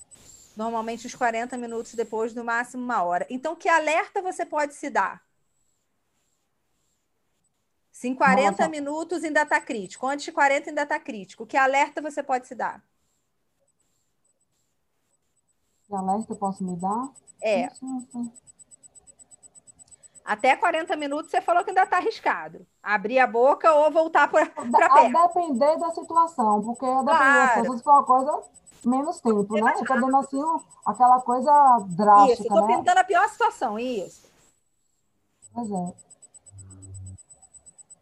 Normalmente 0.58 1.06
uns 1.06 1.14
40 1.14 1.56
minutos 1.58 1.94
depois, 1.94 2.34
no 2.34 2.44
máximo 2.44 2.84
uma 2.84 3.04
hora. 3.04 3.28
Então, 3.30 3.56
que 3.56 3.70
alerta 3.70 4.20
você 4.20 4.44
pode 4.44 4.74
se 4.74 4.90
dar? 4.90 5.24
Se 7.92 8.08
em 8.08 8.16
40 8.16 8.50
Nossa. 8.50 8.68
minutos 8.68 9.24
ainda 9.24 9.44
está 9.44 9.62
crítico, 9.62 10.08
antes 10.08 10.26
de 10.26 10.32
40 10.32 10.72
ainda 10.72 10.82
está 10.82 11.00
crítico, 11.00 11.46
que 11.46 11.56
alerta 11.56 12.02
você 12.02 12.24
pode 12.24 12.48
se 12.48 12.56
dar? 12.56 12.84
Que 15.86 15.94
alerta 15.94 16.34
eu 16.34 16.38
posso 16.38 16.64
me 16.64 16.76
dar? 16.76 17.14
É. 17.42 17.70
Até 20.26 20.56
40 20.56 20.96
minutos 20.96 21.30
você 21.30 21.40
falou 21.40 21.64
que 21.64 21.70
ainda 21.70 21.84
está 21.84 21.98
arriscado. 21.98 22.66
Abrir 22.82 23.20
a 23.20 23.28
boca 23.28 23.72
ou 23.76 23.92
voltar 23.92 24.28
para 24.28 24.48
perto. 24.48 25.16
A 25.16 25.28
depender 25.28 25.78
da 25.78 25.92
situação, 25.92 26.64
porque 26.64 26.84
claro. 26.84 27.06
da 27.06 27.48
situação, 27.48 27.78
se 27.78 27.84
for 27.84 27.92
uma 27.92 28.04
coisa, 28.04 28.42
menos 28.84 29.22
tempo, 29.22 29.54
né? 29.54 29.74
Eu 29.76 29.82
estou 29.82 30.02
dando 30.02 30.18
assim 30.18 30.42
aquela 30.84 31.22
coisa 31.22 31.86
drástica. 31.90 32.34
Isso, 32.34 32.42
estou 32.42 32.68
né? 32.68 32.76
pintando 32.76 33.00
a 33.00 33.04
pior 33.04 33.30
situação, 33.30 33.78
isso. 33.78 34.28
Pois 35.54 35.70
é. 35.70 35.94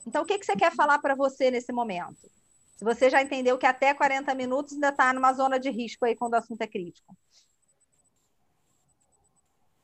Então, 0.07 0.23
o 0.23 0.25
que, 0.25 0.39
que 0.39 0.45
você 0.45 0.55
quer 0.55 0.73
falar 0.73 0.99
para 0.99 1.15
você 1.15 1.51
nesse 1.51 1.73
momento? 1.73 2.31
Se 2.77 2.85
você 2.85 3.09
já 3.09 3.21
entendeu 3.21 3.57
que 3.57 3.65
até 3.65 3.93
40 3.93 4.33
minutos 4.33 4.73
ainda 4.73 4.89
está 4.89 5.11
numa 5.11 5.33
zona 5.33 5.59
de 5.59 5.69
risco 5.69 6.05
aí 6.05 6.15
quando 6.15 6.33
o 6.33 6.37
assunto 6.37 6.61
é 6.61 6.67
crítico. 6.67 7.13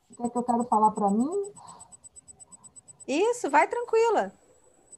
O 0.10 0.16
que, 0.16 0.24
é 0.24 0.30
que 0.30 0.38
eu 0.38 0.44
quero 0.44 0.64
falar 0.64 0.92
para 0.92 1.10
mim? 1.10 1.54
Isso, 3.10 3.50
vai 3.50 3.68
tranquila. 3.68 4.32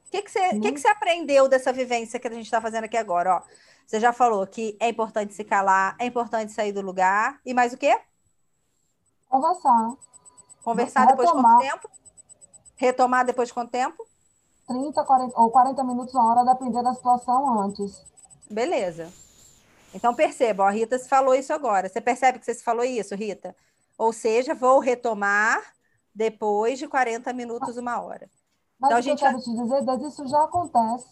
O 0.07 0.11
que, 0.11 0.21
que, 0.21 0.29
você, 0.29 0.59
que, 0.59 0.71
que 0.73 0.79
você 0.81 0.89
aprendeu 0.89 1.47
dessa 1.47 1.71
vivência 1.71 2.19
que 2.19 2.27
a 2.27 2.31
gente 2.31 2.43
está 2.43 2.59
fazendo 2.59 2.83
aqui 2.83 2.97
agora? 2.97 3.38
Ó, 3.38 3.41
você 3.88 4.01
já 4.01 4.11
falou 4.11 4.45
que 4.45 4.75
é 4.81 4.89
importante 4.89 5.33
se 5.33 5.45
calar, 5.45 5.95
é 5.97 6.05
importante 6.05 6.51
sair 6.51 6.73
do 6.73 6.81
lugar. 6.81 7.39
E 7.45 7.53
mais 7.53 7.71
o 7.71 7.77
quê? 7.77 7.97
Conversar. 9.29 9.95
Conversar 10.61 11.05
depois 11.07 11.29
de 11.29 11.35
quanto 11.35 11.59
tempo? 11.59 11.89
Retomar 12.75 13.25
depois 13.25 13.47
de 13.47 13.53
quanto 13.53 13.71
tempo? 13.71 14.05
30 14.67 15.03
40, 15.05 15.39
ou 15.39 15.49
40 15.49 15.83
minutos, 15.85 16.13
uma 16.13 16.31
hora, 16.31 16.53
depender 16.53 16.83
da 16.83 16.93
situação 16.93 17.61
antes. 17.61 18.05
Beleza. 18.49 19.09
Então 19.93 20.13
perceba, 20.13 20.63
ó, 20.63 20.67
a 20.67 20.71
Rita 20.71 20.99
se 20.99 21.07
falou 21.07 21.33
isso 21.33 21.53
agora. 21.53 21.88
Você 21.88 22.01
percebe 22.01 22.39
que 22.39 22.45
você 22.45 22.53
se 22.53 22.63
falou 22.63 22.83
isso, 22.83 23.15
Rita? 23.15 23.55
Ou 23.97 24.11
seja, 24.11 24.53
vou 24.53 24.79
retomar 24.79 25.61
depois 26.13 26.79
de 26.79 26.88
40 26.88 27.31
minutos, 27.33 27.77
uma 27.77 28.01
hora. 28.01 28.29
Mas 28.79 28.89
então, 28.89 28.97
a 28.97 29.01
gente... 29.01 29.19
que 29.19 29.25
eu 29.25 29.29
quero 29.29 29.43
te 29.43 29.53
dizer, 29.53 29.85
Deus, 29.85 30.13
isso 30.13 30.27
já 30.27 30.43
acontece. 30.43 31.09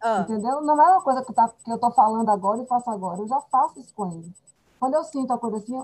Ah. 0.00 0.20
Entendeu? 0.20 0.62
Não 0.62 0.80
é 0.82 0.92
uma 0.92 1.02
coisa 1.02 1.24
que, 1.24 1.32
tá, 1.32 1.48
que 1.64 1.70
eu 1.70 1.76
estou 1.76 1.92
falando 1.92 2.28
agora 2.30 2.62
e 2.62 2.66
faço 2.66 2.90
agora. 2.90 3.20
Eu 3.20 3.28
já 3.28 3.40
faço 3.42 3.78
isso 3.78 3.94
com 3.94 4.10
ele. 4.10 4.32
Quando 4.80 4.94
eu 4.94 5.04
sinto 5.04 5.32
a 5.32 5.38
coisa 5.38 5.58
assim, 5.58 5.80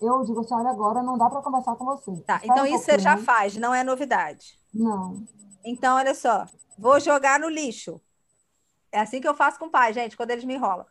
eu 0.00 0.22
digo 0.24 0.40
assim, 0.40 0.54
olha, 0.54 0.70
agora 0.70 1.02
não 1.02 1.18
dá 1.18 1.28
para 1.28 1.42
conversar 1.42 1.74
com 1.74 1.84
você. 1.84 2.12
Tá, 2.18 2.36
Espera 2.36 2.52
então 2.52 2.62
um 2.62 2.66
isso 2.66 2.84
você 2.84 2.98
já 2.98 3.16
faz, 3.16 3.56
não 3.56 3.74
é 3.74 3.82
novidade. 3.82 4.58
Não. 4.72 5.26
Então, 5.64 5.96
olha 5.96 6.14
só, 6.14 6.46
vou 6.78 7.00
jogar 7.00 7.40
no 7.40 7.48
lixo. 7.48 8.00
É 8.92 9.00
assim 9.00 9.20
que 9.20 9.28
eu 9.28 9.34
faço 9.34 9.58
com 9.58 9.66
o 9.66 9.70
pai, 9.70 9.92
gente, 9.92 10.16
quando 10.16 10.30
eles 10.30 10.44
me 10.44 10.54
enrolam. 10.54 10.86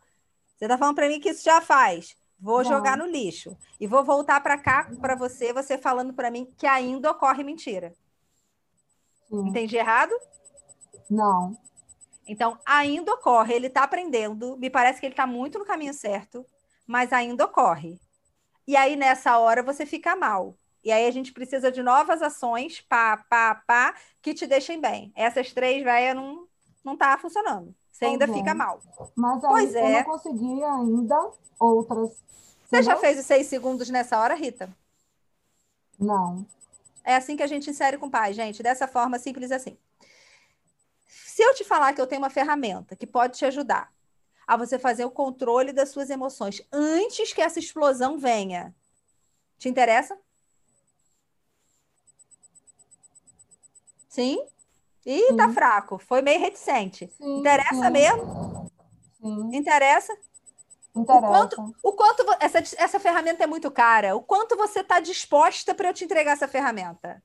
Você 0.56 0.66
está 0.66 0.76
falando 0.76 0.96
para 0.96 1.08
mim 1.08 1.20
que 1.20 1.30
isso 1.30 1.42
já 1.42 1.60
faz. 1.60 2.16
Vou 2.38 2.62
Não. 2.62 2.64
jogar 2.64 2.96
no 2.96 3.06
lixo. 3.06 3.56
E 3.80 3.86
vou 3.86 4.04
voltar 4.04 4.40
para 4.40 4.56
cá 4.56 4.90
para 5.00 5.14
você, 5.14 5.52
você 5.52 5.76
falando 5.76 6.12
para 6.12 6.30
mim 6.30 6.46
que 6.56 6.66
ainda 6.66 7.10
ocorre 7.10 7.42
mentira. 7.42 7.94
Sim. 9.28 9.48
Entendi 9.48 9.76
errado? 9.76 10.12
Não. 11.10 11.56
Então, 12.26 12.58
ainda 12.64 13.12
ocorre. 13.14 13.54
Ele 13.54 13.66
está 13.66 13.82
aprendendo. 13.82 14.56
Me 14.56 14.70
parece 14.70 15.00
que 15.00 15.06
ele 15.06 15.14
está 15.14 15.26
muito 15.26 15.58
no 15.58 15.64
caminho 15.64 15.94
certo, 15.94 16.46
mas 16.86 17.12
ainda 17.12 17.44
ocorre. 17.44 17.98
E 18.66 18.76
aí, 18.76 18.96
nessa 18.96 19.38
hora, 19.38 19.62
você 19.62 19.86
fica 19.86 20.14
mal. 20.14 20.54
E 20.84 20.92
aí 20.92 21.06
a 21.06 21.10
gente 21.10 21.32
precisa 21.32 21.72
de 21.72 21.82
novas 21.82 22.22
ações, 22.22 22.80
pá, 22.82 23.16
pá, 23.28 23.54
pá, 23.66 23.94
que 24.22 24.32
te 24.32 24.46
deixem 24.46 24.80
bem. 24.80 25.12
Essas 25.16 25.52
três, 25.52 25.82
velho, 25.82 26.14
não, 26.20 26.48
não 26.84 26.96
tá 26.96 27.18
funcionando. 27.18 27.74
Você 27.98 28.04
ainda 28.04 28.26
é. 28.26 28.32
fica 28.32 28.54
mal. 28.54 28.80
Mas 29.16 29.42
aí 29.42 29.50
pois 29.50 29.74
eu 29.74 29.84
é. 29.84 29.92
não 29.92 30.04
consegui 30.04 30.62
ainda 30.62 31.30
outras. 31.58 32.12
Você 32.64 32.82
já 32.84 32.96
fez 32.96 33.18
os 33.18 33.26
seis 33.26 33.48
segundos 33.48 33.90
nessa 33.90 34.20
hora, 34.20 34.36
Rita? 34.36 34.72
Não. 35.98 36.46
É 37.02 37.16
assim 37.16 37.36
que 37.36 37.42
a 37.42 37.46
gente 37.48 37.68
insere 37.68 37.98
com 37.98 38.06
o 38.06 38.10
pai, 38.10 38.32
gente. 38.32 38.62
Dessa 38.62 38.86
forma, 38.86 39.18
simples 39.18 39.50
assim. 39.50 39.76
Se 41.08 41.42
eu 41.42 41.52
te 41.54 41.64
falar 41.64 41.92
que 41.92 42.00
eu 42.00 42.06
tenho 42.06 42.22
uma 42.22 42.30
ferramenta 42.30 42.94
que 42.94 43.06
pode 43.06 43.36
te 43.36 43.44
ajudar 43.44 43.92
a 44.46 44.56
você 44.56 44.78
fazer 44.78 45.04
o 45.04 45.10
controle 45.10 45.72
das 45.72 45.88
suas 45.88 46.08
emoções 46.08 46.62
antes 46.72 47.32
que 47.32 47.40
essa 47.40 47.58
explosão 47.58 48.16
venha, 48.16 48.72
te 49.58 49.68
interessa? 49.68 50.16
Sim? 54.08 54.46
Ih, 55.10 55.34
tá 55.38 55.48
fraco. 55.48 55.98
Foi 55.98 56.20
meio 56.20 56.38
reticente. 56.38 57.10
Sim, 57.16 57.38
Interessa 57.38 57.86
sim. 57.86 57.90
mesmo? 57.90 58.70
Sim. 59.18 59.56
Interessa? 59.56 60.12
Interessa. 60.94 61.26
O 61.26 61.30
quanto, 61.30 61.74
o 61.82 61.92
quanto 61.92 62.36
essa, 62.38 62.58
essa 62.76 63.00
ferramenta 63.00 63.42
é 63.42 63.46
muito 63.46 63.70
cara. 63.70 64.14
O 64.14 64.20
quanto 64.20 64.54
você 64.54 64.80
está 64.80 65.00
disposta 65.00 65.74
para 65.74 65.88
eu 65.88 65.94
te 65.94 66.04
entregar 66.04 66.32
essa 66.32 66.46
ferramenta? 66.46 67.22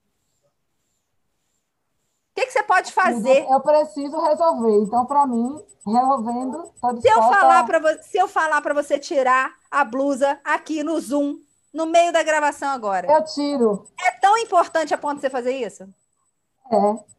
O 2.32 2.36
que, 2.36 2.46
que, 2.46 2.52
você 2.54 2.64
pode 2.64 2.94
fazer? 2.94 3.46
Eu 3.50 3.60
preciso 3.60 4.18
resolver. 4.18 4.84
Então, 4.84 5.06
para 5.06 5.28
mim, 5.28 5.62
resolvendo, 5.86 6.72
se 7.02 7.10
eu 7.10 7.22
falar 7.22 7.66
para 7.66 8.02
Se 8.02 8.18
eu 8.18 8.28
falar 8.30 8.62
para 8.62 8.74
você 8.74 8.98
tirar 8.98 9.54
a 9.70 9.84
blusa 9.84 10.40
aqui 10.44 10.84
no 10.84 11.00
Zoom, 11.02 11.38
no 11.74 11.86
meio 11.86 12.14
da 12.14 12.24
gravação 12.24 12.70
agora. 12.70 13.12
Eu 13.12 13.24
tiro. 13.26 13.88
É 14.02 14.12
tão 14.20 14.38
importante 14.38 14.94
a 14.94 14.98
ponto 14.98 15.16
de 15.16 15.22
você 15.22 15.30
fazer 15.30 15.52
isso? 15.52 15.84
É. 16.72 17.13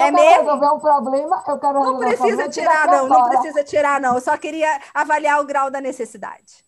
é 0.00 0.10
mesmo? 0.10 0.42
resolver 0.42 0.70
um 0.70 0.78
problema, 0.78 1.44
eu 1.46 1.58
quero 1.58 1.80
Não 1.80 1.98
precisa 1.98 2.48
tirar, 2.48 2.86
não, 2.86 3.08
não 3.08 3.28
precisa 3.28 3.64
tirar, 3.64 4.00
não. 4.00 4.14
Eu 4.14 4.20
só 4.20 4.36
queria 4.36 4.80
avaliar 4.94 5.40
o 5.40 5.44
grau 5.44 5.70
da 5.70 5.80
necessidade. 5.80 6.64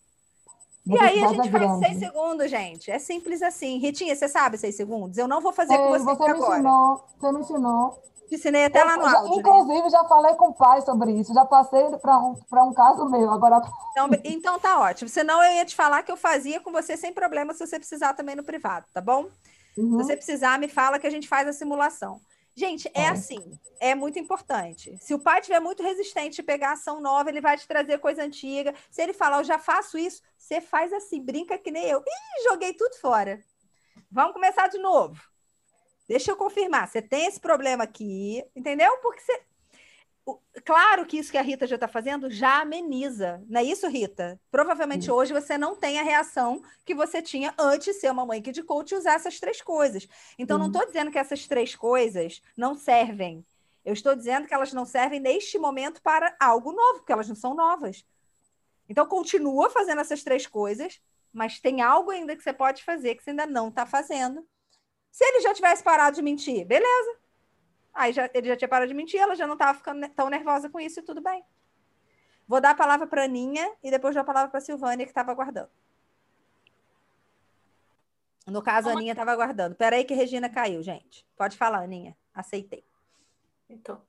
E 0.85 0.99
aí 0.99 1.23
a 1.23 1.27
gente 1.29 1.49
faz 1.49 1.79
seis 1.79 1.97
segundos, 1.97 2.49
gente. 2.49 2.91
É 2.91 2.99
simples 2.99 3.41
assim. 3.41 3.77
Ritinha, 3.77 4.15
você 4.15 4.27
sabe 4.27 4.57
seis 4.57 4.75
segundos? 4.75 5.17
Eu 5.17 5.27
não 5.27 5.39
vou 5.39 5.53
fazer 5.53 5.73
Ei, 5.73 5.79
com 5.79 5.89
você, 5.91 6.03
você 6.03 6.23
agora. 6.23 6.55
Ensinou, 6.55 7.05
você 7.17 7.31
me 7.31 7.39
ensinou. 7.39 8.03
Te 8.27 8.35
ensinei 8.35 8.65
até 8.65 8.81
eu, 8.81 8.85
lá 8.85 8.97
no 8.97 9.09
já, 9.09 9.17
áudio. 9.17 9.39
Inclusive, 9.39 9.81
né? 9.81 9.89
já 9.89 10.03
falei 10.03 10.33
com 10.35 10.49
o 10.49 10.53
pai 10.53 10.81
sobre 10.81 11.11
isso. 11.13 11.33
Já 11.33 11.45
passei 11.45 11.83
para 12.01 12.17
um, 12.19 12.35
um 12.51 12.73
caso 12.73 13.09
meu. 13.09 13.31
Agora... 13.31 13.61
Então, 13.91 14.09
então 14.25 14.59
tá 14.59 14.79
ótimo. 14.79 15.09
Senão 15.09 15.41
eu 15.41 15.53
ia 15.53 15.65
te 15.65 15.75
falar 15.75 16.03
que 16.03 16.11
eu 16.11 16.17
fazia 16.17 16.59
com 16.59 16.71
você 16.71 16.97
sem 16.97 17.13
problema 17.13 17.53
se 17.53 17.65
você 17.65 17.79
precisar 17.79 18.13
também 18.13 18.35
no 18.35 18.43
privado, 18.43 18.85
tá 18.93 18.99
bom? 18.99 19.27
Uhum. 19.77 19.91
Se 19.91 20.03
você 20.03 20.17
precisar, 20.17 20.59
me 20.59 20.67
fala 20.67 20.99
que 20.99 21.07
a 21.07 21.09
gente 21.09 21.27
faz 21.27 21.47
a 21.47 21.53
simulação. 21.53 22.19
Gente, 22.55 22.89
é, 22.93 23.07
assim, 23.07 23.59
é 23.79 23.95
muito 23.95 24.19
importante. 24.19 24.95
Se 25.01 25.13
o 25.13 25.19
pai 25.19 25.41
tiver 25.41 25.59
muito 25.59 25.81
resistente 25.81 26.35
de 26.35 26.43
pegar 26.43 26.73
ação 26.73 27.01
nova, 27.01 27.29
ele 27.29 27.41
vai 27.41 27.57
te 27.57 27.67
trazer 27.67 27.97
coisa 27.99 28.23
antiga. 28.23 28.75
Se 28.91 29.01
ele 29.01 29.13
falar, 29.13 29.39
eu 29.39 29.43
já 29.43 29.57
faço 29.57 29.97
isso, 29.97 30.21
você 30.37 30.61
faz 30.61 30.93
assim, 30.93 31.19
brinca 31.19 31.57
que 31.57 31.71
nem 31.71 31.85
eu. 31.85 31.99
Ih, 31.99 32.43
joguei 32.49 32.73
tudo 32.73 32.95
fora. 32.99 33.43
Vamos 34.11 34.33
começar 34.33 34.67
de 34.67 34.77
novo. 34.77 35.19
Deixa 36.07 36.31
eu 36.31 36.35
confirmar. 36.35 36.87
Você 36.87 37.01
tem 37.01 37.25
esse 37.25 37.39
problema 37.39 37.85
aqui, 37.85 38.43
entendeu? 38.55 38.95
Porque 38.97 39.21
você, 39.21 39.41
Claro 40.63 41.05
que 41.05 41.17
isso 41.17 41.31
que 41.31 41.37
a 41.37 41.41
Rita 41.41 41.67
já 41.67 41.75
está 41.75 41.87
fazendo 41.87 42.29
já 42.29 42.61
ameniza, 42.61 43.43
não 43.49 43.59
é 43.59 43.63
isso, 43.63 43.87
Rita? 43.89 44.39
Provavelmente 44.49 45.05
Sim. 45.05 45.11
hoje 45.11 45.33
você 45.33 45.57
não 45.57 45.75
tem 45.75 45.99
a 45.99 46.03
reação 46.03 46.61
que 46.85 46.95
você 46.95 47.21
tinha 47.21 47.53
antes 47.57 47.93
de 47.93 47.99
ser 47.99 48.11
uma 48.11 48.25
mãe 48.25 48.41
que 48.41 48.51
de 48.51 48.63
coach 48.63 48.91
e 48.91 48.95
usar 48.95 49.15
essas 49.15 49.39
três 49.39 49.61
coisas. 49.61 50.07
Então, 50.37 50.57
Sim. 50.57 50.61
não 50.61 50.67
estou 50.67 50.85
dizendo 50.85 51.11
que 51.11 51.17
essas 51.17 51.45
três 51.45 51.75
coisas 51.75 52.41
não 52.55 52.75
servem. 52.75 53.45
Eu 53.83 53.91
estou 53.91 54.15
dizendo 54.15 54.47
que 54.47 54.53
elas 54.53 54.71
não 54.71 54.85
servem 54.85 55.19
neste 55.19 55.59
momento 55.59 56.01
para 56.01 56.33
algo 56.39 56.71
novo, 56.71 56.99
porque 56.99 57.11
elas 57.11 57.27
não 57.27 57.35
são 57.35 57.53
novas. 57.53 58.05
Então, 58.87 59.05
continua 59.05 59.69
fazendo 59.69 59.99
essas 59.99 60.23
três 60.23 60.47
coisas, 60.47 61.01
mas 61.33 61.59
tem 61.59 61.81
algo 61.81 62.11
ainda 62.11 62.35
que 62.35 62.43
você 62.43 62.53
pode 62.53 62.83
fazer 62.83 63.15
que 63.15 63.23
você 63.23 63.31
ainda 63.31 63.45
não 63.45 63.67
está 63.67 63.85
fazendo. 63.85 64.47
Se 65.11 65.25
ele 65.25 65.41
já 65.41 65.53
tivesse 65.53 65.83
parado 65.83 66.15
de 66.15 66.21
mentir, 66.21 66.65
beleza. 66.65 67.22
Aí 67.93 68.11
já, 68.11 68.29
ele 68.33 68.47
já 68.47 68.55
tinha 68.55 68.67
parado 68.67 68.89
de 68.89 68.93
mentir, 68.93 69.19
ela 69.19 69.35
já 69.35 69.45
não 69.45 69.53
estava 69.53 69.77
ficando 69.77 70.07
tão 70.09 70.29
nervosa 70.29 70.69
com 70.69 70.79
isso 70.79 70.99
e 70.99 71.03
tudo 71.03 71.21
bem. 71.21 71.43
Vou 72.47 72.59
dar 72.59 72.71
a 72.71 72.75
palavra 72.75 73.07
para 73.07 73.21
a 73.21 73.25
Aninha 73.25 73.71
e 73.83 73.91
depois 73.91 74.15
dou 74.15 74.21
a 74.21 74.25
palavra 74.25 74.49
para 74.49 74.57
a 74.57 74.61
Silvânia, 74.61 75.05
que 75.05 75.11
estava 75.11 75.31
aguardando. 75.31 75.69
No 78.45 78.61
caso, 78.61 78.89
a 78.89 78.91
Aninha 78.91 79.13
estava 79.13 79.31
aguardando. 79.31 79.73
Espera 79.73 79.95
aí 79.95 80.03
que 80.03 80.13
Regina 80.13 80.49
caiu, 80.49 80.83
gente. 80.83 81.25
Pode 81.37 81.55
falar, 81.55 81.83
Aninha. 81.83 82.17
aceitei. 82.33 82.83
Então, 83.69 84.01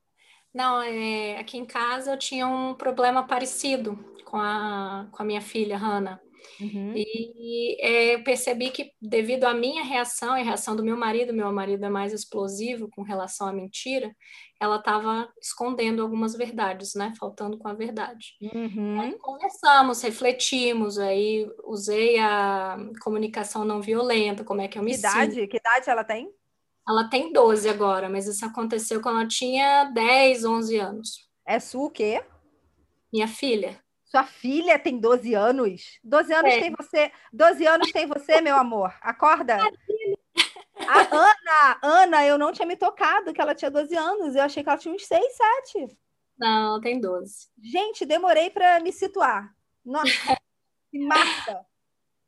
não, 0.53 0.81
é, 0.83 1.39
aqui 1.39 1.59
em 1.59 1.65
casa 1.65 2.13
eu 2.13 2.19
tinha 2.19 2.47
um 2.47 2.75
problema 2.75 3.27
parecido 3.27 3.97
com 4.25 4.37
a, 4.37 5.07
com 5.13 5.23
a 5.23 5.25
minha 5.25 5.41
filha, 5.41 5.77
Hannah. 5.77 6.21
Uhum. 6.61 6.93
E 6.97 7.77
é, 7.81 8.19
percebi 8.19 8.71
que, 8.71 8.93
devido 9.01 9.45
à 9.45 9.55
minha 9.55 9.83
reação 9.83 10.37
e 10.37 10.41
a 10.41 10.45
reação 10.45 10.77
do 10.77 10.85
meu 10.85 10.97
marido, 10.97 11.33
meu 11.33 11.51
marido 11.53 11.85
é 11.85 11.89
mais 11.89 12.13
explosivo 12.13 12.89
com 12.91 13.03
relação 13.03 13.49
à 13.49 13.53
mentira, 13.53 14.15
ela 14.61 14.77
estava 14.77 15.29
escondendo 15.41 16.03
algumas 16.03 16.35
verdades, 16.35 16.95
né? 16.95 17.13
Faltando 17.19 17.59
com 17.59 17.69
a 17.69 17.75
verdade. 17.75 18.37
Uhum. 18.41 19.01
Aí 19.01 19.19
conversamos, 19.19 20.01
refletimos, 20.03 20.99
aí 20.99 21.47
usei 21.65 22.19
a 22.19 22.77
comunicação 23.03 23.65
não 23.65 23.81
violenta, 23.81 24.45
como 24.45 24.61
é 24.61 24.69
que 24.69 24.79
eu 24.79 24.83
me 24.83 24.93
que 24.93 24.99
idade? 24.99 25.35
Sinto. 25.35 25.49
Que 25.49 25.57
idade 25.57 25.91
ela 25.91 26.05
tem? 26.05 26.31
Ela 26.87 27.09
tem 27.09 27.33
12 27.33 27.69
agora, 27.69 28.09
mas 28.09 28.27
isso 28.27 28.45
aconteceu 28.45 29.01
quando 29.01 29.21
ela 29.21 29.29
tinha 29.29 29.85
10, 29.85 30.45
11 30.45 30.77
anos. 30.77 31.29
É 31.47 31.59
sua 31.59 31.87
o 31.87 31.91
quê? 31.91 32.23
Minha 33.13 33.29
filha. 33.29 33.84
Sua 34.15 34.23
filha 34.23 34.79
tem 34.79 34.97
12 34.97 35.35
anos? 35.35 35.99
12 36.05 36.33
anos 36.33 36.53
é. 36.53 36.61
tem 36.61 36.71
você. 36.71 37.11
12 37.33 37.67
anos 37.67 37.91
tem 37.91 38.07
você, 38.07 38.41
meu 38.41 38.57
amor. 38.57 38.95
Acorda. 39.01 39.57
A 39.57 41.01
Ana, 41.01 41.79
Ana, 41.83 42.25
eu 42.25 42.39
não 42.39 42.53
tinha 42.53 42.65
me 42.65 42.77
tocado 42.77 43.33
que 43.33 43.41
ela 43.41 43.57
tinha 43.57 43.73
12 43.73 43.97
anos. 43.97 44.37
Eu 44.37 44.45
achei 44.45 44.63
que 44.63 44.69
ela 44.69 44.79
tinha 44.79 44.95
uns 44.95 45.05
6, 45.05 45.37
7. 45.67 45.99
Não, 46.39 46.81
tem 46.81 47.01
12. 47.01 47.49
Gente, 47.61 48.07
demorei 48.07 48.51
para 48.51 48.79
me 48.79 48.93
situar. 48.93 49.53
Nossa, 49.85 50.07
que 50.93 50.99
mata. 51.01 51.67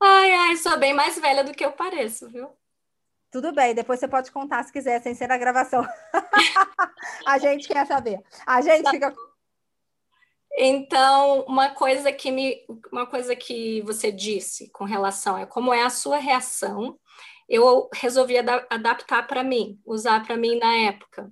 Ai, 0.02 0.32
ai, 0.32 0.56
sou 0.56 0.76
bem 0.80 0.92
mais 0.92 1.16
velha 1.20 1.44
do 1.44 1.54
que 1.54 1.64
eu 1.64 1.70
pareço, 1.70 2.28
viu? 2.28 2.50
Tudo 3.30 3.52
bem, 3.52 3.76
depois 3.76 4.00
você 4.00 4.08
pode 4.08 4.32
contar 4.32 4.64
se 4.64 4.72
quiser, 4.72 5.00
sem 5.02 5.14
ser 5.14 5.28
na 5.28 5.38
gravação. 5.38 5.86
a 7.26 7.38
gente 7.38 7.68
quer 7.68 7.86
saber. 7.86 8.20
A 8.44 8.60
gente 8.60 8.82
tá. 8.82 8.90
fica 8.90 9.14
então, 10.56 11.44
uma 11.46 11.70
coisa 11.70 12.10
que 12.10 12.30
me, 12.30 12.64
uma 12.90 13.06
coisa 13.06 13.36
que 13.36 13.82
você 13.82 14.10
disse 14.10 14.70
com 14.70 14.84
relação 14.84 15.36
a 15.36 15.46
como 15.46 15.72
é 15.72 15.82
a 15.82 15.90
sua 15.90 16.16
reação, 16.16 16.98
eu 17.48 17.88
resolvi 17.92 18.38
ad 18.38 18.66
adaptar 18.70 19.26
para 19.26 19.44
mim, 19.44 19.78
usar 19.84 20.24
para 20.24 20.36
mim 20.36 20.58
na 20.58 20.74
época. 20.74 21.30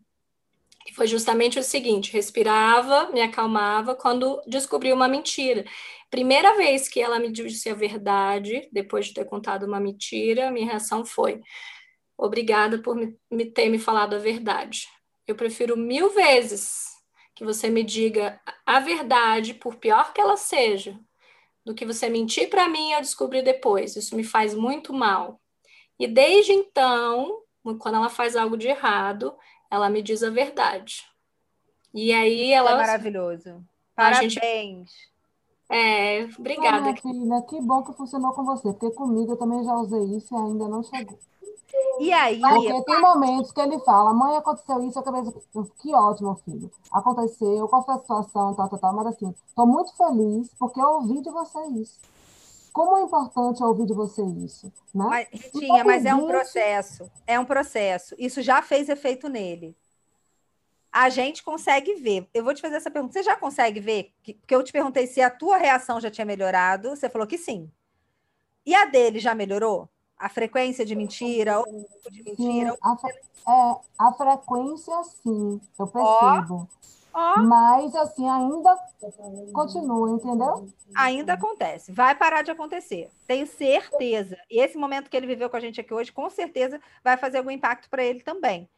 Que 0.87 0.95
foi 0.95 1.07
justamente 1.07 1.59
o 1.59 1.63
seguinte: 1.63 2.13
respirava, 2.13 3.11
me 3.13 3.23
acalmava 3.23 3.95
quando 3.95 4.43
descobri 4.47 4.93
uma 4.93 5.09
mentira. 5.09 5.65
Primeira 6.11 6.57
vez 6.57 6.89
que 6.89 7.01
ela 7.01 7.19
me 7.19 7.33
disse 7.33 7.71
a 7.71 7.75
verdade, 7.75 8.69
depois 8.73 9.07
de 9.07 9.15
ter 9.15 9.25
contado 9.25 9.65
uma 9.65 9.81
mentira, 9.81 10.51
minha 10.51 10.67
reação 10.67 11.05
foi: 11.05 11.41
obrigada 12.19 12.79
por 12.79 12.95
me, 12.95 13.17
me 13.31 13.47
ter 13.47 13.71
me 13.71 13.79
falado 13.79 14.15
a 14.15 14.19
verdade. 14.19 14.87
Eu 15.27 15.35
prefiro 15.35 15.77
mil 15.77 16.11
vezes 16.11 16.94
que 17.35 17.45
você 17.45 17.69
me 17.69 17.83
diga 17.83 18.41
a 18.65 18.81
verdade, 18.81 19.55
por 19.55 19.77
pior 19.77 20.13
que 20.13 20.21
ela 20.21 20.37
seja, 20.37 20.99
do 21.65 21.75
que 21.75 21.85
você 21.85 22.09
mentir 22.09 22.49
para 22.49 22.69
mim 22.69 22.91
e 22.91 22.93
eu 22.93 23.01
descobrir 23.01 23.43
depois. 23.43 23.97
Isso 23.97 24.15
me 24.15 24.23
faz 24.23 24.55
muito 24.55 24.93
mal. 24.93 25.41
E 25.99 26.07
desde 26.07 26.53
então, 26.53 27.43
quando 27.79 27.97
ela 27.97 28.09
faz 28.09 28.37
algo 28.37 28.57
de 28.57 28.69
errado, 28.69 29.35
ela 29.71 29.89
me 29.89 30.03
diz 30.03 30.23
a 30.23 30.31
verdade. 30.31 31.05
E 31.93 32.13
aí 32.13 32.53
ela. 32.53 32.73
É 32.73 32.77
maravilhoso. 32.77 33.65
Parabéns. 33.95 34.33
Gente... 34.35 35.15
É, 35.71 36.25
obrigada. 36.39 36.91
Ah, 36.91 36.97
filha, 36.97 37.43
que 37.49 37.61
bom 37.61 37.83
que 37.83 37.93
funcionou 37.95 38.33
com 38.33 38.45
você, 38.45 38.73
porque 38.73 38.91
comigo 38.91 39.33
eu 39.33 39.37
também 39.37 39.65
já 39.65 39.75
usei 39.75 40.17
isso 40.17 40.35
e 40.35 40.37
ainda 40.37 40.69
não 40.69 40.83
chegou. 40.83 41.19
E 42.01 42.13
aí. 42.13 42.41
Porque 42.41 42.85
tem 42.85 43.01
momentos 43.01 43.53
que 43.53 43.61
ele 43.61 43.79
fala, 43.81 44.13
mãe, 44.13 44.37
aconteceu 44.37 44.83
isso, 44.83 44.99
eu 44.99 45.03
acabei 45.03 45.23
que 45.81 45.95
ótimo, 45.95 46.35
filho. 46.45 46.71
Aconteceu, 46.93 47.69
qual 47.69 47.85
foi 47.85 47.95
a 47.95 47.99
situação, 47.99 48.55
tal, 48.55 48.69
tal, 48.69 48.79
tal, 48.79 48.95
mas 48.95 49.07
assim, 49.09 49.35
estou 49.47 49.67
muito 49.67 49.97
feliz 49.97 50.51
porque 50.59 50.81
eu 50.81 50.89
ouvi 50.89 51.21
de 51.21 51.31
você 51.31 51.61
isso. 51.67 51.99
Como 52.73 52.97
é 52.97 53.03
importante 53.03 53.63
ouvir 53.63 53.87
de 53.87 53.95
você 53.95 54.23
isso, 54.25 54.67
né? 54.93 55.07
Mas, 55.07 55.29
Ritinha, 55.31 55.85
mas 55.85 56.05
é 56.05 56.13
um 56.13 56.27
processo, 56.27 57.09
é 57.25 57.39
um 57.39 57.45
processo. 57.45 58.17
Isso 58.19 58.43
já 58.43 58.61
fez 58.63 58.89
efeito 58.89 59.29
nele. 59.29 59.77
A 60.91 61.09
gente 61.09 61.43
consegue 61.43 61.95
ver. 61.95 62.29
Eu 62.33 62.45
vou 62.45 62.55
te 62.55 62.61
fazer 62.61 62.77
essa 62.77 62.91
pergunta. 62.91 63.13
Você 63.13 63.23
já 63.23 63.37
consegue 63.37 63.81
ver? 63.81 64.13
Porque 64.23 64.55
eu 64.55 64.63
te 64.63 64.73
perguntei 64.73 65.09
se 65.09 65.21
a 65.21 65.29
tua 65.29 65.57
reação 65.57 66.01
já 66.01 66.09
tinha 66.09 66.25
melhorado. 66.25 66.91
Você 66.91 67.09
falou 67.09 67.27
que 67.27 67.37
sim. 67.37 67.71
E 68.65 68.75
a 68.75 68.85
dele 68.85 69.19
já 69.19 69.35
melhorou? 69.35 69.89
A 70.19 70.29
frequência 70.29 70.85
de 70.85 70.95
mentira, 70.95 71.61
o 71.61 71.65
tipo 71.65 72.11
de 72.11 72.23
mentira. 72.23 72.73
Sim, 72.73 72.79
a, 72.83 72.97
é, 73.47 73.77
a 73.99 74.13
frequência, 74.13 74.95
sim, 75.05 75.61
eu 75.79 75.87
percebo. 75.87 76.69
Oh, 77.13 77.19
oh. 77.19 77.43
Mas, 77.43 77.95
assim, 77.95 78.29
ainda 78.29 78.77
continua, 79.53 80.11
entendeu? 80.11 80.69
Ainda 80.97 81.35
acontece. 81.35 81.93
Vai 81.93 82.15
parar 82.15 82.43
de 82.43 82.51
acontecer. 82.51 83.11
Tenho 83.27 83.47
certeza. 83.47 84.39
E 84.51 84.61
esse 84.61 84.79
momento 84.79 85.11
que 85.11 85.17
ele 85.17 85.27
viveu 85.27 85.51
com 85.51 85.57
a 85.57 85.61
gente 85.61 85.81
aqui 85.81 85.93
hoje, 85.93 86.13
com 86.13 86.29
certeza, 86.31 86.81
vai 87.03 87.17
fazer 87.17 87.39
algum 87.39 87.51
impacto 87.51 87.91
para 87.91 88.03
ele 88.05 88.21
também. 88.21 88.69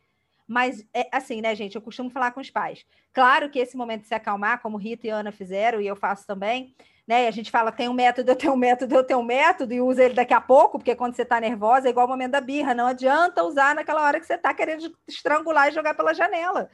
Mas, 0.48 0.84
é 0.94 1.08
assim, 1.12 1.40
né, 1.40 1.54
gente? 1.54 1.74
Eu 1.74 1.82
costumo 1.82 2.10
falar 2.10 2.30
com 2.30 2.40
os 2.40 2.50
pais. 2.50 2.84
Claro 3.12 3.50
que 3.50 3.58
esse 3.58 3.76
momento 3.76 4.02
de 4.02 4.08
se 4.08 4.14
acalmar, 4.14 4.60
como 4.62 4.76
Rita 4.76 5.06
e 5.06 5.10
Ana 5.10 5.32
fizeram, 5.32 5.80
e 5.80 5.86
eu 5.86 5.96
faço 5.96 6.26
também, 6.26 6.74
né? 7.06 7.28
A 7.28 7.30
gente 7.30 7.50
fala, 7.50 7.70
tem 7.70 7.88
um 7.88 7.92
método, 7.92 8.32
eu 8.32 8.36
tenho 8.36 8.52
um 8.52 8.56
método, 8.56 8.94
eu 8.94 9.04
tenho 9.04 9.20
um 9.20 9.24
método, 9.24 9.72
e 9.72 9.80
usa 9.80 10.04
ele 10.04 10.14
daqui 10.14 10.34
a 10.34 10.40
pouco, 10.40 10.78
porque 10.78 10.94
quando 10.96 11.14
você 11.14 11.22
está 11.22 11.40
nervosa 11.40 11.86
é 11.86 11.90
igual 11.90 12.06
o 12.06 12.08
momento 12.08 12.32
da 12.32 12.40
birra, 12.40 12.74
não 12.74 12.88
adianta 12.88 13.44
usar 13.44 13.74
naquela 13.74 14.02
hora 14.02 14.18
que 14.18 14.26
você 14.26 14.34
está 14.34 14.52
querendo 14.52 14.92
estrangular 15.06 15.68
e 15.68 15.72
jogar 15.72 15.94
pela 15.94 16.12
janela. 16.12 16.68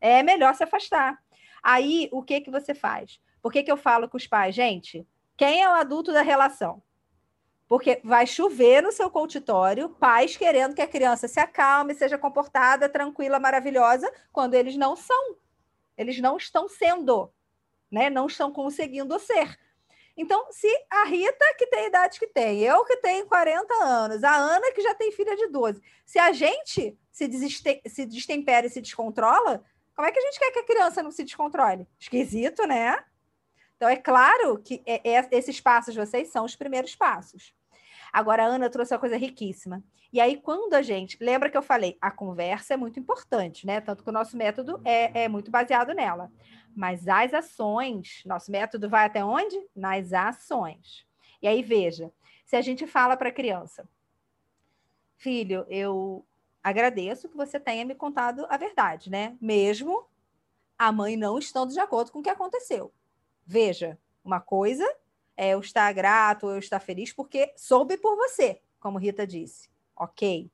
É 0.00 0.22
melhor 0.22 0.54
se 0.54 0.64
afastar. 0.64 1.18
Aí, 1.62 2.08
o 2.12 2.22
que 2.22 2.40
que 2.40 2.50
você 2.50 2.74
faz? 2.74 3.20
Por 3.42 3.52
que, 3.52 3.62
que 3.62 3.70
eu 3.70 3.76
falo 3.76 4.08
com 4.08 4.16
os 4.16 4.26
pais? 4.26 4.54
Gente, 4.54 5.06
quem 5.36 5.62
é 5.62 5.68
o 5.68 5.72
adulto 5.72 6.12
da 6.12 6.22
relação? 6.22 6.82
Porque 7.68 8.00
vai 8.04 8.26
chover 8.26 8.82
no 8.82 8.92
seu 8.92 9.10
consultório, 9.10 9.88
pais 9.88 10.36
querendo 10.36 10.74
que 10.74 10.82
a 10.82 10.86
criança 10.86 11.26
se 11.26 11.40
acalme, 11.40 11.94
seja 11.94 12.16
comportada, 12.16 12.88
tranquila, 12.88 13.38
maravilhosa, 13.38 14.10
quando 14.32 14.54
eles 14.54 14.76
não 14.76 14.94
são. 14.94 15.36
Eles 15.96 16.18
não 16.20 16.36
estão 16.36 16.68
sendo, 16.68 17.32
né? 17.90 18.10
Não 18.10 18.26
estão 18.26 18.52
conseguindo 18.52 19.18
ser. 19.18 19.58
Então, 20.16 20.46
se 20.50 20.68
a 20.90 21.04
Rita, 21.04 21.44
que 21.58 21.66
tem 21.66 21.80
a 21.80 21.88
idade 21.88 22.18
que 22.20 22.26
tem, 22.28 22.60
eu 22.60 22.84
que 22.84 22.96
tenho 22.98 23.26
40 23.26 23.74
anos, 23.82 24.22
a 24.22 24.36
Ana, 24.36 24.72
que 24.72 24.80
já 24.80 24.94
tem 24.94 25.10
filha 25.10 25.36
de 25.36 25.48
12, 25.48 25.82
se 26.06 26.18
a 26.18 26.32
gente 26.32 26.96
se, 27.10 27.26
deseste 27.26 27.82
se 27.86 28.06
destempera 28.06 28.66
e 28.66 28.70
se 28.70 28.80
descontrola, 28.80 29.64
como 29.94 30.06
é 30.06 30.12
que 30.12 30.18
a 30.18 30.22
gente 30.22 30.38
quer 30.38 30.52
que 30.52 30.58
a 30.60 30.64
criança 30.64 31.02
não 31.02 31.10
se 31.10 31.24
descontrole? 31.24 31.86
Esquisito, 31.98 32.66
né? 32.66 33.02
Então, 33.76 33.88
é 33.88 33.96
claro 33.96 34.58
que 34.58 34.82
é, 34.86 35.16
é, 35.16 35.28
esses 35.32 35.60
passos 35.60 35.94
vocês 35.94 36.28
são 36.28 36.44
os 36.44 36.56
primeiros 36.56 36.94
passos. 36.94 37.52
Agora, 38.12 38.44
a 38.44 38.46
Ana 38.46 38.70
trouxe 38.70 38.94
uma 38.94 39.00
coisa 39.00 39.16
riquíssima. 39.16 39.82
E 40.12 40.20
aí, 40.20 40.36
quando 40.36 40.74
a 40.74 40.82
gente. 40.82 41.18
Lembra 41.20 41.50
que 41.50 41.56
eu 41.56 41.62
falei, 41.62 41.98
a 42.00 42.08
conversa 42.08 42.74
é 42.74 42.76
muito 42.76 43.00
importante, 43.00 43.66
né? 43.66 43.80
Tanto 43.80 44.04
que 44.04 44.10
o 44.10 44.12
nosso 44.12 44.36
método 44.36 44.80
é, 44.84 45.24
é 45.24 45.28
muito 45.28 45.50
baseado 45.50 45.92
nela. 45.92 46.30
Mas 46.74 47.06
as 47.06 47.32
ações, 47.32 48.22
nosso 48.24 48.50
método 48.50 48.88
vai 48.88 49.06
até 49.06 49.24
onde? 49.24 49.56
Nas 49.74 50.12
ações. 50.12 51.06
E 51.40 51.46
aí, 51.46 51.62
veja, 51.62 52.12
se 52.44 52.56
a 52.56 52.60
gente 52.60 52.86
fala 52.86 53.16
para 53.16 53.28
a 53.28 53.32
criança, 53.32 53.88
filho, 55.16 55.64
eu 55.68 56.24
agradeço 56.62 57.28
que 57.28 57.36
você 57.36 57.60
tenha 57.60 57.84
me 57.84 57.94
contado 57.94 58.46
a 58.48 58.56
verdade, 58.56 59.10
né? 59.10 59.36
Mesmo 59.40 60.06
a 60.78 60.90
mãe 60.90 61.16
não 61.16 61.38
estando 61.38 61.72
de 61.72 61.80
acordo 61.80 62.10
com 62.10 62.18
o 62.18 62.22
que 62.22 62.30
aconteceu. 62.30 62.92
Veja, 63.46 63.98
uma 64.24 64.40
coisa 64.40 64.84
é 65.36 65.50
eu 65.50 65.60
estar 65.60 65.92
grato, 65.92 66.48
eu 66.48 66.58
estar 66.58 66.80
feliz, 66.80 67.12
porque 67.12 67.52
soube 67.56 67.96
por 67.96 68.16
você, 68.16 68.60
como 68.80 68.98
Rita 68.98 69.26
disse. 69.26 69.68
Ok. 69.96 70.50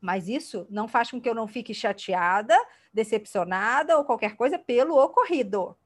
Mas 0.00 0.28
isso 0.28 0.66
não 0.70 0.86
faz 0.86 1.10
com 1.10 1.20
que 1.20 1.28
eu 1.28 1.34
não 1.34 1.48
fique 1.48 1.74
chateada, 1.74 2.56
decepcionada 2.92 3.98
ou 3.98 4.04
qualquer 4.04 4.36
coisa 4.36 4.58
pelo 4.58 4.96
ocorrido. 4.96 5.76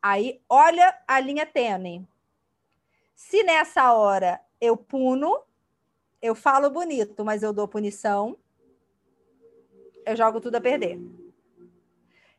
Aí, 0.00 0.42
olha 0.48 0.98
a 1.06 1.20
linha 1.20 1.46
tênue. 1.46 2.06
Se 3.14 3.44
nessa 3.44 3.92
hora 3.92 4.40
eu 4.60 4.76
puno, 4.76 5.42
eu 6.20 6.34
falo 6.34 6.70
bonito, 6.70 7.24
mas 7.24 7.42
eu 7.42 7.52
dou 7.52 7.68
punição, 7.68 8.36
eu 10.04 10.16
jogo 10.16 10.40
tudo 10.40 10.56
a 10.56 10.60
perder. 10.60 11.00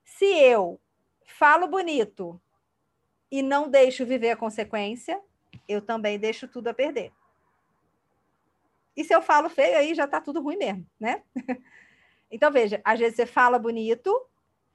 Se 0.03 0.25
eu 0.25 0.79
falo 1.25 1.67
bonito 1.67 2.39
e 3.31 3.41
não 3.41 3.69
deixo 3.69 4.05
viver 4.05 4.31
a 4.31 4.37
consequência, 4.37 5.21
eu 5.67 5.81
também 5.81 6.19
deixo 6.19 6.47
tudo 6.47 6.67
a 6.67 6.73
perder. 6.73 7.11
E 8.95 9.03
se 9.03 9.13
eu 9.13 9.21
falo 9.21 9.49
feio, 9.49 9.77
aí 9.77 9.95
já 9.95 10.05
está 10.05 10.21
tudo 10.21 10.41
ruim 10.41 10.57
mesmo, 10.57 10.85
né? 10.99 11.23
então, 12.29 12.51
veja, 12.51 12.81
às 12.83 12.99
vezes 12.99 13.15
você 13.15 13.25
fala 13.25 13.57
bonito, 13.57 14.13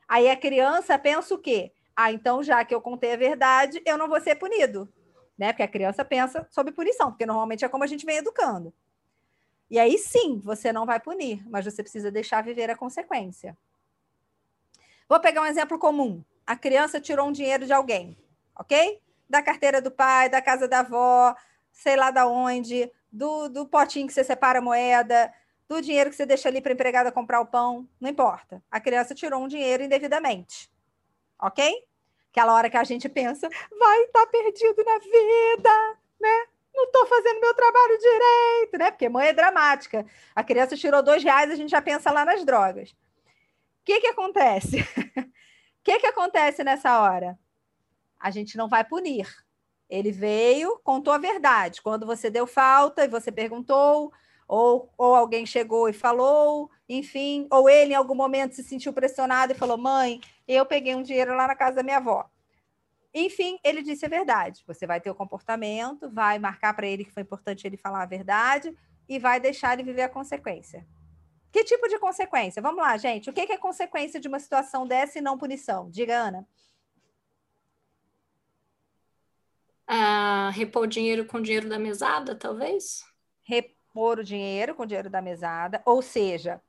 aí 0.09 0.29
a 0.29 0.37
criança 0.37 0.99
pensa 0.99 1.35
o 1.35 1.39
quê? 1.39 1.73
Ah, 1.95 2.13
então 2.13 2.43
já 2.43 2.65
que 2.65 2.75
eu 2.75 2.81
contei 2.81 3.13
a 3.13 3.17
verdade, 3.17 3.83
eu 3.85 3.99
não 3.99 4.09
vou 4.09 4.21
ser 4.21 4.37
punido, 4.37 4.93
né? 5.37 5.53
Porque 5.53 5.63
a 5.63 5.69
criança 5.69 6.05
pensa 6.05 6.47
sobre 6.51 6.73
punição, 6.73 7.11
porque 7.11 7.27
normalmente 7.27 7.65
é 7.65 7.69
como 7.69 7.85
a 7.85 7.87
gente 7.87 8.07
vem 8.07 8.19
educando. 8.19 8.73
E 9.71 9.79
aí 9.79 9.99
sim, 9.99 10.41
você 10.43 10.73
não 10.73 10.87
vai 10.87 10.99
punir, 10.99 11.45
mas 11.49 11.65
você 11.65 11.83
precisa 11.83 12.11
deixar 12.11 12.43
viver 12.43 12.71
a 12.71 12.77
consequência. 12.77 13.57
Vou 15.09 15.21
pegar 15.21 15.43
um 15.43 15.47
exemplo 15.47 15.79
comum. 15.79 16.25
A 16.47 16.57
criança 16.57 17.01
tirou 17.01 17.29
um 17.29 17.33
dinheiro 17.33 17.67
de 17.67 17.73
alguém, 17.73 18.17
ok? 18.59 19.01
Da 19.29 19.43
carteira 19.43 19.83
do 19.83 19.91
pai, 19.91 20.29
da 20.29 20.41
casa 20.41 20.67
da 20.67 20.81
avó, 20.81 21.35
sei 21.73 21.97
lá 21.97 22.11
da 22.11 22.27
onde, 22.27 22.91
do, 23.11 23.49
do 23.49 23.67
potinho 23.67 24.07
que 24.07 24.13
você 24.13 24.23
separa 24.23 24.59
a 24.59 24.63
moeda, 24.63 25.33
do 25.69 25.83
dinheiro 25.83 26.11
que 26.11 26.17
você 26.17 26.25
deixa 26.25 26.49
ali 26.49 26.61
para 26.61 26.73
a 26.73 26.75
empregada 26.75 27.13
comprar 27.13 27.41
o 27.41 27.47
pão, 27.47 27.89
não 28.01 28.09
importa. 28.09 28.63
A 28.71 28.81
criança 28.81 29.15
tirou 29.15 29.43
um 29.43 29.49
dinheiro 29.49 29.83
indevidamente, 29.83 30.71
ok? 31.39 31.85
Aquela 32.31 32.55
hora 32.55 32.71
que 32.71 32.77
a 32.77 32.85
gente 32.85 33.09
pensa, 33.09 33.49
vai 33.79 34.03
estar 34.05 34.25
tá 34.25 34.31
perdido 34.31 34.83
na 34.85 34.99
vida, 34.99 35.99
né? 36.21 36.47
Não 36.75 36.85
estou 36.85 37.07
fazendo 37.07 37.41
meu 37.41 37.55
trabalho 37.55 37.99
direito, 37.99 38.79
né? 38.79 38.91
Porque 38.91 39.09
mãe 39.09 39.29
é 39.29 39.33
dramática. 39.33 40.07
A 40.35 40.45
criança 40.45 40.77
tirou 40.77 41.03
dois 41.03 41.23
reais, 41.25 41.51
a 41.51 41.57
gente 41.57 41.71
já 41.71 41.83
pensa 41.83 42.11
lá 42.11 42.25
nas 42.25 42.45
drogas. 42.45 42.91
O 42.91 42.97
que, 43.85 44.01
que 44.01 44.07
acontece? 44.07 44.81
O 44.81 45.25
que, 45.83 45.99
que 45.99 46.07
acontece 46.07 46.63
nessa 46.63 47.01
hora? 47.01 47.39
A 48.21 48.31
gente 48.31 48.57
não 48.57 48.69
vai 48.69 48.85
punir. 48.85 49.27
Ele 49.89 50.13
veio, 50.13 50.79
contou 50.85 51.13
a 51.13 51.19
verdade. 51.19 51.81
Quando 51.81 52.07
você 52.07 52.29
deu 52.29 52.47
falta 52.47 53.05
e 53.05 53.09
você 53.09 53.33
perguntou, 53.33 54.13
ou, 54.47 54.93
ou 54.97 55.15
alguém 55.15 55.45
chegou 55.45 55.89
e 55.89 55.93
falou, 55.93 56.71
enfim, 56.89 57.47
ou 57.51 57.69
ele 57.69 57.93
em 57.93 57.97
algum 57.97 58.15
momento 58.15 58.55
se 58.55 58.65
sentiu 58.65 58.93
pressionado 58.93 59.53
e 59.53 59.57
falou: 59.57 59.77
mãe, 59.77 60.21
eu 60.47 60.65
peguei 60.65 60.95
um 60.95 61.03
dinheiro 61.03 61.37
lá 61.37 61.47
na 61.47 61.55
casa 61.55 61.77
da 61.77 61.83
minha 61.83 61.99
avó. 61.99 62.29
Enfim, 63.13 63.59
ele 63.65 63.83
disse 63.83 64.07
a 64.07 64.09
verdade. 64.09 64.63
Você 64.67 64.87
vai 64.87 65.01
ter 65.01 65.11
o 65.11 65.15
comportamento, 65.15 66.11
vai 66.11 66.39
marcar 66.39 66.75
para 66.75 66.87
ele 66.87 67.05
que 67.05 67.13
foi 67.13 67.23
importante 67.23 67.67
ele 67.67 67.77
falar 67.77 68.03
a 68.03 68.07
verdade 68.07 68.75
e 69.09 69.19
vai 69.19 69.41
deixar 69.41 69.73
ele 69.73 69.83
viver 69.83 70.03
a 70.03 70.09
consequência. 70.09 70.87
Que 71.51 71.65
tipo 71.65 71.89
de 71.89 71.99
consequência? 71.99 72.61
Vamos 72.61 72.83
lá, 72.83 72.97
gente. 72.97 73.31
O 73.31 73.33
que 73.33 73.41
é 73.41 73.57
consequência 73.57 74.21
de 74.21 74.29
uma 74.29 74.39
situação 74.39 74.87
dessa 74.87 75.19
e 75.19 75.23
não 75.23 75.39
punição? 75.39 75.91
Diga, 75.91 76.17
Ana. 76.17 76.47
Ah, 79.91 80.51
repor 80.55 80.87
dinheiro 80.87 81.25
com 81.25 81.41
dinheiro 81.41 81.67
da 81.67 81.79
mesada, 81.79 82.35
talvez? 82.35 83.07
Repor 83.43 84.19
o 84.19 84.25
dinheiro 84.25 84.75
com 84.75 84.83
o 84.83 84.87
dinheiro 84.87 85.09
da 85.09 85.23
mesada, 85.23 85.81
ou 85.87 86.03
seja, 86.03 86.61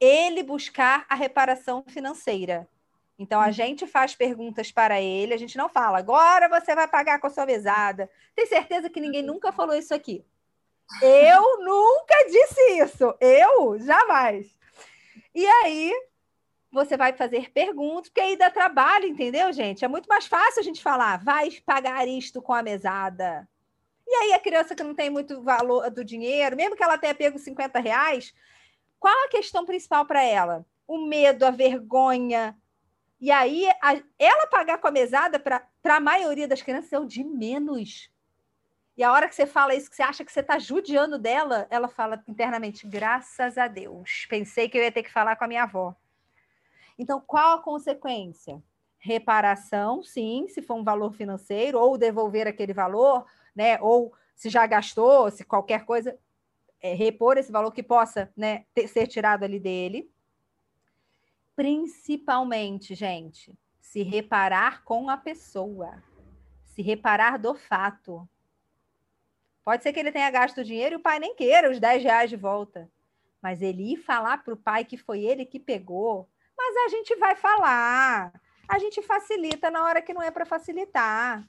ele 0.00 0.42
buscar 0.42 1.04
a 1.06 1.14
reparação 1.14 1.84
financeira. 1.86 2.66
Então 3.18 3.42
a 3.42 3.50
gente 3.50 3.86
faz 3.86 4.14
perguntas 4.14 4.72
para 4.72 4.98
ele, 5.00 5.34
a 5.34 5.36
gente 5.36 5.58
não 5.58 5.68
fala, 5.68 5.98
agora 5.98 6.48
você 6.48 6.74
vai 6.74 6.88
pagar 6.88 7.20
com 7.20 7.26
a 7.26 7.30
sua 7.30 7.44
mesada. 7.44 8.10
Tem 8.34 8.46
certeza 8.46 8.88
que 8.88 9.00
ninguém 9.00 9.22
nunca 9.22 9.52
falou 9.52 9.76
isso 9.76 9.94
aqui? 9.94 10.24
Eu 11.02 11.62
nunca 11.62 12.14
disse 12.30 12.60
isso. 12.82 13.14
Eu 13.20 13.78
jamais. 13.80 14.46
E 15.34 15.46
aí 15.46 15.92
você 16.72 16.96
vai 16.96 17.12
fazer 17.12 17.52
perguntas, 17.52 18.08
porque 18.08 18.20
aí 18.20 18.36
dá 18.36 18.50
trabalho, 18.50 19.06
entendeu, 19.06 19.52
gente? 19.52 19.84
É 19.84 19.88
muito 19.88 20.06
mais 20.06 20.26
fácil 20.26 20.60
a 20.60 20.64
gente 20.64 20.82
falar, 20.82 21.22
vai 21.22 21.50
pagar 21.66 22.08
isto 22.08 22.40
com 22.40 22.54
a 22.54 22.62
mesada. 22.62 23.46
E 24.06 24.14
aí 24.14 24.32
a 24.32 24.38
criança 24.38 24.74
que 24.74 24.82
não 24.82 24.94
tem 24.94 25.10
muito 25.10 25.42
valor 25.42 25.90
do 25.90 26.02
dinheiro, 26.02 26.56
mesmo 26.56 26.74
que 26.74 26.82
ela 26.82 26.96
tenha 26.96 27.14
pego 27.14 27.38
50 27.38 27.78
reais, 27.78 28.34
qual 28.98 29.14
a 29.24 29.28
questão 29.28 29.66
principal 29.66 30.06
para 30.06 30.22
ela? 30.22 30.64
O 30.86 31.06
medo, 31.06 31.44
a 31.44 31.50
vergonha. 31.50 32.56
E 33.20 33.30
aí, 33.30 33.68
a, 33.82 34.00
ela 34.18 34.46
pagar 34.46 34.78
com 34.78 34.88
a 34.88 34.90
mesada, 34.90 35.38
para 35.38 35.68
a 35.84 36.00
maioria 36.00 36.48
das 36.48 36.62
crianças, 36.62 36.92
é 36.92 36.98
o 36.98 37.06
de 37.06 37.22
menos. 37.22 38.10
E 38.96 39.04
a 39.04 39.12
hora 39.12 39.28
que 39.28 39.34
você 39.34 39.46
fala 39.46 39.74
isso, 39.74 39.90
que 39.90 39.96
você 39.96 40.02
acha 40.02 40.24
que 40.24 40.32
você 40.32 40.40
está 40.40 40.58
judiando 40.58 41.18
dela, 41.18 41.66
ela 41.70 41.88
fala 41.88 42.22
internamente, 42.26 42.86
graças 42.86 43.58
a 43.58 43.68
Deus. 43.68 44.26
Pensei 44.28 44.68
que 44.68 44.76
eu 44.78 44.82
ia 44.82 44.92
ter 44.92 45.02
que 45.02 45.12
falar 45.12 45.36
com 45.36 45.44
a 45.44 45.48
minha 45.48 45.62
avó. 45.64 45.94
Então, 46.98 47.20
qual 47.20 47.58
a 47.58 47.62
consequência? 47.62 48.62
Reparação, 48.98 50.02
sim, 50.02 50.46
se 50.48 50.62
for 50.62 50.74
um 50.74 50.84
valor 50.84 51.12
financeiro, 51.12 51.78
ou 51.78 51.98
devolver 51.98 52.46
aquele 52.46 52.72
valor, 52.72 53.26
né? 53.54 53.80
Ou 53.80 54.12
se 54.34 54.48
já 54.48 54.66
gastou, 54.66 55.30
se 55.30 55.44
qualquer 55.44 55.84
coisa, 55.84 56.18
é, 56.80 56.94
repor 56.94 57.38
esse 57.38 57.52
valor 57.52 57.70
que 57.72 57.82
possa 57.82 58.32
né, 58.36 58.64
ter, 58.74 58.88
ser 58.88 59.06
tirado 59.06 59.44
ali 59.44 59.60
dele. 59.60 60.10
Principalmente, 61.54 62.94
gente, 62.94 63.56
se 63.80 64.02
reparar 64.02 64.82
com 64.82 65.08
a 65.08 65.16
pessoa, 65.16 66.02
se 66.64 66.82
reparar 66.82 67.38
do 67.38 67.54
fato. 67.54 68.28
Pode 69.64 69.82
ser 69.82 69.92
que 69.92 70.00
ele 70.00 70.10
tenha 70.10 70.30
gasto 70.30 70.58
o 70.58 70.64
dinheiro 70.64 70.96
e 70.96 70.96
o 70.96 71.02
pai 71.02 71.20
nem 71.20 71.36
queira 71.36 71.70
os 71.70 71.78
10 71.78 72.02
reais 72.02 72.30
de 72.30 72.36
volta. 72.36 72.90
Mas 73.40 73.62
ele 73.62 73.92
ir 73.92 73.96
falar 73.98 74.42
para 74.42 74.54
o 74.54 74.56
pai 74.56 74.84
que 74.84 74.96
foi 74.96 75.20
ele 75.20 75.44
que 75.44 75.60
pegou. 75.60 76.28
Mas 76.62 76.76
a 76.76 76.88
gente 76.90 77.16
vai 77.16 77.34
falar. 77.34 78.32
A 78.68 78.78
gente 78.78 79.02
facilita 79.02 79.68
na 79.68 79.82
hora 79.82 80.00
que 80.00 80.14
não 80.14 80.22
é 80.22 80.30
para 80.30 80.46
facilitar. 80.46 81.44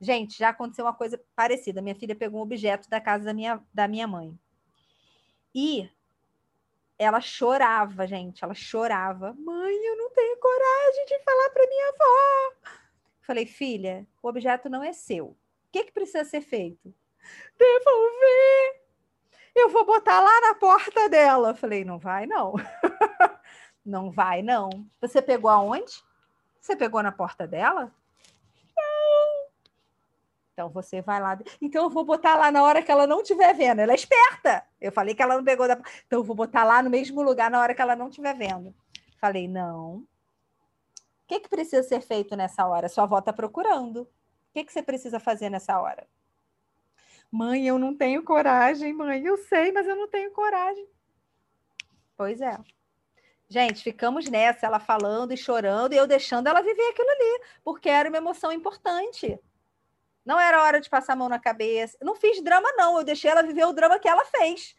Gente, 0.00 0.38
já 0.38 0.48
aconteceu 0.48 0.86
uma 0.86 0.94
coisa 0.94 1.22
parecida. 1.34 1.82
Minha 1.82 1.94
filha 1.94 2.16
pegou 2.16 2.40
um 2.40 2.42
objeto 2.42 2.88
da 2.88 2.98
casa 3.02 3.26
da 3.26 3.34
minha, 3.34 3.62
da 3.74 3.86
minha 3.86 4.06
mãe. 4.06 4.38
E 5.54 5.90
ela 6.98 7.20
chorava, 7.20 8.06
gente. 8.06 8.42
Ela 8.42 8.54
chorava. 8.54 9.34
Mãe, 9.38 9.74
eu 9.74 9.96
não 9.98 10.10
tenho 10.10 10.38
coragem 10.38 11.04
de 11.06 11.18
falar 11.22 11.50
para 11.50 11.66
minha 11.66 11.88
avó. 11.90 12.54
Falei, 13.20 13.44
filha, 13.44 14.06
o 14.22 14.28
objeto 14.28 14.70
não 14.70 14.82
é 14.82 14.94
seu. 14.94 15.26
O 15.26 15.36
que, 15.70 15.84
que 15.84 15.92
precisa 15.92 16.24
ser 16.24 16.40
feito? 16.40 16.94
Devolver. 17.58 18.86
Eu 19.54 19.68
vou 19.68 19.84
botar 19.84 20.20
lá 20.20 20.40
na 20.40 20.54
porta 20.54 21.10
dela. 21.10 21.54
Falei, 21.54 21.84
não 21.84 21.98
vai, 21.98 22.26
não. 22.26 22.54
não 23.86 24.10
vai, 24.10 24.42
não. 24.42 24.68
Você 25.00 25.22
pegou 25.22 25.50
aonde? 25.50 26.02
Você 26.60 26.74
pegou 26.76 27.02
na 27.02 27.12
porta 27.12 27.46
dela? 27.46 27.92
Então 30.52 30.70
você 30.70 31.02
vai 31.02 31.20
lá. 31.20 31.38
Então 31.60 31.84
eu 31.84 31.90
vou 31.90 32.02
botar 32.02 32.34
lá 32.34 32.50
na 32.50 32.62
hora 32.62 32.82
que 32.82 32.90
ela 32.90 33.06
não 33.06 33.20
estiver 33.20 33.54
vendo. 33.54 33.80
Ela 33.80 33.92
é 33.92 33.94
esperta. 33.94 34.64
Eu 34.80 34.90
falei 34.90 35.14
que 35.14 35.22
ela 35.22 35.36
não 35.36 35.44
pegou 35.44 35.68
da. 35.68 35.74
Então 36.06 36.20
eu 36.20 36.24
vou 36.24 36.34
botar 36.34 36.64
lá 36.64 36.82
no 36.82 36.88
mesmo 36.88 37.22
lugar 37.22 37.50
na 37.50 37.60
hora 37.60 37.74
que 37.74 37.82
ela 37.82 37.94
não 37.94 38.08
estiver 38.08 38.34
vendo. 38.34 38.74
Falei, 39.20 39.46
não. 39.46 39.96
O 39.96 40.06
que, 41.26 41.40
que 41.40 41.48
precisa 41.48 41.82
ser 41.82 42.00
feito 42.00 42.34
nessa 42.34 42.66
hora? 42.66 42.88
Sua 42.88 43.04
avó 43.04 43.18
está 43.18 43.34
procurando. 43.34 44.02
O 44.02 44.08
que, 44.54 44.64
que 44.64 44.72
você 44.72 44.82
precisa 44.82 45.20
fazer 45.20 45.50
nessa 45.50 45.78
hora? 45.78 46.06
Mãe, 47.30 47.66
eu 47.66 47.78
não 47.78 47.94
tenho 47.94 48.22
coragem, 48.22 48.94
mãe. 48.94 49.22
Eu 49.26 49.36
sei, 49.36 49.72
mas 49.72 49.86
eu 49.86 49.94
não 49.94 50.08
tenho 50.08 50.30
coragem. 50.30 50.88
Pois 52.16 52.40
é. 52.40 52.58
Gente, 53.48 53.82
ficamos 53.82 54.28
nessa, 54.28 54.66
ela 54.66 54.80
falando 54.80 55.32
e 55.32 55.36
chorando, 55.36 55.92
e 55.92 55.96
eu 55.96 56.06
deixando 56.06 56.48
ela 56.48 56.60
viver 56.60 56.88
aquilo 56.90 57.08
ali, 57.08 57.42
porque 57.62 57.88
era 57.88 58.08
uma 58.08 58.18
emoção 58.18 58.50
importante. 58.50 59.38
Não 60.24 60.40
era 60.40 60.64
hora 60.64 60.80
de 60.80 60.90
passar 60.90 61.12
a 61.12 61.16
mão 61.16 61.28
na 61.28 61.38
cabeça. 61.38 61.96
Não 62.02 62.16
fiz 62.16 62.42
drama, 62.42 62.68
não. 62.72 62.98
Eu 62.98 63.04
deixei 63.04 63.30
ela 63.30 63.44
viver 63.44 63.64
o 63.64 63.72
drama 63.72 63.98
que 64.00 64.08
ela 64.08 64.24
fez. 64.24 64.74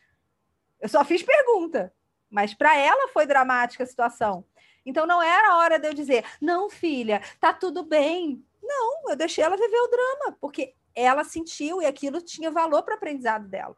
Eu 0.81 0.89
só 0.89 1.05
fiz 1.05 1.23
pergunta. 1.23 1.93
Mas 2.29 2.53
para 2.53 2.77
ela 2.77 3.07
foi 3.09 3.25
dramática 3.25 3.85
a 3.85 3.87
situação. 3.87 4.43
Então 4.85 5.07
não 5.07 5.21
era 5.21 5.55
hora 5.55 5.79
de 5.79 5.87
eu 5.87 5.93
dizer, 5.93 6.25
não, 6.41 6.69
filha, 6.69 7.21
tá 7.39 7.53
tudo 7.53 7.83
bem. 7.83 8.45
Não, 8.61 9.09
eu 9.09 9.15
deixei 9.15 9.41
ela 9.41 9.55
viver 9.55 9.79
o 9.79 9.87
drama, 9.87 10.37
porque 10.41 10.75
ela 10.93 11.23
sentiu 11.23 11.81
e 11.81 11.85
aquilo 11.85 12.21
tinha 12.21 12.51
valor 12.51 12.83
para 12.83 12.95
o 12.95 12.97
aprendizado 12.97 13.47
dela. 13.47 13.77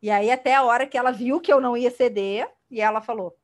E 0.00 0.10
aí, 0.10 0.30
até 0.30 0.54
a 0.54 0.62
hora 0.62 0.86
que 0.86 0.96
ela 0.96 1.12
viu 1.12 1.40
que 1.40 1.52
eu 1.52 1.60
não 1.60 1.76
ia 1.76 1.90
ceder, 1.90 2.50
e 2.72 2.80
ela 2.80 3.00
falou: 3.00 3.36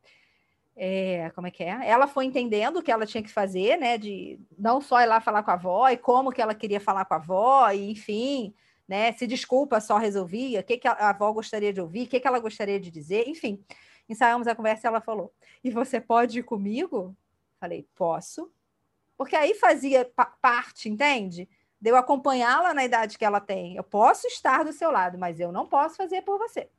é, 0.75 1.31
como 1.35 1.47
é 1.47 1.51
que 1.51 1.63
é? 1.63 1.89
Ela 1.89 2.07
foi 2.07 2.25
entendendo 2.25 2.79
o 2.79 2.83
que 2.83 2.91
ela 2.91 3.07
tinha 3.07 3.23
que 3.23 3.31
fazer, 3.31 3.77
né? 3.77 3.99
De 3.99 4.41
não 4.59 4.81
só 4.81 5.01
ir 5.01 5.07
lá 5.07 5.21
falar 5.21 5.43
com 5.43 5.51
a 5.51 5.55
avó 5.55 5.89
e 5.89 5.97
como 5.97 6.33
que 6.33 6.41
ela 6.41 6.55
queria 6.55 6.81
falar 6.81 7.05
com 7.05 7.15
a 7.15 7.19
avó, 7.19 7.71
e 7.71 7.91
enfim, 7.91 8.55
né? 8.87 9.13
Se 9.13 9.27
desculpa, 9.27 9.81
só 9.81 9.99
resolvia, 9.99 10.61
o 10.61 10.65
que, 10.65 10.79
que 10.79 10.89
a 10.89 11.11
avó 11.11 11.33
gostaria 11.33 11.73
de 11.73 11.81
ouvir, 11.81 12.07
o 12.07 12.09
que, 12.09 12.19
que 12.19 12.27
ela 12.27 12.39
gostaria 12.39 12.81
de 12.81 12.91
dizer, 12.91 13.29
enfim. 13.29 13.63
Ensaiamos 14.09 14.49
a 14.49 14.55
conversa 14.55 14.87
e 14.87 14.89
ela 14.89 15.01
falou: 15.01 15.33
E 15.63 15.71
você 15.71 16.01
pode 16.01 16.39
ir 16.39 16.43
comigo? 16.43 17.15
Falei, 17.61 17.87
posso. 17.95 18.51
Porque 19.17 19.35
aí 19.35 19.55
fazia 19.55 20.09
parte, 20.41 20.89
entende? 20.89 21.49
De 21.81 21.91
eu 21.91 21.97
acompanhá-la 21.97 22.73
na 22.73 22.85
idade 22.85 23.19
que 23.19 23.25
ela 23.25 23.41
tem. 23.41 23.77
Eu 23.77 23.85
posso 23.85 24.27
estar 24.29 24.65
do 24.65 24.73
seu 24.73 24.91
lado, 24.93 25.19
mas 25.19 25.41
eu 25.41 25.51
não 25.51 25.67
posso 25.67 25.97
fazer 25.97 26.23
por 26.23 26.39
você. 26.39 26.71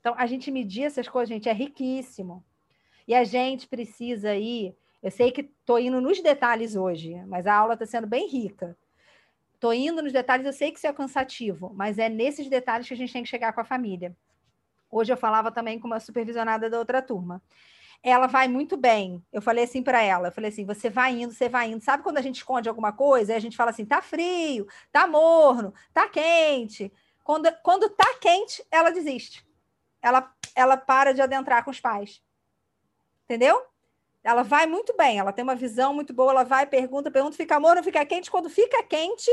Então, 0.00 0.14
a 0.16 0.26
gente 0.26 0.50
medir 0.50 0.84
essas 0.84 1.08
coisas, 1.08 1.28
gente, 1.28 1.48
é 1.48 1.52
riquíssimo. 1.52 2.44
E 3.06 3.14
a 3.14 3.24
gente 3.24 3.66
precisa 3.66 4.34
ir. 4.34 4.76
Eu 5.02 5.10
sei 5.10 5.30
que 5.30 5.40
estou 5.40 5.78
indo 5.78 6.00
nos 6.00 6.20
detalhes 6.20 6.76
hoje, 6.76 7.14
mas 7.26 7.46
a 7.46 7.54
aula 7.54 7.74
está 7.74 7.86
sendo 7.86 8.06
bem 8.06 8.28
rica. 8.28 8.76
Estou 9.54 9.72
indo 9.74 10.02
nos 10.02 10.12
detalhes, 10.12 10.46
eu 10.46 10.52
sei 10.52 10.70
que 10.70 10.78
isso 10.78 10.86
é 10.86 10.92
cansativo, 10.92 11.72
mas 11.74 11.98
é 11.98 12.08
nesses 12.08 12.48
detalhes 12.48 12.86
que 12.86 12.94
a 12.94 12.96
gente 12.96 13.12
tem 13.12 13.22
que 13.22 13.28
chegar 13.28 13.52
com 13.52 13.60
a 13.60 13.64
família. 13.64 14.16
Hoje 14.90 15.12
eu 15.12 15.16
falava 15.16 15.50
também 15.50 15.78
com 15.78 15.86
uma 15.86 15.98
supervisionada 15.98 16.70
da 16.70 16.78
outra 16.78 17.02
turma. 17.02 17.42
Ela 18.02 18.26
vai 18.28 18.46
muito 18.46 18.76
bem. 18.76 19.20
Eu 19.32 19.42
falei 19.42 19.64
assim 19.64 19.82
para 19.82 20.00
ela, 20.02 20.28
eu 20.28 20.32
falei 20.32 20.50
assim, 20.50 20.64
você 20.64 20.88
vai 20.88 21.12
indo, 21.12 21.32
você 21.32 21.48
vai 21.48 21.70
indo. 21.70 21.82
Sabe 21.82 22.02
quando 22.02 22.18
a 22.18 22.22
gente 22.22 22.36
esconde 22.36 22.68
alguma 22.68 22.92
coisa? 22.92 23.32
Aí 23.32 23.36
a 23.36 23.40
gente 23.40 23.56
fala 23.56 23.70
assim, 23.70 23.84
tá 23.84 24.00
frio, 24.00 24.68
tá 24.92 25.06
morno, 25.06 25.74
tá 25.92 26.08
quente. 26.08 26.92
Quando, 27.24 27.52
quando 27.62 27.88
tá 27.90 28.14
quente, 28.20 28.64
ela 28.70 28.90
desiste. 28.90 29.47
Ela, 30.02 30.32
ela 30.54 30.76
para 30.76 31.12
de 31.12 31.20
adentrar 31.20 31.64
com 31.64 31.70
os 31.70 31.80
pais. 31.80 32.22
Entendeu? 33.24 33.62
Ela 34.22 34.42
vai 34.42 34.66
muito 34.66 34.96
bem, 34.96 35.18
ela 35.18 35.32
tem 35.32 35.42
uma 35.42 35.54
visão 35.54 35.94
muito 35.94 36.12
boa, 36.12 36.32
ela 36.32 36.44
vai, 36.44 36.66
pergunta, 36.66 37.10
pergunta, 37.10 37.36
fica 37.36 37.56
amor, 37.56 37.76
não 37.76 37.82
fica 37.82 38.04
quente. 38.04 38.30
Quando 38.30 38.50
fica 38.50 38.82
quente, 38.82 39.30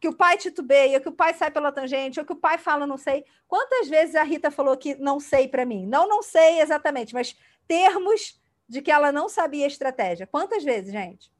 que 0.00 0.08
o 0.08 0.14
pai 0.14 0.36
titubeia, 0.36 0.98
que 0.98 1.08
o 1.08 1.12
pai 1.12 1.32
sai 1.34 1.50
pela 1.50 1.70
tangente, 1.70 2.18
ou 2.18 2.26
que 2.26 2.32
o 2.32 2.36
pai 2.36 2.58
fala 2.58 2.86
não 2.86 2.96
sei. 2.96 3.24
Quantas 3.46 3.88
vezes 3.88 4.16
a 4.16 4.24
Rita 4.24 4.50
falou 4.50 4.76
que 4.76 4.96
não 4.96 5.20
sei 5.20 5.46
para 5.46 5.64
mim? 5.64 5.86
Não, 5.86 6.08
não 6.08 6.22
sei 6.22 6.60
exatamente, 6.60 7.14
mas 7.14 7.36
termos 7.68 8.40
de 8.68 8.82
que 8.82 8.90
ela 8.90 9.12
não 9.12 9.28
sabia 9.28 9.64
a 9.64 9.68
estratégia. 9.68 10.26
Quantas 10.26 10.64
vezes, 10.64 10.90
gente? 10.90 11.32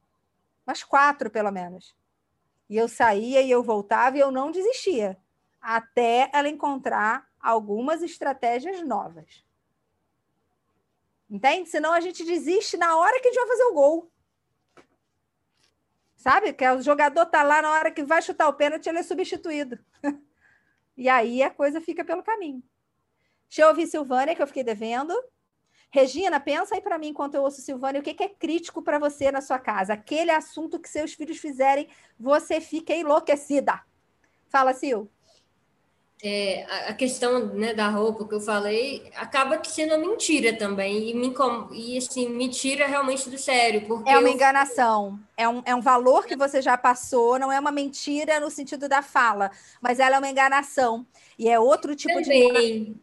Umas 0.64 0.84
quatro, 0.84 1.28
pelo 1.30 1.50
menos. 1.50 1.96
E 2.68 2.76
eu 2.76 2.86
saía 2.86 3.42
e 3.42 3.50
eu 3.50 3.62
voltava 3.62 4.16
e 4.16 4.20
eu 4.20 4.30
não 4.30 4.52
desistia, 4.52 5.18
até 5.60 6.30
ela 6.32 6.48
encontrar 6.48 7.26
algumas 7.43 8.02
estratégias 8.02 8.81
novas. 8.86 9.44
Entende? 11.28 11.69
Senão 11.69 11.93
a 11.93 12.01
gente 12.01 12.24
desiste 12.24 12.77
na 12.77 12.97
hora 12.97 13.20
que 13.20 13.28
a 13.28 13.32
gente 13.32 13.40
vai 13.40 13.48
fazer 13.48 13.64
o 13.64 13.74
gol. 13.74 14.12
Sabe? 16.16 16.52
Que 16.52 16.69
o 16.69 16.81
jogador 16.81 17.27
tá 17.27 17.43
lá 17.43 17.60
na 17.60 17.70
hora 17.73 17.90
que 17.90 18.05
vai 18.05 18.23
chutar 18.23 18.48
o 18.48 18.55
pênalti, 18.55 18.86
ele 18.89 18.98
é 18.98 19.02
substituído. 19.02 19.78
e 20.97 21.09
aí 21.09 21.43
a 21.43 21.51
coisa 21.51 21.81
fica 21.81 22.05
pelo 22.05 22.23
caminho. 22.23 22.62
Deixa 23.48 23.62
eu 23.62 23.69
ouvir 23.69 23.89
Silvânia, 23.89 24.36
que 24.36 24.43
eu 24.43 24.47
fiquei 24.47 24.62
devendo. 24.62 25.12
Regina, 25.90 26.39
pensa 26.39 26.74
aí 26.74 26.81
para 26.81 26.98
mim, 26.98 27.09
enquanto 27.09 27.35
eu 27.35 27.43
ouço 27.43 27.60
Silvânia, 27.60 28.01
o 28.01 28.05
que, 28.05 28.14
que 28.14 28.23
é 28.23 28.28
crítico 28.28 28.82
para 28.82 28.98
você 28.98 29.31
na 29.32 29.40
sua 29.40 29.59
casa? 29.59 29.94
Aquele 29.94 30.31
assunto 30.31 30.78
que 30.78 30.89
seus 30.89 31.12
filhos 31.12 31.39
fizerem, 31.39 31.89
você 32.19 32.60
fica 32.60 32.94
enlouquecida. 32.94 33.82
Fala, 34.48 34.73
Sil 34.73 35.10
é, 36.24 36.64
a 36.86 36.94
questão 36.94 37.46
né, 37.46 37.74
da 37.74 37.88
roupa 37.88 38.24
que 38.24 38.32
eu 38.32 38.40
falei 38.40 39.10
acaba 39.16 39.60
sendo 39.64 39.98
mentira 39.98 40.56
também 40.56 41.10
e 41.10 41.14
me 41.14 41.34
e 41.72 41.98
assim 41.98 42.28
me 42.28 42.48
tira 42.48 42.86
realmente 42.86 43.28
do 43.28 43.36
sério 43.36 43.84
porque 43.88 44.08
é 44.08 44.16
uma 44.16 44.28
eu... 44.28 44.32
enganação 44.32 45.18
é 45.36 45.48
um, 45.48 45.62
é 45.64 45.74
um 45.74 45.80
valor 45.80 46.24
que 46.24 46.36
você 46.36 46.62
já 46.62 46.78
passou 46.78 47.40
não 47.40 47.50
é 47.50 47.58
uma 47.58 47.72
mentira 47.72 48.38
no 48.38 48.52
sentido 48.52 48.88
da 48.88 49.02
fala 49.02 49.50
mas 49.80 49.98
ela 49.98 50.14
é 50.14 50.18
uma 50.20 50.28
enganação 50.28 51.04
e 51.36 51.48
é 51.48 51.58
outro 51.58 51.96
tipo 51.96 52.14
também. 52.22 52.84
de 52.84 52.96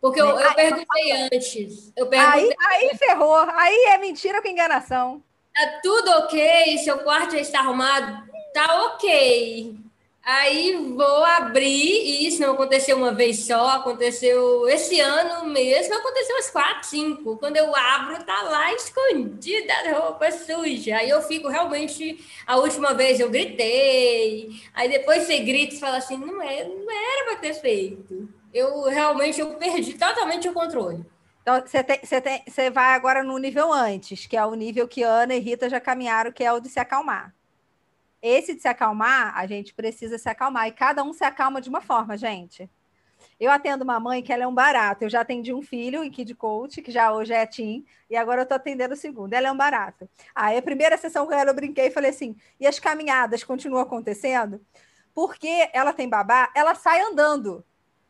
porque 0.00 0.20
eu, 0.20 0.26
eu 0.36 0.54
perguntei 0.54 1.12
antes 1.32 1.92
eu 1.94 2.08
perguntei... 2.08 2.56
aí, 2.70 2.88
aí 2.90 2.98
ferrou 2.98 3.36
aí 3.36 3.84
é 3.90 3.98
mentira 3.98 4.42
com 4.42 4.48
enganação 4.48 5.22
tá 5.54 5.78
tudo 5.80 6.10
ok 6.10 6.76
seu 6.78 6.98
quarto 6.98 7.36
já 7.36 7.40
está 7.40 7.60
arrumado 7.60 8.28
tá 8.52 8.86
ok 8.86 9.83
Aí 10.24 10.74
vou 10.96 11.22
abrir, 11.22 11.66
e 11.66 12.26
isso 12.26 12.40
não 12.40 12.54
aconteceu 12.54 12.96
uma 12.96 13.12
vez 13.12 13.44
só, 13.44 13.72
aconteceu 13.72 14.66
esse 14.70 14.98
ano 14.98 15.44
mesmo, 15.50 15.92
aconteceu 15.94 16.36
umas 16.36 16.48
quatro, 16.48 16.88
cinco. 16.88 17.36
Quando 17.36 17.58
eu 17.58 17.76
abro, 17.76 18.24
tá 18.24 18.40
lá 18.42 18.72
escondida 18.72 19.70
a 19.74 19.92
roupa 19.92 20.32
suja. 20.32 20.96
Aí 20.96 21.10
eu 21.10 21.20
fico 21.20 21.48
realmente. 21.48 22.24
A 22.46 22.56
última 22.56 22.94
vez 22.94 23.20
eu 23.20 23.28
gritei, 23.28 24.48
aí 24.72 24.88
depois 24.88 25.24
você 25.24 25.40
grita 25.40 25.74
e 25.74 25.78
fala 25.78 25.98
assim: 25.98 26.16
não, 26.16 26.40
é, 26.40 26.64
não 26.64 26.90
era 26.90 27.24
para 27.26 27.36
ter 27.36 27.54
feito. 27.54 28.26
Eu 28.52 28.84
realmente 28.84 29.40
eu 29.40 29.54
perdi 29.56 29.92
totalmente 29.92 30.48
o 30.48 30.54
controle. 30.54 31.04
Então, 31.42 31.60
você, 31.60 31.84
você, 32.02 32.42
você 32.48 32.70
vai 32.70 32.94
agora 32.94 33.22
no 33.22 33.36
nível 33.36 33.70
antes, 33.70 34.26
que 34.26 34.38
é 34.38 34.46
o 34.46 34.54
nível 34.54 34.88
que 34.88 35.02
Ana 35.02 35.34
e 35.34 35.38
Rita 35.38 35.68
já 35.68 35.78
caminharam, 35.78 36.32
que 36.32 36.42
é 36.42 36.50
o 36.50 36.60
de 36.60 36.70
se 36.70 36.80
acalmar. 36.80 37.34
Esse 38.26 38.54
de 38.54 38.62
se 38.62 38.68
acalmar, 38.68 39.36
a 39.36 39.46
gente 39.46 39.74
precisa 39.74 40.16
se 40.16 40.26
acalmar. 40.30 40.66
E 40.66 40.72
cada 40.72 41.04
um 41.04 41.12
se 41.12 41.22
acalma 41.22 41.60
de 41.60 41.68
uma 41.68 41.82
forma, 41.82 42.16
gente. 42.16 42.70
Eu 43.38 43.50
atendo 43.50 43.84
uma 43.84 44.00
mãe 44.00 44.22
que 44.22 44.32
ela 44.32 44.44
é 44.44 44.46
um 44.46 44.54
barato. 44.54 45.04
Eu 45.04 45.10
já 45.10 45.20
atendi 45.20 45.52
um 45.52 45.60
filho 45.60 46.02
em 46.02 46.10
Kid 46.10 46.34
Coach, 46.34 46.80
que 46.80 46.90
já 46.90 47.12
hoje 47.12 47.34
é 47.34 47.46
Tim, 47.46 47.84
e 48.08 48.16
agora 48.16 48.40
eu 48.40 48.44
estou 48.44 48.56
atendendo 48.56 48.94
o 48.94 48.96
segundo. 48.96 49.34
Ela 49.34 49.48
é 49.48 49.52
um 49.52 49.56
barato. 49.56 50.08
Aí 50.34 50.56
a 50.56 50.62
primeira 50.62 50.96
sessão 50.96 51.26
com 51.26 51.34
ela 51.34 51.50
eu 51.50 51.54
brinquei 51.54 51.88
e 51.88 51.90
falei 51.90 52.08
assim: 52.08 52.34
e 52.58 52.66
as 52.66 52.78
caminhadas 52.78 53.44
continuam 53.44 53.82
acontecendo? 53.82 54.58
Porque 55.14 55.68
ela 55.74 55.92
tem 55.92 56.08
babá, 56.08 56.50
ela 56.54 56.74
sai 56.74 57.02
andando. 57.02 57.62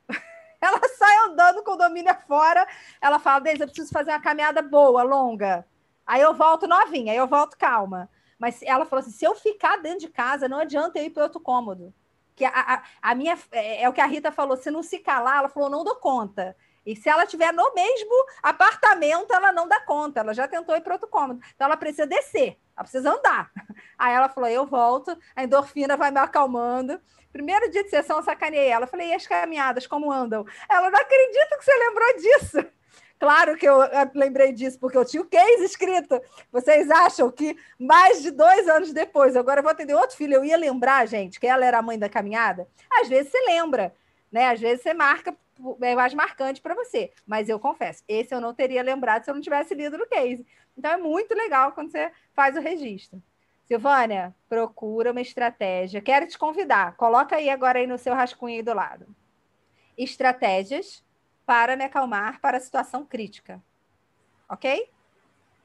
ela 0.62 0.80
sai 0.96 1.16
andando 1.26 1.64
com 1.64 1.72
o 1.72 1.76
domínio 1.76 2.16
fora. 2.28 2.64
Ela 3.00 3.18
fala: 3.18 3.40
Deise, 3.40 3.62
eu 3.62 3.66
preciso 3.66 3.90
fazer 3.90 4.12
uma 4.12 4.20
caminhada 4.20 4.62
boa, 4.62 5.02
longa. 5.02 5.66
Aí 6.06 6.20
eu 6.20 6.34
volto 6.34 6.68
novinha, 6.68 7.10
aí 7.10 7.18
eu 7.18 7.26
volto 7.26 7.58
calma. 7.58 8.08
Mas 8.44 8.60
ela 8.60 8.84
falou 8.84 9.00
assim: 9.00 9.10
se 9.10 9.24
eu 9.24 9.34
ficar 9.34 9.78
dentro 9.78 10.00
de 10.00 10.08
casa, 10.10 10.46
não 10.46 10.58
adianta 10.58 10.98
eu 10.98 11.06
ir 11.06 11.08
para 11.08 11.22
outro 11.22 11.40
cômodo. 11.40 11.94
Que 12.36 12.44
a, 12.44 12.50
a, 12.50 12.82
a, 13.00 13.14
minha 13.14 13.38
é, 13.50 13.84
é 13.84 13.88
o 13.88 13.92
que 13.94 14.02
a 14.02 14.06
Rita 14.06 14.30
falou: 14.30 14.54
se 14.54 14.70
não 14.70 14.82
se 14.82 14.98
calar, 14.98 15.38
ela 15.38 15.48
falou, 15.48 15.70
não 15.70 15.82
dou 15.82 15.96
conta. 15.96 16.54
E 16.84 16.94
se 16.94 17.08
ela 17.08 17.24
estiver 17.24 17.54
no 17.54 17.72
mesmo 17.72 18.12
apartamento, 18.42 19.32
ela 19.32 19.50
não 19.50 19.66
dá 19.66 19.80
conta. 19.80 20.20
Ela 20.20 20.34
já 20.34 20.46
tentou 20.46 20.76
ir 20.76 20.82
para 20.82 20.92
outro 20.92 21.08
cômodo. 21.08 21.40
Então 21.54 21.64
ela 21.64 21.76
precisa 21.78 22.06
descer, 22.06 22.58
ela 22.76 22.84
precisa 22.84 23.10
andar. 23.16 23.50
Aí 23.98 24.12
ela 24.12 24.28
falou: 24.28 24.50
eu 24.50 24.66
volto, 24.66 25.16
a 25.34 25.42
endorfina 25.42 25.96
vai 25.96 26.10
me 26.10 26.18
acalmando. 26.18 27.00
Primeiro 27.32 27.70
dia 27.70 27.82
de 27.82 27.88
sessão, 27.88 28.18
eu 28.18 28.22
sacaneei 28.22 28.68
ela. 28.68 28.86
Falei: 28.86 29.08
e 29.08 29.14
as 29.14 29.26
caminhadas, 29.26 29.86
como 29.86 30.12
andam? 30.12 30.44
Ela 30.68 30.90
não 30.90 31.00
acredita 31.00 31.56
que 31.56 31.64
você 31.64 31.74
lembrou 31.78 32.16
disso. 32.18 32.58
Claro 33.18 33.56
que 33.56 33.66
eu 33.66 33.78
lembrei 34.14 34.52
disso, 34.52 34.78
porque 34.78 34.98
eu 34.98 35.04
tinha 35.04 35.22
o 35.22 35.26
case 35.26 35.64
escrito. 35.64 36.20
Vocês 36.52 36.90
acham 36.90 37.30
que 37.30 37.56
mais 37.78 38.22
de 38.22 38.30
dois 38.30 38.68
anos 38.68 38.92
depois, 38.92 39.36
agora 39.36 39.60
eu 39.60 39.62
vou 39.62 39.72
atender 39.72 39.94
outro 39.94 40.16
filho, 40.16 40.34
eu 40.34 40.44
ia 40.44 40.56
lembrar, 40.56 41.06
gente, 41.06 41.40
que 41.40 41.46
ela 41.46 41.64
era 41.64 41.78
a 41.78 41.82
mãe 41.82 41.98
da 41.98 42.08
caminhada? 42.08 42.68
Às 43.00 43.08
vezes 43.08 43.30
você 43.30 43.40
lembra, 43.46 43.94
né? 44.30 44.48
Às 44.48 44.60
vezes 44.60 44.82
você 44.82 44.92
marca, 44.92 45.34
é 45.80 45.94
mais 45.94 46.12
marcante 46.12 46.60
para 46.60 46.74
você. 46.74 47.12
Mas 47.26 47.48
eu 47.48 47.58
confesso, 47.58 48.02
esse 48.08 48.34
eu 48.34 48.40
não 48.40 48.52
teria 48.52 48.82
lembrado 48.82 49.24
se 49.24 49.30
eu 49.30 49.34
não 49.34 49.40
tivesse 49.40 49.74
lido 49.74 49.96
no 49.96 50.06
case. 50.06 50.44
Então 50.76 50.90
é 50.90 50.96
muito 50.96 51.34
legal 51.34 51.72
quando 51.72 51.90
você 51.90 52.10
faz 52.34 52.56
o 52.56 52.60
registro. 52.60 53.22
Silvânia, 53.64 54.34
procura 54.48 55.12
uma 55.12 55.22
estratégia. 55.22 56.02
Quero 56.02 56.26
te 56.26 56.36
convidar. 56.36 56.96
Coloca 56.96 57.36
aí 57.36 57.48
agora 57.48 57.78
aí 57.78 57.86
no 57.86 57.96
seu 57.96 58.12
rascunho 58.12 58.56
aí 58.56 58.62
do 58.62 58.74
lado. 58.74 59.06
Estratégias 59.96 61.02
para 61.46 61.76
me 61.76 61.84
acalmar 61.84 62.40
para 62.40 62.56
a 62.56 62.60
situação 62.60 63.04
crítica. 63.04 63.62
Ok? 64.48 64.88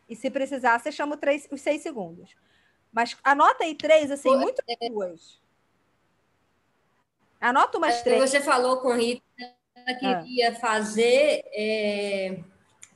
E 0.08 0.16
se 0.16 0.30
precisar, 0.30 0.80
você 0.80 0.92
chama 0.92 1.18
três, 1.18 1.48
os 1.52 1.62
seis 1.62 1.82
segundos. 1.82 2.36
Mas 2.92 3.16
anota 3.24 3.64
aí 3.64 3.76
três, 3.76 4.10
assim, 4.10 4.36
muito 4.36 4.62
duas. 4.90 5.40
Anota 7.40 7.78
umas 7.78 7.96
é, 7.96 8.04
três. 8.04 8.30
Você 8.30 8.42
falou 8.42 8.82
com 8.82 8.94
Rita 8.94 9.24
que 10.00 10.06
ah. 10.06 10.22
queria 10.22 10.56
fazer, 10.56 11.44
é, 11.54 12.40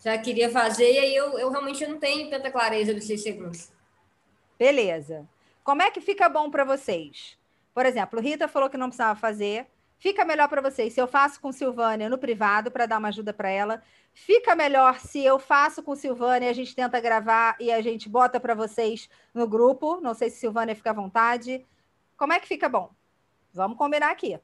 já 0.03 0.17
queria 0.17 0.49
fazer, 0.49 0.91
e 0.91 0.99
aí 0.99 1.15
eu, 1.15 1.39
eu 1.39 1.49
realmente 1.49 1.85
não 1.87 1.97
tenho 1.97 2.29
tanta 2.29 2.51
clareza 2.51 2.93
dos 2.93 3.05
seis 3.05 3.23
segundos. 3.23 3.71
Beleza. 4.57 5.27
Como 5.63 5.81
é 5.81 5.89
que 5.89 6.01
fica 6.01 6.27
bom 6.27 6.51
para 6.51 6.63
vocês? 6.63 7.37
Por 7.73 7.85
exemplo, 7.85 8.19
Rita 8.19 8.47
falou 8.47 8.69
que 8.69 8.77
não 8.77 8.89
precisava 8.89 9.17
fazer. 9.17 9.65
Fica 10.03 10.25
melhor 10.25 10.49
para 10.49 10.59
vocês 10.59 10.91
se 10.91 10.99
eu 10.99 11.07
faço 11.07 11.39
com 11.39 11.49
Silvânia 11.53 12.09
no 12.09 12.17
privado 12.17 12.69
para 12.69 12.85
dar 12.85 12.97
uma 12.97 13.07
ajuda 13.07 13.31
para 13.31 13.49
ela. 13.49 13.81
Fica 14.13 14.53
melhor 14.53 14.99
se 14.99 15.23
eu 15.23 15.39
faço 15.39 15.81
com 15.81 15.95
Silvânia, 15.95 16.49
a 16.49 16.53
gente 16.53 16.75
tenta 16.75 16.99
gravar 16.99 17.55
e 17.57 17.71
a 17.71 17.81
gente 17.81 18.09
bota 18.09 18.37
para 18.37 18.53
vocês 18.53 19.09
no 19.33 19.47
grupo. 19.47 20.01
Não 20.01 20.13
sei 20.13 20.29
se 20.29 20.41
Silvânia 20.41 20.75
fica 20.75 20.89
à 20.89 20.93
vontade. 20.93 21.65
Como 22.17 22.33
é 22.33 22.39
que 22.41 22.49
fica 22.49 22.67
bom? 22.67 22.91
Vamos 23.53 23.77
combinar 23.77 24.11
aqui. 24.11 24.37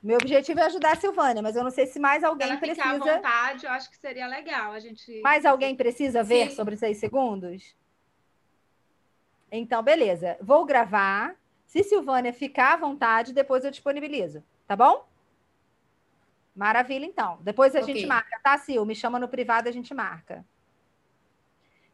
Meu 0.00 0.18
objetivo 0.18 0.60
é 0.60 0.66
ajudar 0.66 0.92
a 0.92 1.00
Silvânia, 1.00 1.42
mas 1.42 1.56
eu 1.56 1.64
não 1.64 1.72
sei 1.72 1.88
se 1.88 1.98
mais 1.98 2.22
alguém 2.22 2.50
ela 2.50 2.60
precisa. 2.60 2.88
à 2.88 2.98
vontade, 2.98 3.66
eu 3.66 3.72
acho 3.72 3.90
que 3.90 3.96
seria 3.96 4.28
legal 4.28 4.70
a 4.70 4.78
gente. 4.78 5.20
Mais 5.22 5.44
alguém 5.44 5.74
precisa 5.74 6.22
ver 6.22 6.50
Sim. 6.50 6.54
sobre 6.54 6.76
seis 6.76 6.98
segundos? 6.98 7.74
Então, 9.50 9.82
beleza. 9.82 10.36
Vou 10.40 10.64
gravar 10.64 11.34
se 11.74 11.82
Silvânia 11.82 12.32
ficar 12.32 12.74
à 12.74 12.76
vontade, 12.76 13.32
depois 13.32 13.64
eu 13.64 13.70
disponibilizo, 13.72 14.44
tá 14.64 14.76
bom? 14.76 15.04
Maravilha, 16.54 17.04
então. 17.04 17.38
Depois 17.40 17.74
a 17.74 17.80
okay. 17.80 17.92
gente 17.92 18.06
marca, 18.06 18.38
tá, 18.44 18.56
Sil? 18.62 18.86
Me 18.86 18.94
chama 18.94 19.18
no 19.18 19.26
privado, 19.26 19.68
a 19.68 19.72
gente 19.72 19.92
marca. 19.92 20.46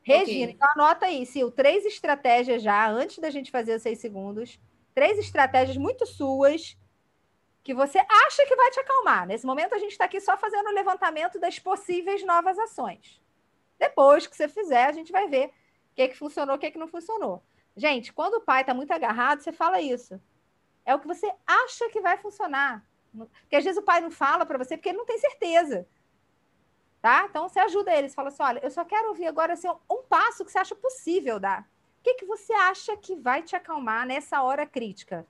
Regina, 0.03 0.45
okay. 0.45 0.55
então 0.55 0.69
anota 0.75 1.07
aí, 1.07 1.25
Sil, 1.25 1.49
três 1.51 1.87
estratégias 1.87 2.63
já, 2.63 2.91
antes 2.91 3.19
da 3.21 3.31
gente 3.31 3.51
fazer 3.51 3.75
os 3.75 3.81
seis 3.81 3.99
segundos. 4.01 4.61
Três 4.95 5.19
estratégias 5.19 5.79
muito 5.79 6.05
suas 6.05 6.77
que 7.63 7.73
você 7.73 7.99
acha 7.99 8.45
que 8.47 8.57
vai 8.57 8.71
te 8.71 8.81
acalmar. 8.81 9.27
Nesse 9.27 9.47
momento, 9.47 9.75
a 9.75 9.79
gente 9.79 9.93
está 9.93 10.05
aqui 10.05 10.21
só 10.21 10.37
fazendo 10.37 10.69
o 10.69 10.75
levantamento 10.75 11.41
das 11.41 11.59
possíveis 11.59 12.23
novas 12.23 12.59
ações. 12.59 13.19
Depois 13.79 14.27
que 14.27 14.37
você 14.37 14.47
fizer, 14.47 14.85
a 14.85 14.93
gente 14.93 15.11
vai 15.11 15.27
ver 15.27 15.47
o 15.47 15.53
que, 15.95 16.09
que 16.09 16.19
funcionou, 16.19 16.57
o 16.57 16.59
que, 16.59 16.71
que 16.71 16.79
não 16.79 16.89
funcionou. 16.89 17.43
Gente, 17.77 18.13
quando 18.13 18.35
o 18.35 18.41
pai 18.41 18.63
está 18.63 18.75
muito 18.75 18.93
agarrado, 18.93 19.41
você 19.41 19.53
fala 19.53 19.81
isso. 19.81 20.21
É 20.85 20.95
o 20.95 20.99
que 20.99 21.07
você 21.07 21.31
acha 21.47 21.89
que 21.91 22.01
vai 22.01 22.17
funcionar. 22.19 22.85
Porque 23.13 23.57
às 23.57 23.65
vezes 23.65 23.81
o 23.81 23.85
pai 23.85 24.01
não 24.01 24.11
fala 24.11 24.47
para 24.47 24.59
você 24.59 24.77
porque 24.77 24.89
ele 24.89 24.99
não 24.99 25.07
tem 25.07 25.19
certeza. 25.19 25.87
Tá? 27.01 27.27
Então 27.29 27.49
você 27.49 27.59
ajuda 27.61 27.95
eles, 27.95 28.15
fala 28.15 28.29
assim: 28.29 28.43
olha, 28.43 28.61
eu 28.63 28.71
só 28.71 28.85
quero 28.85 29.09
ouvir 29.09 29.27
agora 29.27 29.55
assim, 29.55 29.69
um 29.91 30.03
passo 30.03 30.45
que 30.45 30.53
você 30.53 30.59
acha 30.59 30.75
possível 30.75 31.41
dar. 31.41 31.63
O 31.99 32.03
que, 32.03 32.15
que 32.15 32.27
você 32.27 32.53
acha 32.53 32.97
que 32.97 33.17
vai 33.17 33.43
te 33.43 33.57
acalmar 33.57 34.07
nessa 34.07 34.43
hora 34.43 34.67
crítica? 34.67 35.27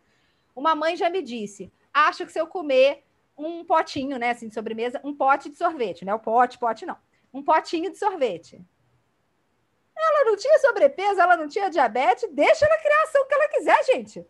Uma 0.55 0.75
mãe 0.75 0.97
já 0.97 1.09
me 1.09 1.23
disse: 1.23 1.73
acho 1.93 2.27
que 2.27 2.33
se 2.33 2.41
eu 2.41 2.47
comer 2.47 3.05
um 3.37 3.65
potinho, 3.65 4.19
né, 4.19 4.31
assim, 4.31 4.49
de 4.49 4.55
sobremesa, 4.55 5.01
um 5.03 5.15
pote 5.15 5.49
de 5.49 5.57
sorvete, 5.57 6.05
né? 6.05 6.13
O 6.15 6.19
pote, 6.19 6.59
pote 6.59 6.85
não. 6.85 6.97
Um 7.33 7.43
potinho 7.43 7.91
de 7.91 7.99
sorvete. 7.99 8.61
Ela 10.11 10.25
não 10.25 10.37
tinha 10.37 10.59
sobrepeso, 10.59 11.21
ela 11.21 11.37
não 11.37 11.49
tinha 11.49 11.71
diabetes, 11.71 12.29
deixa 12.33 12.67
ela 12.67 12.79
criar 12.79 13.01
a 13.01 13.03
ação 13.05 13.27
que 13.27 13.35
ela 13.35 13.49
quiser, 13.49 13.85
gente. 13.85 14.27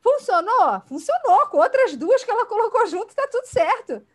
Funcionou? 0.00 0.80
Funcionou. 0.86 1.46
Com 1.46 1.58
outras 1.58 1.96
duas 1.96 2.22
que 2.24 2.30
ela 2.30 2.46
colocou 2.46 2.86
junto, 2.86 3.10
está 3.10 3.26
tudo 3.26 3.46
certo. 3.46 4.06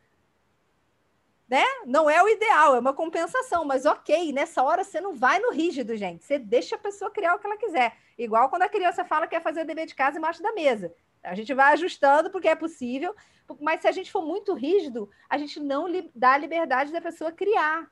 Né? 1.47 1.63
Não 1.85 2.09
é 2.09 2.21
o 2.23 2.27
ideal, 2.27 2.75
é 2.75 2.79
uma 2.79 2.93
compensação, 2.93 3.63
mas 3.65 3.85
ok, 3.85 4.33
nessa 4.33 4.63
hora 4.63 4.83
você 4.83 4.99
não 4.99 5.13
vai 5.13 5.39
no 5.39 5.51
rígido, 5.51 5.95
gente. 5.95 6.23
Você 6.23 6.39
deixa 6.39 6.75
a 6.75 6.79
pessoa 6.79 7.11
criar 7.11 7.35
o 7.35 7.39
que 7.39 7.45
ela 7.45 7.57
quiser. 7.57 7.95
Igual 8.17 8.49
quando 8.49 8.63
a 8.63 8.69
criança 8.69 9.05
fala 9.05 9.27
que 9.27 9.35
quer 9.35 9.43
fazer 9.43 9.61
o 9.61 9.65
dever 9.65 9.85
de 9.85 9.93
casa 9.93 10.17
embaixo 10.17 10.41
da 10.41 10.53
mesa. 10.53 10.93
A 11.23 11.35
gente 11.35 11.53
vai 11.53 11.73
ajustando 11.73 12.29
porque 12.29 12.47
é 12.47 12.55
possível, 12.55 13.15
mas 13.59 13.81
se 13.81 13.87
a 13.87 13.91
gente 13.91 14.11
for 14.11 14.23
muito 14.23 14.53
rígido, 14.53 15.09
a 15.29 15.37
gente 15.37 15.59
não 15.59 15.85
dá 16.15 16.33
a 16.33 16.37
liberdade 16.37 16.91
da 16.91 17.01
pessoa 17.01 17.31
criar. 17.31 17.89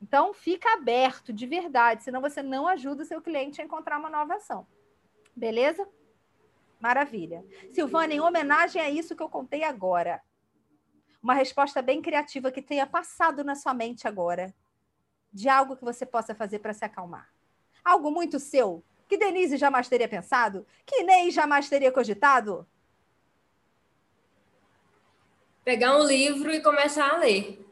Então, 0.00 0.32
fica 0.32 0.72
aberto 0.74 1.32
de 1.32 1.46
verdade, 1.46 2.04
senão 2.04 2.20
você 2.20 2.42
não 2.42 2.66
ajuda 2.68 3.02
o 3.02 3.06
seu 3.06 3.20
cliente 3.20 3.60
a 3.60 3.64
encontrar 3.64 3.98
uma 3.98 4.08
nova 4.08 4.34
ação. 4.34 4.66
Beleza? 5.34 5.88
Maravilha. 6.80 7.44
Silvana, 7.72 8.14
em 8.14 8.20
homenagem 8.20 8.80
a 8.80 8.88
isso 8.88 9.16
que 9.16 9.22
eu 9.22 9.28
contei 9.28 9.64
agora, 9.64 10.22
uma 11.22 11.34
resposta 11.34 11.82
bem 11.82 12.00
criativa 12.00 12.52
que 12.52 12.62
tenha 12.62 12.86
passado 12.86 13.42
na 13.42 13.56
sua 13.56 13.74
mente 13.74 14.06
agora, 14.06 14.54
de 15.32 15.48
algo 15.48 15.76
que 15.76 15.84
você 15.84 16.06
possa 16.06 16.34
fazer 16.34 16.60
para 16.60 16.72
se 16.72 16.84
acalmar. 16.84 17.28
Algo 17.84 18.10
muito 18.10 18.38
seu, 18.38 18.84
que 19.08 19.16
Denise 19.16 19.56
jamais 19.56 19.88
teria 19.88 20.08
pensado, 20.08 20.66
que 20.86 21.00
Inês 21.00 21.34
jamais 21.34 21.68
teria 21.68 21.90
cogitado. 21.90 22.66
Pegar 25.64 25.96
um 25.96 26.04
livro 26.04 26.52
e 26.52 26.62
começar 26.62 27.10
a 27.10 27.16
ler. 27.18 27.67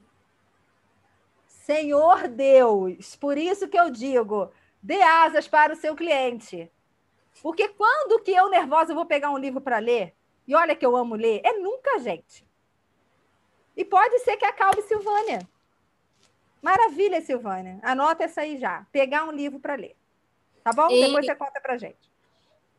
Senhor 1.66 2.28
Deus, 2.28 3.16
por 3.16 3.36
isso 3.36 3.66
que 3.66 3.76
eu 3.76 3.90
digo, 3.90 4.52
dê 4.80 5.02
asas 5.02 5.48
para 5.48 5.72
o 5.72 5.76
seu 5.76 5.96
cliente. 5.96 6.70
Porque 7.42 7.66
quando 7.70 8.22
que 8.22 8.30
eu, 8.30 8.48
nervosa, 8.48 8.94
vou 8.94 9.04
pegar 9.04 9.32
um 9.32 9.36
livro 9.36 9.60
para 9.60 9.80
ler, 9.80 10.14
e 10.46 10.54
olha 10.54 10.76
que 10.76 10.86
eu 10.86 10.96
amo 10.96 11.16
ler, 11.16 11.40
é 11.42 11.54
nunca, 11.54 11.98
gente. 11.98 12.46
E 13.76 13.84
pode 13.84 14.16
ser 14.20 14.36
que 14.36 14.44
acalme 14.44 14.80
Silvânia. 14.82 15.40
Maravilha, 16.62 17.20
Silvânia. 17.20 17.80
Anota 17.82 18.22
essa 18.22 18.42
aí 18.42 18.58
já. 18.58 18.86
Pegar 18.92 19.24
um 19.24 19.32
livro 19.32 19.58
para 19.58 19.74
ler. 19.74 19.96
Tá 20.62 20.72
bom? 20.72 20.88
E... 20.88 21.04
Depois 21.04 21.26
você 21.26 21.34
conta 21.34 21.60
para 21.60 21.76
gente. 21.76 22.08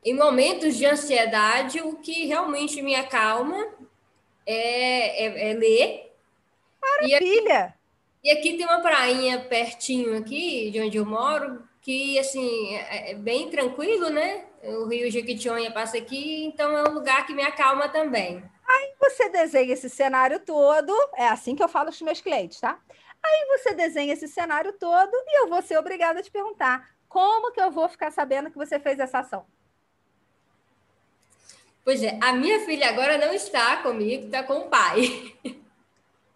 Em 0.02 0.16
momentos 0.16 0.78
de 0.78 0.86
ansiedade, 0.86 1.82
o 1.82 1.98
que 1.98 2.26
realmente 2.26 2.82
me 2.82 2.96
acalma 2.96 3.68
é, 4.46 5.26
é, 5.26 5.52
é 5.52 5.54
ler. 5.54 6.16
Maravilha! 6.82 7.77
E 8.28 8.32
aqui 8.32 8.58
tem 8.58 8.66
uma 8.66 8.82
prainha 8.82 9.40
pertinho 9.40 10.18
aqui 10.18 10.70
de 10.70 10.82
onde 10.82 10.98
eu 10.98 11.06
moro, 11.06 11.64
que 11.82 12.20
assim 12.20 12.76
é, 12.76 13.12
é 13.12 13.16
bem 13.16 13.50
tranquilo, 13.50 14.10
né? 14.10 14.44
O 14.64 14.86
Rio 14.86 15.10
Jequitinhonha 15.10 15.72
passa 15.72 15.98
aqui, 15.98 16.44
então 16.44 16.78
é 16.78 16.90
um 16.90 16.94
lugar 16.94 17.26
que 17.26 17.34
me 17.34 17.42
acalma 17.42 17.88
também. 17.88 18.44
Aí 18.68 18.94
você 19.00 19.30
desenha 19.30 19.72
esse 19.72 19.90
cenário 19.90 20.42
todo, 20.42 20.94
é 21.16 21.26
assim 21.30 21.56
que 21.56 21.64
eu 21.64 21.70
falo 21.70 21.86
com 21.86 21.94
os 21.94 22.02
meus 22.02 22.20
clientes, 22.20 22.60
tá? 22.60 22.78
Aí 23.24 23.46
você 23.48 23.74
desenha 23.74 24.12
esse 24.12 24.28
cenário 24.28 24.74
todo 24.74 25.14
e 25.14 25.44
eu 25.44 25.48
vou 25.48 25.62
ser 25.62 25.78
obrigada 25.78 26.20
a 26.20 26.24
te 26.24 26.30
perguntar: 26.30 26.86
como 27.08 27.54
que 27.54 27.62
eu 27.62 27.72
vou 27.72 27.88
ficar 27.88 28.12
sabendo 28.12 28.52
que 28.52 28.58
você 28.58 28.78
fez 28.78 29.00
essa 29.00 29.20
ação? 29.20 29.46
Pois 31.82 32.04
é, 32.04 32.20
a 32.22 32.34
minha 32.34 32.60
filha 32.66 32.90
agora 32.90 33.18
não 33.18 33.34
está 33.34 33.78
comigo, 33.78 34.26
está 34.26 34.44
com 34.44 34.58
o 34.58 34.68
pai. 34.68 35.34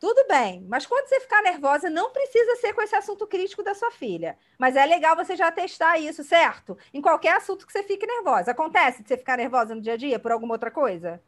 Tudo 0.01 0.25
bem, 0.27 0.65
mas 0.67 0.87
quando 0.87 1.07
você 1.07 1.19
ficar 1.19 1.43
nervosa, 1.43 1.87
não 1.87 2.09
precisa 2.09 2.55
ser 2.55 2.73
com 2.73 2.81
esse 2.81 2.95
assunto 2.95 3.27
crítico 3.27 3.61
da 3.61 3.75
sua 3.75 3.91
filha. 3.91 4.35
Mas 4.57 4.75
é 4.75 4.83
legal 4.83 5.15
você 5.15 5.35
já 5.35 5.51
testar 5.51 5.99
isso, 5.99 6.23
certo? 6.23 6.75
Em 6.91 6.99
qualquer 6.99 7.37
assunto 7.37 7.67
que 7.67 7.71
você 7.71 7.83
fique 7.83 8.07
nervosa. 8.07 8.49
Acontece 8.49 9.03
de 9.03 9.07
você 9.07 9.15
ficar 9.15 9.37
nervosa 9.37 9.75
no 9.75 9.81
dia 9.81 9.93
a 9.93 9.97
dia 9.97 10.17
por 10.17 10.31
alguma 10.31 10.55
outra 10.55 10.71
coisa? 10.71 11.21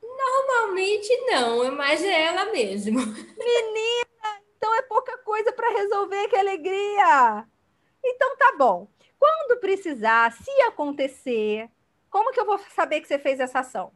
Normalmente 0.00 1.16
não, 1.26 1.68
mas 1.72 2.00
é 2.04 2.26
ela 2.26 2.52
mesmo. 2.52 3.00
Menina, 3.00 4.40
então 4.56 4.72
é 4.76 4.82
pouca 4.82 5.18
coisa 5.18 5.52
para 5.52 5.70
resolver, 5.70 6.28
que 6.28 6.36
alegria! 6.36 7.44
Então 8.04 8.36
tá 8.36 8.54
bom. 8.56 8.86
Quando 9.18 9.58
precisar, 9.58 10.30
se 10.30 10.62
acontecer, 10.62 11.68
como 12.08 12.30
que 12.30 12.38
eu 12.38 12.46
vou 12.46 12.58
saber 12.72 13.00
que 13.00 13.08
você 13.08 13.18
fez 13.18 13.40
essa 13.40 13.58
ação? 13.58 13.92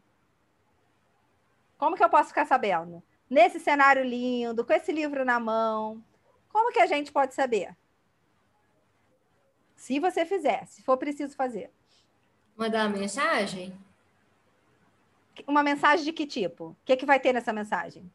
Como 1.79 1.97
que 1.97 2.03
eu 2.03 2.11
posso 2.11 2.29
ficar 2.29 2.45
sabendo? 2.45 3.03
Nesse 3.31 3.61
cenário 3.61 4.05
lindo, 4.05 4.65
com 4.65 4.73
esse 4.73 4.91
livro 4.91 5.25
na 5.25 5.39
mão, 5.39 6.03
como 6.49 6.73
que 6.73 6.81
a 6.81 6.87
gente 6.87 7.13
pode 7.13 7.35
saber? 7.35 7.75
Se 9.77 10.01
você 10.01 10.27
fizer, 10.27 10.67
se 10.67 10.83
for 10.83 10.97
preciso 10.97 11.37
fazer. 11.37 11.71
Mandar 12.57 12.89
uma 12.89 12.99
mensagem? 12.99 13.73
Uma 15.47 15.63
mensagem 15.63 16.05
de 16.05 16.13
que 16.13 16.27
tipo? 16.27 16.71
O 16.71 16.77
que, 16.85 16.97
que 16.97 17.07
vai 17.07 17.21
ter 17.21 17.33
nessa 17.33 17.53
mensagem? 17.53 18.11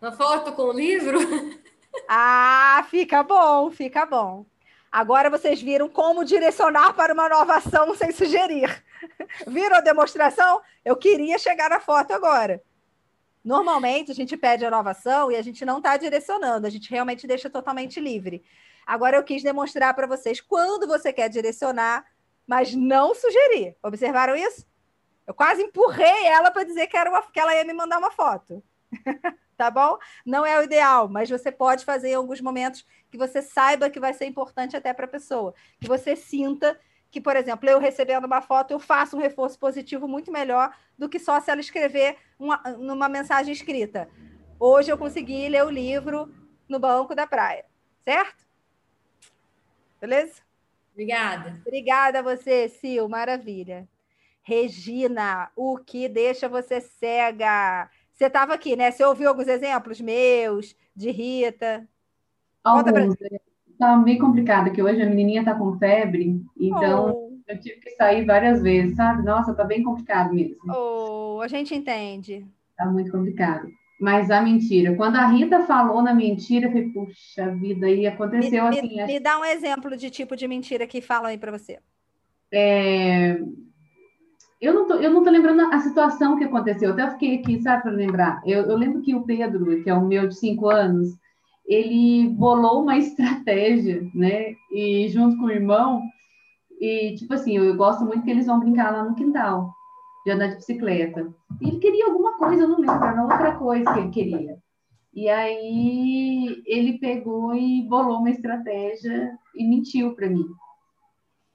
Uma 0.00 0.12
foto 0.12 0.52
com 0.52 0.62
o 0.62 0.72
livro? 0.72 1.18
ah, 2.08 2.86
fica 2.88 3.22
bom, 3.22 3.70
fica 3.70 4.06
bom. 4.06 4.46
Agora 4.90 5.28
vocês 5.28 5.60
viram 5.60 5.88
como 5.88 6.24
direcionar 6.24 6.94
para 6.94 7.12
uma 7.12 7.28
nova 7.28 7.56
ação 7.56 7.94
sem 7.94 8.10
sugerir. 8.10 8.82
Viram 9.46 9.76
a 9.76 9.80
demonstração? 9.80 10.60
Eu 10.84 10.96
queria 10.96 11.38
chegar 11.38 11.70
na 11.70 11.80
foto 11.80 12.12
agora. 12.12 12.62
Normalmente 13.44 14.10
a 14.10 14.14
gente 14.14 14.36
pede 14.36 14.64
a 14.64 14.70
nova 14.70 14.92
ação 14.92 15.30
e 15.30 15.36
a 15.36 15.42
gente 15.42 15.64
não 15.64 15.78
está 15.78 15.96
direcionando, 15.96 16.66
a 16.66 16.70
gente 16.70 16.90
realmente 16.90 17.26
deixa 17.26 17.50
totalmente 17.50 18.00
livre. 18.00 18.42
Agora 18.86 19.16
eu 19.16 19.24
quis 19.24 19.42
demonstrar 19.42 19.94
para 19.94 20.06
vocês 20.06 20.40
quando 20.40 20.86
você 20.86 21.12
quer 21.12 21.28
direcionar, 21.28 22.06
mas 22.46 22.74
não 22.74 23.14
sugerir. 23.14 23.76
Observaram 23.82 24.34
isso? 24.34 24.66
Eu 25.26 25.34
quase 25.34 25.62
empurrei 25.62 26.26
ela 26.26 26.50
para 26.50 26.64
dizer 26.64 26.86
que, 26.86 26.96
era 26.96 27.10
uma, 27.10 27.22
que 27.22 27.40
ela 27.40 27.54
ia 27.54 27.64
me 27.64 27.72
mandar 27.72 27.98
uma 27.98 28.10
foto. 28.10 28.62
tá 29.56 29.70
bom? 29.70 29.98
Não 30.24 30.44
é 30.44 30.58
o 30.58 30.64
ideal, 30.64 31.08
mas 31.08 31.30
você 31.30 31.50
pode 31.50 31.84
fazer 31.84 32.10
em 32.10 32.14
alguns 32.14 32.40
momentos 32.40 32.86
que 33.10 33.18
você 33.18 33.40
saiba 33.40 33.90
que 33.90 34.00
vai 34.00 34.12
ser 34.12 34.26
importante 34.26 34.76
até 34.76 34.92
para 34.92 35.04
a 35.04 35.08
pessoa, 35.08 35.54
que 35.80 35.88
você 35.88 36.16
sinta 36.16 36.78
que, 37.14 37.20
por 37.20 37.36
exemplo, 37.36 37.70
eu 37.70 37.78
recebendo 37.78 38.24
uma 38.24 38.42
foto, 38.42 38.72
eu 38.72 38.80
faço 38.80 39.16
um 39.16 39.20
reforço 39.20 39.56
positivo 39.56 40.08
muito 40.08 40.32
melhor 40.32 40.76
do 40.98 41.08
que 41.08 41.20
só 41.20 41.40
se 41.40 41.48
ela 41.48 41.60
escrever 41.60 42.16
uma, 42.36 42.56
numa 42.76 43.08
mensagem 43.08 43.52
escrita. 43.52 44.08
Hoje 44.58 44.90
eu 44.90 44.98
consegui 44.98 45.48
ler 45.48 45.64
o 45.64 45.70
livro 45.70 46.34
no 46.68 46.80
banco 46.80 47.14
da 47.14 47.24
praia, 47.24 47.64
certo? 48.04 48.44
Beleza? 50.00 50.42
Obrigada. 50.92 51.62
Obrigada 51.64 52.18
a 52.18 52.22
você, 52.22 52.68
Sil, 52.74 53.06
maravilha. 53.08 53.88
Regina, 54.42 55.52
o 55.54 55.78
que 55.78 56.08
deixa 56.08 56.48
você 56.48 56.80
cega? 56.80 57.88
Você 58.12 58.24
estava 58.24 58.54
aqui, 58.54 58.74
né? 58.74 58.90
Você 58.90 59.04
ouviu 59.04 59.28
alguns 59.28 59.46
exemplos 59.46 60.00
meus, 60.00 60.74
de 60.96 61.12
Rita? 61.12 61.88
Alguns. 62.64 63.14
Pra... 63.14 63.28
Tá 63.78 63.96
bem 63.98 64.18
complicado, 64.18 64.70
que 64.72 64.82
hoje 64.82 65.02
a 65.02 65.06
menininha 65.06 65.40
está 65.40 65.54
com 65.54 65.76
febre, 65.78 66.40
então 66.58 67.12
oh. 67.12 67.38
eu 67.48 67.60
tive 67.60 67.80
que 67.80 67.90
sair 67.90 68.24
várias 68.24 68.62
vezes, 68.62 68.96
sabe? 68.96 69.24
Nossa, 69.24 69.54
tá 69.54 69.64
bem 69.64 69.82
complicado 69.82 70.32
mesmo. 70.32 70.56
Oh, 70.68 71.40
a 71.40 71.48
gente 71.48 71.74
entende. 71.74 72.46
Tá 72.76 72.86
muito 72.86 73.10
complicado. 73.10 73.68
Mas 74.00 74.30
a 74.30 74.40
mentira, 74.40 74.94
quando 74.94 75.16
a 75.16 75.26
Rita 75.26 75.60
falou 75.64 76.02
na 76.02 76.14
mentira, 76.14 76.66
eu 76.66 76.70
falei, 76.70 76.90
puxa 76.90 77.50
vida, 77.54 77.86
aí 77.86 78.06
aconteceu 78.06 78.64
me, 78.64 78.78
assim. 78.78 78.96
Me, 78.96 79.06
me, 79.06 79.20
dá 79.20 79.38
um 79.38 79.44
exemplo 79.44 79.96
de 79.96 80.10
tipo 80.10 80.36
de 80.36 80.46
mentira 80.46 80.86
que 80.86 81.00
falam 81.00 81.26
aí 81.26 81.38
para 81.38 81.52
você. 81.52 81.78
É, 82.52 83.40
eu 84.60 84.72
não, 84.72 84.86
tô, 84.86 84.94
eu 84.94 85.10
não 85.10 85.22
tô 85.22 85.30
lembrando 85.30 85.60
a 85.72 85.78
situação 85.80 86.38
que 86.38 86.44
aconteceu, 86.44 86.88
eu 86.88 86.94
até 86.94 87.10
fiquei 87.10 87.36
aqui, 87.36 87.60
sabe, 87.60 87.82
para 87.82 87.92
lembrar. 87.92 88.42
Eu, 88.46 88.62
eu 88.62 88.76
lembro 88.76 89.02
que 89.02 89.14
o 89.14 89.22
Pedro, 89.22 89.82
que 89.82 89.90
é 89.90 89.94
o 89.94 90.04
meu 90.04 90.26
de 90.26 90.38
cinco 90.38 90.70
anos, 90.70 91.18
ele 91.66 92.28
bolou 92.28 92.82
uma 92.82 92.96
estratégia, 92.98 94.02
né? 94.14 94.54
E 94.70 95.08
junto 95.08 95.36
com 95.38 95.46
o 95.46 95.50
irmão, 95.50 96.02
e 96.80 97.14
tipo 97.14 97.34
assim, 97.34 97.56
eu 97.56 97.76
gosto 97.76 98.04
muito 98.04 98.22
que 98.22 98.30
eles 98.30 98.46
vão 98.46 98.60
brincar 98.60 98.92
lá 98.92 99.04
no 99.04 99.14
quintal, 99.14 99.72
de 100.24 100.32
andar 100.32 100.48
de 100.48 100.56
bicicleta. 100.56 101.32
E 101.60 101.68
ele 101.68 101.78
queria 101.78 102.06
alguma 102.06 102.36
coisa, 102.36 102.62
eu 102.62 102.68
não 102.68 102.78
lembro, 102.78 103.04
era 103.04 103.22
outra 103.22 103.56
coisa 103.56 103.92
que 103.92 103.98
ele 104.00 104.10
queria. 104.10 104.58
E 105.14 105.28
aí 105.28 106.62
ele 106.66 106.98
pegou 106.98 107.54
e 107.54 107.86
bolou 107.88 108.18
uma 108.18 108.30
estratégia 108.30 109.38
e 109.54 109.64
mentiu 109.64 110.14
para 110.14 110.28
mim. 110.28 110.44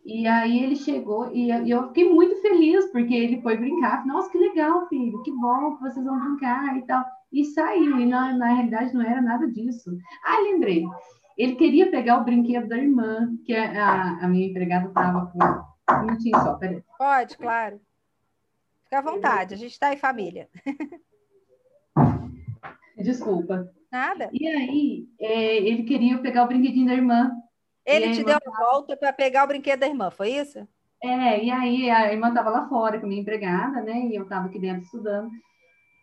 E 0.05 0.25
aí 0.25 0.63
ele 0.63 0.77
chegou 0.77 1.29
e 1.31 1.51
eu 1.69 1.87
fiquei 1.89 2.11
muito 2.11 2.41
feliz 2.41 2.85
porque 2.91 3.13
ele 3.13 3.41
foi 3.41 3.57
brincar. 3.57 4.05
Nossa, 4.07 4.31
que 4.31 4.37
legal, 4.37 4.87
filho, 4.87 5.21
que 5.23 5.31
bom 5.31 5.75
que 5.75 5.83
vocês 5.83 6.05
vão 6.05 6.19
brincar 6.19 6.77
e 6.77 6.81
tal. 6.83 7.05
E 7.31 7.45
saiu, 7.45 7.99
e 7.99 8.05
na, 8.05 8.33
na 8.35 8.53
realidade 8.53 8.93
não 8.93 9.01
era 9.01 9.21
nada 9.21 9.47
disso. 9.47 9.95
Ah, 10.23 10.39
lembrei. 10.41 10.83
Ele 11.37 11.55
queria 11.55 11.89
pegar 11.89 12.17
o 12.17 12.23
brinquedo 12.23 12.67
da 12.67 12.77
irmã, 12.77 13.29
que 13.45 13.55
a, 13.55 14.19
a 14.21 14.27
minha 14.27 14.47
empregada 14.47 14.87
estava 14.87 15.27
com 15.27 15.39
Um 15.93 16.05
minutinho 16.05 16.37
só, 16.39 16.55
peraí. 16.55 16.83
Pode, 16.97 17.37
claro. 17.37 17.79
Fica 18.83 18.99
à 18.99 19.01
vontade, 19.01 19.53
a 19.53 19.57
gente 19.57 19.71
está 19.71 19.93
em 19.93 19.97
família. 19.97 20.49
Desculpa. 22.97 23.71
Nada. 23.91 24.29
E 24.33 24.47
aí, 24.47 25.07
é, 25.19 25.57
ele 25.57 25.83
queria 25.83 26.17
pegar 26.19 26.43
o 26.43 26.47
brinquedinho 26.47 26.87
da 26.87 26.93
irmã. 26.93 27.31
Ele 27.85 28.13
te 28.13 28.23
deu 28.23 28.35
a 28.35 28.71
volta 28.71 28.97
para 28.97 29.13
pegar 29.13 29.43
o 29.45 29.47
brinquedo 29.47 29.79
da 29.79 29.87
irmã, 29.87 30.11
foi 30.11 30.31
isso? 30.31 30.67
É, 31.01 31.43
e 31.43 31.49
aí 31.49 31.89
a 31.89 32.11
irmã 32.11 32.29
estava 32.29 32.49
lá 32.49 32.67
fora 32.67 32.99
com 32.99 33.05
a 33.05 33.09
minha 33.09 33.21
empregada, 33.21 33.81
né? 33.81 34.07
E 34.07 34.15
eu 34.15 34.23
estava 34.23 34.47
aqui 34.47 34.59
dentro 34.59 34.83
estudando. 34.83 35.29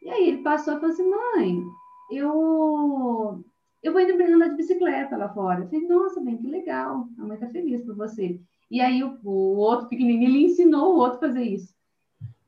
E 0.06 0.10
aí 0.10 0.28
ele 0.28 0.42
passou 0.42 0.74
e 0.74 0.76
falou 0.76 0.92
assim, 0.92 1.10
mãe, 1.10 1.64
eu, 2.12 3.44
eu 3.82 3.92
vou 3.92 4.00
indo 4.00 4.22
andar 4.22 4.50
de 4.50 4.54
bicicleta 4.54 5.16
lá 5.16 5.28
fora. 5.28 5.64
Eu 5.64 5.68
falei, 5.68 5.88
nossa, 5.88 6.20
bem, 6.20 6.36
que 6.36 6.46
legal. 6.46 7.08
A 7.18 7.24
mãe 7.24 7.36
tá 7.36 7.48
feliz 7.48 7.84
por 7.84 7.96
você. 7.96 8.40
E 8.70 8.80
aí 8.80 9.02
o, 9.02 9.18
o 9.24 9.56
outro 9.56 9.88
pequenininho, 9.88 10.30
ele 10.30 10.44
ensinou 10.44 10.94
o 10.94 10.98
outro 10.98 11.16
a 11.16 11.20
fazer 11.22 11.42
isso. 11.42 11.74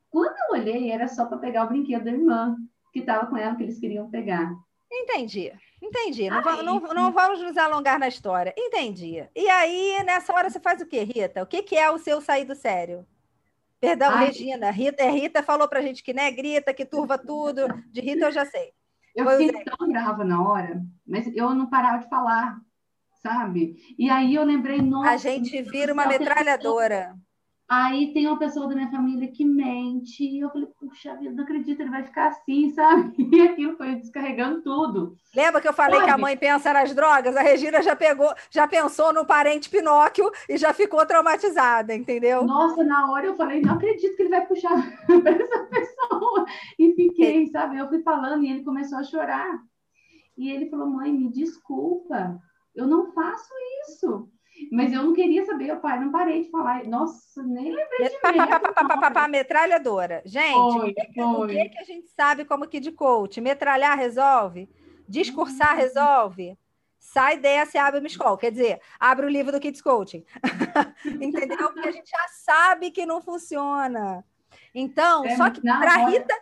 Quando 0.08 0.36
eu 0.36 0.60
olhei, 0.60 0.92
era 0.92 1.08
só 1.08 1.26
para 1.26 1.38
pegar 1.38 1.64
o 1.64 1.68
brinquedo 1.68 2.04
da 2.04 2.12
irmã, 2.12 2.56
que 2.92 3.00
estava 3.00 3.26
com 3.26 3.36
ela, 3.36 3.56
que 3.56 3.64
eles 3.64 3.80
queriam 3.80 4.08
pegar. 4.08 4.54
Entendi, 4.90 5.52
entendi. 5.82 6.30
Não, 6.30 6.36
Ai, 6.36 6.62
não, 6.62 6.78
não, 6.80 7.10
vamos 7.10 7.42
nos 7.42 7.56
alongar 7.56 7.98
na 7.98 8.06
história. 8.06 8.54
Entendi. 8.56 9.28
E 9.34 9.48
aí, 9.48 10.00
nessa 10.04 10.32
hora, 10.32 10.48
você 10.48 10.60
faz 10.60 10.80
o 10.80 10.86
quê, 10.86 11.02
Rita? 11.02 11.42
O 11.42 11.46
que, 11.46 11.60
que 11.64 11.74
é 11.76 11.90
o 11.90 11.98
seu 11.98 12.20
sair 12.20 12.44
do 12.44 12.54
sério? 12.54 13.04
Perdão, 13.80 14.10
Ai. 14.10 14.26
Regina. 14.26 14.70
Rita, 14.70 15.02
é, 15.02 15.10
Rita 15.10 15.42
falou 15.42 15.68
pra 15.68 15.82
gente 15.82 16.02
que 16.02 16.12
né, 16.12 16.30
grita, 16.30 16.74
que 16.74 16.84
turva 16.84 17.16
tudo. 17.16 17.68
De 17.90 18.00
Rita 18.00 18.26
eu 18.26 18.32
já 18.32 18.44
sei. 18.44 18.72
Eu 19.14 19.24
pois 19.24 19.38
fiquei 19.38 19.64
tão 19.64 19.88
brava 19.88 20.24
na 20.24 20.42
hora, 20.42 20.82
mas 21.06 21.26
eu 21.34 21.54
não 21.54 21.68
parava 21.68 22.02
de 22.04 22.08
falar, 22.08 22.60
sabe? 23.22 23.76
E 23.98 24.08
aí 24.08 24.34
eu 24.34 24.44
lembrei, 24.44 24.80
nossa... 24.80 25.10
A 25.10 25.16
gente 25.16 25.60
vira 25.62 25.92
uma 25.92 26.06
metralhadora. 26.06 27.16
Aí 27.68 28.14
tem 28.14 28.26
uma 28.26 28.38
pessoa 28.38 28.66
da 28.66 28.74
minha 28.74 28.90
família 28.90 29.30
que 29.30 29.44
mente, 29.44 30.24
e 30.24 30.40
eu 30.40 30.48
falei, 30.48 30.66
puxa 30.80 31.14
vida, 31.16 31.34
não 31.34 31.44
acredito, 31.44 31.80
ele 31.80 31.90
vai 31.90 32.02
ficar 32.02 32.28
assim, 32.28 32.70
sabe? 32.72 33.14
E 33.30 33.42
aquilo 33.42 33.76
foi 33.76 33.96
descarregando 33.96 34.62
tudo. 34.62 35.14
Lembra 35.36 35.60
que 35.60 35.68
eu 35.68 35.74
falei 35.74 35.96
sabe? 35.96 36.06
que 36.06 36.14
a 36.14 36.16
mãe 36.16 36.34
pensa 36.34 36.72
nas 36.72 36.94
drogas? 36.94 37.36
A 37.36 37.42
Regina 37.42 37.82
já 37.82 37.94
pegou, 37.94 38.32
já 38.50 38.66
pensou 38.66 39.12
no 39.12 39.26
parente 39.26 39.68
Pinóquio 39.68 40.30
e 40.48 40.56
já 40.56 40.72
ficou 40.72 41.04
traumatizada, 41.04 41.94
entendeu? 41.94 42.42
Nossa, 42.42 42.82
na 42.82 43.10
hora 43.10 43.26
eu 43.26 43.36
falei, 43.36 43.60
não 43.60 43.74
acredito 43.74 44.16
que 44.16 44.22
ele 44.22 44.30
vai 44.30 44.46
puxar 44.46 44.72
para 45.06 45.36
essa 45.36 45.58
pessoa. 45.66 46.46
E 46.78 46.94
fiquei, 46.94 47.48
sabe? 47.48 47.76
Eu 47.76 47.88
fui 47.88 48.00
falando 48.00 48.44
e 48.44 48.50
ele 48.50 48.64
começou 48.64 48.96
a 48.96 49.04
chorar. 49.04 49.60
E 50.38 50.50
ele 50.50 50.70
falou, 50.70 50.86
mãe, 50.86 51.12
me 51.12 51.30
desculpa, 51.30 52.40
eu 52.74 52.86
não 52.86 53.12
faço 53.12 53.52
isso. 53.82 54.30
Mas 54.70 54.92
eu 54.92 55.02
não 55.02 55.14
queria 55.14 55.44
saber, 55.44 55.74
pai, 55.76 56.00
não 56.00 56.10
parei 56.10 56.42
de 56.42 56.50
falar. 56.50 56.84
Nossa, 56.84 57.42
nem 57.42 57.74
lembrei 57.74 58.08
de 58.08 58.18
pá, 59.14 59.28
Metralhadora. 59.28 60.22
Gente, 60.24 60.52
foi, 60.52 60.90
o, 60.90 60.94
que, 60.94 61.22
o 61.22 61.46
que 61.46 61.78
a 61.78 61.84
gente 61.84 62.08
sabe 62.08 62.44
como 62.44 62.66
de 62.66 62.92
coach? 62.92 63.40
Metralhar 63.40 63.96
resolve? 63.96 64.68
Discursar 65.08 65.72
uhum. 65.72 65.78
resolve? 65.78 66.58
Sai 66.98 67.38
dessa 67.38 67.76
e 67.76 67.80
abre 67.80 68.00
uma 68.00 68.06
escola. 68.06 68.36
Quer 68.36 68.50
dizer, 68.50 68.80
abre 68.98 69.26
o 69.26 69.30
livro 69.30 69.52
do 69.52 69.60
Kids 69.60 69.80
Coaching. 69.80 70.24
Entendeu? 71.06 71.72
Porque 71.72 71.88
a 71.88 71.92
gente 71.92 72.10
já 72.10 72.28
sabe 72.44 72.90
que 72.90 73.06
não 73.06 73.20
funciona. 73.20 74.24
Então, 74.74 75.24
é, 75.24 75.36
só 75.36 75.50
que 75.50 75.60
para 75.60 76.08
Rita 76.08 76.34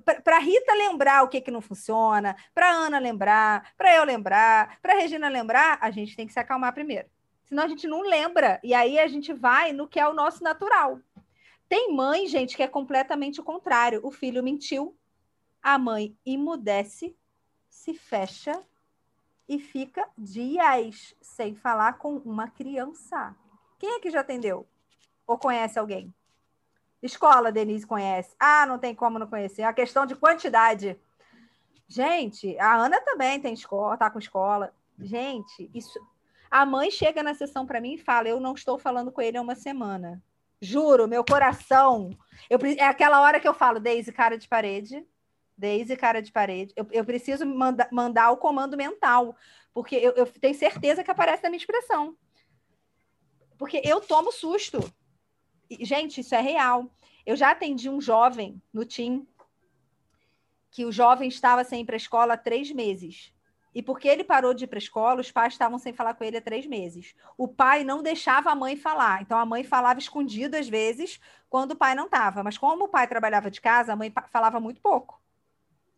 para 0.00 0.38
Rita 0.38 0.74
lembrar 0.74 1.22
o 1.22 1.28
que, 1.28 1.40
que 1.40 1.50
não 1.50 1.60
funciona, 1.60 2.36
para 2.54 2.70
Ana 2.70 2.98
lembrar, 2.98 3.72
para 3.76 3.96
eu 3.96 4.04
lembrar, 4.04 4.78
para 4.82 4.94
Regina 4.94 5.28
lembrar, 5.28 5.78
a 5.80 5.90
gente 5.90 6.14
tem 6.14 6.26
que 6.26 6.32
se 6.32 6.38
acalmar 6.38 6.74
primeiro. 6.74 7.08
Senão 7.46 7.64
a 7.64 7.68
gente 7.68 7.86
não 7.86 8.02
lembra. 8.02 8.60
E 8.62 8.74
aí 8.74 8.98
a 8.98 9.06
gente 9.06 9.32
vai 9.32 9.72
no 9.72 9.88
que 9.88 10.00
é 10.00 10.06
o 10.06 10.14
nosso 10.14 10.42
natural. 10.42 11.00
Tem 11.68 11.92
mãe, 11.92 12.26
gente, 12.26 12.56
que 12.56 12.62
é 12.62 12.68
completamente 12.68 13.40
o 13.40 13.44
contrário. 13.44 14.00
O 14.02 14.10
filho 14.10 14.42
mentiu, 14.42 14.96
a 15.62 15.78
mãe 15.78 16.16
emudece, 16.24 17.16
se 17.68 17.94
fecha 17.94 18.62
e 19.48 19.58
fica 19.58 20.08
dias 20.16 21.14
sem 21.20 21.54
falar 21.54 21.94
com 21.94 22.16
uma 22.18 22.48
criança. 22.48 23.34
Quem 23.78 23.94
é 23.94 24.00
que 24.00 24.10
já 24.10 24.20
atendeu? 24.20 24.66
Ou 25.26 25.38
conhece 25.38 25.78
alguém? 25.78 26.12
Escola, 27.02 27.52
Denise 27.52 27.86
conhece. 27.86 28.34
Ah, 28.38 28.66
não 28.66 28.78
tem 28.78 28.94
como 28.94 29.18
não 29.18 29.26
conhecer. 29.26 29.62
É 29.62 29.66
a 29.66 29.72
questão 29.72 30.06
de 30.06 30.16
quantidade. 30.16 30.98
Gente, 31.86 32.58
a 32.58 32.74
Ana 32.74 33.00
também 33.00 33.40
tem 33.40 33.54
escola, 33.54 33.96
tá 33.96 34.10
com 34.10 34.18
escola. 34.18 34.74
Gente, 34.98 35.70
isso 35.74 36.00
a 36.50 36.64
mãe 36.66 36.90
chega 36.90 37.22
na 37.22 37.34
sessão 37.34 37.66
para 37.66 37.80
mim 37.80 37.94
e 37.94 37.98
fala: 37.98 38.28
Eu 38.28 38.40
não 38.40 38.54
estou 38.54 38.78
falando 38.78 39.12
com 39.12 39.20
ele 39.20 39.36
há 39.36 39.42
uma 39.42 39.54
semana. 39.54 40.22
Juro, 40.60 41.06
meu 41.06 41.24
coração. 41.24 42.10
Eu, 42.48 42.58
é 42.78 42.84
aquela 42.84 43.20
hora 43.20 43.38
que 43.38 43.46
eu 43.46 43.54
falo, 43.54 43.78
Deise, 43.78 44.12
cara 44.12 44.38
de 44.38 44.48
parede. 44.48 45.06
Deise, 45.56 45.96
cara 45.96 46.20
de 46.20 46.32
parede. 46.32 46.72
Eu, 46.76 46.86
eu 46.90 47.04
preciso 47.04 47.46
manda, 47.46 47.88
mandar 47.92 48.30
o 48.30 48.36
comando 48.36 48.76
mental, 48.76 49.36
porque 49.72 49.96
eu, 49.96 50.12
eu 50.12 50.26
tenho 50.26 50.54
certeza 50.54 51.02
que 51.02 51.10
aparece 51.10 51.42
na 51.42 51.50
minha 51.50 51.58
expressão. 51.58 52.16
Porque 53.58 53.80
eu 53.84 54.00
tomo 54.00 54.32
susto. 54.32 54.80
E, 55.68 55.84
gente, 55.84 56.20
isso 56.20 56.34
é 56.34 56.40
real. 56.40 56.90
Eu 57.24 57.36
já 57.36 57.50
atendi 57.50 57.88
um 57.88 58.00
jovem 58.00 58.62
no 58.72 58.84
TIM, 58.84 59.26
que 60.70 60.84
o 60.84 60.92
jovem 60.92 61.28
estava 61.28 61.64
sem 61.64 61.80
ir 61.80 61.84
para 61.84 61.96
a 61.96 61.98
escola 61.98 62.34
há 62.34 62.38
três 62.38 62.70
meses. 62.70 63.32
E 63.76 63.82
porque 63.82 64.08
ele 64.08 64.24
parou 64.24 64.54
de 64.54 64.64
ir 64.64 64.68
para 64.68 64.78
a 64.78 64.80
escola, 64.80 65.20
os 65.20 65.30
pais 65.30 65.52
estavam 65.52 65.78
sem 65.78 65.92
falar 65.92 66.14
com 66.14 66.24
ele 66.24 66.38
há 66.38 66.40
três 66.40 66.66
meses. 66.66 67.14
O 67.36 67.46
pai 67.46 67.84
não 67.84 68.02
deixava 68.02 68.50
a 68.50 68.54
mãe 68.54 68.74
falar. 68.74 69.20
Então 69.20 69.38
a 69.38 69.44
mãe 69.44 69.62
falava 69.62 69.98
escondido 69.98 70.56
às 70.56 70.66
vezes, 70.66 71.20
quando 71.50 71.72
o 71.72 71.76
pai 71.76 71.94
não 71.94 72.06
estava. 72.06 72.42
Mas 72.42 72.56
como 72.56 72.86
o 72.86 72.88
pai 72.88 73.06
trabalhava 73.06 73.50
de 73.50 73.60
casa, 73.60 73.92
a 73.92 73.96
mãe 73.96 74.10
falava 74.32 74.58
muito 74.58 74.80
pouco. 74.80 75.20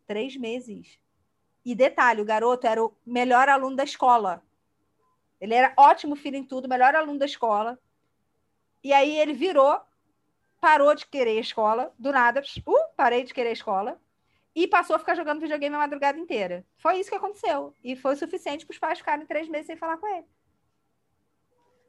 Três 0.08 0.36
meses. 0.36 0.98
E 1.64 1.72
detalhe: 1.72 2.20
o 2.20 2.24
garoto 2.24 2.66
era 2.66 2.84
o 2.84 2.92
melhor 3.06 3.48
aluno 3.48 3.76
da 3.76 3.84
escola. 3.84 4.42
Ele 5.40 5.54
era 5.54 5.72
ótimo 5.76 6.16
filho 6.16 6.36
em 6.36 6.42
tudo, 6.42 6.68
melhor 6.68 6.96
aluno 6.96 7.20
da 7.20 7.26
escola. 7.26 7.78
E 8.82 8.92
aí 8.92 9.16
ele 9.16 9.34
virou, 9.34 9.80
parou 10.60 10.96
de 10.96 11.06
querer 11.06 11.38
a 11.38 11.42
escola, 11.42 11.94
do 11.96 12.10
nada, 12.10 12.42
uh, 12.66 12.94
parei 12.96 13.22
de 13.22 13.32
querer 13.32 13.50
a 13.50 13.52
escola 13.52 14.00
e 14.58 14.66
passou 14.66 14.96
a 14.96 14.98
ficar 14.98 15.14
jogando 15.14 15.40
videogame 15.40 15.76
a 15.76 15.78
madrugada 15.78 16.18
inteira. 16.18 16.66
Foi 16.78 16.98
isso 16.98 17.08
que 17.08 17.16
aconteceu. 17.16 17.72
E 17.82 17.94
foi 17.94 18.14
o 18.14 18.16
suficiente 18.16 18.66
para 18.66 18.72
os 18.72 18.78
pais 18.78 18.98
ficarem 18.98 19.24
três 19.24 19.48
meses 19.48 19.66
sem 19.66 19.76
falar 19.76 19.98
com 19.98 20.06
ele. 20.08 20.26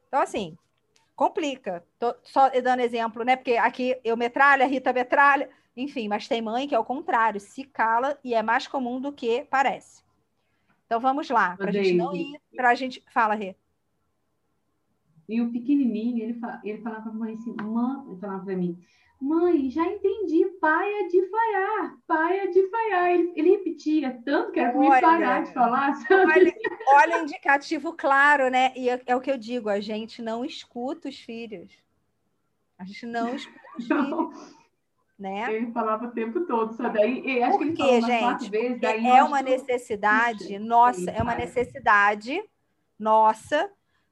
Então, 0.06 0.20
assim, 0.20 0.56
complica. 1.16 1.84
Tô 1.98 2.14
só 2.22 2.48
dando 2.48 2.78
exemplo, 2.78 3.24
né? 3.24 3.34
Porque 3.34 3.56
aqui 3.56 3.98
eu 4.04 4.16
metralha, 4.16 4.64
a 4.64 4.68
Rita 4.68 4.92
metralha, 4.92 5.50
enfim, 5.76 6.06
mas 6.06 6.28
tem 6.28 6.40
mãe 6.40 6.68
que 6.68 6.74
é 6.74 6.78
o 6.78 6.84
contrário, 6.84 7.40
se 7.40 7.64
cala 7.64 8.16
e 8.22 8.34
é 8.34 8.42
mais 8.42 8.68
comum 8.68 9.00
do 9.00 9.12
que 9.12 9.44
parece. 9.50 10.04
Então 10.86 11.00
vamos 11.00 11.28
lá, 11.28 11.56
para 11.56 11.70
a 11.70 11.72
gente 11.72 11.94
não 11.94 12.14
ir, 12.14 12.40
para 12.54 12.70
a 12.70 12.74
gente. 12.76 13.02
Fala, 13.12 13.34
Rê. 13.34 13.56
E 15.30 15.40
o 15.40 15.52
pequenininho, 15.52 16.22
ele, 16.22 16.40
ele 16.64 16.82
falava 16.82 17.02
para 17.02 17.10
a 17.10 17.14
mãe 17.14 17.34
assim, 17.34 17.54
mãe, 17.62 18.04
ele 18.08 18.20
falava 18.20 18.44
para 18.44 18.56
mim, 18.56 18.78
Mãe, 19.20 19.68
já 19.68 19.86
entendi, 19.86 20.46
paia 20.58 21.06
de 21.08 21.26
falhar, 21.28 21.94
paia 22.06 22.50
de 22.50 22.66
falhar. 22.70 23.10
Ele, 23.10 23.32
ele 23.36 23.50
repetia 23.50 24.18
tanto 24.24 24.50
que 24.50 24.58
era 24.58 24.72
para 24.72 24.80
me 24.80 24.88
parar 24.88 25.42
de 25.42 25.52
falar. 25.52 25.92
Olha, 26.10 26.54
olha 26.94 27.18
o 27.18 27.22
indicativo 27.24 27.92
claro, 27.92 28.48
né? 28.48 28.72
E 28.74 28.88
é, 28.88 28.98
é, 29.04 29.14
o 29.14 29.20
que 29.20 29.30
eu 29.30 29.36
digo, 29.36 29.68
a 29.68 29.78
gente 29.78 30.22
não 30.22 30.42
escuta 30.42 31.10
os 31.10 31.20
filhos. 31.20 31.70
A 32.78 32.84
gente 32.84 33.04
não 33.04 33.28
escuta 33.36 33.60
os 33.78 33.88
não. 33.90 34.32
filhos. 34.32 34.60
Né? 35.18 35.54
Ele 35.54 35.70
falava 35.72 36.06
o 36.06 36.12
tempo 36.12 36.40
todo, 36.46 36.72
só 36.72 36.88
daí. 36.88 37.42
Acho 37.42 37.58
Por 37.58 37.74
que 37.74 38.00
gente? 38.00 38.50
Vezes, 38.50 38.82
é 38.82 39.22
uma 39.22 39.42
necessidade, 39.42 40.58
nossa, 40.58 41.10
é 41.10 41.22
uma 41.22 41.34
necessidade 41.34 42.42
nossa 42.98 43.70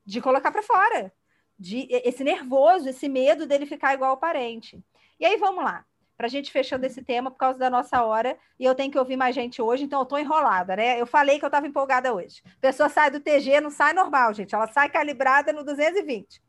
de 0.08 0.22
colocar 0.22 0.50
para 0.50 0.62
fora. 0.62 1.12
De, 1.58 1.86
esse 1.90 2.24
nervoso, 2.24 2.88
esse 2.88 3.08
medo 3.08 3.46
dele 3.46 3.66
ficar 3.66 3.92
igual 3.92 4.12
ao 4.12 4.16
parente. 4.16 4.82
E 5.20 5.26
aí 5.26 5.36
vamos 5.36 5.62
lá, 5.62 5.84
para 6.16 6.26
a 6.26 6.30
gente 6.30 6.50
fechando 6.50 6.86
esse 6.86 7.02
tema 7.02 7.30
por 7.30 7.36
causa 7.36 7.58
da 7.58 7.68
nossa 7.68 8.02
hora, 8.02 8.38
e 8.58 8.64
eu 8.64 8.74
tenho 8.74 8.90
que 8.90 8.98
ouvir 8.98 9.16
mais 9.16 9.34
gente 9.34 9.60
hoje, 9.60 9.84
então 9.84 9.98
eu 9.98 10.04
estou 10.04 10.18
enrolada, 10.18 10.76
né? 10.76 10.98
Eu 10.98 11.06
falei 11.06 11.38
que 11.38 11.44
eu 11.44 11.48
estava 11.48 11.66
empolgada 11.66 12.14
hoje. 12.14 12.42
A 12.46 12.60
pessoa 12.60 12.88
sai 12.88 13.10
do 13.10 13.20
TG, 13.20 13.60
não 13.60 13.70
sai 13.70 13.92
normal, 13.92 14.32
gente, 14.32 14.54
ela 14.54 14.66
sai 14.68 14.88
calibrada 14.88 15.52
no 15.52 15.62
220. 15.62 16.40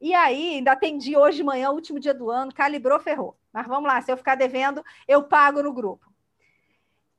E 0.00 0.14
aí, 0.14 0.54
ainda 0.54 0.72
atendi 0.72 1.16
hoje 1.16 1.38
de 1.38 1.44
manhã, 1.44 1.70
último 1.70 2.00
dia 2.00 2.14
do 2.14 2.30
ano, 2.30 2.54
calibrou, 2.54 2.98
ferrou. 2.98 3.36
Mas 3.52 3.66
vamos 3.66 3.88
lá, 3.88 4.00
se 4.00 4.10
eu 4.10 4.16
ficar 4.16 4.36
devendo, 4.36 4.82
eu 5.06 5.22
pago 5.22 5.62
no 5.62 5.72
grupo. 5.72 6.06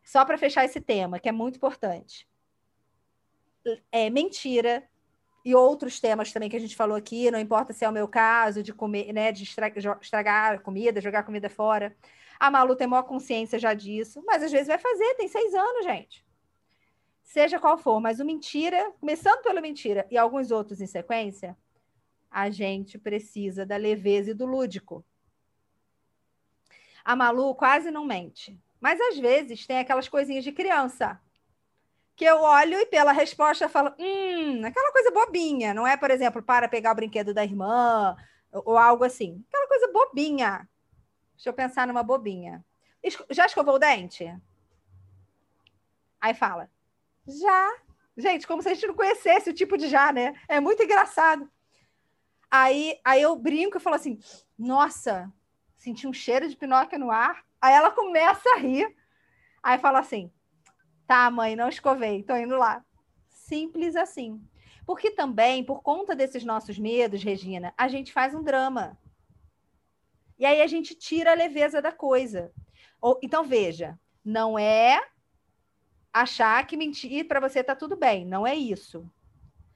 Só 0.04 0.26
para 0.26 0.38
fechar 0.38 0.66
esse 0.66 0.82
tema, 0.82 1.20
que 1.20 1.30
é 1.30 1.32
muito 1.32 1.58
importante. 1.58 2.28
É 3.92 4.10
mentira, 4.10 4.88
e 5.48 5.56
outros 5.56 5.98
temas 5.98 6.34
também 6.34 6.50
que 6.50 6.58
a 6.58 6.60
gente 6.60 6.76
falou 6.76 6.98
aqui, 6.98 7.32
não 7.32 7.40
importa 7.40 7.72
se 7.72 7.86
é 7.86 7.90
o 7.90 7.94
meu 7.94 8.06
caso, 8.06 8.62
de 8.62 8.74
comer, 8.74 9.14
né, 9.14 9.32
de 9.32 9.46
estragar 9.46 10.60
comida, 10.60 11.00
jogar 11.00 11.24
comida 11.24 11.50
fora. 11.50 11.96
A 12.38 12.52
Malu 12.52 12.76
tem 12.76 12.86
maior 12.86 13.04
consciência 13.04 13.58
já 13.58 13.74
disso, 13.74 14.22
mas 14.28 14.44
às 14.44 14.52
vezes 14.52 14.68
vai 14.68 14.78
fazer, 14.78 15.16
tem 15.16 15.30
seis 15.30 15.54
anos, 15.54 15.86
gente. 15.86 16.26
Seja 17.24 17.62
qual 17.62 17.78
for, 17.78 18.02
mas 18.02 18.20
o 18.20 18.26
mentira, 18.26 18.92
começando 19.00 19.42
pelo 19.42 19.62
mentira 19.62 20.06
e 20.12 20.18
alguns 20.18 20.52
outros 20.52 20.82
em 20.82 20.86
sequência, 20.88 21.58
A 22.30 22.50
gente 22.50 22.98
precisa 22.98 23.66
da 23.66 23.78
leveza 23.78 24.32
e 24.32 24.34
do 24.34 24.46
lúdico. 24.46 25.02
A 27.06 27.16
Malu 27.16 27.56
quase 27.56 27.90
não 27.90 28.04
mente, 28.04 28.60
mas 28.82 29.00
às 29.00 29.18
vezes 29.18 29.66
tem 29.66 29.80
aquelas 29.80 30.10
coisinhas 30.10 30.44
de 30.44 30.52
criança 30.52 31.18
que 32.18 32.26
eu 32.26 32.42
olho 32.42 32.80
e 32.80 32.86
pela 32.88 33.12
resposta 33.12 33.70
falo, 33.70 33.94
hum, 34.00 34.66
aquela 34.66 34.92
coisa 34.92 35.12
bobinha, 35.12 35.72
não 35.72 35.86
é, 35.86 35.96
por 35.96 36.10
exemplo, 36.10 36.42
para 36.42 36.68
pegar 36.68 36.92
o 36.92 36.96
brinquedo 36.96 37.32
da 37.32 37.44
irmã 37.44 38.18
ou 38.52 38.76
algo 38.76 39.04
assim. 39.04 39.46
Aquela 39.48 39.68
coisa 39.68 39.92
bobinha. 39.94 40.68
Deixa 41.36 41.50
eu 41.50 41.54
pensar 41.54 41.86
numa 41.86 42.02
bobinha. 42.02 42.66
Já 43.30 43.46
escovou 43.46 43.76
o 43.76 43.80
dente? 43.80 44.36
Aí 46.20 46.34
fala, 46.34 46.72
já. 47.28 47.78
Gente, 48.18 48.48
como 48.48 48.64
se 48.64 48.70
a 48.70 48.74
gente 48.74 48.88
não 48.88 48.96
conhecesse 48.96 49.52
o 49.52 49.54
tipo 49.54 49.78
de 49.78 49.88
já, 49.88 50.12
né? 50.12 50.34
É 50.48 50.60
muito 50.60 50.82
engraçado. 50.82 51.48
Aí, 52.50 53.00
aí 53.06 53.22
eu 53.22 53.36
brinco 53.36 53.78
e 53.78 53.80
falo 53.80 53.96
assim, 53.96 54.18
nossa, 54.58 55.32
senti 55.76 56.08
um 56.08 56.14
cheiro 56.14 56.50
de 56.50 56.56
Pinóquio 56.56 56.98
no 56.98 57.12
ar. 57.12 57.46
Aí 57.62 57.76
ela 57.76 57.92
começa 57.92 58.50
a 58.56 58.58
rir. 58.58 58.92
Aí 59.62 59.78
fala 59.78 60.00
assim, 60.00 60.32
Tá, 61.08 61.32
mãe, 61.32 61.56
não 61.56 61.70
escovei, 61.70 62.22
tô 62.22 62.36
indo 62.36 62.58
lá. 62.58 62.86
Simples 63.30 63.96
assim. 63.96 64.42
Porque 64.86 65.10
também, 65.10 65.64
por 65.64 65.82
conta 65.82 66.14
desses 66.14 66.44
nossos 66.44 66.78
medos, 66.78 67.24
Regina, 67.24 67.74
a 67.78 67.88
gente 67.88 68.12
faz 68.12 68.36
um 68.36 68.44
drama. 68.44 68.98
E 70.38 70.46
aí 70.46 70.62
a 70.62 70.68
gente 70.68 70.94
tira 70.94 71.32
a 71.32 71.36
leveza 71.36 71.82
da 71.82 71.92
coisa. 71.92 72.52
Então, 73.22 73.44
veja, 73.44 73.98
não 74.24 74.60
é 74.60 75.02
achar 76.12 76.66
que 76.68 76.76
mentir 76.76 77.28
para 77.28 77.40
você 77.40 77.64
tá 77.64 77.76
tudo 77.76 77.96
bem, 77.96 78.26
não 78.26 78.46
é 78.46 78.56
isso. 78.56 79.10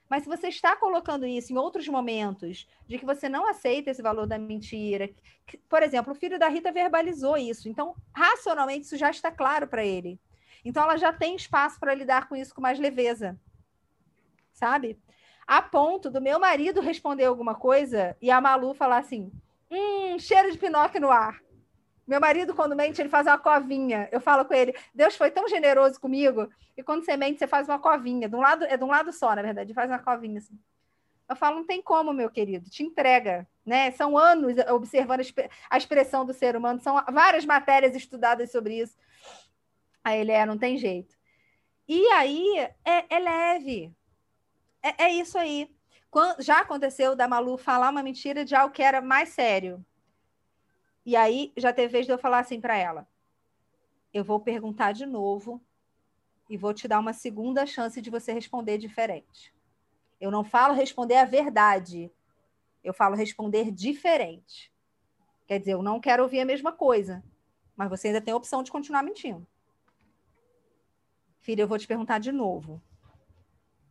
Mas 0.09 0.23
se 0.23 0.29
você 0.29 0.49
está 0.49 0.75
colocando 0.75 1.25
isso 1.25 1.53
em 1.53 1.57
outros 1.57 1.87
momentos, 1.87 2.67
de 2.85 2.99
que 2.99 3.05
você 3.05 3.29
não 3.29 3.47
aceita 3.47 3.91
esse 3.91 4.01
valor 4.01 4.27
da 4.27 4.37
mentira, 4.37 5.09
que, 5.47 5.57
por 5.57 5.81
exemplo, 5.81 6.11
o 6.11 6.15
filho 6.15 6.37
da 6.37 6.49
Rita 6.49 6.71
verbalizou 6.71 7.37
isso, 7.37 7.69
então 7.69 7.95
racionalmente 8.13 8.85
isso 8.85 8.97
já 8.97 9.09
está 9.09 9.31
claro 9.31 9.67
para 9.67 9.85
ele. 9.85 10.19
Então 10.63 10.83
ela 10.83 10.97
já 10.97 11.11
tem 11.11 11.35
espaço 11.35 11.79
para 11.79 11.93
lidar 11.93 12.27
com 12.27 12.35
isso 12.35 12.53
com 12.53 12.61
mais 12.61 12.79
leveza. 12.79 13.39
Sabe? 14.53 14.99
A 15.47 15.61
ponto 15.61 16.09
do 16.09 16.21
meu 16.21 16.39
marido 16.39 16.81
responder 16.81 17.25
alguma 17.25 17.55
coisa 17.55 18.15
e 18.21 18.29
a 18.29 18.39
Malu 18.39 18.73
falar 18.73 18.97
assim: 18.97 19.31
hum, 19.69 20.17
cheiro 20.19 20.51
de 20.51 20.57
Pinóquio 20.57 21.01
no 21.01 21.11
ar. 21.11 21.41
Meu 22.07 22.19
marido, 22.19 22.53
quando 22.53 22.75
mente, 22.75 23.01
ele 23.01 23.09
faz 23.09 23.25
uma 23.25 23.37
covinha. 23.37 24.09
Eu 24.11 24.19
falo 24.19 24.43
com 24.45 24.53
ele: 24.53 24.75
Deus 24.93 25.15
foi 25.15 25.31
tão 25.31 25.47
generoso 25.47 25.99
comigo. 25.99 26.49
E 26.75 26.83
quando 26.83 27.05
você 27.05 27.15
mente, 27.15 27.39
você 27.39 27.47
faz 27.47 27.67
uma 27.67 27.79
covinha. 27.79 28.27
De 28.27 28.35
um 28.35 28.41
lado, 28.41 28.65
é 28.65 28.75
de 28.75 28.83
um 28.83 28.87
lado 28.87 29.13
só, 29.13 29.35
na 29.35 29.41
verdade. 29.41 29.73
Faz 29.73 29.89
uma 29.89 29.99
covinha 29.99 30.39
assim. 30.39 30.59
Eu 31.29 31.35
falo: 31.35 31.57
Não 31.57 31.65
tem 31.65 31.81
como, 31.81 32.11
meu 32.11 32.29
querido. 32.29 32.69
Te 32.69 32.83
entrega. 32.83 33.47
Né? 33.65 33.91
São 33.91 34.17
anos 34.17 34.57
observando 34.69 35.21
a 35.69 35.77
expressão 35.77 36.25
do 36.25 36.33
ser 36.33 36.55
humano. 36.55 36.79
São 36.79 37.01
várias 37.11 37.45
matérias 37.45 37.95
estudadas 37.95 38.51
sobre 38.51 38.79
isso. 38.79 38.97
Aí 40.03 40.19
ele 40.19 40.31
é, 40.31 40.45
não 40.45 40.57
tem 40.57 40.77
jeito. 40.77 41.15
E 41.87 42.07
aí 42.09 42.57
é, 42.85 43.15
é 43.15 43.19
leve. 43.19 43.93
É, 44.81 45.05
é, 45.05 45.13
isso 45.13 45.37
aí. 45.37 45.69
Quando, 46.09 46.41
já 46.41 46.61
aconteceu 46.61 47.15
da 47.15 47.27
Malu 47.27 47.57
falar 47.57 47.89
uma 47.89 48.03
mentira 48.03 48.43
de 48.43 48.55
algo 48.55 48.73
que 48.73 48.81
era 48.81 49.01
mais 49.01 49.29
sério. 49.29 49.85
E 51.05 51.15
aí 51.15 51.51
já 51.57 51.73
teve 51.73 51.91
vez 51.91 52.05
de 52.05 52.11
eu 52.11 52.17
falar 52.17 52.39
assim 52.39 52.59
para 52.59 52.77
ela: 52.77 53.07
eu 54.13 54.23
vou 54.23 54.39
perguntar 54.39 54.91
de 54.91 55.05
novo 55.05 55.61
e 56.49 56.57
vou 56.57 56.73
te 56.73 56.87
dar 56.87 56.99
uma 56.99 57.13
segunda 57.13 57.65
chance 57.65 58.01
de 58.01 58.09
você 58.09 58.33
responder 58.33 58.77
diferente. 58.77 59.53
Eu 60.19 60.29
não 60.29 60.43
falo 60.43 60.73
responder 60.73 61.15
a 61.15 61.25
verdade, 61.25 62.11
eu 62.83 62.93
falo 62.93 63.15
responder 63.15 63.71
diferente. 63.71 64.71
Quer 65.47 65.59
dizer, 65.59 65.73
eu 65.73 65.81
não 65.81 65.99
quero 65.99 66.23
ouvir 66.23 66.39
a 66.39 66.45
mesma 66.45 66.71
coisa, 66.71 67.23
mas 67.75 67.89
você 67.89 68.07
ainda 68.07 68.21
tem 68.21 68.33
a 68.33 68.37
opção 68.37 68.63
de 68.63 68.71
continuar 68.71 69.01
mentindo. 69.01 69.47
Filha, 71.41 71.63
eu 71.63 71.67
vou 71.67 71.77
te 71.77 71.87
perguntar 71.87 72.19
de 72.19 72.31
novo. 72.31 72.79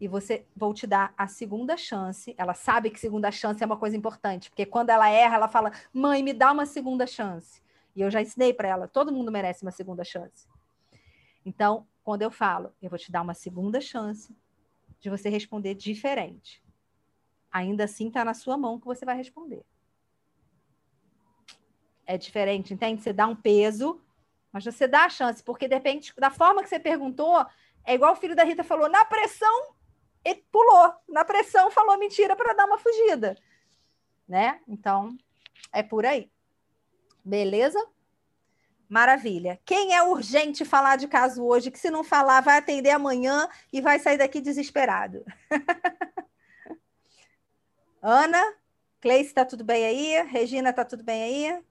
E 0.01 0.07
você 0.07 0.47
vou 0.57 0.73
te 0.73 0.87
dar 0.87 1.13
a 1.19 1.27
segunda 1.27 1.77
chance. 1.77 2.33
Ela 2.39 2.55
sabe 2.55 2.91
que 2.91 2.99
segunda 2.99 3.31
chance 3.31 3.63
é 3.63 3.67
uma 3.67 3.77
coisa 3.77 3.97
importante, 3.97 4.49
porque 4.49 4.65
quando 4.65 4.91
ela 4.91 5.11
erra, 5.11 5.35
ela 5.35 5.49
fala: 5.49 5.73
"Mãe, 5.93 6.23
me 6.23 6.33
dá 6.33 6.53
uma 6.53 6.65
segunda 6.65 7.07
chance". 7.07 7.61
E 7.95 8.01
eu 8.01 8.11
já 8.11 8.23
ensinei 8.23 8.55
para 8.55 8.69
ela, 8.69 8.89
todo 8.89 9.13
mundo 9.13 9.33
merece 9.33 9.63
uma 9.63 9.73
segunda 9.73 10.05
chance. 10.05 10.49
Então, 11.45 11.87
quando 12.05 12.23
eu 12.23 12.31
falo, 12.31 12.73
eu 12.81 12.89
vou 12.89 12.99
te 12.99 13.11
dar 13.11 13.21
uma 13.21 13.35
segunda 13.35 13.81
chance 13.81 14.35
de 15.01 15.11
você 15.11 15.29
responder 15.29 15.75
diferente. 15.75 16.63
Ainda 17.51 17.85
assim 17.85 18.09
está 18.09 18.25
na 18.25 18.33
sua 18.33 18.57
mão 18.57 18.79
que 18.79 18.87
você 18.87 19.05
vai 19.05 19.17
responder. 19.17 19.65
É 22.07 22.17
diferente, 22.17 22.73
entende? 22.73 23.03
Você 23.03 23.13
dá 23.13 23.27
um 23.27 23.35
peso 23.35 24.01
mas 24.53 24.65
você 24.65 24.87
dá 24.87 25.05
a 25.05 25.11
chance, 25.11 25.43
porque 25.43 25.69
depende 25.69 26.13
da 26.19 26.31
forma 26.31 26.63
que 26.63 26.69
você 26.69 26.79
perguntou, 26.79 27.45
é 27.85 27.95
igual 27.95 28.13
o 28.13 28.17
filho 28.17 28.37
da 28.37 28.45
Rita 28.45 28.65
falou, 28.65 28.89
na 28.89 29.05
pressão, 29.05 29.75
ele 30.25 30.45
pulou. 30.51 30.93
Na 31.09 31.25
pressão, 31.25 31.71
falou 31.71 31.99
mentira 31.99 32.37
para 32.37 32.55
dar 32.55 32.67
uma 32.67 32.79
fugida. 32.79 33.37
Né? 34.29 34.61
Então, 34.69 35.17
é 35.73 35.83
por 35.83 36.05
aí. 36.05 36.31
Beleza? 37.25 37.79
Maravilha. 38.89 39.61
Quem 39.65 39.95
é 39.95 40.03
urgente 40.03 40.65
falar 40.65 40.97
de 40.97 41.07
caso 41.07 41.45
hoje, 41.45 41.71
que 41.71 41.79
se 41.79 41.91
não 41.91 42.03
falar, 42.03 42.41
vai 42.41 42.59
atender 42.59 42.91
amanhã 42.91 43.49
e 43.73 43.81
vai 43.81 43.99
sair 43.99 44.19
daqui 44.19 44.41
desesperado? 44.41 45.25
Ana, 48.03 48.55
Cleice, 49.01 49.29
está 49.29 49.45
tudo 49.45 49.63
bem 49.63 49.85
aí? 49.85 50.23
Regina, 50.25 50.71
está 50.71 50.85
tudo 50.85 51.05
bem 51.05 51.23
aí? 51.23 51.63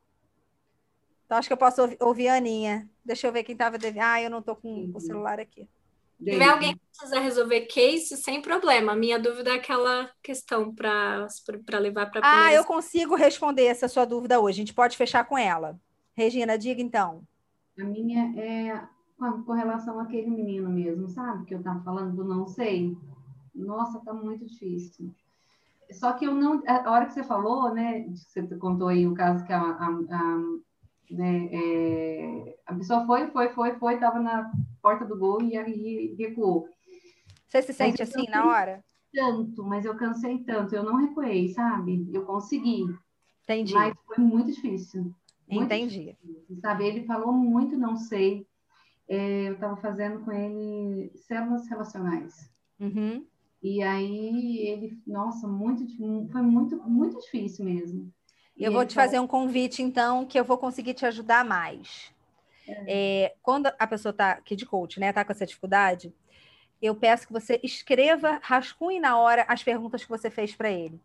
Então, 1.30 1.38
acho 1.38 1.48
que 1.48 1.54
eu 1.54 1.58
posso 1.58 1.84
ouvir, 2.00 2.28
a 2.28 2.38
Aninha. 2.38 2.90
Deixa 3.06 3.28
eu 3.28 3.32
ver 3.32 3.44
quem 3.44 3.54
estava 3.54 3.78
devendo. 3.78 4.02
Ah, 4.02 4.20
eu 4.20 4.32
não 4.32 4.40
estou 4.40 4.56
com 4.56 4.68
uhum. 4.68 4.92
o 4.96 5.00
celular 5.00 5.40
aqui. 5.40 5.70
Se 6.18 6.32
tiver 6.32 6.50
alguém 6.50 6.74
que 6.74 6.82
precisa 6.90 7.20
resolver 7.20 7.68
case, 7.68 8.18
sem 8.18 8.42
problema. 8.42 8.94
A 8.94 8.96
minha 8.96 9.20
dúvida 9.20 9.52
é 9.52 9.54
aquela 9.54 10.10
questão 10.24 10.74
para 10.74 11.28
levar 11.80 12.08
para 12.10 12.22
Ah, 12.24 12.32
primeira... 12.32 12.56
eu 12.56 12.66
consigo 12.66 13.14
responder 13.14 13.66
essa 13.66 13.88
sua 13.88 14.06
dúvida 14.06 14.40
hoje. 14.40 14.56
A 14.56 14.62
gente 14.64 14.74
pode 14.74 14.98
fechar 14.98 15.24
com 15.24 15.38
ela. 15.38 15.80
Regina, 16.18 16.58
diga 16.58 16.82
então. 16.82 17.22
A 17.80 17.84
minha 17.84 18.34
é 18.36 18.82
com 19.46 19.54
relação 19.54 20.00
àquele 20.00 20.32
menino 20.32 20.68
mesmo, 20.68 21.08
sabe? 21.10 21.46
Que 21.46 21.54
eu 21.54 21.60
estava 21.60 21.80
falando 21.84 22.16
do 22.16 22.24
não 22.24 22.48
sei. 22.48 22.98
Nossa, 23.54 24.00
tá 24.00 24.16
muito 24.16 24.48
difícil. 24.48 25.14
Só 25.92 26.12
que 26.14 26.26
eu 26.26 26.34
não. 26.34 26.64
A 26.66 26.90
hora 26.90 27.06
que 27.06 27.14
você 27.14 27.24
falou, 27.24 27.72
né? 27.72 28.08
Você 28.16 28.42
contou 28.58 28.88
aí 28.88 29.06
o 29.06 29.14
caso 29.14 29.46
que 29.46 29.54
a, 29.54 29.62
a, 29.62 29.88
a 29.88 30.60
né? 31.10 31.50
É, 31.52 32.60
a 32.66 32.76
pessoa 32.76 33.06
foi, 33.06 33.28
foi, 33.28 33.50
foi, 33.50 33.76
foi, 33.76 33.94
estava 33.96 34.20
na 34.20 34.52
porta 34.82 35.06
do 35.06 35.18
gol 35.18 35.42
e 35.42 35.58
aí 35.58 36.16
recuou. 36.18 36.68
Você 37.48 37.62
se 37.62 37.74
sente 37.74 38.02
assim 38.02 38.30
na 38.30 38.46
hora? 38.46 38.84
Tanto, 39.12 39.64
mas 39.64 39.86
eu 39.86 39.96
cansei 39.96 40.38
tanto, 40.44 40.76
eu 40.76 40.84
não 40.84 40.98
recuei, 40.98 41.48
sabe? 41.50 42.08
Eu 42.14 42.26
consegui. 42.26 42.86
Entendi. 43.44 43.74
Mas 43.74 43.96
foi 44.06 44.24
muito 44.24 44.52
difícil. 44.52 45.12
Muito 45.50 45.66
Entendi. 45.66 46.16
Difícil, 46.22 46.60
sabe? 46.62 46.86
Ele 46.86 47.06
falou 47.06 47.34
muito, 47.34 47.76
não 47.76 47.96
sei. 47.96 48.46
É, 49.08 49.50
eu 49.50 49.54
estava 49.54 49.76
fazendo 49.78 50.24
com 50.24 50.32
ele 50.32 51.12
células 51.16 51.68
relacionais. 51.68 52.52
Uhum. 52.80 53.26
E 53.62 53.82
aí 53.82 54.60
ele, 54.68 55.02
nossa, 55.08 55.48
muito, 55.48 55.86
foi 56.32 56.42
muito, 56.44 56.78
muito 56.88 57.20
difícil 57.20 57.66
mesmo. 57.66 58.14
Eu 58.60 58.74
vou 58.74 58.86
te 58.86 58.94
fazer 58.94 59.20
um 59.20 59.28
convite, 59.28 59.82
então, 59.82 60.26
que 60.26 60.38
eu 60.38 60.44
vou 60.44 60.58
conseguir 60.58 60.94
te 60.94 61.06
ajudar 61.06 61.46
mais. 61.46 62.12
É. 62.68 62.84
É, 62.88 63.36
quando 63.42 63.68
a 63.68 63.88
pessoa 63.88 64.12
está 64.12 64.32
aqui 64.32 64.56
de 64.56 64.66
coach, 64.66 65.00
né, 65.00 65.10
está 65.10 65.24
com 65.24 65.32
essa 65.32 65.46
dificuldade, 65.46 66.14
eu 66.82 66.94
peço 66.94 67.26
que 67.26 67.34
você 67.34 67.60
escreva, 67.64 68.40
rascunhe 68.44 69.00
na 69.00 69.18
hora 69.18 69.46
as 69.48 69.64
perguntas 69.64 70.04
que 70.04 70.10
você 70.10 70.30
fez 70.30 70.54
para 70.54 70.70
ele. 70.70 71.00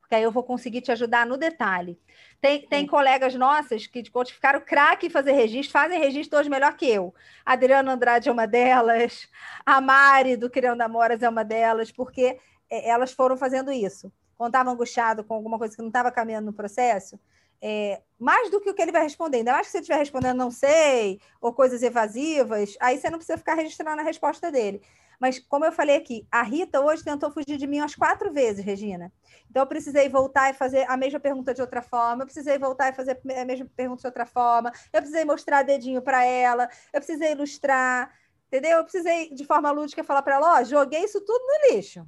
Porque 0.00 0.14
aí 0.14 0.22
eu 0.22 0.30
vou 0.30 0.44
conseguir 0.44 0.82
te 0.82 0.92
ajudar 0.92 1.26
no 1.26 1.36
detalhe. 1.36 1.98
Tem, 2.40 2.64
tem 2.64 2.86
colegas 2.86 3.34
nossas 3.34 3.86
que 3.88 4.02
de 4.02 4.10
coach 4.10 4.32
ficaram 4.32 4.60
craque 4.60 5.06
em 5.06 5.10
fazer 5.10 5.32
registro, 5.32 5.72
fazem 5.72 5.98
registro 5.98 6.38
hoje 6.38 6.48
melhor 6.48 6.76
que 6.76 6.86
eu. 6.86 7.12
A 7.44 7.54
Adriana 7.54 7.92
Andrade 7.92 8.28
é 8.28 8.32
uma 8.32 8.46
delas, 8.46 9.28
a 9.64 9.80
Mari 9.80 10.36
do 10.36 10.48
Criando 10.48 10.82
Amoras 10.82 11.22
é 11.22 11.28
uma 11.28 11.44
delas, 11.44 11.90
porque 11.90 12.38
é, 12.70 12.88
elas 12.88 13.12
foram 13.12 13.36
fazendo 13.36 13.72
isso 13.72 14.12
quando 14.36 14.50
estava 14.50 14.70
angustiado 14.70 15.24
com 15.24 15.34
alguma 15.34 15.58
coisa 15.58 15.74
que 15.74 15.82
não 15.82 15.88
estava 15.88 16.10
caminhando 16.10 16.46
no 16.46 16.52
processo, 16.52 17.18
é, 17.60 18.02
mais 18.18 18.50
do 18.50 18.60
que 18.60 18.70
o 18.70 18.74
que 18.74 18.82
ele 18.82 18.92
vai 18.92 19.02
responder, 19.02 19.38
ainda 19.38 19.52
mais 19.52 19.66
que 19.66 19.72
você 19.72 19.78
estiver 19.78 19.98
respondendo 19.98 20.36
não 20.36 20.50
sei, 20.50 21.20
ou 21.40 21.52
coisas 21.52 21.82
evasivas, 21.82 22.76
aí 22.80 22.98
você 22.98 23.10
não 23.10 23.18
precisa 23.18 23.38
ficar 23.38 23.54
registrando 23.54 24.00
a 24.00 24.04
resposta 24.04 24.50
dele. 24.50 24.82
Mas, 25.18 25.38
como 25.38 25.64
eu 25.64 25.72
falei 25.72 25.96
aqui, 25.96 26.26
a 26.30 26.42
Rita 26.42 26.78
hoje 26.80 27.02
tentou 27.02 27.30
fugir 27.30 27.56
de 27.56 27.66
mim 27.66 27.80
umas 27.80 27.94
quatro 27.94 28.30
vezes, 28.30 28.62
Regina. 28.62 29.10
Então, 29.50 29.62
eu 29.62 29.66
precisei 29.66 30.10
voltar 30.10 30.50
e 30.50 30.54
fazer 30.54 30.84
a 30.90 30.96
mesma 30.96 31.18
pergunta 31.18 31.54
de 31.54 31.62
outra 31.62 31.80
forma, 31.80 32.22
eu 32.22 32.26
precisei 32.26 32.58
voltar 32.58 32.90
e 32.90 32.92
fazer 32.92 33.18
a 33.34 33.44
mesma 33.46 33.66
pergunta 33.74 34.02
de 34.02 34.06
outra 34.06 34.26
forma, 34.26 34.70
eu 34.92 35.00
precisei 35.00 35.24
mostrar 35.24 35.62
dedinho 35.62 36.02
para 36.02 36.22
ela, 36.22 36.68
eu 36.92 37.00
precisei 37.00 37.32
ilustrar, 37.32 38.12
entendeu? 38.46 38.78
Eu 38.78 38.82
precisei, 38.84 39.32
de 39.32 39.44
forma 39.46 39.70
lúdica, 39.70 40.04
falar 40.04 40.20
para 40.20 40.34
ela: 40.34 40.60
ó, 40.60 40.64
joguei 40.64 41.02
isso 41.04 41.20
tudo 41.22 41.40
no 41.40 41.74
lixo. 41.74 42.06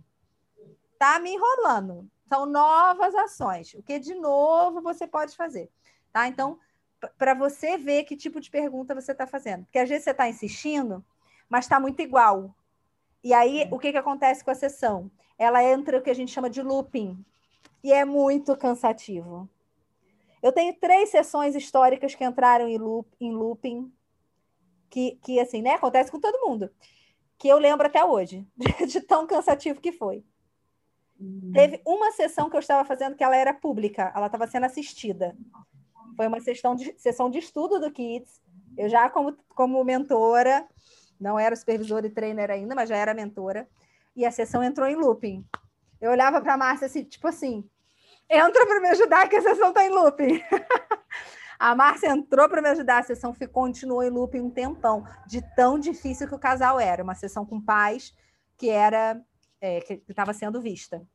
Tá 0.99 1.19
me 1.19 1.31
enrolando 1.31 2.11
São 2.29 2.47
novas 2.47 3.15
ações. 3.15 3.75
O 3.75 3.83
que 3.83 3.99
de 3.99 4.15
novo 4.15 4.83
você 4.83 5.07
pode 5.07 5.35
fazer, 5.35 5.71
tá? 6.13 6.29
Então, 6.29 6.59
para 7.17 7.35
você 7.35 7.79
ver 7.79 8.05
que 8.05 8.17
tipo 8.17 8.41
de 8.41 8.51
pergunta 8.51 8.95
você 8.95 9.13
está 9.13 9.27
fazendo. 9.27 9.65
Porque 9.65 9.79
às 9.79 9.89
vezes 9.89 10.05
você 10.05 10.11
está 10.11 10.29
insistindo, 10.29 11.05
mas 11.49 11.65
está 11.65 11.81
muito 11.81 12.03
igual. 12.03 12.55
E 13.23 13.33
aí, 13.33 13.67
o 13.71 13.79
que, 13.79 13.93
que 13.93 13.99
acontece 13.99 14.45
com 14.45 14.51
a 14.51 14.55
sessão? 14.55 15.11
Ela 15.39 15.63
entra 15.63 15.99
o 15.99 16.03
que 16.03 16.11
a 16.11 16.15
gente 16.15 16.33
chama 16.33 16.51
de 16.51 16.63
looping. 16.63 17.25
E 17.83 17.93
é 17.93 18.05
muito 18.05 18.57
cansativo. 18.57 19.49
Eu 20.43 20.53
tenho 20.53 20.75
três 20.75 21.11
sessões 21.11 21.55
históricas 21.55 22.15
que 22.15 22.25
entraram 22.25 22.69
em, 22.69 22.79
loop, 22.79 23.09
em 23.21 23.33
looping, 23.33 23.93
que, 24.89 25.19
que 25.23 25.41
assim, 25.41 25.63
né? 25.63 25.75
Acontece 25.75 26.11
com 26.11 26.21
todo 26.21 26.47
mundo. 26.47 26.71
Que 27.37 27.49
eu 27.49 27.59
lembro 27.59 27.87
até 27.87 28.05
hoje, 28.05 28.47
de 28.87 29.01
tão 29.01 29.27
cansativo 29.27 29.81
que 29.81 29.93
foi. 29.93 30.25
Teve 31.53 31.83
uma 31.85 32.13
sessão 32.13 32.49
que 32.49 32.57
eu 32.57 32.61
estava 32.61 32.85
fazendo 32.85 33.17
que 33.17 33.25
ela 33.25 33.37
era 33.37 33.53
pública, 33.53 34.13
ela 34.15 34.27
estava 34.27 34.47
sendo 34.47 34.67
assistida. 34.67 35.37
Foi 36.17 36.27
uma 36.27 36.41
sessão 36.41 36.77
de, 36.77 36.95
sessão 36.99 37.29
de 37.29 37.39
estudo 37.39 37.81
do 37.81 37.91
Kids. 37.91 38.41
Eu 38.77 38.89
já, 38.89 39.11
como, 39.11 39.37
como 39.49 39.83
mentora, 39.83 40.67
não 41.21 41.39
era 41.39 41.57
supervisora 41.57 42.07
e 42.07 42.11
trainer 42.11 42.51
ainda, 42.51 42.75
mas 42.75 42.89
já 42.89 42.97
era 42.97 43.15
mentora. 43.15 43.69
E 44.15 44.25
a 44.25 44.31
sessão 44.31 44.63
entrou 44.63 44.87
em 44.87 44.95
looping. 44.95 45.45
Eu 46.01 46.13
olhava 46.13 46.41
para 46.41 46.55
a 46.55 46.57
Márcia 46.57 46.87
assim, 46.87 47.03
tipo 47.03 47.27
assim, 47.27 47.69
entra 48.31 48.67
para 48.67 48.81
me 48.81 48.89
ajudar 48.89 49.29
que 49.29 49.37
a 49.37 49.43
sessão 49.43 49.71
está 49.71 49.85
em 49.85 49.91
looping. 49.91 50.41
a 51.59 51.75
Márcia 51.75 52.11
entrou 52.11 52.49
para 52.49 52.63
me 52.63 52.69
ajudar, 52.69 52.99
a 52.99 53.03
sessão 53.03 53.35
ficou, 53.35 53.65
continuou 53.65 54.05
em 54.05 54.11
looping 54.11 54.41
um 54.41 54.51
tempão, 54.51 55.05
de 55.27 55.43
tão 55.57 55.79
difícil 55.79 56.29
que 56.29 56.35
o 56.35 56.39
casal 56.39 56.79
era. 56.79 57.03
Uma 57.03 57.17
sessão 57.17 57.45
com 57.45 57.61
pais 57.61 58.15
que 58.57 58.71
era 58.71 59.21
é, 59.61 59.81
que 59.81 60.03
estava 60.09 60.33
sendo 60.33 60.61
vista. 60.61 61.07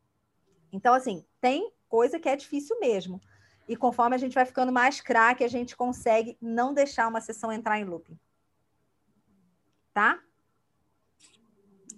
Então, 0.71 0.93
assim, 0.93 1.25
tem 1.39 1.71
coisa 1.87 2.19
que 2.19 2.27
é 2.27 2.35
difícil 2.35 2.79
mesmo. 2.79 3.21
E 3.67 3.75
conforme 3.75 4.15
a 4.15 4.19
gente 4.19 4.33
vai 4.33 4.45
ficando 4.45 4.71
mais 4.71 4.99
craque, 4.99 5.43
a 5.43 5.47
gente 5.47 5.75
consegue 5.75 6.37
não 6.41 6.73
deixar 6.73 7.07
uma 7.07 7.21
sessão 7.21 7.51
entrar 7.51 7.79
em 7.79 7.85
looping. 7.85 8.19
Tá? 9.93 10.19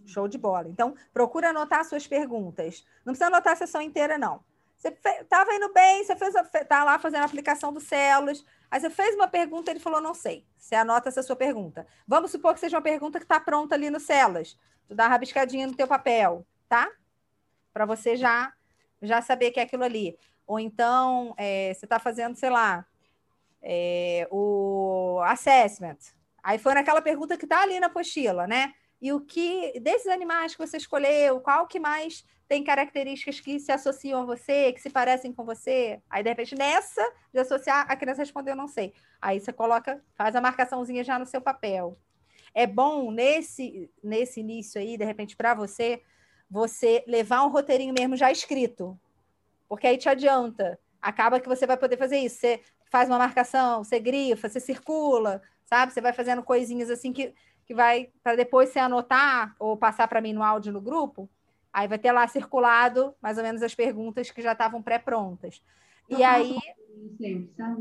Show 0.06 0.28
de 0.28 0.38
bola. 0.38 0.70
Então, 0.70 0.96
procura 1.14 1.50
anotar 1.50 1.84
suas 1.86 2.06
perguntas. 2.06 2.86
Não 3.04 3.14
precisa 3.14 3.28
anotar 3.28 3.54
a 3.54 3.56
sessão 3.56 3.82
inteira, 3.82 4.18
não. 4.18 4.44
Você 4.78 4.90
estava 5.22 5.54
indo 5.54 5.72
bem, 5.74 6.04
você 6.04 6.16
fez, 6.16 6.34
tá 6.68 6.84
lá 6.84 7.00
fazendo 7.00 7.22
a 7.22 7.26
aplicação 7.26 7.74
dos 7.74 7.84
células, 7.84 8.46
aí 8.70 8.80
você 8.80 8.90
fez 8.90 9.16
uma 9.16 9.28
pergunta, 9.28 9.72
ele 9.72 9.80
falou, 9.80 10.02
não 10.02 10.14
sei. 10.14 10.46
Você 10.58 10.76
anota 10.76 11.10
essa 11.10 11.24
sua 11.24 11.36
pergunta. 11.36 11.88
Vamos 12.08 12.32
supor 12.32 12.54
que 12.54 12.60
seja 12.60 12.78
uma 12.78 12.84
pergunta 12.84 13.20
que 13.20 13.26
está 13.26 13.40
pronta 13.40 13.76
ali 13.76 13.90
no 13.90 14.00
células. 14.00 14.58
Tu 14.88 14.94
dá 14.94 15.06
uma 15.06 15.10
rabiscadinha 15.10 15.66
no 15.68 15.76
teu 15.76 15.88
papel, 15.88 16.46
tá? 16.68 16.90
Para 17.74 17.86
você 17.86 18.16
já, 18.16 18.54
já 19.02 19.22
saber 19.22 19.52
que 19.52 19.60
é 19.60 19.64
aquilo 19.64 19.84
ali. 19.84 20.18
Ou 20.46 20.60
então, 20.60 21.34
é, 21.38 21.74
você 21.74 21.86
está 21.86 22.00
fazendo, 22.00 22.36
sei 22.36 22.50
lá, 22.50 22.86
é, 23.62 24.28
o 24.30 25.20
assessment. 25.26 25.98
Aí 26.44 26.60
foi 26.60 26.76
naquela 26.76 27.02
pergunta 27.02 27.38
que 27.38 27.46
está 27.46 27.64
ali 27.64 27.80
na 27.80 27.88
apostila, 27.88 28.46
né? 28.46 28.74
E 29.02 29.12
o 29.12 29.22
que, 29.22 29.80
desses 29.80 30.08
animais 30.08 30.56
que 30.56 30.66
você 30.66 30.78
escolheu, 30.78 31.40
qual 31.42 31.68
que 31.68 31.80
mais 31.80 32.24
tem 32.48 32.64
características 32.64 33.40
que 33.40 33.60
se 33.60 33.72
associam 33.72 34.22
a 34.22 34.26
você, 34.26 34.72
que 34.72 34.82
se 34.82 34.90
parecem 34.90 35.34
com 35.34 35.44
você? 35.44 36.02
Aí, 36.10 36.24
de 36.24 36.30
repente, 36.30 36.56
nessa 36.56 37.02
de 37.34 37.40
associar, 37.40 37.86
a 37.90 37.96
criança 37.96 38.22
respondeu, 38.22 38.56
não 38.56 38.68
sei. 38.68 38.94
Aí 39.22 39.40
você 39.40 39.52
coloca, 39.52 40.04
faz 40.14 40.36
a 40.36 40.42
marcaçãozinha 40.42 41.04
já 41.04 41.20
no 41.20 41.26
seu 41.26 41.42
papel. 41.42 41.98
É 42.54 42.66
bom, 42.66 43.12
nesse, 43.12 43.92
nesse 44.04 44.40
início 44.40 44.80
aí, 44.80 44.98
de 44.98 45.04
repente, 45.04 45.36
para 45.36 45.54
você, 45.54 46.02
você 46.50 47.04
levar 47.08 47.44
um 47.44 47.50
roteirinho 47.50 47.94
mesmo 47.94 48.16
já 48.16 48.32
escrito 48.32 49.00
porque 49.68 49.88
aí 49.88 49.98
te 49.98 50.10
adianta. 50.10 50.80
Acaba 51.02 51.40
que 51.40 51.48
você 51.48 51.68
vai 51.68 51.78
poder 51.78 51.98
fazer 51.98 52.18
isso. 52.18 52.38
Você 52.38 52.62
faz 52.90 53.10
uma 53.10 53.18
marcação, 53.18 53.84
você 53.84 54.00
grifa, 54.00 54.50
você 54.50 54.60
circula, 54.60 55.42
sabe? 55.66 55.94
Você 55.94 56.02
vai 56.02 56.14
fazendo 56.14 56.44
coisinhas 56.44 56.90
assim 56.90 57.12
que, 57.12 57.34
que 57.66 57.74
vai 57.74 58.10
para 58.24 58.36
depois 58.36 58.70
você 58.70 58.80
anotar 58.80 59.56
ou 59.60 59.76
passar 59.76 60.08
para 60.08 60.22
mim 60.22 60.34
no 60.34 60.44
áudio 60.44 60.72
no 60.72 60.82
grupo. 60.82 61.30
Aí 61.74 61.88
vai 61.88 61.98
ter 61.98 62.12
lá 62.12 62.28
circulado 62.28 63.14
mais 63.22 63.38
ou 63.38 63.44
menos 63.44 63.62
as 63.62 63.76
perguntas 63.76 64.32
que 64.32 64.42
já 64.42 64.54
estavam 64.54 64.82
pré-prontas. 64.82 65.62
E 66.08 66.24
aí 66.24 66.58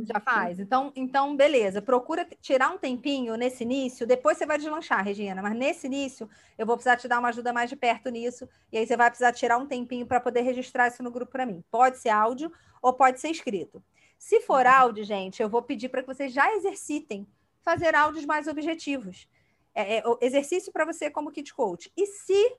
já 0.04 0.18
faz. 0.20 0.58
Então, 0.58 0.92
então, 0.96 1.36
beleza. 1.36 1.80
Procura 1.80 2.26
tirar 2.40 2.70
um 2.70 2.78
tempinho 2.78 3.36
nesse 3.36 3.62
início. 3.62 4.06
Depois 4.06 4.36
você 4.36 4.46
vai 4.46 4.58
deslanchar, 4.58 5.04
Regina. 5.04 5.40
Mas 5.42 5.54
nesse 5.54 5.86
início, 5.86 6.28
eu 6.58 6.66
vou 6.66 6.76
precisar 6.76 6.96
te 6.96 7.06
dar 7.06 7.18
uma 7.18 7.28
ajuda 7.28 7.52
mais 7.52 7.70
de 7.70 7.76
perto 7.76 8.08
nisso. 8.08 8.48
E 8.72 8.78
aí 8.78 8.86
você 8.86 8.96
vai 8.96 9.10
precisar 9.10 9.32
tirar 9.32 9.58
um 9.58 9.66
tempinho 9.66 10.06
para 10.06 10.20
poder 10.20 10.40
registrar 10.40 10.88
isso 10.88 11.02
no 11.02 11.10
grupo 11.10 11.32
para 11.32 11.46
mim. 11.46 11.62
Pode 11.70 11.98
ser 11.98 12.08
áudio 12.08 12.50
ou 12.82 12.92
pode 12.92 13.20
ser 13.20 13.28
escrito. 13.28 13.82
Se 14.18 14.40
for 14.40 14.64
uhum. 14.64 14.72
áudio, 14.72 15.04
gente, 15.04 15.42
eu 15.42 15.48
vou 15.48 15.62
pedir 15.62 15.88
para 15.88 16.02
que 16.02 16.08
vocês 16.08 16.32
já 16.32 16.52
exercitem 16.54 17.26
fazer 17.62 17.94
áudios 17.94 18.24
mais 18.24 18.46
objetivos. 18.46 19.28
É, 19.74 19.98
é, 19.98 20.02
exercício 20.20 20.72
para 20.72 20.84
você 20.84 21.10
como 21.10 21.30
kit 21.30 21.52
coach. 21.52 21.90
E 21.96 22.06
se 22.06 22.56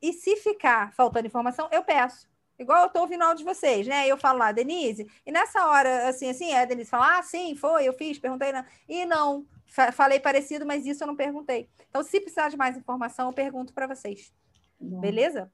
e 0.00 0.12
se 0.12 0.36
ficar 0.36 0.92
faltando 0.92 1.26
informação, 1.26 1.68
eu 1.72 1.82
peço. 1.82 2.28
Igual 2.58 2.82
eu 2.82 2.86
estou 2.86 3.02
ouvindo 3.02 3.22
áudio 3.22 3.44
de 3.44 3.54
vocês, 3.54 3.86
né? 3.86 4.06
Eu 4.06 4.16
falo 4.16 4.38
lá, 4.38 4.50
Denise, 4.50 5.06
e 5.26 5.32
nessa 5.32 5.66
hora, 5.66 6.08
assim, 6.08 6.28
assim, 6.28 6.52
é, 6.52 6.60
a 6.60 6.64
Denise 6.64 6.88
fala, 6.88 7.18
ah, 7.18 7.22
sim, 7.22 7.54
foi, 7.54 7.86
eu 7.86 7.92
fiz, 7.92 8.18
perguntei, 8.18 8.50
não. 8.50 8.64
e 8.88 9.04
não, 9.04 9.46
falei 9.92 10.18
parecido, 10.18 10.64
mas 10.64 10.86
isso 10.86 11.02
eu 11.02 11.06
não 11.06 11.16
perguntei. 11.16 11.68
Então, 11.88 12.02
se 12.02 12.20
precisar 12.20 12.48
de 12.48 12.56
mais 12.56 12.76
informação, 12.76 13.28
eu 13.28 13.32
pergunto 13.32 13.74
para 13.74 13.86
vocês. 13.86 14.32
Beleza? 14.80 15.52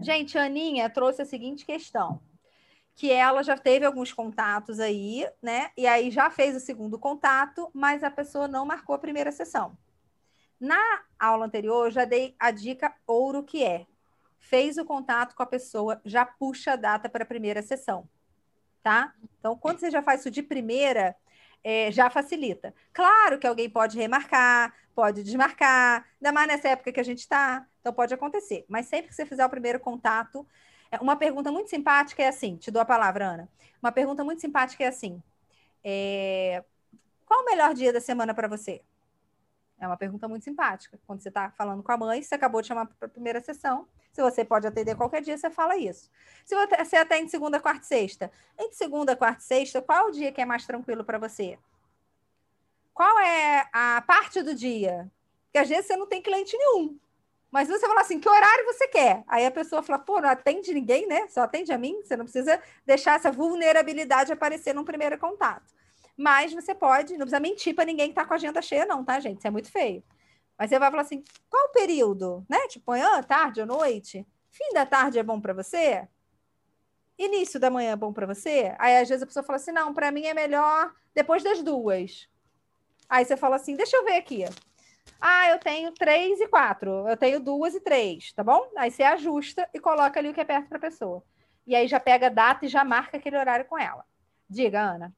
Gente, 0.00 0.36
a 0.36 0.44
Aninha 0.44 0.90
trouxe 0.90 1.22
a 1.22 1.26
seguinte 1.26 1.64
questão, 1.64 2.20
que 2.94 3.10
ela 3.10 3.42
já 3.42 3.56
teve 3.56 3.84
alguns 3.84 4.12
contatos 4.12 4.78
aí, 4.78 5.26
né? 5.40 5.70
E 5.76 5.86
aí 5.86 6.10
já 6.10 6.30
fez 6.30 6.54
o 6.56 6.60
segundo 6.60 6.98
contato, 6.98 7.70
mas 7.72 8.04
a 8.04 8.10
pessoa 8.10 8.46
não 8.46 8.66
marcou 8.66 8.94
a 8.94 8.98
primeira 8.98 9.32
sessão. 9.32 9.76
Na 10.60 11.02
aula 11.18 11.46
anterior, 11.46 11.86
eu 11.86 11.90
já 11.90 12.04
dei 12.04 12.36
a 12.38 12.50
dica 12.50 12.94
ouro 13.06 13.42
que 13.42 13.64
é 13.64 13.86
fez 14.38 14.76
o 14.76 14.84
contato 14.84 15.34
com 15.34 15.42
a 15.42 15.46
pessoa, 15.46 16.00
já 16.04 16.26
puxa 16.26 16.72
a 16.72 16.76
data 16.76 17.08
para 17.08 17.22
a 17.22 17.26
primeira 17.26 17.62
sessão, 17.62 18.08
tá? 18.82 19.14
Então, 19.38 19.56
quando 19.56 19.78
você 19.78 19.90
já 19.90 20.02
faz 20.02 20.20
isso 20.20 20.30
de 20.30 20.42
primeira, 20.42 21.16
é, 21.64 21.90
já 21.92 22.10
facilita. 22.10 22.74
Claro 22.92 23.38
que 23.38 23.46
alguém 23.46 23.70
pode 23.70 23.96
remarcar, 23.96 24.74
pode 24.94 25.22
desmarcar, 25.22 26.06
ainda 26.20 26.32
mais 26.32 26.48
nessa 26.48 26.68
época 26.68 26.92
que 26.92 27.00
a 27.00 27.04
gente 27.04 27.20
está, 27.20 27.66
então 27.80 27.92
pode 27.92 28.12
acontecer. 28.12 28.64
Mas 28.68 28.86
sempre 28.86 29.08
que 29.08 29.14
você 29.14 29.24
fizer 29.24 29.46
o 29.46 29.50
primeiro 29.50 29.78
contato, 29.80 30.46
uma 31.00 31.16
pergunta 31.16 31.50
muito 31.50 31.70
simpática 31.70 32.22
é 32.22 32.28
assim, 32.28 32.56
te 32.56 32.70
dou 32.70 32.82
a 32.82 32.84
palavra, 32.84 33.26
Ana. 33.26 33.48
Uma 33.82 33.92
pergunta 33.92 34.22
muito 34.22 34.40
simpática 34.40 34.84
é 34.84 34.88
assim, 34.88 35.22
é, 35.82 36.62
qual 37.26 37.42
o 37.42 37.44
melhor 37.44 37.74
dia 37.74 37.92
da 37.92 38.00
semana 38.00 38.34
para 38.34 38.48
você? 38.48 38.82
É 39.80 39.86
uma 39.86 39.96
pergunta 39.96 40.28
muito 40.28 40.44
simpática. 40.44 40.98
Quando 41.06 41.20
você 41.20 41.28
está 41.28 41.50
falando 41.50 41.82
com 41.82 41.90
a 41.90 41.96
mãe, 41.96 42.22
você 42.22 42.34
acabou 42.34 42.62
de 42.62 42.68
chamar 42.68 42.86
para 42.86 43.06
a 43.06 43.10
primeira 43.10 43.40
sessão. 43.40 43.88
Se 44.12 44.22
você 44.22 44.44
pode 44.44 44.66
atender 44.66 44.94
qualquer 44.94 45.22
dia, 45.22 45.36
você 45.36 45.50
fala 45.50 45.76
isso. 45.76 46.08
Se 46.44 46.54
você 46.54 46.96
atende 46.96 47.30
segunda, 47.30 47.58
quarta 47.58 47.82
e 47.82 47.86
sexta, 47.86 48.30
entre 48.58 48.76
segunda, 48.76 49.16
quarta 49.16 49.40
e 49.40 49.44
sexta, 49.44 49.82
qual 49.82 50.08
o 50.08 50.10
dia 50.12 50.30
que 50.30 50.40
é 50.40 50.44
mais 50.44 50.64
tranquilo 50.66 51.02
para 51.02 51.18
você? 51.18 51.58
Qual 52.94 53.18
é 53.18 53.66
a 53.72 54.02
parte 54.06 54.42
do 54.42 54.54
dia? 54.54 55.10
Porque 55.46 55.58
às 55.58 55.68
vezes 55.68 55.86
você 55.86 55.96
não 55.96 56.06
tem 56.06 56.22
cliente 56.22 56.56
nenhum. 56.56 56.96
Mas 57.52 57.68
você 57.68 57.86
fala 57.86 58.00
assim, 58.00 58.18
que 58.18 58.28
horário 58.28 58.64
você 58.64 58.88
quer? 58.88 59.22
Aí 59.28 59.44
a 59.44 59.50
pessoa 59.50 59.82
fala, 59.82 59.98
pô, 59.98 60.22
não 60.22 60.30
atende 60.30 60.72
ninguém, 60.72 61.06
né? 61.06 61.28
Só 61.28 61.42
atende 61.42 61.70
a 61.70 61.76
mim. 61.76 62.00
Você 62.02 62.16
não 62.16 62.24
precisa 62.24 62.58
deixar 62.86 63.16
essa 63.16 63.30
vulnerabilidade 63.30 64.32
aparecer 64.32 64.74
num 64.74 64.84
primeiro 64.84 65.18
contato. 65.18 65.70
Mas 66.16 66.54
você 66.54 66.74
pode, 66.74 67.12
não 67.12 67.26
precisa 67.26 67.40
mentir 67.40 67.74
para 67.74 67.84
ninguém 67.84 68.06
que 68.06 68.12
está 68.12 68.24
com 68.24 68.32
a 68.32 68.36
agenda 68.36 68.62
cheia, 68.62 68.86
não, 68.86 69.04
tá, 69.04 69.20
gente? 69.20 69.38
Isso 69.38 69.46
é 69.46 69.50
muito 69.50 69.70
feio. 69.70 70.02
Mas 70.58 70.70
você 70.70 70.78
vai 70.78 70.90
falar 70.90 71.02
assim: 71.02 71.22
qual 71.50 71.66
o 71.66 71.72
período? 71.72 72.44
Né? 72.48 72.68
Tipo, 72.68 72.92
manhã, 72.92 73.22
tarde 73.22 73.60
ou 73.60 73.66
noite? 73.66 74.26
Fim 74.50 74.72
da 74.72 74.86
tarde 74.86 75.18
é 75.18 75.22
bom 75.22 75.38
para 75.38 75.52
você? 75.52 76.08
Início 77.18 77.60
da 77.60 77.70
manhã 77.70 77.92
é 77.92 77.96
bom 77.96 78.12
para 78.12 78.26
você? 78.26 78.74
Aí 78.78 78.96
às 78.96 79.08
vezes 79.08 79.22
a 79.22 79.26
pessoa 79.26 79.42
fala 79.42 79.56
assim: 79.56 79.72
não, 79.72 79.92
para 79.92 80.10
mim 80.10 80.24
é 80.24 80.32
melhor 80.32 80.90
depois 81.14 81.42
das 81.42 81.62
duas. 81.62 82.28
Aí 83.08 83.24
você 83.26 83.36
fala 83.36 83.56
assim: 83.56 83.76
deixa 83.76 83.96
eu 83.96 84.04
ver 84.04 84.16
aqui. 84.16 84.44
Ah, 85.20 85.50
eu 85.50 85.58
tenho 85.58 85.92
três 85.92 86.40
e 86.40 86.48
quatro. 86.48 87.08
Eu 87.08 87.16
tenho 87.16 87.40
duas 87.40 87.74
e 87.74 87.80
três, 87.80 88.32
tá 88.32 88.42
bom? 88.42 88.68
Aí 88.76 88.90
você 88.90 89.02
ajusta 89.02 89.68
e 89.72 89.78
coloca 89.78 90.18
ali 90.18 90.30
o 90.30 90.34
que 90.34 90.40
é 90.40 90.44
perto 90.44 90.68
para 90.68 90.78
a 90.78 90.80
pessoa. 90.80 91.22
E 91.66 91.76
aí 91.76 91.86
já 91.86 92.00
pega 92.00 92.26
a 92.26 92.30
data 92.30 92.66
e 92.66 92.68
já 92.68 92.84
marca 92.84 93.16
aquele 93.16 93.36
horário 93.36 93.64
com 93.66 93.78
ela. 93.78 94.04
Diga, 94.48 94.80
Ana. 94.80 95.14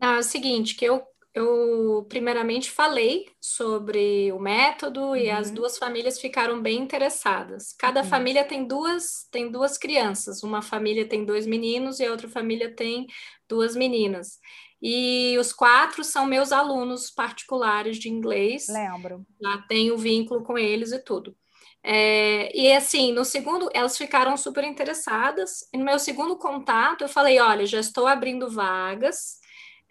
Ah, 0.00 0.16
é 0.16 0.18
o 0.18 0.22
seguinte, 0.22 0.74
que 0.74 0.84
eu, 0.84 1.02
eu 1.34 2.06
primeiramente 2.08 2.70
falei 2.70 3.30
sobre 3.40 4.32
o 4.32 4.38
método 4.38 5.00
uhum. 5.00 5.16
e 5.16 5.30
as 5.30 5.48
uhum. 5.48 5.54
duas 5.54 5.78
famílias 5.78 6.20
ficaram 6.20 6.60
bem 6.60 6.80
interessadas. 6.80 7.72
Cada 7.72 8.02
uhum. 8.02 8.08
família 8.08 8.44
tem 8.44 8.66
duas, 8.66 9.28
tem 9.30 9.50
duas 9.50 9.78
crianças. 9.78 10.42
Uma 10.42 10.62
família 10.62 11.08
tem 11.08 11.24
dois 11.24 11.46
meninos 11.46 12.00
e 12.00 12.06
a 12.06 12.10
outra 12.10 12.28
família 12.28 12.74
tem 12.74 13.06
duas 13.48 13.76
meninas. 13.76 14.40
E 14.80 15.36
os 15.38 15.52
quatro 15.52 16.04
são 16.04 16.24
meus 16.24 16.52
alunos 16.52 17.10
particulares 17.10 17.98
de 17.98 18.08
inglês. 18.08 18.66
Lembro. 18.68 19.26
Já 19.40 19.58
tenho 19.68 19.98
vínculo 19.98 20.44
com 20.44 20.56
eles 20.56 20.92
e 20.92 20.98
tudo. 20.98 21.36
É, 21.82 22.56
e 22.56 22.72
assim, 22.72 23.12
no 23.12 23.24
segundo, 23.24 23.70
elas 23.72 23.96
ficaram 23.96 24.36
super 24.36 24.64
interessadas. 24.64 25.68
E 25.72 25.78
no 25.78 25.84
meu 25.84 25.98
segundo 25.98 26.36
contato, 26.36 27.02
eu 27.02 27.08
falei: 27.08 27.40
olha, 27.40 27.66
já 27.66 27.80
estou 27.80 28.06
abrindo 28.06 28.50
vagas 28.50 29.38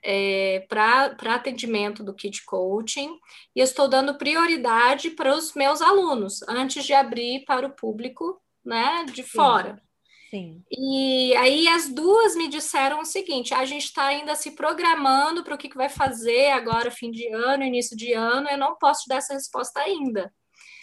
é, 0.03 0.65
para 0.69 1.35
atendimento 1.35 2.03
do 2.03 2.14
Kid 2.14 2.43
Coaching 2.45 3.18
e 3.55 3.61
estou 3.61 3.88
dando 3.88 4.18
prioridade 4.18 5.11
para 5.11 5.35
os 5.35 5.53
meus 5.53 5.81
alunos 5.81 6.41
antes 6.47 6.85
de 6.85 6.93
abrir 6.93 7.43
para 7.45 7.68
o 7.68 7.76
público 7.76 8.39
né, 8.64 9.05
de 9.05 9.23
Sim. 9.23 9.30
fora. 9.30 9.81
Sim. 10.30 10.62
E 10.70 11.34
aí 11.38 11.68
as 11.68 11.90
duas 11.90 12.36
me 12.36 12.48
disseram 12.48 12.99
o 12.99 13.06
seguinte: 13.06 13.54
a 13.54 13.66
gente 13.66 13.86
está 13.86 14.08
ainda 14.08 14.36
se 14.36 14.52
programando 14.52 15.44
para 15.44 15.56
o 15.56 15.58
que, 15.58 15.70
que 15.70 15.78
vai 15.78 15.90
fazer 15.90 16.52
agora, 16.52 16.91
fim 16.91 17.12
de 17.12 17.28
ano, 17.34 17.64
início 17.64 17.95
de 17.95 18.14
ano, 18.14 18.49
eu 18.49 18.58
não 18.58 18.76
posso 18.76 19.04
te 19.04 19.10
dar 19.10 19.18
essa 19.18 19.34
resposta 19.34 19.80
ainda. 19.80 20.34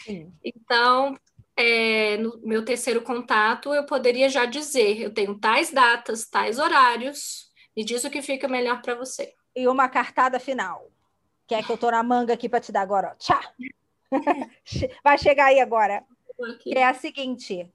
Sim. 0.04 0.32
Então, 0.42 1.14
é, 1.56 2.16
no 2.16 2.40
meu 2.42 2.64
terceiro 2.64 3.02
contato, 3.02 3.74
eu 3.74 3.84
poderia 3.84 4.28
já 4.28 4.46
dizer: 4.46 5.00
eu 5.00 5.12
tenho 5.12 5.38
tais 5.38 5.70
datas, 5.70 6.26
tais 6.26 6.58
horários, 6.58 7.50
me 7.76 7.84
diz 7.84 8.02
o 8.04 8.10
que 8.10 8.22
fica 8.22 8.48
melhor 8.48 8.80
para 8.80 8.94
você. 8.94 9.34
E 9.54 9.68
uma 9.68 9.88
cartada 9.88 10.40
final. 10.40 10.90
Que 11.46 11.54
é 11.54 11.62
que 11.62 11.70
eu 11.70 11.76
tô 11.76 11.90
na 11.90 12.02
manga 12.02 12.32
aqui 12.32 12.48
para 12.48 12.60
te 12.60 12.72
dar 12.72 12.80
agora, 12.80 13.12
ó. 13.12 13.14
Tchá! 13.16 13.40
Vai 15.04 15.18
chegar 15.18 15.46
aí 15.46 15.60
agora. 15.60 16.02
Que 16.60 16.76
é 16.76 16.86
a 16.86 16.94
seguinte: 16.94 17.70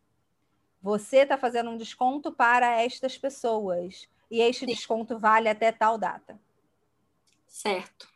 você 0.81 1.17
está 1.17 1.37
fazendo 1.37 1.69
um 1.69 1.77
desconto 1.77 2.31
para 2.31 2.81
estas 2.81 3.17
pessoas. 3.17 4.07
E 4.31 4.41
este 4.41 4.61
Sim. 4.61 4.67
desconto 4.67 5.17
vale 5.17 5.49
até 5.49 5.71
tal 5.71 5.97
data. 5.97 6.39
Certo. 7.47 8.07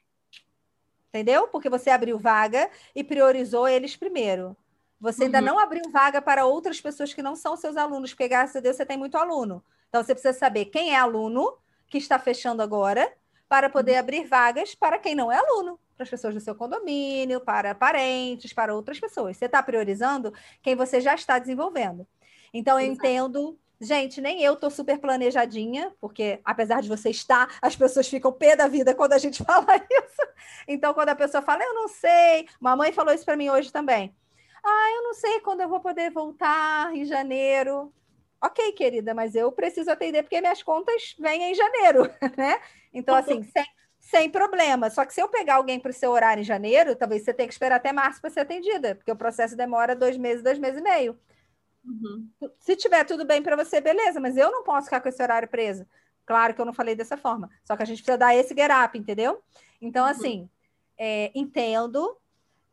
Entendeu? 1.10 1.48
Porque 1.48 1.69
você 1.69 1.90
abriu 1.90 2.18
vaga 2.18 2.69
e 2.95 3.03
priorizou 3.03 3.68
eles 3.68 3.95
primeiro. 3.95 4.56
Você 4.99 5.26
ainda 5.26 5.40
Uhum. 5.40 5.45
não 5.45 5.60
abriu 5.60 5.84
vaga 5.91 6.22
para 6.22 6.45
outras 6.45 6.80
pessoas 6.80 7.14
que 7.14 7.22
não 7.22 7.35
são 7.35 7.56
seus 7.57 7.76
alunos, 7.77 8.11
porque 8.11 8.27
graças 8.27 8.56
a 8.56 8.60
Deus 8.60 8.77
você 8.77 8.85
tem 8.85 8.98
muito 8.98 9.18
aluno. 9.18 9.64
Então 9.90 10.02
você 10.03 10.14
precisa 10.15 10.38
saber 10.38 10.65
quem 10.65 10.91
é 10.94 10.95
aluno 10.98 11.57
que 11.88 11.98
está 11.98 12.18
fechando 12.18 12.61
agora 12.64 13.11
para 13.48 13.69
poder 13.69 13.98
abrir 13.98 14.26
vagas 14.26 14.73
para 14.73 14.98
quem 14.98 15.14
não 15.14 15.31
é 15.31 15.38
aluno, 15.38 15.80
para 15.95 16.03
as 16.03 16.10
pessoas 16.10 16.34
do 16.34 16.40
seu 16.40 16.56
condomínio, 16.56 17.41
para 17.41 17.76
parentes, 17.76 18.53
para 18.53 18.73
outras 18.73 18.99
pessoas. 18.99 19.38
Você 19.38 19.45
está 19.45 19.61
priorizando 19.61 20.34
quem 20.61 20.76
você 20.76 20.99
já 21.02 21.14
está 21.14 21.38
desenvolvendo. 21.38 22.07
Então 22.54 22.80
eu 22.80 22.86
Exato. 22.86 23.08
entendo, 23.08 23.60
gente, 23.82 24.22
nem 24.22 24.42
eu 24.44 24.54
estou 24.54 24.70
super 24.70 25.00
planejadinha, 25.00 25.92
porque 26.00 26.40
apesar 26.46 26.82
de 26.82 26.90
você 26.90 27.10
estar, 27.10 27.58
as 27.62 27.76
pessoas 27.76 28.08
ficam 28.08 28.32
pé 28.32 28.56
da 28.56 28.68
vida 28.68 28.94
quando 28.96 29.14
a 29.14 29.18
gente 29.18 29.44
fala 29.44 29.76
isso. 29.76 30.22
Então 30.68 30.94
quando 30.94 31.10
a 31.10 31.16
pessoa 31.16 31.42
fala, 31.42 31.64
eu 31.64 31.74
não 31.74 31.88
sei, 31.88 32.48
mamãe 32.60 32.92
falou 32.94 33.14
isso 33.14 33.26
para 33.26 33.36
mim 33.36 33.50
hoje 33.50 33.72
também. 33.72 34.16
Ah, 34.64 34.92
eu 34.96 35.04
não 35.04 35.14
sei 35.14 35.42
quando 35.42 35.62
eu 35.62 35.68
vou 35.68 35.82
poder 35.82 36.10
voltar 36.12 36.96
em 36.96 37.04
janeiro. 37.04 37.92
Ok, 38.42 38.74
querida, 38.74 39.14
mas 39.14 39.36
eu 39.36 39.52
preciso 39.52 39.90
atender 39.90 40.24
porque 40.24 40.42
minhas 40.42 40.62
contas 40.62 41.16
vêm 41.18 41.52
em 41.52 41.56
janeiro, 41.56 42.10
né? 42.38 42.60
Então, 42.94 43.16
assim, 43.16 43.42
sem, 43.42 43.66
sem 44.00 44.30
problema. 44.30 44.90
Só 44.90 45.06
que 45.06 45.14
se 45.14 45.22
eu 45.22 45.30
pegar 45.30 45.56
alguém 45.56 45.80
para 45.80 45.92
o 45.92 45.94
seu 45.94 46.12
horário 46.12 46.42
em 46.42 46.46
janeiro, 46.46 46.96
talvez 46.96 47.24
você 47.24 47.34
tenha 47.34 47.48
que 47.48 47.54
esperar 47.54 47.78
até 47.78 47.94
março 47.94 48.20
para 48.20 48.30
ser 48.30 48.42
atendida, 48.42 48.96
porque 48.96 49.12
o 49.12 49.16
processo 49.16 49.56
demora 49.56 49.96
dois 49.96 50.18
meses, 50.18 50.44
dois 50.44 50.60
meses 50.60 50.80
e 50.80 50.84
meio. 50.84 51.18
Uhum. 51.84 52.30
Se 52.60 52.76
tiver 52.76 53.04
tudo 53.04 53.26
bem 53.26 53.42
para 53.42 53.56
você, 53.56 53.82
beleza, 53.82 54.20
mas 54.20 54.38
eu 54.38 54.52
não 54.52 54.64
posso 54.64 54.86
ficar 54.86 55.02
com 55.02 55.10
esse 55.10 55.22
horário 55.22 55.48
preso. 55.48 55.86
Claro 56.26 56.54
que 56.54 56.62
eu 56.62 56.66
não 56.66 56.74
falei 56.74 56.96
dessa 56.96 57.18
forma, 57.18 57.50
só 57.66 57.76
que 57.76 57.84
a 57.84 57.86
gente 57.86 57.98
precisa 57.98 58.18
dar 58.18 58.34
esse 58.34 58.56
get 58.56 58.72
up, 58.72 58.98
entendeu? 58.98 59.44
Então, 59.82 60.06
assim, 60.06 60.50
é, 60.98 61.32
entendo. 61.36 62.18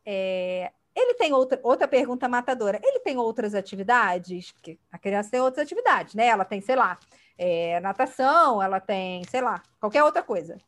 é, 0.07 0.73
ele 0.95 1.15
tem 1.15 1.33
outra, 1.33 1.59
outra 1.63 1.89
pergunta 1.89 2.29
matadora. 2.29 2.81
Ele 2.83 3.01
tem 3.01 3.17
outras 3.17 3.55
atividades? 3.55 4.53
Porque 4.53 4.79
a 4.91 4.99
criança 4.99 5.31
tem 5.31 5.41
outras 5.41 5.65
atividades, 5.65 6.15
né? 6.15 6.27
Ela 6.27 6.45
tem, 6.45 6.61
sei 6.61 6.77
lá, 6.77 6.99
é, 7.39 7.81
natação, 7.81 8.63
ela 8.63 8.81
tem, 8.81 9.23
sei 9.25 9.41
lá, 9.41 9.63
qualquer 9.81 10.03
outra 10.05 10.23
coisa. 10.23 10.59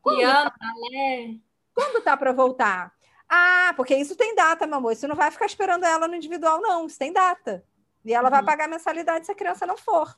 Quando 0.00 0.18
Piano, 0.18 0.52
balé. 0.58 1.34
quando 1.74 2.02
tá 2.02 2.16
para 2.16 2.32
voltar? 2.32 2.92
Ah, 3.28 3.74
porque 3.76 3.96
isso 3.96 4.14
tem 4.16 4.34
data, 4.34 4.66
meu 4.66 4.78
amor. 4.78 4.92
Isso 4.92 5.08
não 5.08 5.16
vai 5.16 5.30
ficar 5.30 5.46
esperando 5.46 5.84
ela 5.84 6.06
no 6.06 6.14
individual, 6.14 6.60
não. 6.60 6.86
Isso 6.86 6.98
tem 6.98 7.12
data. 7.12 7.64
E 8.06 8.14
ela 8.14 8.30
vai 8.30 8.40
Uhum. 8.40 8.46
pagar 8.46 8.68
mensalidade 8.68 9.26
se 9.26 9.32
a 9.32 9.34
criança 9.34 9.66
não 9.66 9.76
for. 9.76 10.16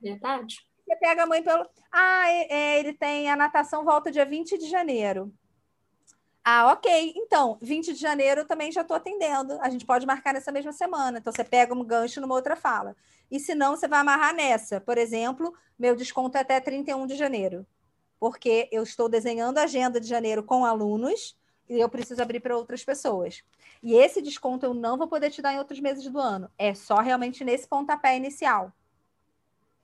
Verdade. 0.00 0.56
Você 0.86 0.96
pega 0.96 1.24
a 1.24 1.26
mãe 1.26 1.42
pelo. 1.42 1.68
Ah, 1.92 2.30
é- 2.30 2.52
é, 2.52 2.78
ele 2.80 2.92
tem 2.94 3.28
a 3.30 3.36
natação 3.36 3.84
volta 3.84 4.10
dia 4.10 4.24
20 4.24 4.56
de 4.56 4.66
janeiro. 4.68 5.32
Ah, 6.44 6.72
ok. 6.72 7.12
Então, 7.16 7.58
20 7.60 7.92
de 7.92 8.00
janeiro 8.00 8.40
eu 8.42 8.46
também 8.46 8.72
já 8.72 8.80
estou 8.80 8.96
atendendo. 8.96 9.58
A 9.60 9.68
gente 9.68 9.84
pode 9.84 10.06
marcar 10.06 10.32
nessa 10.32 10.50
mesma 10.50 10.72
semana. 10.72 11.18
Então, 11.18 11.32
você 11.32 11.44
pega 11.44 11.74
um 11.74 11.84
gancho 11.84 12.20
numa 12.20 12.34
outra 12.34 12.56
fala. 12.56 12.96
E 13.30 13.38
se 13.38 13.54
não, 13.54 13.76
você 13.76 13.86
vai 13.86 14.00
amarrar 14.00 14.34
nessa. 14.34 14.80
Por 14.80 14.96
exemplo, 14.96 15.54
meu 15.78 15.94
desconto 15.94 16.38
é 16.38 16.40
até 16.40 16.58
31 16.58 17.06
de 17.06 17.14
janeiro. 17.14 17.66
Porque 18.18 18.68
eu 18.72 18.82
estou 18.82 19.08
desenhando 19.08 19.58
a 19.58 19.64
agenda 19.64 20.00
de 20.00 20.06
janeiro 20.08 20.42
com 20.42 20.64
alunos 20.64 21.36
eu 21.78 21.88
preciso 21.88 22.20
abrir 22.22 22.40
para 22.40 22.56
outras 22.56 22.84
pessoas. 22.84 23.42
E 23.82 23.94
esse 23.94 24.20
desconto 24.20 24.66
eu 24.66 24.74
não 24.74 24.98
vou 24.98 25.06
poder 25.06 25.30
te 25.30 25.40
dar 25.40 25.52
em 25.52 25.58
outros 25.58 25.80
meses 25.80 26.04
do 26.10 26.18
ano. 26.18 26.50
É 26.58 26.74
só 26.74 26.96
realmente 26.96 27.44
nesse 27.44 27.68
pontapé 27.68 28.16
inicial. 28.16 28.72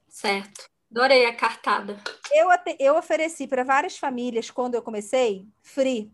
Certo. 0.08 0.68
Adorei 0.90 1.26
a 1.26 1.34
cartada. 1.34 1.98
Eu, 2.32 2.48
eu 2.78 2.96
ofereci 2.96 3.46
para 3.46 3.64
várias 3.64 3.98
famílias, 3.98 4.50
quando 4.50 4.74
eu 4.74 4.82
comecei, 4.82 5.46
free. 5.62 6.10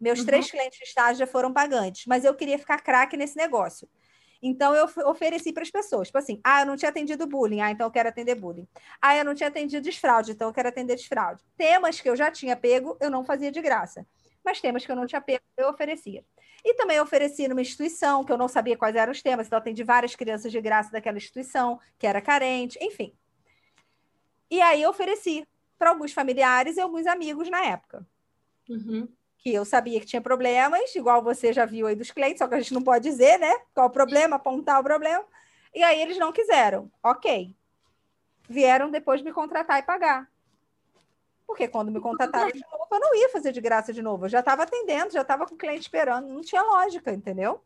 Meus 0.00 0.20
Uhum. 0.20 0.26
três 0.26 0.50
clientes 0.50 0.78
de 0.78 0.84
estágio 0.84 1.18
já 1.18 1.26
foram 1.26 1.52
pagantes, 1.52 2.04
mas 2.06 2.24
eu 2.24 2.34
queria 2.34 2.58
ficar 2.58 2.80
craque 2.80 3.16
nesse 3.16 3.36
negócio. 3.36 3.88
Então, 4.42 4.74
eu 4.74 4.86
ofereci 5.06 5.52
para 5.52 5.62
as 5.62 5.70
pessoas. 5.70 6.08
Tipo 6.08 6.18
assim, 6.18 6.40
ah, 6.44 6.60
eu 6.60 6.66
não 6.66 6.76
tinha 6.76 6.90
atendido 6.90 7.26
bullying, 7.26 7.60
ah, 7.60 7.70
então 7.70 7.86
eu 7.86 7.90
quero 7.90 8.08
atender 8.08 8.34
bullying. 8.34 8.68
Ah, 9.00 9.16
eu 9.16 9.24
não 9.24 9.34
tinha 9.34 9.48
atendido 9.48 9.82
desfraude, 9.82 10.32
então 10.32 10.48
eu 10.48 10.54
quero 10.54 10.68
atender 10.68 10.94
desfraude. 10.94 11.42
Temas 11.56 12.00
que 12.00 12.08
eu 12.08 12.14
já 12.16 12.30
tinha 12.30 12.54
pego, 12.56 12.96
eu 13.00 13.10
não 13.10 13.24
fazia 13.24 13.50
de 13.50 13.60
graça. 13.62 14.06
Mas 14.46 14.60
temas 14.60 14.86
que 14.86 14.92
eu 14.92 14.94
não 14.94 15.08
tinha 15.08 15.20
pego, 15.20 15.42
eu 15.56 15.68
oferecia. 15.68 16.24
E 16.64 16.72
também 16.74 17.00
ofereci 17.00 17.48
numa 17.48 17.60
instituição, 17.60 18.22
que 18.22 18.30
eu 18.30 18.38
não 18.38 18.46
sabia 18.46 18.76
quais 18.76 18.94
eram 18.94 19.10
os 19.10 19.20
temas, 19.20 19.48
então 19.48 19.58
atendi 19.58 19.82
várias 19.82 20.14
crianças 20.14 20.52
de 20.52 20.60
graça 20.60 20.92
daquela 20.92 21.16
instituição, 21.16 21.80
que 21.98 22.06
era 22.06 22.20
carente, 22.20 22.78
enfim. 22.80 23.12
E 24.48 24.60
aí 24.60 24.82
eu 24.82 24.90
ofereci 24.90 25.44
para 25.76 25.90
alguns 25.90 26.12
familiares 26.12 26.76
e 26.76 26.80
alguns 26.80 27.08
amigos 27.08 27.50
na 27.50 27.60
época. 27.64 28.06
Uhum. 28.68 29.08
Que 29.38 29.52
eu 29.52 29.64
sabia 29.64 29.98
que 29.98 30.06
tinha 30.06 30.22
problemas, 30.22 30.94
igual 30.94 31.24
você 31.24 31.52
já 31.52 31.64
viu 31.64 31.88
aí 31.88 31.96
dos 31.96 32.12
clientes, 32.12 32.38
só 32.38 32.46
que 32.46 32.54
a 32.54 32.60
gente 32.60 32.72
não 32.72 32.82
pode 32.82 33.02
dizer, 33.02 33.38
né? 33.40 33.52
Qual 33.74 33.88
o 33.88 33.90
problema, 33.90 34.36
apontar 34.36 34.80
o 34.80 34.84
problema. 34.84 35.24
E 35.74 35.82
aí 35.82 36.00
eles 36.00 36.18
não 36.18 36.32
quiseram. 36.32 36.88
Ok. 37.02 37.52
Vieram 38.48 38.92
depois 38.92 39.22
me 39.22 39.32
contratar 39.32 39.80
e 39.80 39.82
pagar. 39.82 40.30
Porque 41.46 41.68
quando 41.68 41.90
me 41.92 42.00
contrataram 42.00 42.50
de 42.50 42.60
novo, 42.60 42.86
eu 42.90 43.00
não 43.00 43.14
ia 43.14 43.28
fazer 43.28 43.52
de 43.52 43.60
graça 43.60 43.92
de 43.92 44.02
novo. 44.02 44.24
Eu 44.24 44.28
já 44.28 44.40
estava 44.40 44.64
atendendo, 44.64 45.12
já 45.12 45.22
estava 45.22 45.46
com 45.46 45.54
o 45.54 45.58
cliente 45.58 45.82
esperando. 45.82 46.28
Não 46.28 46.40
tinha 46.42 46.62
lógica, 46.62 47.12
entendeu? 47.12 47.62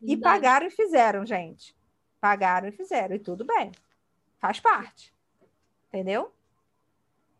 E 0.00 0.08
Verdade. 0.14 0.20
pagaram 0.22 0.66
e 0.66 0.70
fizeram, 0.70 1.24
gente. 1.24 1.74
Pagaram 2.20 2.68
e 2.68 2.72
fizeram. 2.72 3.14
E 3.16 3.18
tudo 3.18 3.44
bem. 3.44 3.72
Faz 4.38 4.60
parte. 4.60 5.14
Entendeu? 5.88 6.32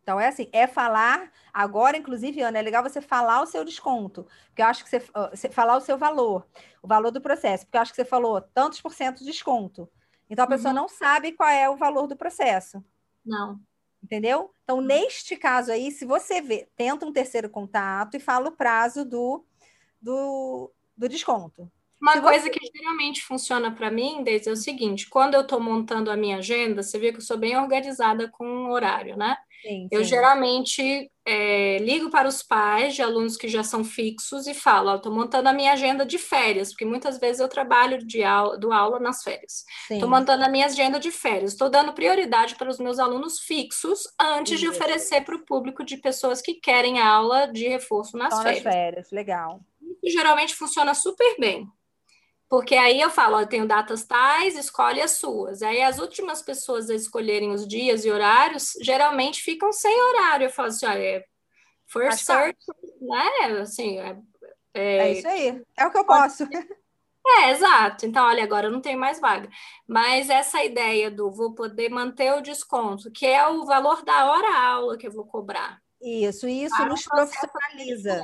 Então 0.02 0.19
é 0.20 0.28
assim, 0.28 0.48
é 0.52 0.66
falar. 0.66 1.31
Agora, 1.52 1.97
inclusive, 1.97 2.40
Ana, 2.40 2.59
é 2.59 2.62
legal 2.62 2.82
você 2.82 3.01
falar 3.01 3.43
o 3.43 3.47
seu 3.47 3.65
desconto. 3.65 4.27
Porque 4.48 4.62
eu 4.62 4.66
acho 4.66 4.85
que 4.85 4.90
você, 4.90 5.48
falar 5.51 5.77
o 5.77 5.81
seu 5.81 5.98
valor, 5.98 6.47
o 6.82 6.89
valor 6.89 7.11
do 7.11 7.20
processo, 7.20 7.65
porque 7.66 7.77
eu 7.77 7.82
acho 7.82 7.93
que 7.93 7.97
você 7.97 8.05
falou 8.05 8.40
tantos 8.40 8.81
por 8.81 8.93
cento 8.94 9.19
de 9.19 9.24
desconto. 9.27 9.89
Então 10.31 10.44
a 10.44 10.48
pessoa 10.48 10.73
Uhum. 10.73 10.81
não 10.81 10.89
sabe 10.89 11.32
qual 11.32 11.48
é 11.48 11.69
o 11.69 11.77
valor 11.77 12.06
do 12.06 12.16
processo. 12.16 12.82
Não. 13.24 13.61
Entendeu? 14.05 14.51
Então, 14.62 14.82
neste 14.82 15.35
caso 15.35 15.72
aí, 15.72 15.90
se 15.90 16.05
você 16.05 16.43
vê, 16.43 16.68
tenta 16.76 17.06
um 17.06 17.12
terceiro 17.12 17.48
contato 17.48 18.14
e 18.16 18.20
fala 18.20 18.51
o 18.51 18.52
prazo 18.52 19.02
do, 19.02 19.43
do, 19.98 20.70
do 20.94 21.09
desconto. 21.09 21.72
Uma 22.02 22.20
coisa 22.20 22.51
que 22.51 22.60
geralmente 22.76 23.22
funciona 23.22 23.74
para 23.74 23.90
mim, 23.90 24.22
Deise, 24.22 24.51
é 24.51 24.52
o 24.52 24.56
seguinte: 24.56 25.09
quando 25.09 25.36
eu 25.36 25.40
estou 25.40 25.59
montando 25.59 26.10
a 26.10 26.16
minha 26.18 26.36
agenda, 26.36 26.82
você 26.82 26.98
vê 26.98 27.12
que 27.12 27.16
eu 27.16 27.22
sou 27.22 27.39
bem 27.39 27.56
organizada 27.56 28.28
com 28.28 28.66
o 28.66 28.72
horário, 28.72 29.16
né? 29.16 29.39
Sim, 29.65 29.89
Eu 29.91 30.05
sim. 30.05 30.11
geralmente 30.11 31.11
é, 31.27 31.78
ligo 31.78 32.11
para 32.11 32.28
os 32.28 32.43
pais 32.43 32.95
de 32.95 33.01
alunos 33.01 33.35
que 33.35 33.49
já 33.49 33.62
são 33.62 33.82
fixos 33.82 34.47
e 34.47 34.53
falo: 34.53 34.95
estou 34.95 35.11
montando 35.11 35.49
a 35.49 35.55
minha 35.55 35.73
agenda 35.73 36.05
de 36.05 36.19
férias, 36.19 36.69
porque 36.69 36.85
muitas 36.85 37.19
vezes 37.19 37.41
eu 37.41 37.49
trabalho 37.49 37.99
de 37.99 38.23
aula, 38.23 38.59
do 38.59 38.73
aula 38.73 39.01
nas 39.01 39.23
férias. 39.23 39.65
Estou 39.91 40.09
montando 40.09 40.45
a 40.45 40.49
minha 40.51 40.66
agenda 40.66 41.01
de 41.01 41.11
férias. 41.11 41.53
Estou 41.53 41.70
dando 41.70 41.95
prioridade 41.95 42.57
para 42.57 42.69
os 42.69 42.78
meus 42.78 42.99
alunos 42.99 43.41
fixos 43.41 44.01
antes 44.20 44.61
de 44.61 44.69
oferecer 44.69 45.23
para 45.23 45.36
o 45.36 45.45
público 45.47 45.82
de 45.82 45.97
pessoas 45.97 46.43
que 46.43 46.55
querem 46.55 47.01
aula 47.01 47.47
de 47.47 47.66
reforço 47.66 48.19
nas 48.19 48.35
Só 48.35 48.43
nas 48.43 48.59
férias. 48.59 48.62
férias, 48.62 49.11
legal. 49.11 49.61
Isso 50.03 50.15
geralmente 50.15 50.55
funciona 50.55 50.93
super 50.93 51.36
bem. 51.39 51.66
Porque 52.49 52.75
aí 52.75 53.01
eu 53.01 53.11
falo, 53.11 53.37
ó, 53.37 53.41
eu 53.41 53.47
tenho 53.47 53.66
datas 53.66 54.05
tais, 54.05 54.57
escolhe 54.57 55.01
as 55.01 55.12
suas. 55.12 55.62
Aí 55.62 55.83
as 55.83 55.99
últimas 55.99 56.43
pessoas 56.43 56.89
a 56.91 56.95
escolherem 56.95 57.51
os 57.51 57.66
dias 57.66 58.05
e 58.05 58.11
horários, 58.11 58.73
geralmente 58.81 59.43
ficam 59.43 59.73
sem 59.73 60.03
horário. 60.03 60.47
Eu 60.47 60.51
falo 60.51 60.69
assim, 60.69 60.87
olha, 60.87 61.03
é 61.03 61.25
first 61.87 62.09
Faz 62.09 62.21
search, 62.21 62.59
né? 63.01 63.61
Assim, 63.61 63.99
é, 63.99 64.16
É 64.75 65.12
isso 65.12 65.29
aí. 65.29 65.62
É 65.77 65.87
o 65.87 65.91
que 65.91 65.99
eu 65.99 66.07
posso. 66.07 66.47
É, 67.27 67.51
exato. 67.51 68.05
Então, 68.05 68.27
olha, 68.27 68.45
agora 68.45 68.66
eu 68.66 68.71
não 68.71 68.83
tenho 68.83 68.99
mais 68.99 69.19
vaga. 69.19 69.49
Mas 69.89 70.29
essa 70.29 70.62
ideia 70.62 71.11
do 71.11 71.31
vou 71.31 71.55
poder 71.55 71.89
manter 71.89 72.33
o 72.35 72.43
desconto, 72.43 73.11
que 73.11 73.25
é 73.27 73.49
o 73.49 73.65
valor 73.65 74.05
da 74.05 74.31
hora-aula 74.31 74.99
que 74.99 75.07
eu 75.07 75.12
vou 75.12 75.25
cobrar. 75.25 75.81
Isso, 76.03 76.47
e 76.47 76.65
isso 76.65 76.85
nos 76.85 77.03
profissionaliza. 77.07 78.21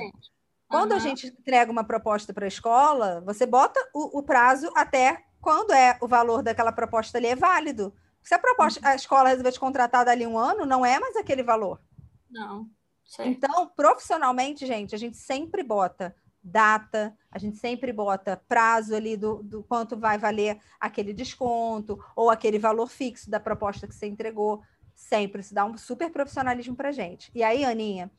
Quando 0.71 0.91
uhum. 0.91 0.97
a 0.97 0.99
gente 0.99 1.27
entrega 1.27 1.69
uma 1.69 1.83
proposta 1.83 2.33
para 2.33 2.45
a 2.45 2.47
escola, 2.47 3.21
você 3.25 3.45
bota 3.45 3.77
o, 3.93 4.19
o, 4.19 4.23
prazo 4.23 4.71
até 4.73 5.25
quando 5.41 5.73
é 5.73 5.97
o 6.01 6.07
valor 6.07 6.41
daquela 6.41 6.71
proposta 6.71 7.17
ali 7.17 7.27
é 7.27 7.35
válido. 7.35 7.93
Se 8.23 8.33
a 8.33 8.39
proposta, 8.39 8.79
uhum. 8.79 8.87
a 8.87 8.95
escola 8.95 9.29
resolver 9.29 9.51
te 9.51 9.59
contratar 9.59 10.05
dali 10.05 10.25
um 10.25 10.37
ano, 10.37 10.65
não 10.65 10.85
é 10.85 10.97
mais 10.97 11.17
aquele 11.17 11.43
valor. 11.43 11.81
Não. 12.29 12.69
Então, 13.19 13.69
profissionalmente, 13.75 14.65
gente, 14.65 14.95
a 14.95 14.97
gente 14.97 15.17
sempre 15.17 15.61
bota 15.61 16.15
data, 16.41 17.15
a 17.29 17.37
gente 17.37 17.57
sempre 17.57 17.91
bota 17.91 18.41
prazo 18.47 18.95
ali 18.95 19.17
do, 19.17 19.43
do 19.43 19.63
quanto 19.63 19.97
vai 19.97 20.17
valer 20.17 20.57
aquele 20.79 21.13
desconto 21.13 21.99
ou 22.15 22.29
aquele 22.29 22.57
valor 22.57 22.87
fixo 22.87 23.29
da 23.29 23.39
proposta 23.39 23.85
que 23.87 23.93
você 23.93 24.07
entregou. 24.07 24.61
Sempre, 24.95 25.41
isso 25.41 25.53
dá 25.53 25.65
um 25.65 25.77
super 25.77 26.09
profissionalismo 26.09 26.75
para 26.75 26.93
gente. 26.93 27.29
E 27.35 27.43
aí, 27.43 27.65
Aninha, 27.65 28.09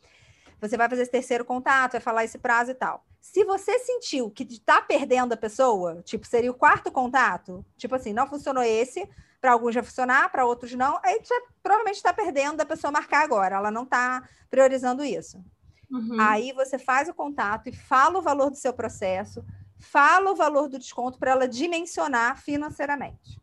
você 0.62 0.76
vai 0.76 0.88
fazer 0.88 1.02
esse 1.02 1.10
terceiro 1.10 1.44
contato, 1.44 1.92
vai 1.92 2.00
falar 2.00 2.24
esse 2.24 2.38
prazo 2.38 2.70
e 2.70 2.74
tal. 2.74 3.04
Se 3.20 3.44
você 3.44 3.80
sentiu 3.80 4.30
que 4.30 4.44
está 4.44 4.80
perdendo 4.80 5.32
a 5.32 5.36
pessoa, 5.36 6.00
tipo, 6.04 6.24
seria 6.24 6.52
o 6.52 6.54
quarto 6.54 6.90
contato, 6.92 7.66
tipo 7.76 7.92
assim, 7.96 8.12
não 8.12 8.28
funcionou 8.28 8.62
esse, 8.62 9.08
para 9.40 9.50
alguns 9.50 9.74
vai 9.74 9.82
funcionar, 9.82 10.30
para 10.30 10.46
outros 10.46 10.72
não, 10.74 11.00
aí 11.02 11.20
você 11.20 11.34
provavelmente 11.60 11.96
está 11.96 12.12
perdendo 12.12 12.60
a 12.60 12.64
pessoa 12.64 12.92
marcar 12.92 13.24
agora, 13.24 13.56
ela 13.56 13.72
não 13.72 13.82
está 13.82 14.22
priorizando 14.48 15.04
isso. 15.04 15.44
Uhum. 15.90 16.20
Aí 16.20 16.52
você 16.52 16.78
faz 16.78 17.08
o 17.08 17.14
contato 17.14 17.68
e 17.68 17.72
fala 17.72 18.20
o 18.20 18.22
valor 18.22 18.48
do 18.48 18.56
seu 18.56 18.72
processo, 18.72 19.44
fala 19.80 20.30
o 20.30 20.36
valor 20.36 20.68
do 20.68 20.78
desconto 20.78 21.18
para 21.18 21.32
ela 21.32 21.48
dimensionar 21.48 22.40
financeiramente. 22.40 23.40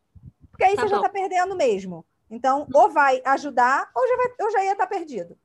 Porque 0.49 0.63
aí 0.63 0.75
tá 0.75 0.83
você 0.83 0.87
bom. 0.87 1.01
já 1.01 1.07
está 1.07 1.09
perdendo 1.09 1.53
mesmo. 1.53 2.05
Então, 2.31 2.65
ou 2.73 2.89
vai 2.89 3.21
ajudar, 3.25 3.89
ou 3.93 4.07
já, 4.07 4.15
vai, 4.15 4.27
ou 4.39 4.51
já 4.51 4.63
ia 4.63 4.71
estar 4.71 4.87
tá 4.87 4.95
perdido. 4.95 5.37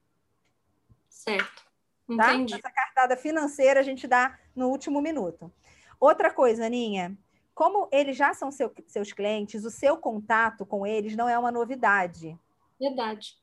Certo. 1.09 1.64
Tá? 2.06 2.35
Entendi. 2.35 2.55
Essa 2.55 2.70
cartada 2.70 3.16
financeira 3.16 3.81
a 3.81 3.82
gente 3.82 4.06
dá 4.06 4.39
no 4.55 4.68
último 4.68 5.01
minuto. 5.01 5.52
Outra 5.98 6.31
coisa, 6.31 6.66
Aninha, 6.66 7.16
como 7.55 7.89
eles 7.93 8.16
já 8.16 8.35
são 8.35 8.51
seu, 8.51 8.72
seus 8.86 9.12
clientes, 9.12 9.64
o 9.64 9.70
seu 9.70 9.97
contato 9.97 10.66
com 10.66 10.86
eles 10.86 11.16
não 11.16 11.28
é 11.28 11.39
uma 11.39 11.52
novidade. 11.52 12.39
Verdade. 12.78 13.39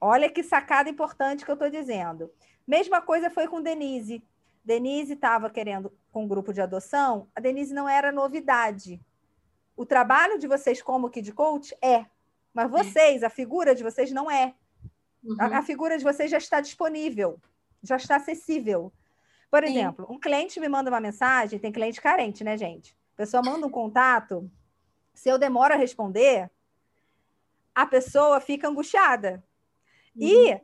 Olha 0.00 0.30
que 0.30 0.42
sacada 0.42 0.88
importante 0.88 1.44
que 1.44 1.50
eu 1.50 1.54
estou 1.54 1.68
dizendo. 1.70 2.32
Mesma 2.66 3.02
coisa 3.02 3.28
foi 3.28 3.46
com 3.46 3.62
Denise. 3.62 4.24
Denise 4.64 5.12
estava 5.12 5.50
querendo 5.50 5.92
com 6.10 6.24
um 6.24 6.28
grupo 6.28 6.52
de 6.52 6.60
adoção, 6.60 7.28
a 7.34 7.40
Denise 7.40 7.74
não 7.74 7.88
era 7.88 8.10
novidade. 8.10 9.00
O 9.76 9.86
trabalho 9.86 10.38
de 10.38 10.46
vocês 10.46 10.82
como 10.82 11.10
Kid 11.10 11.32
Coach 11.32 11.74
é, 11.82 12.06
mas 12.52 12.66
é. 12.66 12.68
vocês, 12.68 13.22
a 13.22 13.30
figura 13.30 13.74
de 13.74 13.82
vocês 13.82 14.10
não 14.10 14.30
é. 14.30 14.54
Uhum. 15.22 15.36
A, 15.38 15.58
a, 15.58 15.62
figura 15.62 15.98
de 15.98 16.04
vocês 16.04 16.30
já 16.30 16.38
está 16.38 16.60
disponível, 16.60 17.38
já 17.82 17.96
está 17.96 18.16
acessível. 18.16 18.92
Por 19.50 19.64
Sim. 19.64 19.70
exemplo, 19.70 20.06
um 20.08 20.18
cliente 20.18 20.60
me 20.60 20.68
manda 20.68 20.90
uma 20.90 21.00
mensagem, 21.00 21.58
tem 21.58 21.72
cliente 21.72 22.00
carente, 22.00 22.44
né, 22.44 22.56
gente? 22.56 22.96
A 23.14 23.16
pessoa 23.16 23.42
manda 23.42 23.66
um 23.66 23.70
contato, 23.70 24.50
se 25.12 25.28
eu 25.28 25.38
demoro 25.38 25.74
a 25.74 25.76
responder, 25.76 26.50
a 27.74 27.86
pessoa 27.86 28.40
fica 28.40 28.68
angustiada. 28.68 29.42
Uhum. 30.16 30.26
E 30.26 30.60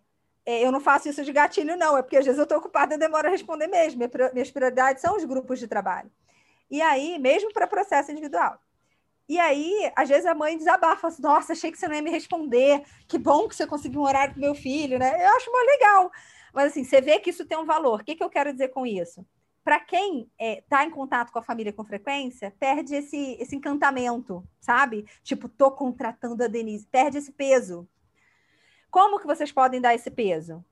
é, 0.47 0.65
eu 0.65 0.70
não 0.70 0.81
faço 0.81 1.09
isso 1.09 1.24
de 1.24 1.33
gatilho, 1.33 1.77
não, 1.77 1.99
é 1.99 2.03
porque 2.03 2.16
às 2.16 2.24
vezes 2.24 2.39
eu 2.39 2.45
estou 2.45 2.59
ocupada 2.59 2.95
e 2.95 2.99
demoro 2.99 3.27
a 3.27 3.31
responder 3.31 3.66
mesmo. 3.66 4.01
Minhas 4.33 4.51
prioridades 4.51 5.03
são 5.03 5.16
os 5.16 5.24
grupos 5.24 5.59
de 5.59 5.66
trabalho. 5.66 6.11
E 6.70 6.81
aí, 6.81 7.19
mesmo 7.19 7.53
para 7.53 7.66
processo 7.66 8.12
individual. 8.12 8.61
E 9.28 9.39
aí, 9.40 9.90
às 9.97 10.09
vezes 10.09 10.24
a 10.24 10.35
mãe 10.35 10.57
desabafa, 10.57 11.09
assim, 11.09 11.23
nossa, 11.23 11.53
achei 11.53 11.73
que 11.73 11.78
você 11.78 11.89
não 11.89 11.97
ia 11.97 12.03
me 12.03 12.11
responder, 12.11 12.85
que 13.09 13.19
bom 13.19 13.48
que 13.48 13.57
você 13.57 13.66
conseguiu 13.66 14.01
um 14.01 14.05
horário 14.05 14.35
para 14.35 14.40
meu 14.40 14.55
filho, 14.55 14.98
né? 14.98 15.24
Eu 15.24 15.36
acho 15.36 15.51
muito 15.51 15.69
legal. 15.69 16.12
Mas 16.55 16.66
assim, 16.66 16.85
você 16.85 17.01
vê 17.01 17.19
que 17.19 17.31
isso 17.31 17.44
tem 17.44 17.59
um 17.59 17.65
valor. 17.65 18.01
O 18.01 18.05
que, 18.05 18.15
que 18.15 18.23
eu 18.23 18.31
quero 18.31 18.53
dizer 18.53 18.69
com 18.69 18.86
isso? 18.86 19.27
Para 19.65 19.81
quem 19.81 20.31
está 20.39 20.82
é, 20.82 20.86
em 20.86 20.90
contato 20.90 21.32
com 21.32 21.40
a 21.40 21.43
família 21.43 21.73
com 21.73 21.85
frequência, 21.85 22.55
perde 22.59 22.94
esse, 22.94 23.36
esse 23.40 23.57
encantamento, 23.57 24.47
sabe? 24.61 25.05
Tipo, 25.24 25.48
tô 25.48 25.73
contratando 25.73 26.44
a 26.44 26.47
Denise, 26.47 26.86
perde 26.86 27.19
esse 27.19 27.32
peso. 27.32 27.86
Como 28.89 29.19
que 29.19 29.27
vocês 29.27 29.51
podem 29.51 29.81
dar 29.81 29.93
esse 29.93 30.09
peso? 30.09 30.65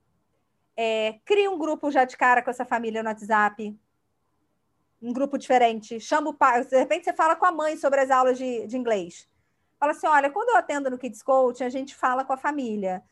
É, 0.77 1.19
cria 1.25 1.51
um 1.51 1.59
grupo 1.59 1.91
já 1.91 2.05
de 2.05 2.17
cara 2.17 2.41
com 2.41 2.51
essa 2.51 2.65
família 2.65 3.03
no 3.03 3.09
WhatsApp, 3.09 3.77
um 5.05 5.13
grupo 5.13 5.37
diferente, 5.37 6.01
chama 6.01 6.31
o 6.31 6.35
pai, 6.35 6.65
de 6.65 6.79
repente 6.79 7.05
você 7.05 7.13
fala 7.13 7.37
com 7.37 7.45
a 7.45 7.53
mãe 7.53 7.77
sobre 7.77 8.01
as 8.01 8.11
aulas 8.11 8.39
de, 8.39 8.67
de 8.67 8.77
inglês. 8.77 9.29
Fala 9.79 9.93
assim: 9.93 10.07
olha, 10.07 10.31
quando 10.31 10.49
eu 10.49 10.57
atendo 10.57 10.89
no 10.91 10.99
Kids 10.99 11.23
Coach, 11.23 11.63
a 11.63 11.69
gente 11.69 11.95
fala 11.95 12.25
com 12.25 12.33
a 12.33 12.37
família. 12.37 13.03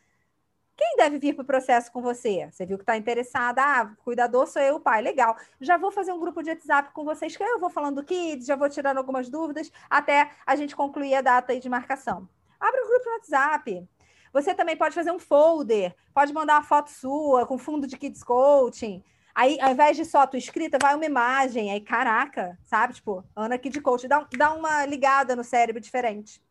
Quem 0.74 0.97
deve 0.97 1.19
vir 1.19 1.35
para 1.35 1.43
o 1.43 1.47
processo 1.47 1.93
com 1.93 2.01
você? 2.01 2.48
Você 2.51 2.64
viu 2.64 2.78
que 2.78 2.82
está 2.82 2.97
interessada? 2.97 3.62
Ah, 3.62 3.94
cuidador 4.02 4.47
sou 4.47 4.62
eu, 4.62 4.77
o 4.77 4.81
pai. 4.81 5.02
Legal. 5.02 5.36
Já 5.60 5.77
vou 5.77 5.93
fazer 5.93 6.12
um 6.12 6.19
grupo 6.19 6.43
de 6.43 6.48
WhatsApp 6.48 6.93
com 6.94 7.05
vocês, 7.05 7.36
que 7.36 7.43
eu 7.43 7.60
vou 7.60 7.69
falando 7.69 7.97
do 7.97 8.05
Kids, 8.05 8.47
já 8.47 8.56
vou 8.56 8.70
tirando 8.70 8.97
algumas 8.97 9.28
dúvidas, 9.28 9.70
até 9.90 10.31
a 10.47 10.56
gente 10.56 10.74
concluir 10.74 11.14
a 11.14 11.20
data 11.20 11.59
de 11.60 11.69
marcação. 11.69 12.27
Abre 12.59 12.81
um 12.81 12.89
grupo 12.89 13.05
no 13.05 13.12
WhatsApp. 13.16 13.86
Você 14.32 14.55
também 14.55 14.77
pode 14.77 14.94
fazer 14.94 15.12
um 15.12 15.19
folder, 15.19 15.94
pode 16.14 16.32
mandar 16.32 16.55
uma 16.55 16.62
foto 16.62 16.89
sua 16.89 17.47
com 17.47 17.59
fundo 17.59 17.86
de 17.86 17.98
Kids 17.98 18.24
Coaching. 18.24 19.05
Aí, 19.34 19.59
ao 19.60 19.72
invés 19.72 19.96
de 19.96 20.04
só 20.04 20.20
a 20.20 20.26
tua 20.26 20.38
escrita, 20.38 20.78
vai 20.80 20.94
uma 20.94 21.04
imagem. 21.04 21.70
Aí, 21.70 21.80
caraca, 21.80 22.59
sabe? 22.62 22.94
Tipo, 22.94 23.24
Ana 23.34 23.59
Kid 23.59 23.80
Coach. 23.80 24.06
Dá, 24.06 24.26
dá 24.36 24.52
uma 24.52 24.84
ligada 24.86 25.34
no 25.34 25.44
cérebro 25.44 25.80
diferente. 25.80 26.42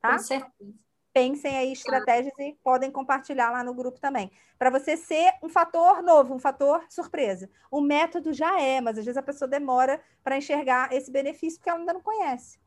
Tá? 0.00 0.12
Com 0.12 0.18
certeza. 0.18 0.74
Pensem 1.12 1.56
aí 1.56 1.72
estratégias 1.72 2.32
e 2.38 2.54
podem 2.62 2.92
compartilhar 2.92 3.50
lá 3.50 3.64
no 3.64 3.74
grupo 3.74 3.98
também. 3.98 4.30
Para 4.58 4.70
você 4.70 4.96
ser 4.96 5.32
um 5.42 5.48
fator 5.48 6.02
novo, 6.02 6.34
um 6.34 6.38
fator 6.38 6.84
surpresa. 6.88 7.50
O 7.70 7.80
método 7.80 8.32
já 8.32 8.60
é, 8.60 8.80
mas 8.80 8.98
às 8.98 9.04
vezes 9.04 9.16
a 9.16 9.22
pessoa 9.22 9.48
demora 9.48 10.00
para 10.22 10.36
enxergar 10.36 10.92
esse 10.92 11.10
benefício 11.10 11.58
porque 11.58 11.70
ela 11.70 11.78
ainda 11.78 11.94
não 11.94 12.00
conhece. 12.00 12.60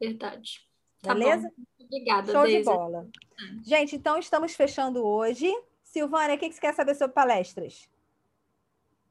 Verdade. 0.00 0.66
Tá 1.02 1.12
Beleza? 1.12 1.52
Bom. 1.56 1.64
Obrigada, 1.84 2.32
Show 2.32 2.42
Deise. 2.42 2.58
de 2.58 2.64
bola. 2.64 3.08
Gente, 3.62 3.96
então 3.96 4.18
estamos 4.18 4.54
fechando 4.54 5.04
hoje. 5.04 5.52
Silvânia, 5.82 6.36
o 6.36 6.38
que 6.38 6.50
você 6.50 6.60
quer 6.60 6.74
saber 6.74 6.94
sobre 6.94 7.14
palestras? 7.14 7.88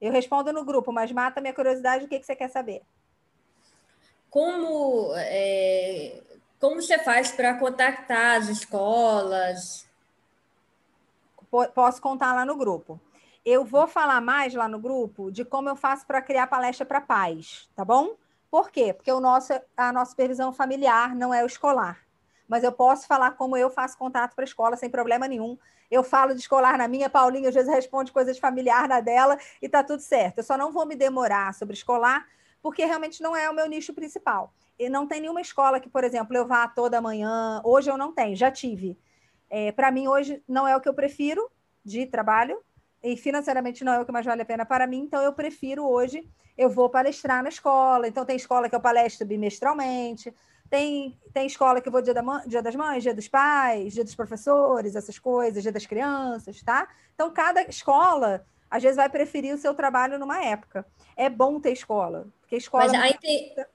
Eu 0.04 0.12
respondo 0.12 0.52
no 0.52 0.66
grupo, 0.66 0.92
mas 0.92 1.14
mata 1.14 1.40
minha 1.40 1.54
curiosidade, 1.54 2.04
o 2.04 2.10
que 2.10 2.22
você 2.22 2.36
quer 2.36 2.50
saber? 2.50 2.82
Como, 4.30 5.14
é, 5.16 6.22
como 6.60 6.82
você 6.82 7.00
faz 7.00 7.32
para 7.32 7.54
contactar 7.54 8.36
as 8.36 8.50
escolas? 8.50 9.88
Posso 11.74 12.02
contar 12.02 12.34
lá 12.34 12.44
no 12.44 12.58
grupo. 12.58 13.00
Eu 13.46 13.64
vou 13.64 13.88
falar 13.88 14.20
mais 14.20 14.54
lá 14.54 14.68
no 14.68 14.78
grupo 14.78 15.32
de 15.32 15.46
como 15.46 15.70
eu 15.70 15.76
faço 15.78 16.06
para 16.06 16.22
criar 16.22 16.48
palestra 16.48 16.86
para 16.86 17.00
pais, 17.00 17.70
tá 17.74 17.86
bom? 17.86 18.18
Por 18.52 18.72
quê? 18.72 18.92
Porque 18.92 19.12
o 19.12 19.22
nosso, 19.22 19.54
a 19.78 19.94
nossa 19.94 20.12
supervisão 20.12 20.52
familiar 20.52 21.16
não 21.16 21.34
é 21.34 21.42
o 21.44 21.48
escolar 21.48 22.04
mas 22.48 22.64
eu 22.64 22.72
posso 22.72 23.08
falar 23.08 23.32
como 23.32 23.58
eu 23.58 23.70
faço 23.70 23.98
contato 23.98 24.36
para 24.36 24.44
a 24.44 24.46
escola 24.46 24.76
sem 24.76 24.90
problema 24.90 25.28
nenhum. 25.28 25.58
Eu 25.90 26.04
falo 26.04 26.34
de 26.34 26.42
escolar 26.42 26.78
na 26.78 26.88
minha, 26.88 27.10
Paulinha 27.10 27.50
às 27.50 27.56
vezes 27.56 27.72
responde 27.72 28.12
coisas 28.12 28.38
familiar 28.38 28.88
na 28.88 29.00
dela 29.00 29.38
e 29.62 29.70
tá 29.70 29.84
tudo 29.84 30.02
certo. 30.02 30.40
Eu 30.40 30.44
só 30.44 30.58
não 30.58 30.72
vou 30.72 30.86
me 30.86 30.96
demorar 30.96 31.54
sobre 31.54 31.76
escolar, 31.76 32.26
porque 32.62 32.86
realmente 32.86 33.22
não 33.22 33.36
é 33.36 33.50
o 33.50 33.54
meu 33.54 33.68
nicho 33.68 33.94
principal. 33.94 34.54
E 34.78 34.90
não 34.90 35.08
tem 35.08 35.22
nenhuma 35.22 35.42
escola 35.42 35.80
que, 35.80 35.90
por 35.90 36.04
exemplo, 36.04 36.36
eu 36.36 36.48
vá 36.48 36.68
toda 36.68 37.02
manhã. 37.02 37.62
Hoje 37.64 37.92
eu 37.92 37.98
não 37.98 38.12
tenho, 38.12 38.36
já 38.36 38.50
tive. 38.50 38.98
É, 39.50 39.72
para 39.72 39.92
mim, 39.92 40.08
hoje 40.08 40.44
não 40.48 40.68
é 40.68 40.76
o 40.76 40.82
que 40.82 40.90
eu 40.90 40.94
prefiro 40.94 41.50
de 41.86 42.06
trabalho, 42.08 42.60
e 43.04 43.18
financeiramente 43.18 43.84
não 43.84 43.94
é 43.94 44.00
o 44.00 44.06
que 44.06 44.12
mais 44.12 44.26
vale 44.26 44.42
a 44.42 44.46
pena 44.46 44.66
para 44.66 44.88
mim, 44.88 45.00
então 45.00 45.22
eu 45.22 45.34
prefiro 45.34 45.86
hoje, 45.86 46.28
eu 46.58 46.70
vou 46.70 46.90
palestrar 46.90 47.44
na 47.44 47.50
escola. 47.50 48.08
Então, 48.08 48.26
tem 48.26 48.36
escola 48.36 48.70
que 48.70 48.76
eu 48.76 48.80
palestro 48.80 49.28
bimestralmente, 49.28 50.34
tem, 50.74 51.16
tem 51.32 51.46
escola 51.46 51.80
que 51.80 51.88
eu 51.88 51.92
vou 51.92 52.02
dia, 52.02 52.16
da, 52.16 52.24
dia 52.48 52.60
das 52.60 52.76
mães, 52.76 53.04
dia 53.04 53.14
dos 53.14 53.28
pais, 53.28 53.94
dia 53.94 54.04
dos 54.04 54.16
professores, 54.16 54.96
essas 54.96 55.20
coisas, 55.20 55.62
dia 55.62 55.72
das 55.72 55.86
crianças, 55.86 56.64
tá? 56.64 56.88
Então, 57.14 57.32
cada 57.32 57.62
escola, 57.70 58.44
às 58.72 58.82
vezes, 58.82 58.98
vai 58.98 59.08
preferir 59.08 59.54
o 59.54 59.58
seu 59.60 59.76
trabalho 59.76 60.18
numa 60.18 60.44
época. 60.44 60.84
É 61.16 61.30
bom 61.30 61.60
ter 61.60 61.74
escola, 61.74 62.26
porque 62.40 62.56
escola... 62.56 62.88
Mas 62.88 63.14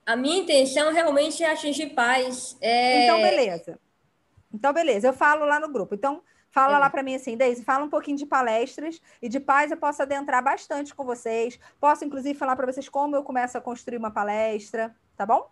a, 0.05 0.11
a 0.11 0.15
minha 0.17 0.39
intenção 0.39 0.91
realmente 0.91 1.41
é 1.41 1.49
atingir 1.49 1.91
pais. 1.91 2.57
É... 2.59 3.05
Então, 3.05 3.21
beleza. 3.21 3.79
Então, 4.53 4.73
beleza. 4.73 5.07
Eu 5.07 5.13
falo 5.13 5.45
lá 5.45 5.57
no 5.57 5.71
grupo. 5.71 5.95
Então, 5.95 6.21
Fala 6.51 6.77
é. 6.77 6.79
lá 6.79 6.89
para 6.89 7.03
mim 7.03 7.13
assim, 7.13 7.37
Deise, 7.37 7.63
fala 7.63 7.85
um 7.85 7.89
pouquinho 7.91 8.17
de 8.17 8.25
palestras 8.25 8.99
e 9.21 9.29
de 9.29 9.39
paz 9.39 9.69
eu 9.69 9.77
posso 9.77 10.01
adentrar 10.01 10.43
bastante 10.43 10.95
com 10.95 11.05
vocês. 11.05 11.59
Posso, 11.79 12.03
inclusive, 12.03 12.33
falar 12.33 12.55
para 12.55 12.65
vocês 12.65 12.89
como 12.89 13.15
eu 13.15 13.23
começo 13.23 13.55
a 13.55 13.61
construir 13.61 13.97
uma 13.97 14.09
palestra, 14.09 14.95
tá 15.15 15.27
bom? 15.27 15.47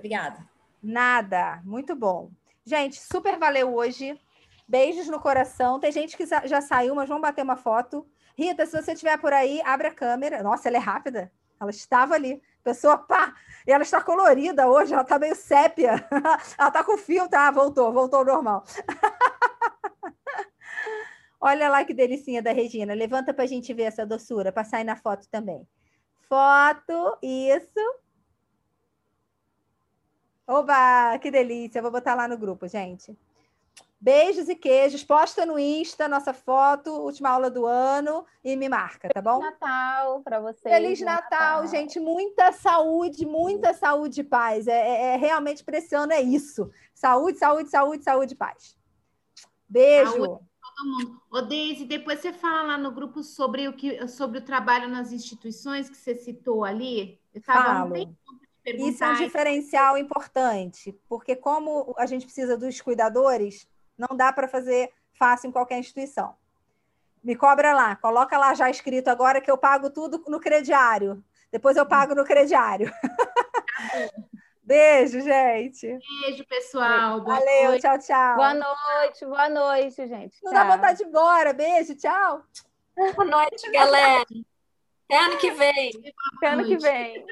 Obrigada. 0.00 0.48
Nada, 0.82 1.60
muito 1.62 1.94
bom. 1.94 2.30
Gente, 2.64 2.98
super 2.98 3.38
valeu 3.38 3.74
hoje. 3.74 4.18
Beijos 4.66 5.08
no 5.08 5.20
coração. 5.20 5.78
Tem 5.78 5.92
gente 5.92 6.16
que 6.16 6.24
já 6.26 6.62
saiu, 6.62 6.94
mas 6.94 7.06
vamos 7.06 7.20
bater 7.20 7.42
uma 7.42 7.56
foto. 7.56 8.06
Rita, 8.34 8.64
se 8.64 8.80
você 8.80 8.92
estiver 8.92 9.18
por 9.18 9.32
aí, 9.32 9.60
abre 9.62 9.88
a 9.88 9.94
câmera. 9.94 10.42
Nossa, 10.42 10.68
ela 10.68 10.78
é 10.78 10.80
rápida. 10.80 11.30
Ela 11.60 11.70
estava 11.70 12.14
ali. 12.14 12.42
Pessoa, 12.64 12.96
pá! 12.96 13.34
E 13.66 13.72
ela 13.72 13.82
está 13.82 14.00
colorida 14.00 14.68
hoje, 14.68 14.94
ela 14.94 15.02
está 15.02 15.18
meio 15.18 15.36
sépia. 15.36 16.02
ela 16.56 16.68
está 16.68 16.82
com 16.82 16.96
filtro. 16.96 17.38
Ah, 17.38 17.50
voltou, 17.50 17.92
voltou 17.92 18.20
ao 18.20 18.24
normal. 18.24 18.64
Olha 21.38 21.68
lá 21.68 21.84
que 21.84 21.92
delicinha 21.92 22.42
da 22.42 22.52
Regina. 22.52 22.94
Levanta 22.94 23.34
para 23.34 23.44
a 23.44 23.46
gente 23.46 23.74
ver 23.74 23.82
essa 23.82 24.06
doçura, 24.06 24.50
para 24.50 24.64
sair 24.64 24.84
na 24.84 24.96
foto 24.96 25.28
também. 25.28 25.68
Foto, 26.26 27.18
isso. 27.22 27.80
Oba, 30.50 31.16
que 31.18 31.30
delícia. 31.30 31.80
Vou 31.80 31.92
botar 31.92 32.16
lá 32.16 32.26
no 32.26 32.36
grupo, 32.36 32.66
gente. 32.66 33.16
Beijos 34.00 34.48
e 34.48 34.56
queijos. 34.56 35.04
Posta 35.04 35.46
no 35.46 35.56
Insta 35.56 36.08
nossa 36.08 36.32
foto, 36.34 36.90
última 36.90 37.28
aula 37.28 37.48
do 37.48 37.66
ano, 37.66 38.26
e 38.42 38.56
me 38.56 38.68
marca, 38.68 39.08
tá 39.10 39.22
bom? 39.22 39.40
Feliz 39.40 39.52
Natal 39.60 40.20
para 40.22 40.40
vocês. 40.40 40.74
Feliz 40.74 41.00
Natal, 41.00 41.22
Natal, 41.30 41.66
gente. 41.68 42.00
Muita 42.00 42.50
saúde, 42.50 43.24
muita 43.24 43.72
saúde 43.74 44.22
e 44.22 44.24
paz. 44.24 44.66
É, 44.66 44.72
é, 44.72 45.02
é 45.14 45.16
realmente 45.16 45.62
para 45.62 45.78
esse 45.78 45.94
ano 45.94 46.12
é 46.12 46.20
isso. 46.20 46.68
Saúde, 46.92 47.38
saúde, 47.38 47.70
saúde, 47.70 48.02
saúde 48.02 48.34
e 48.34 48.36
paz. 48.36 48.76
Beijo. 49.68 50.10
Saúde 50.10 50.50
todo 50.80 50.86
mundo. 50.86 51.20
Ô, 51.30 51.42
Deise, 51.42 51.84
depois 51.84 52.20
você 52.20 52.32
fala 52.32 52.62
lá 52.62 52.78
no 52.78 52.90
grupo 52.90 53.22
sobre 53.22 53.68
o, 53.68 53.72
que, 53.72 54.06
sobre 54.08 54.38
o 54.38 54.44
trabalho 54.44 54.88
nas 54.88 55.12
instituições 55.12 55.88
que 55.88 55.96
você 55.96 56.14
citou 56.14 56.64
ali. 56.64 57.20
Eu 57.34 57.40
Falo. 58.64 58.88
Isso 58.88 59.04
é 59.04 59.08
um 59.08 59.14
diferencial 59.14 59.96
importante, 59.96 60.92
porque 61.08 61.34
como 61.34 61.94
a 61.96 62.06
gente 62.06 62.24
precisa 62.24 62.56
dos 62.56 62.80
cuidadores, 62.80 63.68
não 63.96 64.16
dá 64.16 64.32
para 64.32 64.48
fazer 64.48 64.92
fácil 65.12 65.48
em 65.48 65.52
qualquer 65.52 65.78
instituição. 65.78 66.34
Me 67.22 67.36
cobra 67.36 67.74
lá, 67.74 67.96
coloca 67.96 68.38
lá 68.38 68.54
já 68.54 68.70
escrito 68.70 69.08
agora 69.08 69.40
que 69.40 69.50
eu 69.50 69.58
pago 69.58 69.90
tudo 69.90 70.22
no 70.26 70.40
crediário. 70.40 71.22
Depois 71.52 71.76
eu 71.76 71.84
pago 71.84 72.14
no 72.14 72.24
crediário. 72.24 72.90
Beijo, 74.62 75.20
gente. 75.20 75.98
Beijo, 76.22 76.44
pessoal. 76.46 77.20
Boa 77.20 77.38
Valeu, 77.38 77.70
noite. 77.70 77.82
tchau, 77.82 77.98
tchau. 77.98 78.36
Boa 78.36 78.54
noite, 78.54 79.26
boa 79.26 79.48
noite, 79.48 80.06
gente. 80.06 80.36
Não 80.44 80.52
tchau. 80.52 80.64
dá 80.64 80.76
vontade 80.76 80.98
de 80.98 81.04
ir 81.04 81.08
embora. 81.08 81.52
Beijo, 81.52 81.94
tchau. 81.96 82.44
Boa 82.96 83.24
noite, 83.24 83.70
galera. 83.72 84.24
Até 85.10 85.18
ano 85.18 85.38
que 85.38 85.50
vem. 85.50 85.90
Até 86.36 86.48
ano 86.50 86.64
que 86.64 86.78
vem. 86.78 87.26